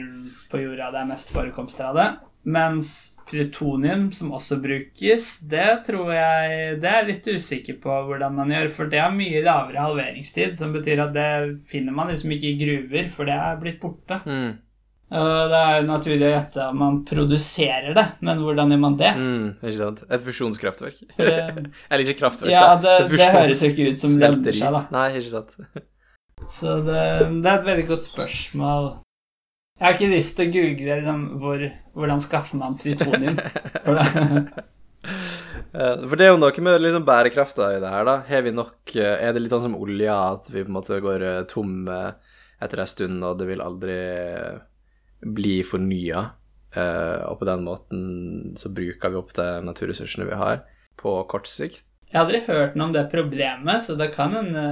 på 0.51 0.61
jorda 0.61 0.91
det 0.93 1.01
er 1.01 1.09
mest 1.09 1.33
forekomster 1.35 1.89
av 1.91 1.97
det. 1.97 2.09
Mens 2.45 2.93
plutonium, 3.31 4.09
som 4.15 4.33
også 4.37 4.59
brukes, 4.63 5.29
det 5.51 5.69
tror 5.87 6.11
jeg 6.15 6.81
Det 6.83 6.91
er 6.91 7.07
litt 7.09 7.29
usikker 7.31 7.79
på 7.83 8.01
hvordan 8.09 8.35
man 8.37 8.51
gjør, 8.55 8.73
for 8.75 8.91
det 8.91 9.01
har 9.03 9.15
mye 9.15 9.45
lavere 9.47 9.85
halveringstid, 9.87 10.57
som 10.59 10.75
betyr 10.75 11.05
at 11.07 11.15
det 11.15 11.31
finner 11.71 11.95
man 11.97 12.11
liksom 12.11 12.35
ikke 12.35 12.51
i 12.51 12.59
gruver, 12.65 13.09
for 13.15 13.31
det 13.31 13.39
er 13.39 13.63
blitt 13.63 13.81
borte. 13.83 14.21
Mm. 14.27 14.59
Og 15.11 15.51
det 15.51 15.59
er 15.59 15.73
jo 15.81 15.87
naturlig 15.89 16.27
å 16.29 16.33
gjette 16.37 16.65
om 16.71 16.77
man 16.85 16.99
produserer 17.07 17.95
det, 17.99 18.05
men 18.23 18.43
hvordan 18.45 18.71
gjør 18.71 18.83
man 18.85 18.99
det? 19.01 19.11
Mm, 19.19 19.47
ikke 19.59 19.77
sant? 19.81 20.03
Et 20.07 20.23
fusjonskraftverk. 20.23 21.01
Eller 21.91 22.05
ikke 22.05 22.21
kraftverk, 22.21 22.53
Ja, 22.53 22.77
da. 22.77 22.83
det, 22.85 22.97
Et 23.09 23.17
det 23.19 23.31
høres 23.35 23.65
jo 23.65 23.73
ikke 23.73 23.89
ut 23.91 24.05
som 24.05 24.19
lønner 24.23 24.59
seg, 24.61 24.77
da. 24.77 24.85
Nei, 24.95 25.07
ikke 25.19 25.33
sant. 25.33 25.57
Så 26.59 26.79
det, 26.87 27.01
det 27.43 27.51
er 27.51 27.59
et 27.59 27.67
veldig 27.67 27.87
godt 27.91 28.05
spørsmål. 28.07 28.93
Jeg 29.81 29.87
har 29.87 29.95
ikke 29.97 30.11
lyst 30.13 30.35
til 30.37 30.49
å 30.51 30.53
google 30.53 30.97
liksom, 30.99 31.21
hvor, 31.41 31.63
hvordan 31.97 32.21
skaffer 32.21 32.59
man 32.61 32.75
plutonium. 32.77 33.39
Eh, 35.73 36.03
For 36.11 36.19
det 36.21 36.27
er 36.27 36.35
jo 36.35 36.41
noe 36.43 36.65
med 36.67 36.83
liksom 36.85 37.07
bærekrafta 37.09 37.71
i 37.77 37.79
det 37.81 37.89
her, 37.89 38.05
da. 38.05 38.19
Har 38.27 38.43
vi 38.45 38.53
nok 38.53 38.93
eh, 39.01 39.15
Er 39.25 39.33
det 39.33 39.41
litt 39.41 39.55
sånn 39.55 39.71
som 39.71 39.79
olja, 39.79 40.19
at 40.35 40.51
vi 40.51 40.67
på 40.67 40.69
en 40.69 40.77
måte 40.77 41.01
går 41.01 41.25
eh, 41.25 41.39
tom 41.49 41.89
etter 41.89 42.83
en 42.83 42.91
stund, 42.91 43.25
og 43.25 43.39
det 43.41 43.49
vil 43.49 43.65
aldri 43.65 43.97
eh, 43.97 44.61
bli 45.25 45.57
fornya? 45.65 46.27
Og 46.71 47.41
på 47.41 47.47
den 47.49 47.65
måten 47.67 48.03
så 48.55 48.69
bruker 48.71 49.11
vi 49.11 49.17
opp 49.19 49.33
de 49.35 49.47
naturressursene 49.67 50.29
vi 50.29 50.37
har, 50.39 50.61
på 51.01 51.17
kort 51.27 51.49
sikt. 51.51 51.83
Jeg 52.07 52.15
har 52.15 52.29
aldri 52.29 52.45
hørt 52.47 52.77
noe 52.77 52.87
om 52.87 52.93
det 52.95 53.09
problemet, 53.11 53.83
så 53.83 53.97
det 53.99 54.13
kan 54.15 54.37
hende 54.37 54.63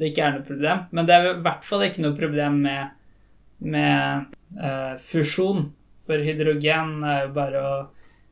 det 0.00 0.08
ikke 0.08 0.24
er 0.24 0.38
noe 0.38 0.46
problem. 0.46 0.86
Men 0.96 1.08
det 1.08 1.18
er 1.18 1.28
i 1.34 1.42
hvert 1.44 1.66
fall 1.68 1.84
ikke 1.84 2.06
noe 2.06 2.16
problem 2.16 2.62
med, 2.64 2.94
med 3.60 4.26
eh, 4.60 4.94
fusjon. 5.00 5.68
For 6.06 6.22
hydrogen 6.24 7.00
er 7.06 7.26
jo 7.26 7.32
bare 7.36 7.64
å 7.64 7.74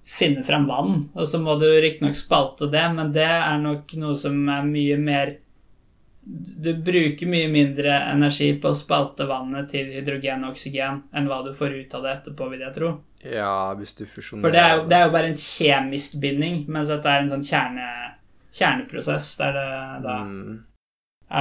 finne 0.09 0.43
frem 0.43 0.65
vann, 0.67 1.03
og 1.15 1.29
så 1.29 1.41
må 1.43 1.59
du 1.61 1.67
riktignok 1.69 2.17
spalte 2.17 2.71
det, 2.73 2.85
men 2.95 3.13
det 3.13 3.29
er 3.29 3.59
nok 3.61 3.93
noe 4.01 4.17
som 4.19 4.41
er 4.49 4.65
mye 4.67 4.97
mer 5.01 5.37
Du 6.29 6.75
bruker 6.85 7.29
mye 7.29 7.49
mindre 7.49 7.93
energi 8.11 8.51
på 8.61 8.69
å 8.69 8.77
spalte 8.77 9.25
vannet 9.29 9.71
til 9.73 9.87
hydrogen 9.95 10.43
og 10.45 10.53
oksygen 10.53 10.99
enn 11.17 11.29
hva 11.29 11.39
du 11.45 11.55
får 11.57 11.77
ut 11.77 11.95
av 11.97 12.03
det 12.05 12.11
etterpå, 12.19 12.49
vil 12.53 12.65
jeg 12.67 12.75
tro. 12.75 12.91
Ja, 13.25 13.73
hvis 13.79 13.95
du 13.97 14.05
fusjonerer 14.05 14.45
For 14.45 14.57
det 14.57 14.61
er, 14.61 14.75
jo, 14.77 14.83
det 14.91 14.99
er 14.99 15.07
jo 15.07 15.15
bare 15.15 15.31
en 15.31 15.41
kjemisk 15.41 16.19
binding, 16.21 16.59
mens 16.69 16.93
dette 16.93 17.09
er 17.09 17.23
en 17.23 17.33
sånn 17.33 17.47
kjerne, 17.49 17.89
kjerneprosess 18.59 19.31
der 19.41 19.57
det 19.57 19.71
da 20.05 20.19
mm, 20.27 20.53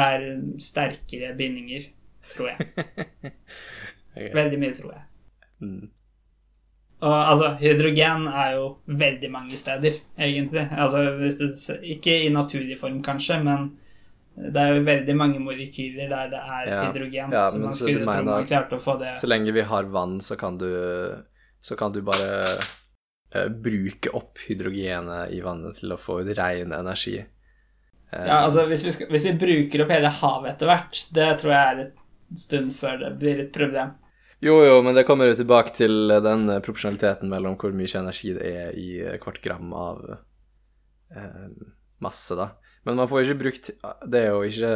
er 0.03 0.26
sterkere 0.64 1.34
bindinger, 1.39 1.89
tror 2.31 2.53
jeg. 2.53 3.34
Veldig 4.34 4.60
mye, 4.61 4.73
tror 4.77 4.91
jeg. 4.95 5.06
mm. 5.61 5.85
Og 6.98 7.14
altså, 7.14 7.52
hydrogen 7.61 8.23
er 8.27 8.56
jo 8.56 8.69
veldig 8.89 9.30
mange 9.30 9.57
steder, 9.60 9.99
egentlig. 10.18 10.64
Altså, 10.73 11.03
du, 11.22 11.76
ikke 11.94 12.15
i 12.26 12.31
naturlig 12.34 12.80
form, 12.80 13.03
kanskje, 13.06 13.44
men 13.45 13.68
Det 14.38 14.61
er 14.61 14.76
jo 14.76 14.81
veldig 14.85 15.14
mange 15.18 15.39
molekyler 15.41 16.10
der 16.10 16.27
det 16.30 16.39
er 16.39 16.68
Ja. 16.69 16.81
hydrogen. 16.85 17.31
Ja, 17.34 17.52
så 17.52 17.57
man 17.57 17.73
skulle 17.73 18.03
tro 18.06 18.23
man 18.23 18.45
klarte 18.45 18.76
å 18.77 18.80
få 18.81 18.94
det 18.99 19.15
Så 19.18 19.27
lenge 19.27 19.52
vi 19.52 19.61
har 19.61 19.84
vann, 19.84 20.19
så 20.22 20.35
kan 20.38 20.57
du, 20.57 20.68
så 21.60 21.76
kan 21.76 21.91
du 21.91 22.03
bare 22.06 22.53
uh, 23.35 23.48
bruke 23.49 24.14
opp 24.14 24.38
hydrogenet 24.48 25.34
i 25.34 25.41
vannet 25.41 25.80
til 25.80 25.94
å 25.94 25.98
få 25.98 26.19
ut 26.22 26.38
ren 26.38 26.72
energi. 26.72 27.18
Ja, 28.11 28.44
altså 28.45 28.68
hvis 28.69 28.85
vi, 28.85 28.91
skal, 28.91 29.10
hvis 29.10 29.26
vi 29.26 29.34
bruker 29.41 29.84
opp 29.84 29.89
hele 29.91 30.10
havet 30.22 30.53
etter 30.53 30.69
hvert, 30.69 31.02
det 31.18 31.31
tror 31.41 31.53
jeg 31.53 31.72
er 31.72 31.81
en 31.81 32.38
stund 32.38 32.76
før 32.77 33.02
det 33.02 33.10
blir 33.19 33.41
et 33.41 33.52
problem. 33.53 33.95
Jo, 34.43 34.59
jo, 34.65 34.81
men 34.85 34.93
det 34.93 35.03
kommer 35.07 35.26
jo 35.31 35.38
tilbake 35.39 35.73
til 35.73 36.11
den 36.22 36.45
proporsjonaliteten 36.61 37.30
mellom 37.31 37.55
hvor 37.57 37.73
mye 37.73 37.89
energi 37.97 38.35
det 38.38 38.45
er 38.45 38.76
i 38.77 38.89
hvert 39.18 39.39
gram 39.41 39.72
av 39.73 40.03
eh, 40.11 41.47
masse, 42.05 42.35
da. 42.38 42.51
Men 42.85 42.95
man 43.01 43.09
får 43.09 43.19
jo 43.23 43.26
ikke 43.34 43.39
brukt 43.41 43.69
Det 44.07 44.19
er 44.22 44.30
jo 44.31 44.43
ikke 44.47 44.68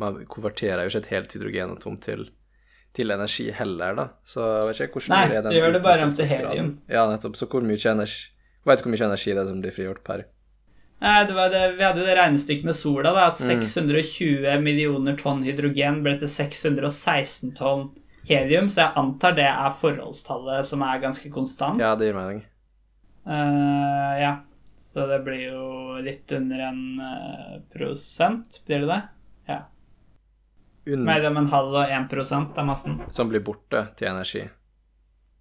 Man 0.00 0.16
konverterer 0.26 0.82
jo 0.82 0.90
ikke 0.90 1.02
et 1.04 1.10
helt 1.12 1.34
hydrogenatom 1.36 1.98
til, 2.02 2.24
til 2.96 3.12
energi 3.14 3.50
heller, 3.54 3.94
da. 3.94 4.06
Så 4.26 4.42
jeg 4.48 4.68
vet 4.70 4.80
ikke 4.88 4.98
hvordan 4.98 5.14
Nei, 5.14 5.26
Nei, 5.28 5.36
er 5.36 5.42
den 5.44 5.52
det 5.52 5.60
gjør 5.60 5.76
det 5.76 5.82
bare 5.84 6.06
om 6.08 6.14
til 6.16 6.26
helium. 6.32 6.70
Ja, 6.90 7.04
nettopp. 7.12 7.36
Så 7.38 7.46
hvor 7.52 7.62
mye 7.68 7.78
energi 7.92 8.30
Vet 8.66 8.78
du 8.78 8.84
hvor 8.86 8.94
mye 8.94 9.06
energi 9.10 9.34
det 9.34 9.42
er 9.44 9.50
som 9.52 9.60
blir 9.62 9.74
frigjort 9.74 10.02
per 10.06 10.24
Nei, 11.02 11.18
det 11.26 11.34
var 11.34 11.48
det, 11.52 11.62
Vi 11.78 11.82
hadde 11.84 11.98
jo 12.02 12.06
det 12.08 12.16
regnestykket 12.18 12.66
med 12.66 12.76
sola, 12.78 13.10
da, 13.12 13.28
at 13.28 13.38
Mm. 13.42 13.62
620 13.62 14.60
millioner 14.62 15.16
tonn 15.18 15.42
hydrogen 15.46 16.00
ble 16.04 16.16
til 16.20 16.30
616 16.30 17.54
tonn 17.58 17.88
helium, 18.28 18.70
så 18.70 18.86
jeg 18.86 18.96
antar 19.02 19.36
det 19.36 19.48
er 19.48 19.74
forholdstallet 19.76 20.68
som 20.68 20.82
er 20.86 21.02
ganske 21.02 21.30
konstant. 21.32 21.82
Ja, 21.82 21.94
det 21.98 22.10
gir 22.10 22.18
mening. 22.18 22.42
Uh, 23.26 24.14
ja. 24.20 24.32
Så 24.92 25.06
det 25.08 25.22
blir 25.24 25.46
jo 25.46 26.00
litt 26.04 26.28
under 26.36 26.66
en 26.66 26.80
eh, 27.00 27.52
prosent, 27.72 28.58
blir 28.66 28.82
det 28.82 28.88
det? 28.90 28.98
Ja. 29.48 29.54
Un... 30.84 31.06
Mellom 31.06 31.38
en 31.40 31.48
halv 31.48 31.78
og 31.80 31.94
en 31.96 32.08
prosent 32.10 32.58
av 32.60 32.66
massen. 32.68 32.98
som 33.08 33.30
blir 33.30 33.40
borte 33.40 33.86
til 33.96 34.10
energi. 34.10 34.42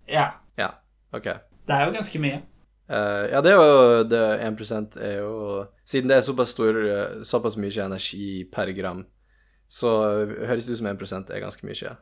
Ja. 0.07 0.29
Ja, 0.55 0.69
ok. 1.11 1.27
Det 1.67 1.75
er 1.75 1.83
jo 1.83 1.97
ganske 1.97 2.21
mye. 2.23 2.39
Uh, 2.87 3.27
ja, 3.27 3.41
det 3.43 3.51
er 3.51 3.59
jo 3.59 4.07
det 4.07 4.21
1% 4.47 4.95
er 4.99 5.19
jo 5.21 5.35
Siden 5.87 6.09
det 6.11 6.17
er 6.17 6.25
såpass 6.25 6.51
stor 6.51 6.75
Såpass 7.23 7.55
mye 7.55 7.85
energi 7.85 8.43
per 8.51 8.71
gram, 8.75 9.05
så 9.67 9.91
høres 10.47 10.67
det 10.67 10.77
ut 10.77 10.81
som 10.81 10.89
1% 10.95 11.35
er 11.35 11.43
ganske 11.43 11.67
mye. 11.67 11.95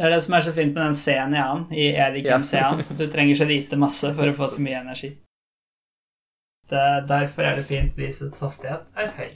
Det 0.00 0.06
er 0.06 0.14
det 0.14 0.22
som 0.24 0.32
er 0.32 0.44
så 0.46 0.52
fint 0.56 0.70
med 0.72 0.80
den 0.80 0.94
C-en 0.96 1.34
i 1.36 1.40
A-en, 1.42 1.64
i 1.76 1.88
Erik 1.92 2.24
Ja. 2.24 2.38
C-en. 2.40 2.78
Du 2.96 3.02
trenger 3.12 3.36
så 3.36 3.44
lite 3.44 3.76
masse 3.76 4.08
for 4.16 4.30
å 4.30 4.32
få 4.32 4.46
så 4.48 4.62
mye 4.64 4.78
energi. 4.78 5.10
Det, 6.70 6.84
derfor 7.10 7.44
er 7.44 7.58
det 7.58 7.66
fint 7.68 7.98
lysets 8.00 8.40
hastighet 8.40 8.88
er 8.96 9.10
høy. 9.18 9.26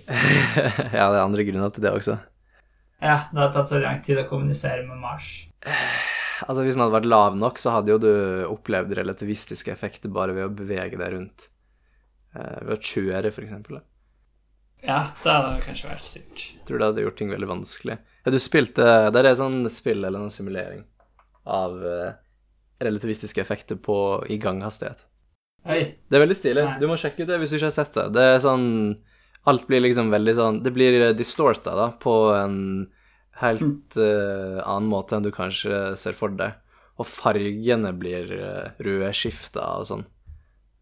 ja, 0.97 1.05
det 1.11 1.19
er 1.19 1.20
andre 1.20 1.45
grunner 1.45 1.74
til 1.74 1.85
det 1.85 1.93
også. 1.93 2.16
Ja, 2.97 3.19
det 3.28 3.43
har 3.43 3.53
tatt 3.53 3.69
så 3.74 3.82
lang 3.82 4.01
tid 4.07 4.23
å 4.23 4.24
kommunisere 4.31 4.86
med 4.86 5.03
Mars. 5.03 5.35
Altså, 6.47 6.65
hvis 6.65 6.78
den 6.78 6.86
hadde 6.86 6.97
vært 6.97 7.11
lav 7.12 7.36
nok, 7.36 7.61
så 7.61 7.77
hadde 7.77 7.93
jo 7.93 8.01
du 8.01 8.11
opplevd 8.49 8.97
relativistiske 9.03 9.74
effekter 9.74 10.09
bare 10.16 10.32
ved 10.32 10.49
å 10.49 10.55
bevege 10.62 10.97
deg 10.97 11.12
rundt. 11.19 11.51
Eh, 12.32 12.65
ved 12.65 12.78
å 12.78 12.81
kjøre, 12.81 13.35
for 13.36 13.45
eksempel. 13.45 13.82
Ja, 14.81 15.03
det 15.20 15.28
hadde 15.28 15.61
kanskje 15.69 15.93
vært 15.93 16.09
surt. 16.09 16.49
Tror 16.65 16.81
det 16.81 16.93
hadde 16.95 17.05
gjort 17.05 17.20
ting 17.20 17.36
veldig 17.36 17.53
vanskelig. 17.53 18.01
Ja, 18.25 18.33
du 18.33 18.41
spilte 18.41 18.85
Det 19.13 19.21
er 19.21 19.37
sånn 19.37 19.65
spill 19.73 20.05
eller 20.05 20.25
en 20.25 20.33
simulering 20.33 20.85
av 21.45 21.77
eh, 21.85 22.15
relativistiske 22.81 23.43
effekter 23.43 23.77
på 23.77 23.97
i 24.33 24.39
ganghastighet. 24.41 25.05
Hei. 25.69 25.81
Det 26.09 26.17
er 26.17 26.23
veldig 26.25 26.37
stilig. 26.37 26.65
Du 26.81 26.87
må 26.89 26.97
sjekke 27.01 27.25
ut 27.25 27.29
det 27.31 27.39
hvis 27.41 27.53
du 27.53 27.59
ikke 27.59 27.69
har 27.69 27.77
sett 27.77 27.97
det. 27.97 28.07
Det 28.17 28.25
er 28.35 28.41
sånn 28.45 28.67
Alt 29.45 29.67
blir 29.69 29.83
liksom 29.85 30.09
veldig 30.09 30.35
sånn 30.37 30.59
Det 30.65 30.73
blir 30.73 31.11
distorta, 31.17 31.75
da, 31.77 31.91
på 32.01 32.15
en 32.33 32.59
helt 33.43 33.97
uh, 33.99 34.61
annen 34.63 34.89
måte 34.89 35.17
enn 35.17 35.25
du 35.27 35.33
kanskje 35.35 35.93
ser 36.01 36.17
for 36.17 36.33
deg. 36.39 36.55
Og 36.97 37.09
fargene 37.09 37.91
blir 37.99 38.31
uh, 38.39 38.69
rødskifta 38.85 39.65
og 39.81 39.89
sånn. 39.89 40.05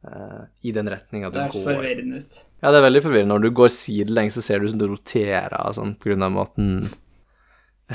Uh, 0.07 0.45
I 0.67 0.75
den 0.77 0.91
retninga 0.93 1.31
du 1.31 1.39
Det 1.39 1.47
er 1.47 1.55
går. 1.55 1.65
forvirrende. 1.73 2.21
Ja, 2.61 2.71
det 2.71 2.79
er 2.79 2.87
veldig 2.87 3.03
forvirrende. 3.07 3.35
Når 3.35 3.47
du 3.47 3.57
går 3.63 3.73
sidelengs, 3.73 4.37
så 4.37 4.45
ser 4.45 4.63
du 4.63 4.69
som 4.71 4.83
du 4.83 4.87
roterer 4.91 5.57
og 5.63 5.79
sånn, 5.79 5.97
på 5.99 6.11
grunn 6.11 6.27
av 6.27 6.35
måten 6.37 6.69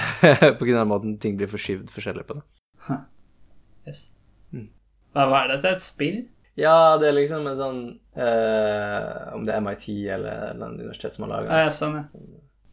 På 0.59 0.65
grunn 0.65 0.79
av 0.79 0.87
måten 0.89 1.17
ting 1.21 1.37
blir 1.37 1.49
forskyvd 1.51 1.91
forskjellig 1.93 2.25
på 2.27 2.39
det. 2.39 2.43
Yes. 3.87 4.09
Mm. 4.53 4.67
Hva 5.15 5.43
er 5.43 5.53
det 5.53 5.61
til 5.63 5.71
et 5.71 5.83
spill? 5.83 6.17
Ja, 6.57 6.97
det 6.97 7.11
er 7.11 7.15
liksom 7.19 7.45
en 7.45 7.57
sånn 7.57 7.81
uh, 8.17 9.33
Om 9.37 9.45
det 9.45 9.53
er 9.53 9.61
MIT 9.61 9.85
eller 10.15 10.47
et 10.49 10.61
universitet 10.63 11.13
som 11.13 11.27
har 11.27 11.35
laga 11.35 11.53
ah, 11.53 11.65
ja, 11.67 11.73
sånn, 11.73 11.99
ja. 11.99 12.23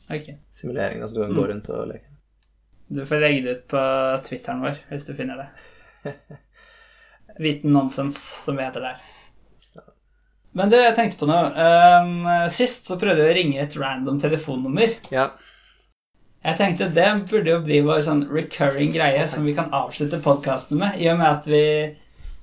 okay. 0.08 0.38
simulering. 0.54 1.04
Altså 1.04 1.18
du 1.18 1.24
kan 1.26 1.36
gå 1.36 1.46
rundt 1.50 1.70
og 1.74 1.90
leke. 1.92 2.14
Du 2.94 3.02
får 3.08 3.22
legge 3.22 3.44
det 3.44 3.56
ut 3.58 3.66
på 3.74 3.82
Twitteren 4.24 4.64
vår 4.64 4.80
hvis 4.90 5.08
du 5.08 5.14
finner 5.18 5.44
det. 5.44 6.14
Viten 7.44 7.74
nonsens, 7.74 8.20
som 8.44 8.56
vi 8.56 8.64
heter 8.64 8.84
der. 8.84 9.02
Men 10.54 10.70
du, 10.70 10.76
jeg 10.78 10.94
tenkte 10.94 11.18
på 11.18 11.26
noe. 11.26 11.48
Um, 11.50 12.28
sist 12.52 12.86
så 12.86 12.94
prøvde 13.00 13.24
jeg 13.24 13.32
å 13.32 13.36
ringe 13.36 13.62
et 13.64 13.74
random 13.80 14.20
telefonnummer. 14.22 14.92
Ja. 15.10 15.32
Jeg 16.44 16.58
tenkte 16.60 16.90
det 16.92 17.08
burde 17.30 17.54
jo 17.54 17.60
bli 17.64 17.80
vår 17.84 18.02
sånn 18.04 18.26
recurring 18.28 18.90
greie 18.92 19.24
som 19.30 19.46
vi 19.48 19.54
kan 19.56 19.70
avslutte 19.72 20.20
podkasten 20.20 20.76
med, 20.76 20.98
i 21.00 21.08
og 21.08 21.16
med 21.16 21.28
at 21.30 21.46
vi, 21.48 21.62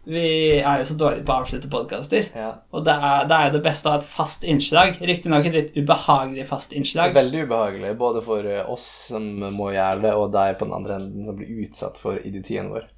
vi 0.10 0.24
er 0.58 0.82
jo 0.82 0.88
så 0.90 0.96
dårlige 0.98 1.26
på 1.28 1.36
å 1.36 1.44
avslutte 1.44 1.70
podkaster. 1.70 2.32
ja. 2.34 2.50
Og 2.74 2.88
det 2.88 2.96
er, 2.98 3.28
det 3.30 3.38
er 3.38 3.46
jo 3.46 3.54
det 3.60 3.64
beste 3.68 3.90
å 3.90 3.94
ha 3.94 4.02
et 4.02 4.08
fast 4.08 4.48
innslag. 4.50 4.98
Riktignok 5.06 5.46
et 5.46 5.58
litt 5.60 5.78
ubehagelig 5.78 6.48
fast 6.50 6.74
innslag. 6.74 7.14
veldig 7.14 7.46
ubehagelig, 7.46 7.94
både 8.02 8.26
for 8.26 8.50
eh, 8.50 8.66
oss 8.74 8.88
som 9.12 9.30
må 9.54 9.70
gjøre 9.76 10.02
det, 10.08 10.16
og 10.18 10.34
deg 10.34 10.58
på 10.58 10.66
den 10.66 10.78
andre 10.80 10.98
enden 10.98 11.30
som 11.30 11.38
blir 11.38 11.62
utsatt 11.68 12.02
for 12.02 12.18
idiotien 12.26 12.74
vår. 12.74 12.90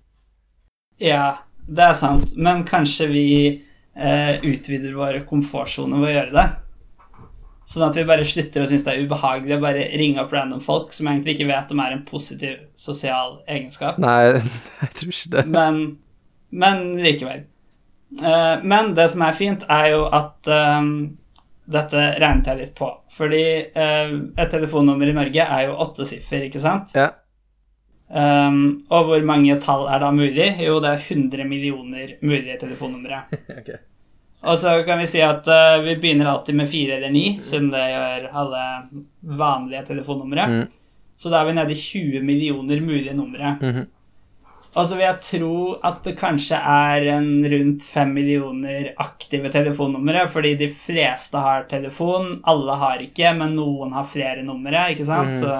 Ja, 1.03 1.33
det 1.67 1.89
er 1.89 1.99
sant. 1.99 2.37
Men 2.39 2.63
kanskje 2.63 3.11
vi 3.11 3.27
eh, 3.51 4.39
utvider 4.39 4.95
vår 4.95 5.25
komfortsone 5.27 5.99
ved 5.99 6.13
å 6.13 6.15
gjøre 6.15 6.37
det. 6.39 6.49
Sånn 7.63 7.85
at 7.85 7.95
vi 7.95 8.03
bare 8.07 8.25
slutter 8.27 8.65
å 8.65 8.67
synes 8.67 8.83
det 8.83 8.91
er 8.91 9.05
ubehagelig 9.05 9.55
å 9.55 9.63
bare 9.63 9.85
ringe 9.95 10.19
opp 10.23 10.33
random 10.35 10.59
folk 10.63 10.91
som 10.95 11.07
egentlig 11.07 11.37
ikke 11.37 11.47
vet 11.47 11.71
om 11.71 11.79
er 11.79 11.95
en 11.95 12.03
positiv 12.07 12.57
sosial 12.75 13.37
egenskap. 13.47 13.99
Nei, 14.03 14.33
jeg 14.81 14.91
tror 14.99 15.13
ikke 15.13 15.33
det. 15.37 15.43
Men, 15.53 15.81
men 16.51 16.85
likevel. 16.99 17.45
Uh, 18.19 18.59
men 18.67 18.91
det 18.97 19.07
som 19.13 19.23
er 19.25 19.37
fint, 19.37 19.63
er 19.71 19.93
jo 19.95 20.07
at 20.13 20.51
um, 20.51 20.93
Dette 21.63 22.01
regnet 22.19 22.49
jeg 22.51 22.59
litt 22.59 22.73
på. 22.75 22.89
Fordi 23.15 23.43
uh, 23.71 24.09
et 24.35 24.51
telefonnummer 24.51 25.07
i 25.07 25.15
Norge 25.15 25.45
er 25.47 25.69
jo 25.69 25.77
åtte 25.79 26.03
siffer, 26.07 26.43
ikke 26.49 26.59
sant? 26.59 26.91
Ja. 26.99 27.07
Um, 28.13 28.83
og 28.91 29.07
hvor 29.07 29.23
mange 29.25 29.55
tall 29.63 29.87
er 29.89 30.03
da 30.03 30.11
mulig? 30.13 30.51
Jo, 30.61 30.75
det 30.83 30.91
er 30.91 31.07
100 31.15 31.47
millioner 31.47 32.17
mulige 32.21 32.59
telefonnumre. 32.61 33.23
ok. 33.61 33.71
Og 34.43 34.59
så 34.59 34.75
kan 34.83 34.99
vi 34.99 35.07
si 35.07 35.21
at 35.23 35.47
uh, 35.47 35.79
vi 35.85 35.95
begynner 36.01 36.27
alltid 36.33 36.57
med 36.59 36.69
fire 36.69 36.97
eller 36.97 37.11
ni, 37.13 37.39
siden 37.43 37.69
det 37.71 37.83
gjør 37.93 38.29
alle 38.41 38.63
vanlige 39.39 39.85
telefonnumre. 39.87 40.47
Mm. 40.51 40.63
Så 41.17 41.31
da 41.31 41.39
er 41.39 41.47
vi 41.47 41.55
nede 41.55 41.71
i 41.71 41.79
20 41.79 42.25
millioner 42.27 42.81
mulige 42.83 43.13
numre. 43.15 43.57
Mhm. 43.61 43.83
Og 44.73 44.87
så 44.89 44.97
vil 44.97 45.05
jeg 45.05 45.21
tro 45.21 45.57
at 45.85 45.99
det 46.01 46.15
kanskje 46.17 46.57
er 46.57 47.03
en 47.13 47.27
rundt 47.45 47.83
5 47.85 48.13
millioner 48.15 48.87
aktive 48.97 49.51
telefonnumre, 49.53 50.23
fordi 50.27 50.55
de 50.57 50.67
fleste 50.73 51.37
har 51.37 51.67
telefon. 51.69 52.39
Alle 52.49 52.77
har 52.81 53.03
ikke, 53.05 53.35
men 53.37 53.53
noen 53.53 53.93
har 53.93 54.07
flere 54.09 54.41
numre, 54.41 54.87
ikke 54.95 55.05
sant? 55.05 55.35
Mm. 55.35 55.37
Så 55.43 55.51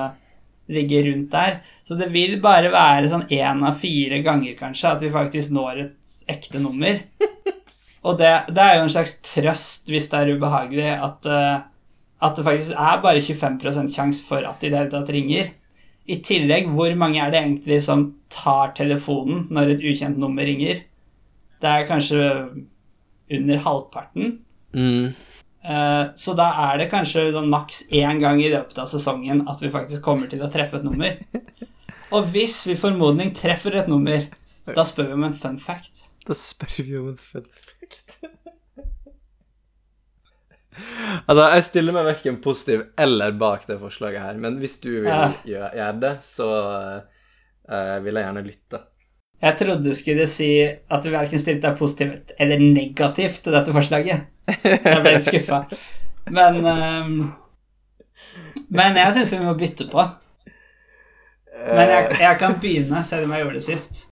det 0.65 0.80
ligger 0.80 1.11
rundt 1.11 1.30
der. 1.35 1.60
Så 1.85 1.99
det 1.99 2.10
vil 2.15 2.39
bare 2.41 2.73
være 2.73 3.11
sånn 3.11 3.27
én 3.30 3.61
av 3.61 3.77
fire 3.77 4.23
ganger, 4.26 4.57
kanskje, 4.57 4.95
at 4.95 5.05
vi 5.05 5.14
faktisk 5.14 5.53
når 5.53 5.85
et 5.85 6.18
ekte 6.34 6.64
nummer. 6.64 6.97
Og 8.04 8.18
det, 8.20 8.32
det 8.52 8.64
er 8.64 8.78
jo 8.78 8.86
en 8.86 8.92
slags 8.92 9.18
trøst, 9.24 9.88
hvis 9.92 10.10
det 10.12 10.20
er 10.20 10.34
ubehagelig, 10.36 10.90
at, 10.92 11.28
eh, 11.30 11.60
at 12.24 12.38
det 12.40 12.46
faktisk 12.46 12.80
er 12.80 13.04
bare 13.04 13.22
25 13.24 13.92
sjanse 13.94 14.26
for 14.28 14.44
at 14.44 14.60
de 14.60 14.68
i 14.68 14.74
det 14.74 14.80
hele 14.82 14.92
tatt 14.92 15.12
ringer. 15.16 15.52
I 16.04 16.18
tillegg, 16.20 16.68
hvor 16.76 16.92
mange 17.00 17.22
er 17.24 17.32
det 17.32 17.40
egentlig 17.40 17.80
som 17.86 18.10
tar 18.34 18.74
telefonen 18.76 19.46
når 19.56 19.76
et 19.76 19.86
ukjent 19.88 20.20
nummer 20.20 20.44
ringer? 20.44 20.84
Det 21.64 21.70
er 21.72 21.88
kanskje 21.88 22.20
under 23.32 23.62
halvparten. 23.64 24.34
Mm. 24.76 25.14
Eh, 25.64 26.06
Så 26.16 26.36
da 26.36 26.50
er 26.68 26.82
det 26.82 26.92
kanskje 26.92 27.30
sånn 27.32 27.52
maks 27.52 27.86
én 27.96 28.20
gang 28.20 28.42
i 28.44 28.52
løpet 28.52 28.84
av 28.84 28.90
sesongen 28.92 29.46
at 29.48 29.64
vi 29.64 29.72
faktisk 29.72 30.04
kommer 30.04 30.28
til 30.28 30.44
å 30.44 30.52
treffe 30.52 30.82
et 30.82 30.88
nummer. 30.88 31.16
Og 32.14 32.28
hvis 32.34 32.66
vi 32.68 32.76
formodning 32.78 33.32
treffer 33.34 33.80
et 33.80 33.88
nummer, 33.90 34.28
da 34.68 34.84
spør 34.86 35.08
vi 35.08 35.16
om 35.16 35.24
en 35.24 35.34
fun 35.36 35.56
fact. 35.58 36.10
Da 36.28 36.34
spør 36.38 36.78
vi 36.88 36.95
om 37.00 37.10
en 37.12 37.18
fun 37.20 37.48
fact. 37.52 38.20
altså, 41.28 41.50
jeg 41.54 41.64
stiller 41.68 41.94
meg 41.95 42.06
verken 42.08 42.40
positiv 42.44 42.86
eller 43.00 43.36
bak 43.40 43.68
det 43.68 43.80
forslaget 43.82 44.22
her, 44.24 44.40
men 44.41 44.58
hvis 44.62 44.80
du 44.84 44.90
vil 44.94 45.10
Ja. 45.12 45.28
gjøre, 45.45 45.70
gjøre 45.78 46.00
det, 46.06 46.14
så 46.26 46.48
uh, 47.70 47.98
vil 48.06 48.16
jeg 48.16 48.24
gjerne 48.28 48.45
lytte. 48.48 48.80
Jeg 49.44 49.58
trodde 49.60 49.84
du 49.84 49.94
skulle 49.94 50.26
si 50.32 50.50
at 50.64 51.04
du 51.04 51.10
verken 51.12 51.40
stilte 51.41 51.68
deg 51.68 51.78
positivt 51.78 52.32
eller 52.40 52.60
negativt 52.64 53.41
til 53.44 53.52
dette 53.58 53.74
forslaget. 53.76 54.20
Så 54.48 54.94
jeg 54.94 55.02
ble 55.04 55.12
litt 55.18 55.28
skuffa. 55.28 55.60
Men 56.32 56.62
um, 56.64 57.34
Men 58.72 58.95
jeg 58.95 59.14
syns 59.18 59.34
vi 59.36 59.44
må 59.44 59.54
bytte 59.60 59.90
på. 59.91 60.00
Men 61.64 61.90
jeg, 61.91 62.16
jeg 62.24 62.40
kan 62.40 62.56
begynne, 62.64 63.04
selv 63.06 63.28
om 63.28 63.32
jeg 63.36 63.44
gjorde 63.44 63.60
det 63.60 63.66
sist. 63.68 64.06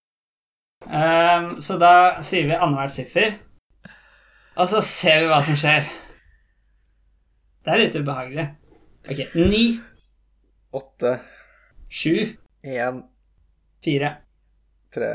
Ehm, 0.90 1.60
så 1.62 1.78
da 1.80 2.22
sier 2.26 2.48
vi 2.50 2.56
annethvert 2.58 2.92
siffer, 2.96 3.36
og 4.58 4.68
så 4.68 4.82
ser 4.84 5.22
vi 5.22 5.30
hva 5.32 5.42
som 5.46 5.56
skjer. 5.60 5.86
Det 7.62 7.74
er 7.76 7.82
litt 7.84 7.96
ubehagelig. 8.02 8.48
Ok. 9.10 9.22
Ni, 9.52 9.64
Åtte, 10.74 11.18
sju, 11.92 12.16
én, 12.64 13.02
fire, 13.84 14.10
tre, 14.94 15.10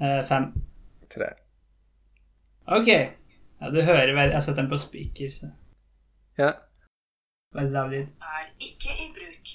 eh, 0.00 0.20
fem. 0.28 0.52
tre. 1.10 1.32
Ok. 2.66 2.88
Ja, 3.60 3.70
du 3.70 3.80
hører 3.82 4.12
vel 4.14 4.30
Jeg 4.32 4.42
setter 4.42 4.62
den 4.62 4.70
på 4.70 4.78
speaker, 4.78 5.30
så 5.32 5.50
Ja. 6.38 6.52
veldig 7.54 7.72
lav 7.72 7.90
lyd. 7.90 8.06
er 8.22 8.46
ikke 8.60 8.90
i 8.94 9.08
bruk. 9.14 9.50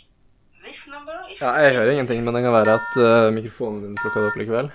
This 0.64 0.80
number 0.88 1.30
is 1.32 1.38
ja, 1.42 1.52
jeg 1.64 1.76
hører 1.76 1.92
ingenting, 1.92 2.24
men 2.24 2.34
det 2.34 2.44
kan 2.44 2.54
være 2.54 2.74
at 2.80 2.98
uh, 2.98 3.34
mikrofonen 3.34 3.82
din 3.84 3.96
plukka 3.96 4.20
det 4.20 4.28
opp 4.32 4.38
likevel. 4.38 4.72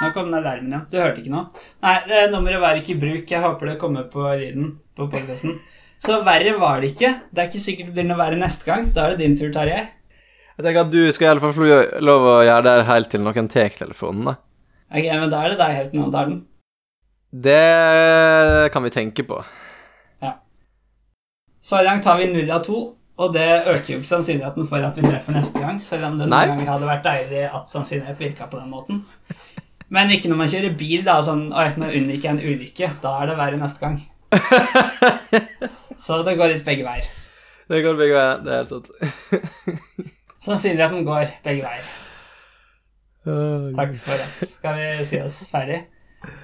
Nå 0.00 0.10
kom 0.14 0.26
den 0.30 0.38
alarmen 0.40 0.72
igjen. 0.72 0.86
Du 0.90 0.96
hørte 0.98 1.22
ikke 1.22 1.32
noe? 1.32 1.64
Nei, 1.84 1.94
nummeret 2.32 2.62
var 2.62 2.78
ikke 2.80 2.96
i 2.96 3.00
bruk. 3.00 3.24
Jeg 3.30 3.42
håper 3.44 3.70
det 3.70 3.76
kommer 3.80 4.08
på 4.10 4.24
lyden 4.40 4.72
på 4.98 5.06
podcasten. 5.12 5.54
Så 6.04 6.18
verre 6.26 6.56
var 6.60 6.82
det 6.82 6.90
ikke. 6.94 7.12
Det 7.30 7.42
er 7.44 7.50
ikke 7.50 7.62
sikkert 7.62 7.92
det 7.92 7.96
blir 7.98 8.08
noe 8.08 8.18
verre 8.18 8.40
neste 8.40 8.66
gang. 8.68 8.88
Da 8.96 9.06
er 9.06 9.14
det 9.14 9.22
din 9.22 9.36
tur, 9.38 9.52
Tarjei. 9.54 9.84
Jeg 10.54 10.66
tenker 10.66 10.82
at 10.84 10.90
du 10.92 11.00
skal 11.14 11.26
i 11.26 11.30
alle 11.32 11.42
fall 11.42 11.54
få 11.56 11.68
lov 12.04 12.26
å 12.30 12.34
gjøre 12.46 12.64
det 12.66 12.88
helt 12.90 13.10
til 13.10 13.22
noen 13.24 13.48
tar 13.50 13.72
telefonen, 13.74 14.28
da. 14.28 14.34
Ok, 14.94 15.06
men 15.08 15.30
da 15.32 15.40
er 15.42 15.54
det 15.54 15.60
deg 15.62 15.78
helt 15.78 15.96
noen 15.98 16.12
tar 16.14 16.28
den. 16.30 16.42
Det 17.46 18.70
kan 18.74 18.84
vi 18.84 18.92
tenke 18.94 19.24
på. 19.26 19.40
Ja. 20.22 20.36
Så 21.58 21.80
i 21.80 21.88
dag 21.88 22.02
tar 22.04 22.20
vi 22.20 22.28
null 22.30 22.52
av 22.54 22.62
to, 22.66 22.82
og 23.18 23.34
det 23.34 23.48
øker 23.70 23.94
jo 23.94 23.98
ikke 23.98 24.10
sannsynligheten 24.12 24.68
for 24.70 24.86
at 24.86 25.00
vi 25.00 25.06
treffer 25.08 25.34
neste 25.34 25.62
gang, 25.62 25.80
selv 25.82 26.06
om 26.12 26.20
det 26.20 26.28
Nei. 26.30 26.44
ganger 26.50 26.70
hadde 26.74 26.92
vært 26.92 27.08
deilig 27.08 27.42
at 27.48 27.72
sannsynlighet 27.72 28.22
virka 28.22 28.46
på 28.50 28.60
den 28.60 28.70
måten. 28.70 29.02
Men 29.94 30.10
ikke 30.10 30.30
når 30.30 30.40
man 30.40 30.50
kjører 30.50 30.72
bil, 30.78 31.02
da, 31.06 31.20
sånn 31.22 31.46
og 31.54 31.78
nå 31.78 31.90
unngikk 31.94 32.26
jeg 32.26 32.32
en 32.32 32.42
ulykke. 32.42 32.90
Da 33.02 33.12
er 33.20 33.30
det 33.30 33.36
verre 33.38 33.60
neste 33.60 33.84
gang. 33.84 34.00
Så 36.04 36.22
det 36.26 36.34
går 36.40 36.50
litt 36.50 36.64
begge 36.66 36.86
veier. 36.86 37.06
Det 37.70 37.82
går 37.84 37.98
begge 38.00 38.16
veier. 38.16 38.40
Det 38.42 38.52
er 38.52 38.62
helt 38.62 38.72
sant. 38.74 38.90
Sannsynligheten 40.44 41.06
går 41.06 41.30
begge 41.46 41.68
veier. 41.68 41.92
Takk 43.78 43.94
for 44.02 44.26
oss. 44.26 44.40
Skal 44.58 44.80
vi 44.80 45.06
si 45.08 45.20
oss 45.22 45.38
ferdig? 45.52 45.84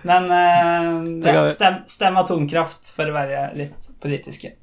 Men 0.06 0.30
uh, 0.30 1.26
ja, 1.26 1.44
stem, 1.48 1.82
stem 1.88 2.16
atomkraft 2.20 2.92
for 2.94 3.10
å 3.10 3.16
være 3.16 3.50
litt 3.56 3.90
politiske. 4.00 4.54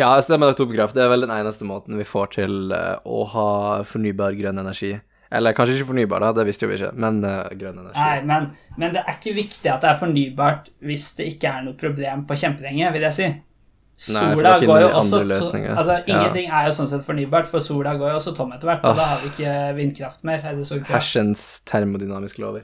Ja, 0.00 0.14
stem 0.22 0.46
atomkraft. 0.46 0.96
Det 0.96 1.04
er 1.04 1.12
vel 1.12 1.26
den 1.26 1.34
eneste 1.34 1.68
måten 1.68 1.98
vi 1.98 2.06
får 2.08 2.32
til 2.38 2.72
eh, 2.72 2.96
å 3.04 3.24
ha 3.34 3.48
fornybar 3.84 4.38
grønn 4.38 4.62
energi. 4.62 4.94
Eller 5.32 5.52
kanskje 5.54 5.76
ikke 5.78 5.90
fornybar, 5.92 6.20
da, 6.24 6.32
det 6.40 6.46
visste 6.48 6.66
jo 6.66 6.70
vi 6.72 6.78
ikke, 6.80 6.90
men 6.98 7.20
uh, 7.24 7.44
grønn 7.54 7.78
energi. 7.78 7.98
Nei, 8.00 8.22
men, 8.26 8.48
men 8.76 8.92
det 8.96 9.04
er 9.06 9.14
ikke 9.14 9.34
viktig 9.36 9.70
at 9.70 9.80
det 9.84 9.90
er 9.92 10.00
fornybart 10.00 10.70
hvis 10.82 11.04
det 11.20 11.28
ikke 11.36 11.52
er 11.54 11.62
noe 11.68 11.74
problem 11.78 12.24
på 12.26 12.34
kjempelenge, 12.40 12.90
vil 12.96 13.06
jeg 13.06 13.14
si. 13.14 13.28
Nei, 13.30 14.24
Sola 14.32 14.54
finner 14.56 14.66
går 14.72 14.80
jo 14.80 14.88
også 14.96 15.16
andre 15.20 15.28
løsninger. 15.34 15.74
Altså, 15.76 15.96
Ja. 16.08 16.16
Ingenting 16.16 16.50
er 16.50 16.66
jo 16.66 16.72
sånn 16.72 16.88
sett 16.88 17.04
fornybart, 17.04 17.46
for 17.46 17.60
sola 17.60 17.92
går 18.00 18.10
jo 18.14 18.16
også 18.16 18.32
tom 18.34 18.52
etter 18.56 18.70
hvert, 18.70 18.84
og 18.84 18.90
Ah. 18.90 18.96
da 18.96 19.04
har 19.10 19.18
vi 19.20 19.28
ikke 19.34 19.54
vindkraft 19.76 20.24
mer. 20.24 20.40
Hersens 20.88 21.60
termodynamiske 21.68 22.40
lover. 22.42 22.62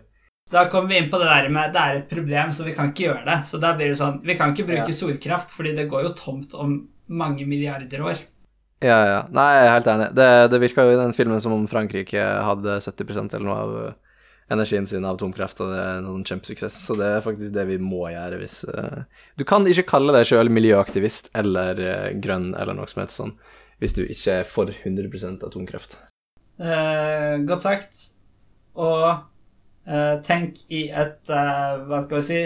Da 0.50 0.64
kommer 0.70 0.88
vi 0.88 0.98
inn 1.02 1.10
på 1.10 1.18
det 1.18 1.26
der 1.28 1.48
med 1.50 1.72
det 1.74 1.80
er 1.82 1.96
et 2.00 2.08
problem, 2.08 2.52
så 2.54 2.64
vi 2.64 2.72
kan 2.72 2.92
ikke 2.92 3.08
gjøre 3.10 3.24
det. 3.26 3.38
Så 3.50 3.60
da 3.60 3.74
blir 3.74 3.88
det 3.90 3.98
sånn 3.98 4.20
Vi 4.24 4.34
kan 4.38 4.54
ikke 4.54 4.66
bruke 4.66 4.88
Ja. 4.88 4.94
solkraft, 4.94 5.50
fordi 5.50 5.74
det 5.76 5.88
går 5.90 6.02
jo 6.04 6.12
tomt 6.14 6.54
om 6.54 6.88
mange 7.08 7.44
milliarder 7.46 8.00
år. 8.02 8.16
Ja, 8.84 8.96
ja. 9.08 9.20
Nei, 9.32 9.46
jeg 9.56 9.66
er 9.66 9.72
helt 9.72 9.86
enig. 9.88 10.08
Det, 10.16 10.28
det 10.52 10.60
virka 10.60 10.84
jo 10.84 10.92
i 10.92 10.98
den 11.00 11.14
filmen 11.16 11.40
som 11.40 11.54
om 11.56 11.64
Frankrike 11.70 12.24
hadde 12.44 12.76
70% 12.84 13.36
eller 13.36 13.48
noe 13.48 13.60
av 13.62 13.76
energien 14.52 14.86
sin 14.86 15.04
av 15.04 15.16
atomkraft, 15.16 15.60
og 15.64 15.72
det 15.72 15.78
er 15.82 16.02
noen 16.04 16.24
kjempesuksess. 16.26 16.76
Så 16.88 16.96
det 16.98 17.08
er 17.16 17.24
faktisk 17.24 17.54
det 17.56 17.66
vi 17.70 17.78
må 17.82 18.04
gjøre 18.12 18.40
hvis 18.40 18.60
uh, 18.68 19.06
Du 19.38 19.46
kan 19.48 19.66
ikke 19.66 19.88
kalle 19.96 20.14
deg 20.14 20.28
sjøl 20.28 20.52
miljøaktivist 20.52 21.32
eller 21.38 21.80
uh, 21.80 22.10
grønn 22.22 22.52
eller 22.54 22.76
noe 22.76 22.90
som 22.90 23.02
helst 23.02 23.22
sånn 23.22 23.36
hvis 23.80 23.92
du 23.92 24.04
ikke 24.06 24.38
er 24.40 24.46
for 24.48 24.70
100% 24.72 25.42
atomkraft. 25.44 25.98
Eh, 26.56 27.34
godt 27.44 27.60
sagt. 27.60 27.98
Og 28.80 29.04
tenk 30.24 30.62
i 30.72 30.86
et 30.88 31.28
Hva 31.28 31.98
skal 32.00 32.16
vi 32.16 32.22
si 32.24 32.38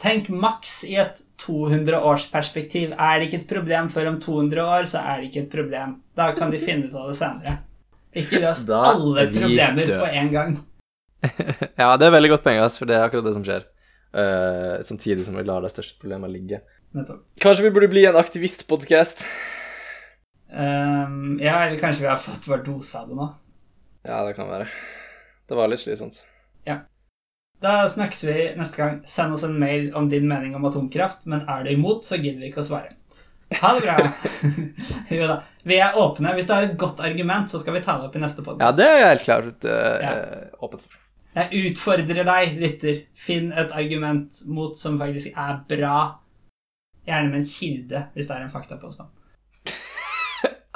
Tenk 0.00 0.28
maks 0.30 0.82
i 0.88 0.96
et 1.00 1.22
200-årsperspektiv. 1.42 2.94
Er 2.94 3.18
det 3.18 3.28
ikke 3.28 3.40
et 3.42 3.50
problem 3.50 3.88
før 3.92 4.12
om 4.12 4.20
200 4.22 4.64
år, 4.64 4.88
så 4.90 5.02
er 5.02 5.20
det 5.20 5.30
ikke 5.30 5.44
et 5.44 5.52
problem. 5.52 5.96
Da 6.18 6.30
kan 6.36 6.52
de 6.54 6.60
finne 6.62 6.88
ut 6.88 6.96
av 6.96 7.10
det 7.10 7.16
senere. 7.18 7.58
Ikke 8.18 8.40
løs 8.42 8.64
alle 8.70 9.24
er 9.24 9.32
problemer 9.34 9.84
døde. 9.84 9.98
på 10.00 10.10
en 10.22 10.32
gang. 10.34 10.58
Ja, 11.80 11.96
det 11.98 12.06
er 12.06 12.14
veldig 12.14 12.30
godt 12.30 12.44
poeng, 12.46 12.60
for 12.78 12.88
det 12.88 12.94
er 12.94 13.04
akkurat 13.04 13.26
det 13.26 13.34
som 13.34 13.44
skjer. 13.46 13.66
Uh, 14.14 14.78
samtidig 14.86 15.26
som 15.26 15.36
vi 15.36 15.44
lar 15.44 15.64
de 15.64 15.70
største 15.72 15.98
problemene 16.00 16.30
ligge. 16.32 16.62
Nettopp. 16.96 17.24
Kanskje 17.42 17.66
vi 17.66 17.72
burde 17.74 17.90
bli 17.92 18.06
en 18.08 18.16
aktivistpodkast? 18.16 19.26
Um, 20.48 21.36
ja, 21.42 21.58
eller 21.66 21.76
kanskje 21.80 22.06
vi 22.06 22.12
har 22.12 22.22
fått 22.22 22.48
vår 22.48 22.62
dose 22.64 23.02
av 23.02 23.10
det 23.10 23.18
nå. 23.18 23.28
Ja, 24.08 24.22
det 24.24 24.38
kan 24.38 24.48
være. 24.48 24.70
Det 25.48 25.58
var 25.58 25.68
litt 25.68 25.82
slitsomt. 25.82 26.22
Da 27.62 27.88
snakkes 27.90 28.22
vi 28.24 28.36
neste 28.58 28.78
gang. 28.78 29.00
Send 29.08 29.34
oss 29.34 29.42
en 29.46 29.58
mail 29.58 29.90
om 29.98 30.06
din 30.08 30.28
mening 30.30 30.54
om 30.56 30.64
atomkraft, 30.68 31.26
men 31.26 31.42
er 31.48 31.64
du 31.66 31.72
imot, 31.72 32.06
så 32.06 32.20
gidder 32.20 32.44
vi 32.44 32.52
ikke 32.52 32.62
å 32.62 32.68
svare. 32.68 32.94
Ha 33.58 33.72
det 33.74 33.82
bra. 33.82 33.96
jo 35.16 35.26
da. 35.26 35.38
Vi 35.68 35.80
er 35.80 35.96
åpne. 35.98 36.34
Hvis 36.36 36.46
du 36.46 36.54
har 36.54 36.66
et 36.66 36.78
godt 36.78 37.00
argument, 37.04 37.50
så 37.50 37.60
skal 37.62 37.78
vi 37.78 37.82
ta 37.84 37.96
det 37.98 38.08
opp 38.10 38.16
i 38.16 38.22
neste 38.22 38.44
Ja, 38.60 38.70
det 38.76 38.86
er 38.86 38.98
jeg 39.00 39.12
helt 39.14 39.26
klart 39.26 39.68
uh, 39.68 39.94
Ja. 40.04 40.14
åpen 40.60 40.82
for. 40.84 40.98
Jeg 41.38 41.70
utfordrer 41.70 42.26
deg, 42.26 42.56
lytter. 42.60 43.02
Finn 43.16 43.50
et 43.52 43.72
argument 43.76 44.42
mot 44.50 44.76
som 44.78 44.98
faktisk 45.00 45.36
er 45.36 45.60
bra. 45.70 45.98
Gjerne 47.08 47.32
med 47.32 47.42
en 47.42 47.48
kilde, 47.48 48.04
hvis 48.14 48.28
det 48.28 48.36
er 48.36 48.46
en 48.46 48.54
faktapåstand. 48.54 49.10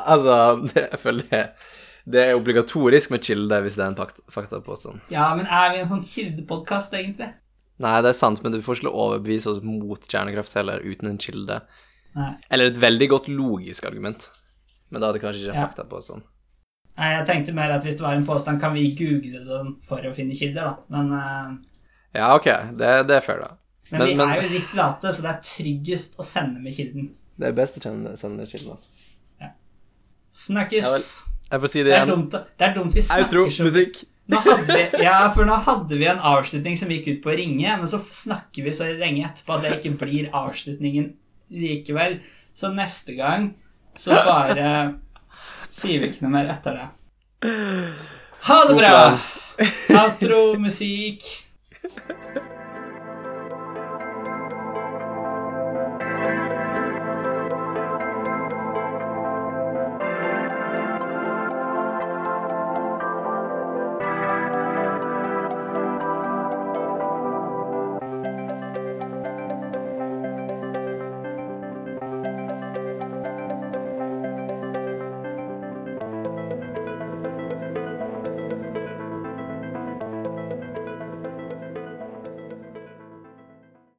Altså, 0.03 0.35
det, 0.67 0.89
jeg 0.91 0.99
føler 0.99 1.27
det, 1.31 1.41
det 2.07 2.23
er 2.29 2.35
obligatorisk 2.39 3.11
med 3.11 3.23
kilde 3.23 3.61
hvis 3.63 3.77
det 3.79 3.85
er 3.85 3.91
en 3.93 3.97
fakt- 3.99 4.21
faktapåstand. 4.31 5.01
Ja, 5.11 5.35
men 5.39 5.47
er 5.47 5.73
vi 5.73 5.79
en 5.83 5.87
sånn 5.91 6.03
kildepodkast, 6.03 6.93
egentlig? 6.99 7.33
Nei, 7.83 7.95
det 8.03 8.09
er 8.13 8.19
sant, 8.19 8.43
men 8.43 8.53
du 8.53 8.61
får 8.63 8.81
ikke 8.81 8.93
overbevise 8.95 9.47
oss 9.51 9.63
mot 9.63 10.01
kjernekraft 10.09 10.55
heller 10.55 10.83
uten 10.85 11.09
en 11.09 11.19
kilde. 11.19 11.61
Nei. 12.15 12.35
Eller 12.51 12.67
et 12.71 12.77
veldig 12.83 13.09
godt 13.09 13.29
logisk 13.29 13.87
argument. 13.89 14.29
Men 14.91 15.01
da 15.01 15.09
er 15.09 15.13
det 15.17 15.23
kanskje 15.23 15.47
ikke 15.47 15.55
en 15.55 15.61
Ja. 15.63 15.67
faktapåstand. 15.69 16.23
Nei, 16.99 17.09
jeg 17.17 17.27
tenkte 17.27 17.55
mer 17.55 17.71
at 17.73 17.83
hvis 17.83 17.97
det 17.97 18.03
var 18.05 18.15
en 18.15 18.27
påstand, 18.27 18.61
kan 18.61 18.75
vi 18.75 18.95
google 18.95 19.45
den 19.49 19.77
for 19.83 19.97
å 20.05 20.13
finne 20.15 20.35
kilder, 20.37 20.63
da. 20.69 20.77
Men, 20.91 21.13
uh... 21.13 21.57
Ja, 22.15 22.35
ok, 22.37 22.45
det, 22.77 23.07
det 23.09 23.17
er 23.17 23.21
fair, 23.25 23.41
da. 23.41 23.57
men, 23.91 23.99
Men- 24.01 24.09
vi 24.09 24.15
men- 24.17 24.29
er 24.31 24.43
jo 24.43 24.49
litt 24.59 24.75
late, 24.75 25.09
så 25.09 25.23
det 25.23 25.31
er 25.31 25.41
tryggest 25.43 26.19
å 26.19 26.23
sende 26.23 26.61
med 26.61 26.75
kilden. 26.77 27.15
Det 27.39 27.49
er 27.49 27.53
best 27.57 27.79
å 27.79 27.83
sende 27.83 28.37
med 28.37 28.49
kilden, 28.49 28.73
altså. 28.77 28.89
Snakkes. 30.31 30.85
Ja. 30.85 31.32
Jeg 31.53 31.61
får 31.61 31.69
si 31.69 31.83
det 31.85 31.93
det, 31.93 31.99
er 32.01 32.09
dumt, 32.09 32.33
det 32.33 32.65
er 32.65 32.75
dumt 32.77 32.95
vi 32.97 33.03
snakker 33.05 33.27
Outro, 33.27 33.45
så 33.53 33.67
musikk. 33.67 33.99
Nå 34.33 34.39
hadde 34.41 34.77
ja, 35.03 35.17
for 35.35 35.49
nå 35.49 35.57
hadde 35.67 35.99
vi 36.01 36.07
en 36.09 36.23
avslutning 36.33 36.79
som 36.81 36.93
gikk 36.95 37.11
ut 37.11 37.21
på 37.25 37.33
å 37.33 37.37
ringe, 37.37 37.75
men 37.81 37.91
så 37.91 38.01
snakker 38.01 38.65
vi 38.65 38.73
så 38.77 38.89
lenge 38.97 39.27
etterpå 39.27 39.59
at 39.59 39.67
det 39.67 39.75
ikke 39.81 39.93
blir 40.01 40.31
avslutningen 40.33 41.11
likevel. 41.53 42.21
Så 42.57 42.73
neste 42.73 43.17
gang 43.19 43.51
så 43.99 44.17
bare 44.25 44.71
sier 45.73 46.01
vi 46.01 46.09
ikke 46.09 46.25
noe 46.25 46.35
mer 46.39 46.51
etter 46.55 46.81
det. 46.81 46.89
Ha 48.49 48.59
det 48.71 48.79
bra! 48.79 48.97
Outro, 50.01 50.43
musikk. 50.63 51.29